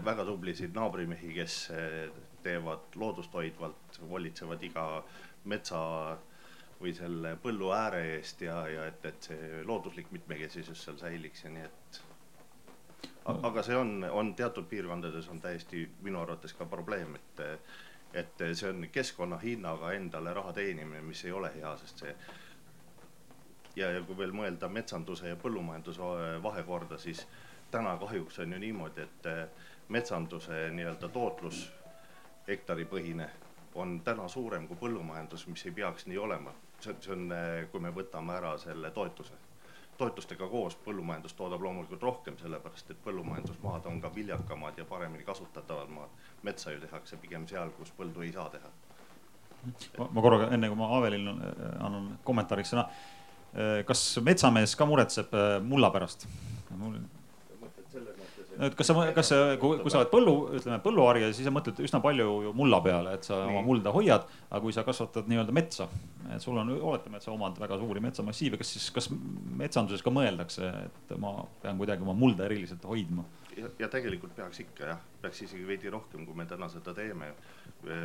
väga 0.07 0.25
tublisid 0.25 0.77
naabrimehi, 0.79 1.33
kes 1.35 1.57
teevad 2.45 2.95
loodust 2.95 3.35
hoidvalt, 3.35 3.99
volitsevad 4.09 4.63
iga 4.63 4.85
metsa 5.51 5.81
või 6.81 6.95
selle 6.95 7.37
põllu 7.43 7.71
ääre 7.75 8.03
eest 8.17 8.43
ja, 8.45 8.57
ja 8.69 8.87
et, 8.91 9.05
et 9.05 9.29
see 9.29 9.63
looduslik 9.65 10.11
mitmekesisus 10.13 10.85
seal 10.85 10.99
säiliks 11.01 11.45
ja 11.45 11.53
nii 11.55 11.65
et. 11.65 12.01
aga 13.25 13.63
see 13.63 13.77
on, 13.77 14.05
on 14.11 14.35
teatud 14.35 14.67
piirkondades 14.69 15.29
on 15.29 15.41
täiesti 15.41 15.87
minu 16.03 16.21
arvates 16.21 16.53
ka 16.53 16.67
probleem, 16.67 17.15
et, 17.15 17.45
et 18.13 18.45
see 18.53 18.71
on 18.71 18.89
keskkonna 18.93 19.39
hinnaga 19.39 19.93
endale 19.93 20.35
raha 20.35 20.53
teenimine, 20.53 21.03
mis 21.03 21.25
ei 21.25 21.33
ole 21.33 21.53
hea, 21.55 21.77
sest 21.77 22.05
see. 22.05 22.17
ja, 23.77 23.91
ja 23.91 24.03
kui 24.03 24.19
veel 24.19 24.35
mõelda 24.35 24.69
metsanduse 24.69 25.29
ja 25.29 25.37
põllumajanduse 25.37 26.11
vahekorda, 26.43 26.99
siis 26.99 27.27
täna 27.71 27.97
kahjuks 28.03 28.39
on 28.39 28.53
ju 28.53 28.59
niimoodi, 28.59 29.09
et 29.09 29.89
metsanduse 29.89 30.69
nii-öelda 30.75 31.09
tootlus 31.09 31.65
hektaripõhine 32.49 33.31
on 33.75 34.01
täna 34.05 34.29
suurem 34.29 34.69
kui 34.69 34.77
põllumajandus, 34.77 35.47
mis 35.47 35.67
ei 35.67 35.73
peaks 35.73 36.07
nii 36.07 36.19
olema 36.19 36.53
see, 36.85 36.95
see 37.01 37.15
on, 37.15 37.33
eh, 37.33 37.65
kui 37.73 37.83
me 37.83 37.93
võtame 37.95 38.37
ära 38.39 38.55
selle 38.63 38.93
toetuse. 38.95 39.41
toetustega 39.95 40.49
koos 40.51 40.75
põllumajandus 40.83 41.37
toodab 41.39 41.63
loomulikult 41.63 42.03
rohkem, 42.03 42.35
sellepärast 42.41 42.89
et 42.91 43.03
põllumajandusmaad 43.05 43.85
on 43.87 44.01
ka 44.03 44.09
viljakamad 44.15 44.79
ja 44.79 44.85
paremini 44.85 45.23
kasutatavad 45.25 45.89
maad. 45.89 46.09
metsa 46.43 46.73
ju 46.73 46.81
tehakse 46.81 47.17
pigem 47.17 47.47
seal, 47.49 47.71
kus 47.79 47.93
põldu 47.99 48.23
ei 48.23 48.33
saa 48.33 48.49
teha. 48.51 48.71
ma 49.99 50.23
korraga, 50.23 50.51
enne 50.55 50.69
kui 50.69 50.77
ma 50.77 50.91
Avelile 50.99 51.31
eh, 51.31 51.85
annan 51.87 52.19
kommentaariks 52.25 52.75
sõna. 52.75 52.89
Eh, 53.55 53.85
kas 53.87 54.19
metsamees 54.23 54.75
ka 54.77 54.87
muretseb 54.87 55.31
mulla 55.63 55.91
pärast? 55.91 56.27
mul 56.75 56.99
et 58.67 58.75
kas 58.79 58.91
sa, 58.91 59.07
kas 59.17 59.31
sa, 59.33 59.39
kui, 59.61 59.79
sa 59.91 60.01
oled 60.01 60.11
põllu, 60.13 60.35
ütleme 60.59 60.79
põlluharija, 60.85 61.31
siis 61.35 61.49
sa 61.49 61.53
mõtled 61.55 61.81
üsna 61.85 62.01
palju 62.05 62.27
ju 62.47 62.53
mulla 62.57 62.81
peale, 62.85 63.15
et 63.19 63.27
sa 63.27 63.41
Nii. 63.43 63.53
oma 63.53 63.63
mulda 63.67 63.93
hoiad. 63.95 64.27
aga 64.51 64.63
kui 64.63 64.75
sa 64.77 64.85
kasvatad 64.87 65.29
nii-öelda 65.31 65.55
metsa, 65.57 65.89
et 66.31 66.43
sul 66.43 66.59
on, 66.61 66.71
oletame, 66.77 67.19
et 67.19 67.27
sa 67.27 67.33
omad 67.33 67.59
väga 67.59 67.79
suuri 67.81 68.03
metsamassiive, 68.05 68.61
kas 68.61 68.75
siis, 68.77 68.91
kas 68.95 69.11
metsanduses 69.59 70.05
ka 70.05 70.13
mõeldakse, 70.15 70.71
et 70.87 71.17
ma 71.19 71.37
pean 71.63 71.81
kuidagi 71.81 72.07
oma 72.07 72.15
mulda 72.19 72.47
eriliselt 72.47 72.85
hoidma? 72.89 73.27
Ja, 73.57 73.69
ja 73.79 73.89
tegelikult 73.89 74.35
peaks 74.37 74.61
ikka 74.65 74.89
jah, 74.89 75.01
peaks 75.23 75.43
isegi 75.47 75.67
veidi 75.67 75.91
rohkem, 75.91 76.25
kui 76.27 76.37
me 76.37 76.47
täna 76.47 76.69
seda 76.73 76.95
teeme. 76.97 77.33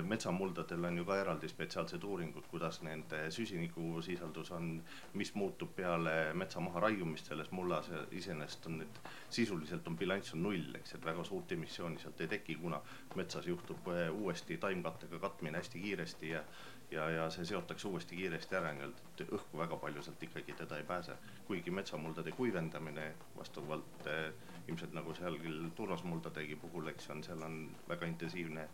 Metsamuldadel 0.08 0.86
on 0.90 0.98
ju 1.00 1.06
ka 1.08 1.18
eraldi 1.22 1.48
spetsiaalsed 1.48 2.04
uuringud, 2.04 2.48
kuidas 2.52 2.82
nende 2.84 3.22
süsinikusisaldus 3.32 4.52
on, 4.56 4.72
mis 5.20 5.32
muutub 5.40 5.72
peale 5.76 6.34
metsa 6.38 6.60
maha 6.64 6.84
raiumist 6.88 7.32
selles 7.32 7.52
mullas. 7.56 7.92
Iseenesest 8.12 8.68
on 8.68 8.80
need, 8.84 9.00
sisuliselt 9.30 9.88
on 9.88 9.98
bilanss 9.98 10.36
on 10.36 10.44
null, 10.48 10.74
eks, 10.82 10.98
et 10.98 11.06
väga 11.06 11.24
suurt 11.28 11.56
emissiooni 11.56 12.02
sealt 12.02 12.20
ei 12.26 12.34
teki, 12.36 12.60
kuna 12.64 12.82
metsas 13.16 13.48
juhtub 13.48 13.88
eh, 13.96 14.10
uuesti 14.12 14.58
taimkattega 14.58 15.20
katmine 15.20 15.64
hästi 15.64 15.86
kiiresti 15.86 16.36
ja 16.36 16.44
ja, 16.92 17.10
ja 17.10 17.30
see 17.30 17.46
seotakse 17.46 17.88
uuesti 17.88 18.18
kiiresti 18.18 18.56
ära 18.58 18.72
nii-öelda, 18.74 19.04
et 19.14 19.34
õhku 19.38 19.60
väga 19.62 19.78
palju 19.78 20.02
sealt 20.02 20.24
ikkagi 20.26 20.56
teda 20.58 20.78
ei 20.78 20.84
pääse. 20.84 21.18
kuigi 21.48 21.72
metsamuldade 21.72 22.32
kuivendamine 22.32 23.12
vastavalt 23.38 24.08
eh, 24.08 24.34
ilmselt 24.70 24.96
nagu 24.96 25.14
seal 25.18 25.38
küll 25.42 25.70
turvasmuldadegi 25.76 26.56
puhul, 26.62 26.88
eks 26.94 27.10
on, 27.16 27.26
seal 27.26 27.44
on 27.46 27.62
väga 27.90 28.10
intensiivne 28.10 28.70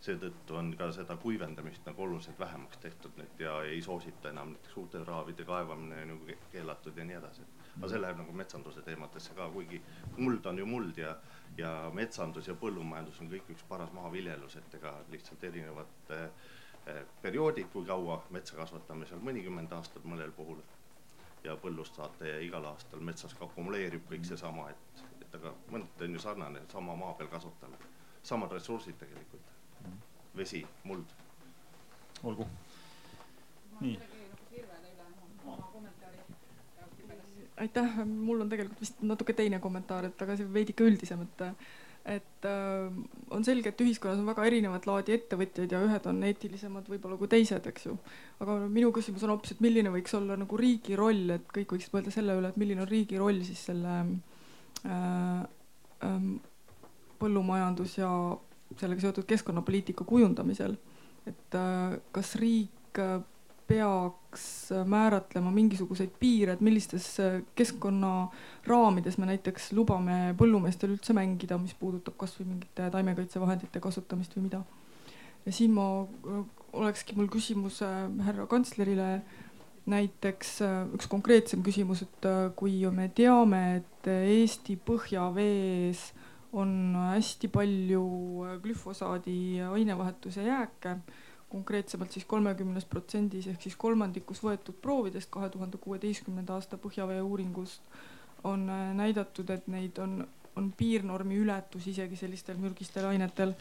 seetõttu 0.00 0.56
on 0.56 0.72
ka 0.76 0.90
seda 0.92 1.16
kuivendamist 1.20 1.86
nagu 1.88 2.02
oluliselt 2.04 2.38
vähemaks 2.38 2.78
tehtud 2.82 3.16
nüüd 3.16 3.40
ja 3.40 3.54
ei 3.64 3.80
soosita 3.82 4.30
enam 4.30 4.52
näiteks 4.54 4.76
uute 4.82 5.00
traavide 5.04 5.46
kaevamine 5.48 6.02
on 6.02 6.12
ju 6.12 6.36
keelatud 6.52 6.96
ja 6.96 7.04
nii 7.04 7.16
edasi. 7.20 7.46
aga 7.78 7.88
see 7.92 8.00
läheb 8.00 8.20
nagu 8.20 8.32
metsanduse 8.32 8.82
teemadesse 8.82 9.34
ka, 9.38 9.48
kuigi 9.52 9.80
muld 10.16 10.46
on 10.46 10.58
ju 10.58 10.66
muld 10.66 10.98
ja, 10.98 11.16
ja 11.58 11.72
metsandus 11.94 12.48
ja 12.48 12.54
põllumajandus 12.60 13.20
on 13.20 13.32
kõik 13.32 13.50
üks 13.56 13.64
paras 13.68 13.92
maaviljelus, 13.92 14.56
et 14.56 14.78
ega 14.80 14.94
lihtsalt 15.10 15.44
erinevad 15.44 16.08
perioodid, 17.22 17.68
kui 17.72 17.84
kaua 17.86 18.20
metsa 18.30 18.56
kasvatame, 18.56 19.06
seal 19.10 19.20
mõnikümmend 19.20 19.72
aastat 19.72 20.04
mõnel 20.04 20.32
puhul. 20.32 20.62
ja 21.44 21.54
põllust 21.62 21.94
saate 21.94 22.28
ja 22.28 22.38
igal 22.42 22.64
aastal 22.66 23.00
metsas 23.00 23.34
ka 23.38 23.44
akumuleerib 23.44 24.08
kõik 24.10 24.24
seesama, 24.26 24.70
et 24.70 25.04
aga 25.38 25.52
mõneti 25.72 26.06
on 26.06 26.16
ju 26.16 26.22
sarnane, 26.22 26.64
sama 26.72 26.96
maa 26.98 27.14
peal 27.18 27.30
kasutamine, 27.32 27.94
samad 28.26 28.52
ressursid 28.56 28.98
tegelikult, 29.00 29.54
vesi, 30.36 30.64
muld. 30.84 31.16
olgu, 32.24 32.46
nii. 33.80 33.96
Aitäh, 37.56 37.94
mul 38.04 38.42
on 38.44 38.50
tegelikult 38.52 38.82
vist 38.84 38.98
natuke 39.00 39.32
teine 39.32 39.56
kommentaar, 39.64 40.10
et 40.10 40.22
aga 40.22 40.34
see 40.36 40.48
veidike 40.52 40.84
üldisem, 40.84 41.22
et 41.24 41.44
et 42.06 42.46
äh, 42.46 42.92
on 43.34 43.42
selge, 43.42 43.72
et 43.72 43.80
ühiskonnas 43.82 44.20
on 44.20 44.28
väga 44.28 44.44
erinevat 44.46 44.84
laadi 44.86 45.16
ettevõtjaid 45.16 45.72
ja 45.74 45.80
ühed 45.82 46.04
on 46.06 46.20
eetilisemad 46.28 46.86
võib-olla 46.92 47.16
kui 47.18 47.30
teised, 47.32 47.66
eks 47.66 47.88
ju. 47.88 47.96
aga 48.44 48.60
minu 48.70 48.92
küsimus 48.94 49.24
on 49.26 49.32
hoopis, 49.34 49.56
et 49.56 49.64
milline 49.64 49.90
võiks 49.90 50.14
olla 50.14 50.36
nagu 50.38 50.60
riigi 50.60 50.94
roll, 51.00 51.32
et 51.34 51.48
kõik 51.56 51.74
võiksid 51.74 51.96
mõelda 51.96 52.14
selle 52.14 52.36
üle, 52.38 52.52
et 52.52 52.60
milline 52.62 52.84
on 52.84 52.90
riigi 52.92 53.18
roll 53.18 53.42
siis 53.48 53.64
selle 53.72 53.96
äh, 54.04 54.12
põllumajandus 57.18 57.96
ja 57.98 58.10
sellega 58.76 59.06
seotud 59.06 59.24
keskkonnapoliitika 59.28 60.04
kujundamisel. 60.04 60.76
et 61.26 61.54
äh, 61.58 61.98
kas 62.12 62.36
riik 62.38 62.98
äh, 62.98 63.20
peaks 63.66 64.68
määratlema 64.86 65.50
mingisuguseid 65.50 66.12
piire, 66.20 66.52
et 66.52 66.60
millistes 66.60 67.16
keskkonna 67.58 68.28
raamides 68.66 69.18
me 69.18 69.26
näiteks 69.26 69.72
lubame 69.74 70.36
põllumeestel 70.38 70.92
üldse 70.94 71.16
mängida, 71.18 71.58
mis 71.58 71.74
puudutab 71.74 72.14
kasvõi 72.20 72.46
mingite 72.46 72.86
taimekaitsevahendite 72.94 73.82
kasutamist 73.82 74.36
või 74.36 74.46
mida. 74.46 74.62
ja 75.46 75.52
siin 75.52 75.74
ma, 75.74 76.06
olekski 76.76 77.16
mul 77.16 77.28
küsimus 77.32 77.80
äh, 77.84 78.06
härra 78.26 78.46
kantslerile 78.50 79.08
näiteks 79.86 80.60
äh, 80.66 80.78
üks 80.96 81.10
konkreetsem 81.10 81.62
küsimus, 81.66 82.02
et 82.06 82.28
äh, 82.28 82.48
kui 82.56 82.78
me 82.90 83.08
teame, 83.14 83.62
et 83.82 84.10
Eesti 84.12 84.78
põhjavees 84.78 86.10
on 86.56 86.94
hästi 87.12 87.48
palju 87.52 88.02
glüfosaadi 88.62 89.62
ainevahetuse 89.66 90.46
jääke 90.46 90.96
konkreetsemalt 91.48 92.12
siis 92.12 92.26
kolmekümnes 92.26 92.84
protsendis 92.90 93.46
ehk 93.50 93.62
siis 93.62 93.76
kolmandikus 93.78 94.42
võetud 94.42 94.78
proovidest 94.82 95.30
kahe 95.30 95.48
tuhande 95.52 95.78
kuueteistkümnenda 95.82 96.56
aasta 96.56 96.78
põhjavee 96.82 97.20
uuringust 97.22 97.82
on 98.44 98.68
äh, 98.70 98.90
näidatud, 98.94 99.50
et 99.50 99.66
neid 99.70 99.98
on, 100.02 100.20
on 100.56 100.70
piirnormi 100.76 101.38
ületus 101.42 101.86
isegi 101.92 102.18
sellistel 102.18 102.58
mürgistel 102.62 103.06
ainetel. 103.08 103.54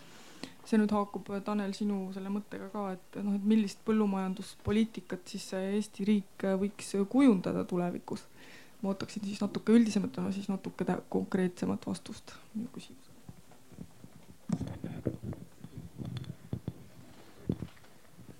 See 0.70 0.80
nüüd 0.82 0.94
haakub, 0.96 1.30
Tanel, 1.46 1.74
sinu 1.78 2.10
selle 2.16 2.32
mõttega 2.34 2.70
ka, 2.74 2.86
et 2.96 3.18
noh, 3.24 3.36
et 3.38 3.48
millist 3.48 3.82
põllumajanduspoliitikat 3.88 5.34
siis 5.34 5.48
Eesti 5.60 6.08
riik 6.08 6.46
võiks 6.62 6.96
kujundada 7.10 7.66
tulevikus. 7.70 8.26
ma 8.82 8.92
ootaksin 8.92 9.24
siis 9.26 9.42
natuke 9.42 9.74
üldisemat, 9.74 10.18
aga 10.20 10.32
siis 10.32 10.50
natuke 10.52 10.86
konkreetsemat 11.10 11.88
vastust 11.88 12.36
minu 12.54 12.70
küsimusele. 12.74 13.16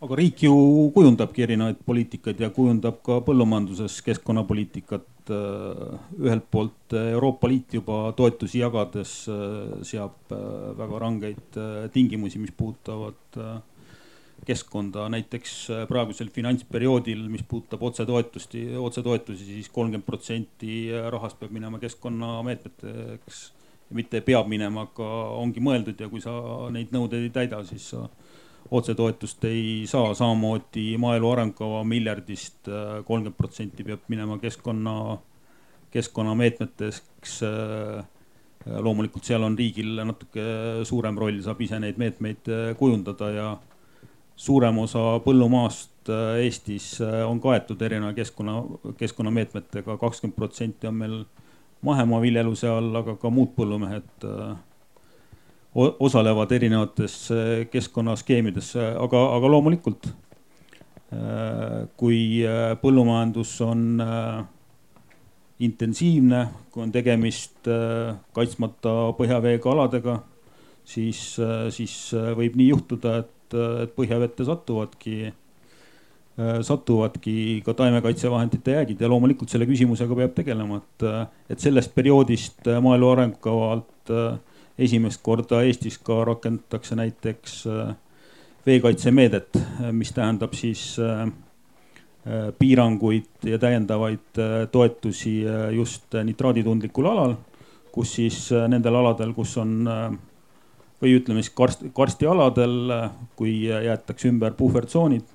aga 0.06 0.16
riik 0.20 0.44
ju 0.46 0.54
kujundabki 0.94 1.46
erinevaid 1.46 1.82
poliitikaid 1.86 2.40
ja 2.40 2.50
kujundab 2.54 3.02
ka 3.06 3.20
põllumajanduses 3.26 4.02
keskkonnapoliitikat. 4.06 5.08
Äh, 5.26 5.98
ühelt 6.22 6.44
poolt 6.54 6.94
Euroopa 6.94 7.50
Liit 7.50 7.74
juba 7.74 8.12
toetusi 8.14 8.60
jagades 8.60 9.24
äh, 9.26 9.82
seab 9.82 10.30
äh, 10.30 10.38
väga 10.78 11.00
rangeid 11.02 11.58
tingimusi, 11.94 12.38
mis 12.38 12.54
puudutavad 12.54 13.40
keskkonda, 14.46 15.08
näiteks 15.10 15.54
praegusel 15.90 16.30
finantsperioodil, 16.30 17.24
mis 17.32 17.42
puudutab 17.50 17.82
otsetoetusti, 17.88 18.68
otsetoetusi, 18.78 19.48
siis 19.48 19.72
kolmkümmend 19.74 20.06
protsenti 20.06 20.92
rahast 21.10 21.40
peab 21.40 21.56
minema 21.56 21.80
keskkonnameetmeteks. 21.82 23.40
mitte 23.96 24.22
peab 24.22 24.50
minema, 24.52 24.86
aga 24.86 25.10
ongi 25.40 25.64
mõeldud 25.64 26.00
ja 26.02 26.10
kui 26.12 26.22
sa 26.22 26.36
neid 26.74 26.94
nõudeid 26.94 27.26
ei 27.26 27.34
täida, 27.34 27.64
siis 27.66 27.90
sa 27.96 28.06
otsetoetust 28.72 29.44
ei 29.46 29.84
saa, 29.88 30.14
samamoodi 30.14 30.98
maaelu 30.98 31.30
arengukava 31.32 31.84
miljardist 31.84 32.68
äh, 32.68 33.04
kolmkümmend 33.06 33.38
protsenti 33.38 33.84
peab 33.84 34.08
minema 34.08 34.38
keskkonna, 34.42 35.18
keskkonnameetmeteks. 35.94 37.40
Äh, 37.44 38.04
loomulikult 38.66 39.28
seal 39.28 39.44
on 39.46 39.54
riigil 39.58 40.00
natuke 40.02 40.44
suurem 40.90 41.18
roll, 41.22 41.38
saab 41.46 41.60
ise 41.62 41.78
neid 41.80 42.00
meetmeid 42.02 42.50
äh, 42.50 42.72
kujundada 42.80 43.30
ja 43.30 43.50
suurem 44.36 44.82
osa 44.82 45.20
põllumaast 45.24 45.92
Eestis 46.38 47.00
on 47.02 47.40
kaetud 47.42 47.82
erineva 47.82 48.12
keskkonna, 48.14 48.60
keskkonnameetmetega, 48.98 49.96
kakskümmend 49.98 50.36
protsenti 50.38 50.86
on 50.86 51.00
meil 51.00 51.16
mahemaa-viljeluse 51.86 52.70
all, 52.70 52.92
aga 53.00 53.16
ka 53.22 53.32
muud 53.34 53.56
põllumehed 53.56 54.26
osalevad 55.76 56.52
erinevates 56.56 57.16
äh, 57.32 57.66
keskkonnaskeemides, 57.72 58.76
aga, 58.80 59.24
aga 59.36 59.52
loomulikult 59.52 60.08
äh, 60.08 60.14
kui 62.00 62.20
põllumajandus 62.82 63.58
on 63.66 63.86
intensiivne, 65.66 66.42
kui 66.72 66.84
on 66.84 66.92
tegemist 66.92 67.68
kaitsmata 68.36 68.96
põhjaveega 69.16 69.72
aladega, 69.72 70.18
siis, 70.84 71.22
siis 71.72 71.94
võib 72.36 72.58
nii 72.60 72.68
juhtuda, 72.74 73.14
et, 73.24 73.56
et 73.86 73.94
põhjavette 73.96 74.44
satuvadki, 74.44 75.32
satuvadki 76.68 77.38
ka 77.64 77.72
taimekaitsevahendite 77.80 78.76
jäägid 78.76 79.06
ja 79.06 79.08
loomulikult 79.08 79.54
selle 79.54 79.70
küsimusega 79.70 80.20
peab 80.20 80.36
tegelema, 80.36 80.82
et, 80.84 81.08
et 81.56 81.64
sellest 81.64 81.96
perioodist 81.96 82.68
maaelu 82.84 83.14
arengukava 83.14 83.72
alt 83.78 84.14
esimest 84.80 85.24
korda 85.24 85.62
Eestis 85.64 85.98
ka 86.04 86.24
rakendatakse 86.28 86.96
näiteks 87.00 87.64
äh, 87.72 87.96
veekaitsemeedet, 88.66 89.60
mis 89.92 90.12
tähendab 90.16 90.56
siis 90.58 90.98
äh, 91.00 91.22
äh, 91.24 92.52
piiranguid 92.60 93.48
ja 93.48 93.60
täiendavaid 93.60 94.42
toetusi 94.72 95.42
just 95.76 96.16
nitraaditundlikul 96.24 97.08
alal, 97.12 97.36
kus 97.92 98.18
siis 98.20 98.50
nendel 98.68 99.00
aladel, 99.00 99.32
kus 99.34 99.56
on 99.62 99.88
või 101.02 101.16
ütleme 101.20 101.44
siis 101.44 101.54
karst, 101.56 101.86
karstialadel, 101.96 102.76
kui 103.40 103.62
jäetakse 103.70 104.28
ümber 104.28 104.56
puhvertsoonid, 104.58 105.28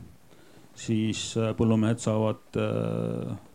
siis 0.76 1.30
põllumehed 1.56 2.00
saavad 2.02 2.58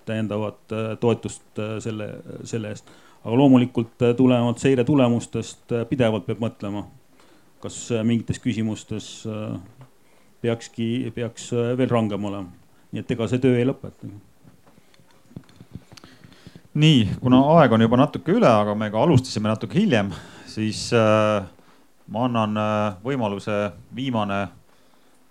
täiendavat 0.06 0.74
toetust 1.02 1.62
selle, 1.84 2.10
selle 2.46 2.74
eest 2.74 2.90
aga 3.26 3.40
loomulikult 3.40 4.06
äh, 4.06 4.14
tulenevalt 4.18 4.62
seire 4.62 4.86
tulemustest 4.86 5.74
äh, 5.74 5.86
pidevalt 5.90 6.28
peab 6.28 6.44
mõtlema, 6.44 6.86
kas 7.64 7.80
äh, 7.92 8.06
mingites 8.06 8.40
küsimustes 8.42 9.10
peakski, 10.46 11.10
peaks 11.16 11.50
veel 11.78 11.90
rangem 11.90 12.30
olema. 12.30 12.52
nii 12.94 13.02
et 13.02 13.12
ega 13.12 13.28
see 13.28 13.42
töö 13.42 13.58
ei 13.58 13.66
lõpeta. 13.66 14.08
nii, 16.78 17.02
kuna 17.24 17.42
aeg 17.58 17.74
on 17.74 17.86
juba 17.88 17.98
natuke 17.98 18.36
üle, 18.36 18.52
aga 18.52 18.76
me 18.78 18.92
ka 18.94 19.02
alustasime 19.02 19.50
natuke 19.50 19.80
hiljem, 19.80 20.14
siis 20.46 20.92
äh, 20.94 21.50
ma 22.08 22.28
annan 22.30 22.62
äh, 22.62 23.02
võimaluse 23.04 23.72
viimane 23.96 24.46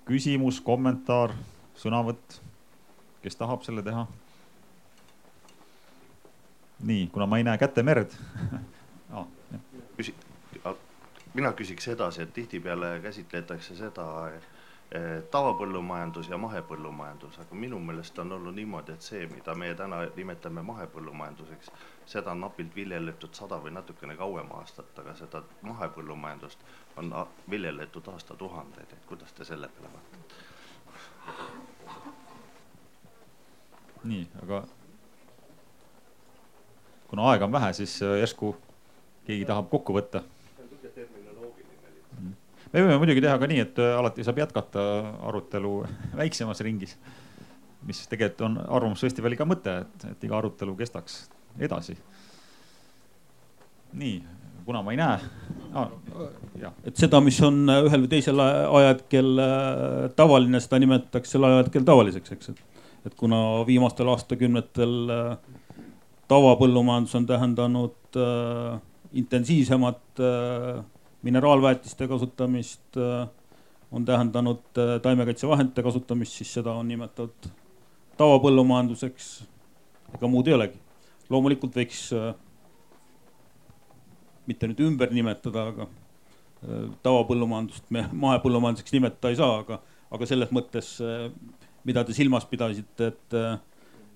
küsimus, 0.08 0.58
kommentaar, 0.60 1.30
sõnavõtt. 1.78 2.40
kes 3.22 3.38
tahab 3.38 3.62
selle 3.64 3.80
teha 3.86 4.02
nii, 6.82 7.06
kuna 7.12 7.26
ma 7.26 7.38
ei 7.38 7.44
näe 7.44 7.58
kätemerd 7.58 8.10
ah,. 9.16 9.26
küsi-, 9.96 10.14
mina 11.34 11.52
küsiks 11.52 11.88
edasi, 11.88 12.22
et 12.22 12.32
tihtipeale 12.32 13.00
käsitletakse 13.02 13.76
seda 13.76 14.06
eh, 14.30 15.22
tavapõllumajandus 15.30 16.28
ja 16.30 16.38
mahepõllumajandus, 16.38 17.38
aga 17.42 17.58
minu 17.58 17.80
meelest 17.82 18.18
on 18.18 18.32
olnud 18.32 18.54
niimoodi, 18.54 18.94
et 18.94 19.02
see, 19.02 19.26
mida 19.32 19.54
meie 19.58 19.74
täna 19.74 20.04
nimetame 20.16 20.62
mahepõllumajanduseks, 20.62 21.72
seda 22.06 22.30
on 22.34 22.44
napilt 22.46 22.76
viljeletud 22.76 23.34
sada 23.34 23.58
või 23.62 23.74
natukene 23.74 24.16
kauem 24.16 24.52
aastat, 24.60 24.98
aga 25.02 25.16
seda 25.18 25.42
mahepõllumajandust 25.62 26.64
on 26.96 27.12
viljeletud 27.50 28.08
aastatuhandeid, 28.14 28.92
et 28.92 29.10
kuidas 29.10 29.32
te 29.32 29.44
selle 29.44 29.68
peale 29.68 29.92
vaatate? 29.96 30.42
nii, 34.04 34.26
aga 34.42 34.66
kuna 37.14 37.30
aega 37.30 37.46
on 37.46 37.52
vähe, 37.52 37.72
siis 37.72 38.02
äh, 38.02 38.18
järsku 38.18 38.56
keegi 39.26 39.46
tahab 39.46 39.68
kokku 39.70 39.94
võtta. 39.94 40.24
me 42.72 42.82
võime 42.82 42.96
muidugi 42.98 43.22
teha 43.22 43.36
ka 43.38 43.46
nii, 43.46 43.60
et 43.62 43.78
äh, 43.78 43.94
alati 43.98 44.26
saab 44.26 44.40
jätkata 44.42 44.82
arutelu 45.30 45.76
väiksemas 46.18 46.64
ringis, 46.66 46.96
mis 47.86 48.02
tegelikult 48.10 48.42
on 48.48 48.58
Arvamusfestivali 48.66 49.38
ka 49.38 49.46
mõte, 49.46 49.76
et, 49.84 50.08
et 50.10 50.26
iga 50.26 50.40
arutelu 50.40 50.74
kestaks 50.82 51.20
edasi. 51.62 51.94
nii, 53.94 54.18
kuna 54.66 54.82
ma 54.82 54.90
ei 54.90 54.98
näe 54.98 55.18
ah,. 55.78 55.94
et 56.82 56.98
seda, 56.98 57.22
mis 57.22 57.38
on 57.46 57.62
ühel 57.70 58.08
või 58.08 58.10
teisel 58.10 58.42
ajahetkel 58.42 59.34
äh, 59.38 59.98
tavaline, 60.18 60.58
seda 60.66 60.82
nimetatakse 60.82 61.38
sel 61.38 61.46
ajahetkel 61.46 61.86
tavaliseks, 61.86 62.34
eks, 62.34 62.56
et. 62.56 62.88
et 63.06 63.14
kuna 63.14 63.44
viimastel 63.70 64.10
aastakümnetel 64.10 65.12
äh, 65.14 65.60
tavapõllumajandus 66.28 67.14
on 67.18 67.26
tähendanud 67.26 68.18
äh, 68.20 68.80
intensiivsemat 69.12 70.20
äh, 70.20 70.84
mineraalväetiste 71.22 72.08
kasutamist 72.08 72.96
äh,, 73.00 73.28
on 73.92 74.04
tähendanud 74.04 74.64
äh, 74.78 74.96
taimekaitsevahendite 75.02 75.82
kasutamist, 75.82 76.32
siis 76.32 76.54
seda 76.58 76.72
on 76.72 76.88
nimetatud 76.88 77.50
tavapõllumajanduseks. 78.18 79.44
ega 80.14 80.28
muud 80.30 80.48
ei 80.48 80.54
olegi. 80.54 80.80
loomulikult 81.30 81.76
võiks 81.76 82.08
äh, 82.14 82.34
mitte 84.46 84.68
nüüd 84.68 84.82
ümber 84.84 85.12
nimetada, 85.14 85.68
aga 85.72 85.86
äh, 85.88 86.88
tavapõllumajandust 87.04 87.90
me 87.94 88.06
mahepõllumajanduseks 88.12 88.96
nimetada 88.96 89.32
ei 89.32 89.38
saa, 89.40 89.60
aga, 89.62 89.80
aga 90.14 90.28
selles 90.28 90.52
mõttes, 90.54 90.96
äh, 91.04 91.28
mida 91.88 92.04
te 92.04 92.16
silmas 92.16 92.46
pidasite, 92.50 93.12
et, 93.12 93.38
äh, 93.38 93.56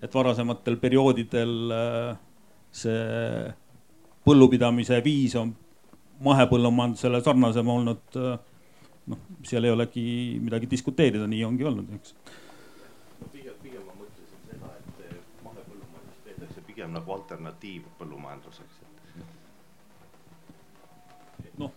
et 0.03 0.15
varasematel 0.15 0.77
perioodidel 0.81 1.55
see 2.71 3.49
põllupidamise 4.27 5.01
viis 5.05 5.35
on 5.41 5.55
mahepõllumajandusele 6.25 7.23
sarnasem 7.25 7.69
olnud. 7.69 8.19
noh, 9.09 9.21
seal 9.49 9.65
ei 9.65 9.73
olegi 9.73 10.03
midagi 10.45 10.69
diskuteerida, 10.69 11.27
nii 11.27 11.45
ongi 11.47 11.65
olnud, 11.65 11.95
eks. 11.97 12.13
pigem, 13.33 13.55
pigem 13.63 13.87
ma 13.87 13.95
mõtlesin 13.97 14.43
seda, 14.51 14.75
et 14.77 15.23
mahepõllumajandust 15.47 16.27
peetakse 16.27 16.65
pigem 16.67 16.93
nagu 16.93 17.15
alternatiivpõllumajanduseks 17.17 18.85
noh, 21.59 21.73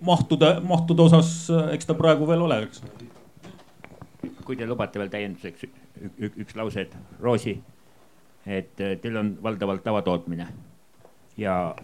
mahtude, 0.00 0.50
mahtude 0.64 1.02
osas, 1.02 1.34
eks 1.74 1.90
ta 1.90 1.96
praegu 1.98 2.26
veel 2.30 2.46
ole, 2.46 2.62
eks. 2.66 2.82
kui 4.46 4.56
te 4.56 4.66
lubate 4.66 5.02
veel 5.02 5.12
täienduseks 5.12 5.68
üks 6.18 6.56
lause, 6.56 6.86
et 6.86 6.96
Roosi, 7.20 7.56
et 8.46 8.80
äh, 8.80 8.96
teil 9.00 9.16
on 9.16 9.34
valdavalt 9.42 9.84
tavatootmine 9.84 10.46
ja 11.36 11.74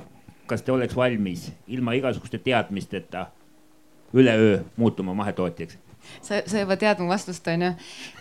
kas 0.47 0.63
te 0.63 0.73
oleks 0.73 0.97
valmis 0.97 1.51
ilma 1.67 1.93
igasuguste 1.99 2.39
teadmisteta 2.39 3.27
üleöö 4.15 4.63
muutuma 4.77 5.15
mahetootjaks? 5.15 5.79
sa, 6.23 6.41
sa 6.47 6.61
juba 6.63 6.77
tead 6.81 7.01
mu 7.03 7.09
vastust, 7.11 7.47
on 7.51 7.63
ju. 7.63 7.73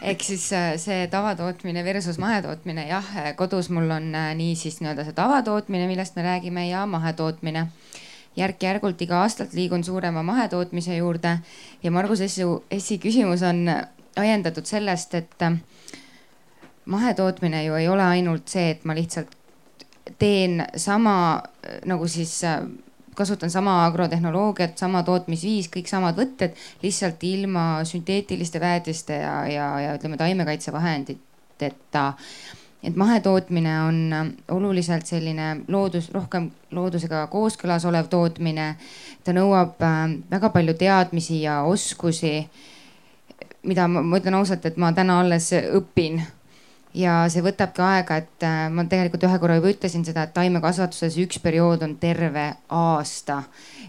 ehk 0.01 0.23
siis 0.25 0.47
äh, 0.53 0.73
see 0.81 1.07
tavatootmine 1.11 1.83
versus 1.85 2.17
mahetootmine, 2.21 2.87
jah, 2.89 3.11
kodus 3.37 3.69
mul 3.69 3.91
on 3.91 4.09
äh, 4.15 4.31
nii 4.37 4.55
siis 4.59 4.81
nii-öelda 4.81 5.05
see 5.07 5.17
tavatootmine, 5.17 5.87
millest 5.87 6.17
me 6.17 6.25
räägime 6.25 6.67
ja 6.69 6.85
mahetootmine 6.89 7.67
järk-järgult 8.35 9.01
iga 9.01 9.21
aastalt 9.23 9.53
liigun 9.55 9.83
suurema 9.83 10.23
mahetootmise 10.23 10.97
juurde 10.97 11.37
ja 11.83 11.91
Margus 11.91 12.21
Essu, 12.25 12.63
Essi 12.71 12.97
küsimus 12.99 13.45
on 13.47 13.63
ajendatud 14.15 14.65
sellest, 14.65 15.13
et 15.15 15.45
äh, 15.45 15.59
mahetootmine 16.85 17.63
ju 17.65 17.75
ei 17.75 17.87
ole 17.87 18.03
ainult 18.03 18.47
see, 18.47 18.69
et 18.75 18.85
ma 18.85 18.95
lihtsalt 18.95 19.31
teen 20.19 20.65
sama 20.77 21.43
nagu 21.85 22.07
siis 22.07 22.41
kasutan 23.15 23.49
sama 23.49 23.85
agrotehnoloogiat, 23.85 24.77
sama 24.77 25.03
tootmisviis, 25.07 25.69
kõik 25.71 25.87
samad 25.89 26.17
võtted, 26.19 26.57
lihtsalt 26.83 27.23
ilma 27.23 27.83
sünteetiliste 27.87 28.59
väetiste 28.59 29.21
ja, 29.21 29.37
ja, 29.47 29.69
ja 29.79 29.95
ütleme 29.95 30.19
taimekaitsevahenditeta 30.19 32.05
et 32.85 32.95
mahetootmine 32.95 33.81
on 33.81 34.33
oluliselt 34.51 35.05
selline 35.09 35.63
loodus, 35.67 36.11
rohkem 36.13 36.51
loodusega 36.71 37.25
kooskõlas 37.33 37.85
olev 37.85 38.11
tootmine. 38.11 38.75
ta 39.23 39.33
nõuab 39.33 39.81
äh, 39.81 40.19
väga 40.31 40.49
palju 40.53 40.75
teadmisi 40.77 41.41
ja 41.41 41.61
oskusi, 41.63 42.45
mida 43.63 43.87
ma, 43.87 44.03
ma 44.05 44.19
ütlen 44.21 44.37
ausalt, 44.37 44.65
et 44.65 44.77
ma 44.77 44.91
täna 44.93 45.19
alles 45.23 45.49
õpin 45.55 46.21
ja 46.95 47.15
see 47.31 47.43
võtabki 47.43 47.83
aega, 47.83 48.19
et 48.21 48.45
äh, 48.45 48.65
ma 48.71 48.85
tegelikult 48.89 49.25
ühe 49.27 49.39
korra 49.41 49.57
juba 49.59 49.71
ütlesin 49.73 50.05
seda, 50.07 50.25
et 50.25 50.33
taimekasvatuses 50.35 51.17
üks 51.25 51.39
periood 51.43 51.83
on 51.85 51.95
terve 52.01 52.47
aasta. 52.69 53.43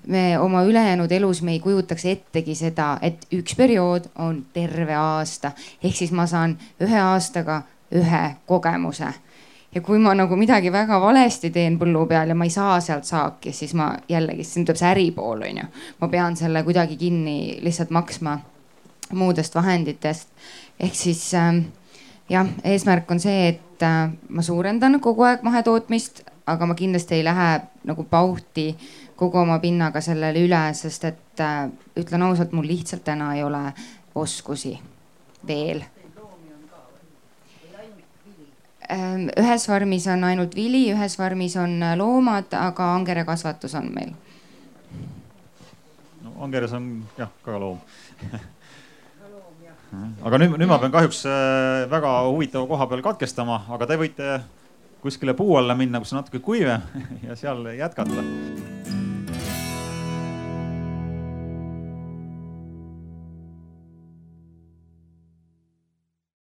me 0.07 0.39
oma 0.39 0.63
ülejäänud 0.63 1.13
elus 1.13 1.43
me 1.43 1.53
ei 1.53 1.61
kujutaks 1.61 2.05
ettegi 2.05 2.55
seda, 2.55 2.99
et 3.03 3.27
üks 3.35 3.57
periood 3.57 4.11
on 4.23 4.45
terve 4.53 4.95
aasta, 4.95 5.53
ehk 5.83 5.97
siis 5.97 6.13
ma 6.13 6.27
saan 6.27 6.59
ühe 6.81 6.99
aastaga 7.01 7.63
ühe 7.95 8.25
kogemuse. 8.47 9.13
ja 9.75 9.81
kui 9.81 9.99
ma 9.99 10.15
nagu 10.15 10.37
midagi 10.37 10.73
väga 10.73 11.01
valesti 11.01 11.51
teen 11.51 11.79
põllu 11.79 12.07
peal 12.07 12.29
ja 12.29 12.35
ma 12.35 12.45
ei 12.45 12.51
saa 12.51 12.81
sealt 12.81 13.05
saaki, 13.05 13.53
siis 13.53 13.75
ma 13.75 13.93
jällegi, 14.09 14.45
siin 14.45 14.67
tuleb 14.67 14.79
see 14.79 14.91
äripool 14.91 15.43
on 15.43 15.63
ju. 15.63 15.71
ma 16.01 16.09
pean 16.09 16.37
selle 16.37 16.63
kuidagi 16.63 16.97
kinni 16.97 17.59
lihtsalt 17.63 17.91
maksma 17.91 18.39
muudest 19.13 19.55
vahenditest. 19.55 20.29
ehk 20.81 20.95
siis 20.95 21.35
äh, 21.35 21.63
jah, 22.29 22.49
eesmärk 22.65 23.11
on 23.11 23.21
see, 23.21 23.49
et 23.49 23.83
äh, 23.83 24.13
ma 24.29 24.43
suurendan 24.43 25.01
kogu 25.01 25.27
aeg 25.29 25.45
mahetootmist, 25.47 26.25
aga 26.47 26.67
ma 26.67 26.75
kindlasti 26.79 27.19
ei 27.19 27.25
lähe 27.27 27.51
nagu 27.85 28.05
pauhti 28.11 28.71
kogu 29.17 29.39
oma 29.39 29.59
pinnaga 29.59 30.01
sellele 30.01 30.45
üle, 30.47 30.63
sest 30.75 31.05
et 31.05 31.45
äh, 31.45 31.67
ütlen 31.97 32.23
ausalt, 32.23 32.53
mul 32.53 32.69
lihtsalt 32.69 33.05
täna 33.05 33.35
ei 33.37 33.45
ole 33.45 33.71
oskusi 34.15 34.79
veel 35.47 35.85
Ehm, 38.89 39.29
ühes 39.35 39.67
farmis 39.67 40.05
on 40.07 40.23
ainult 40.25 40.55
vili, 40.55 40.85
ühes 40.95 41.17
farmis 41.19 41.57
on 41.59 41.81
äh, 41.83 41.97
loomad, 41.99 42.53
aga 42.55 42.93
angerekasvatus 42.95 43.75
on 43.75 43.89
meil. 43.95 44.13
no 46.23 46.35
angeres 46.47 46.73
on 46.77 46.87
jah 47.19 47.33
ka 47.43 47.59
loom 47.59 47.81
aga 50.27 50.41
nüüd, 50.43 50.57
nüüd 50.59 50.71
ma 50.71 50.81
pean 50.83 50.95
kahjuks 50.95 51.25
äh, 51.31 51.85
väga 51.91 52.15
huvitava 52.29 52.67
koha 52.71 52.89
peal 52.91 53.05
katkestama, 53.07 53.63
aga 53.77 53.91
te 53.91 54.01
võite 54.01 54.41
kuskile 55.05 55.37
puu 55.39 55.59
alla 55.61 55.77
minna, 55.79 56.03
kus 56.03 56.15
on 56.15 56.23
natuke 56.23 56.43
kuivem 56.45 56.83
ja 57.29 57.39
seal 57.39 57.63
jätkata 57.77 58.25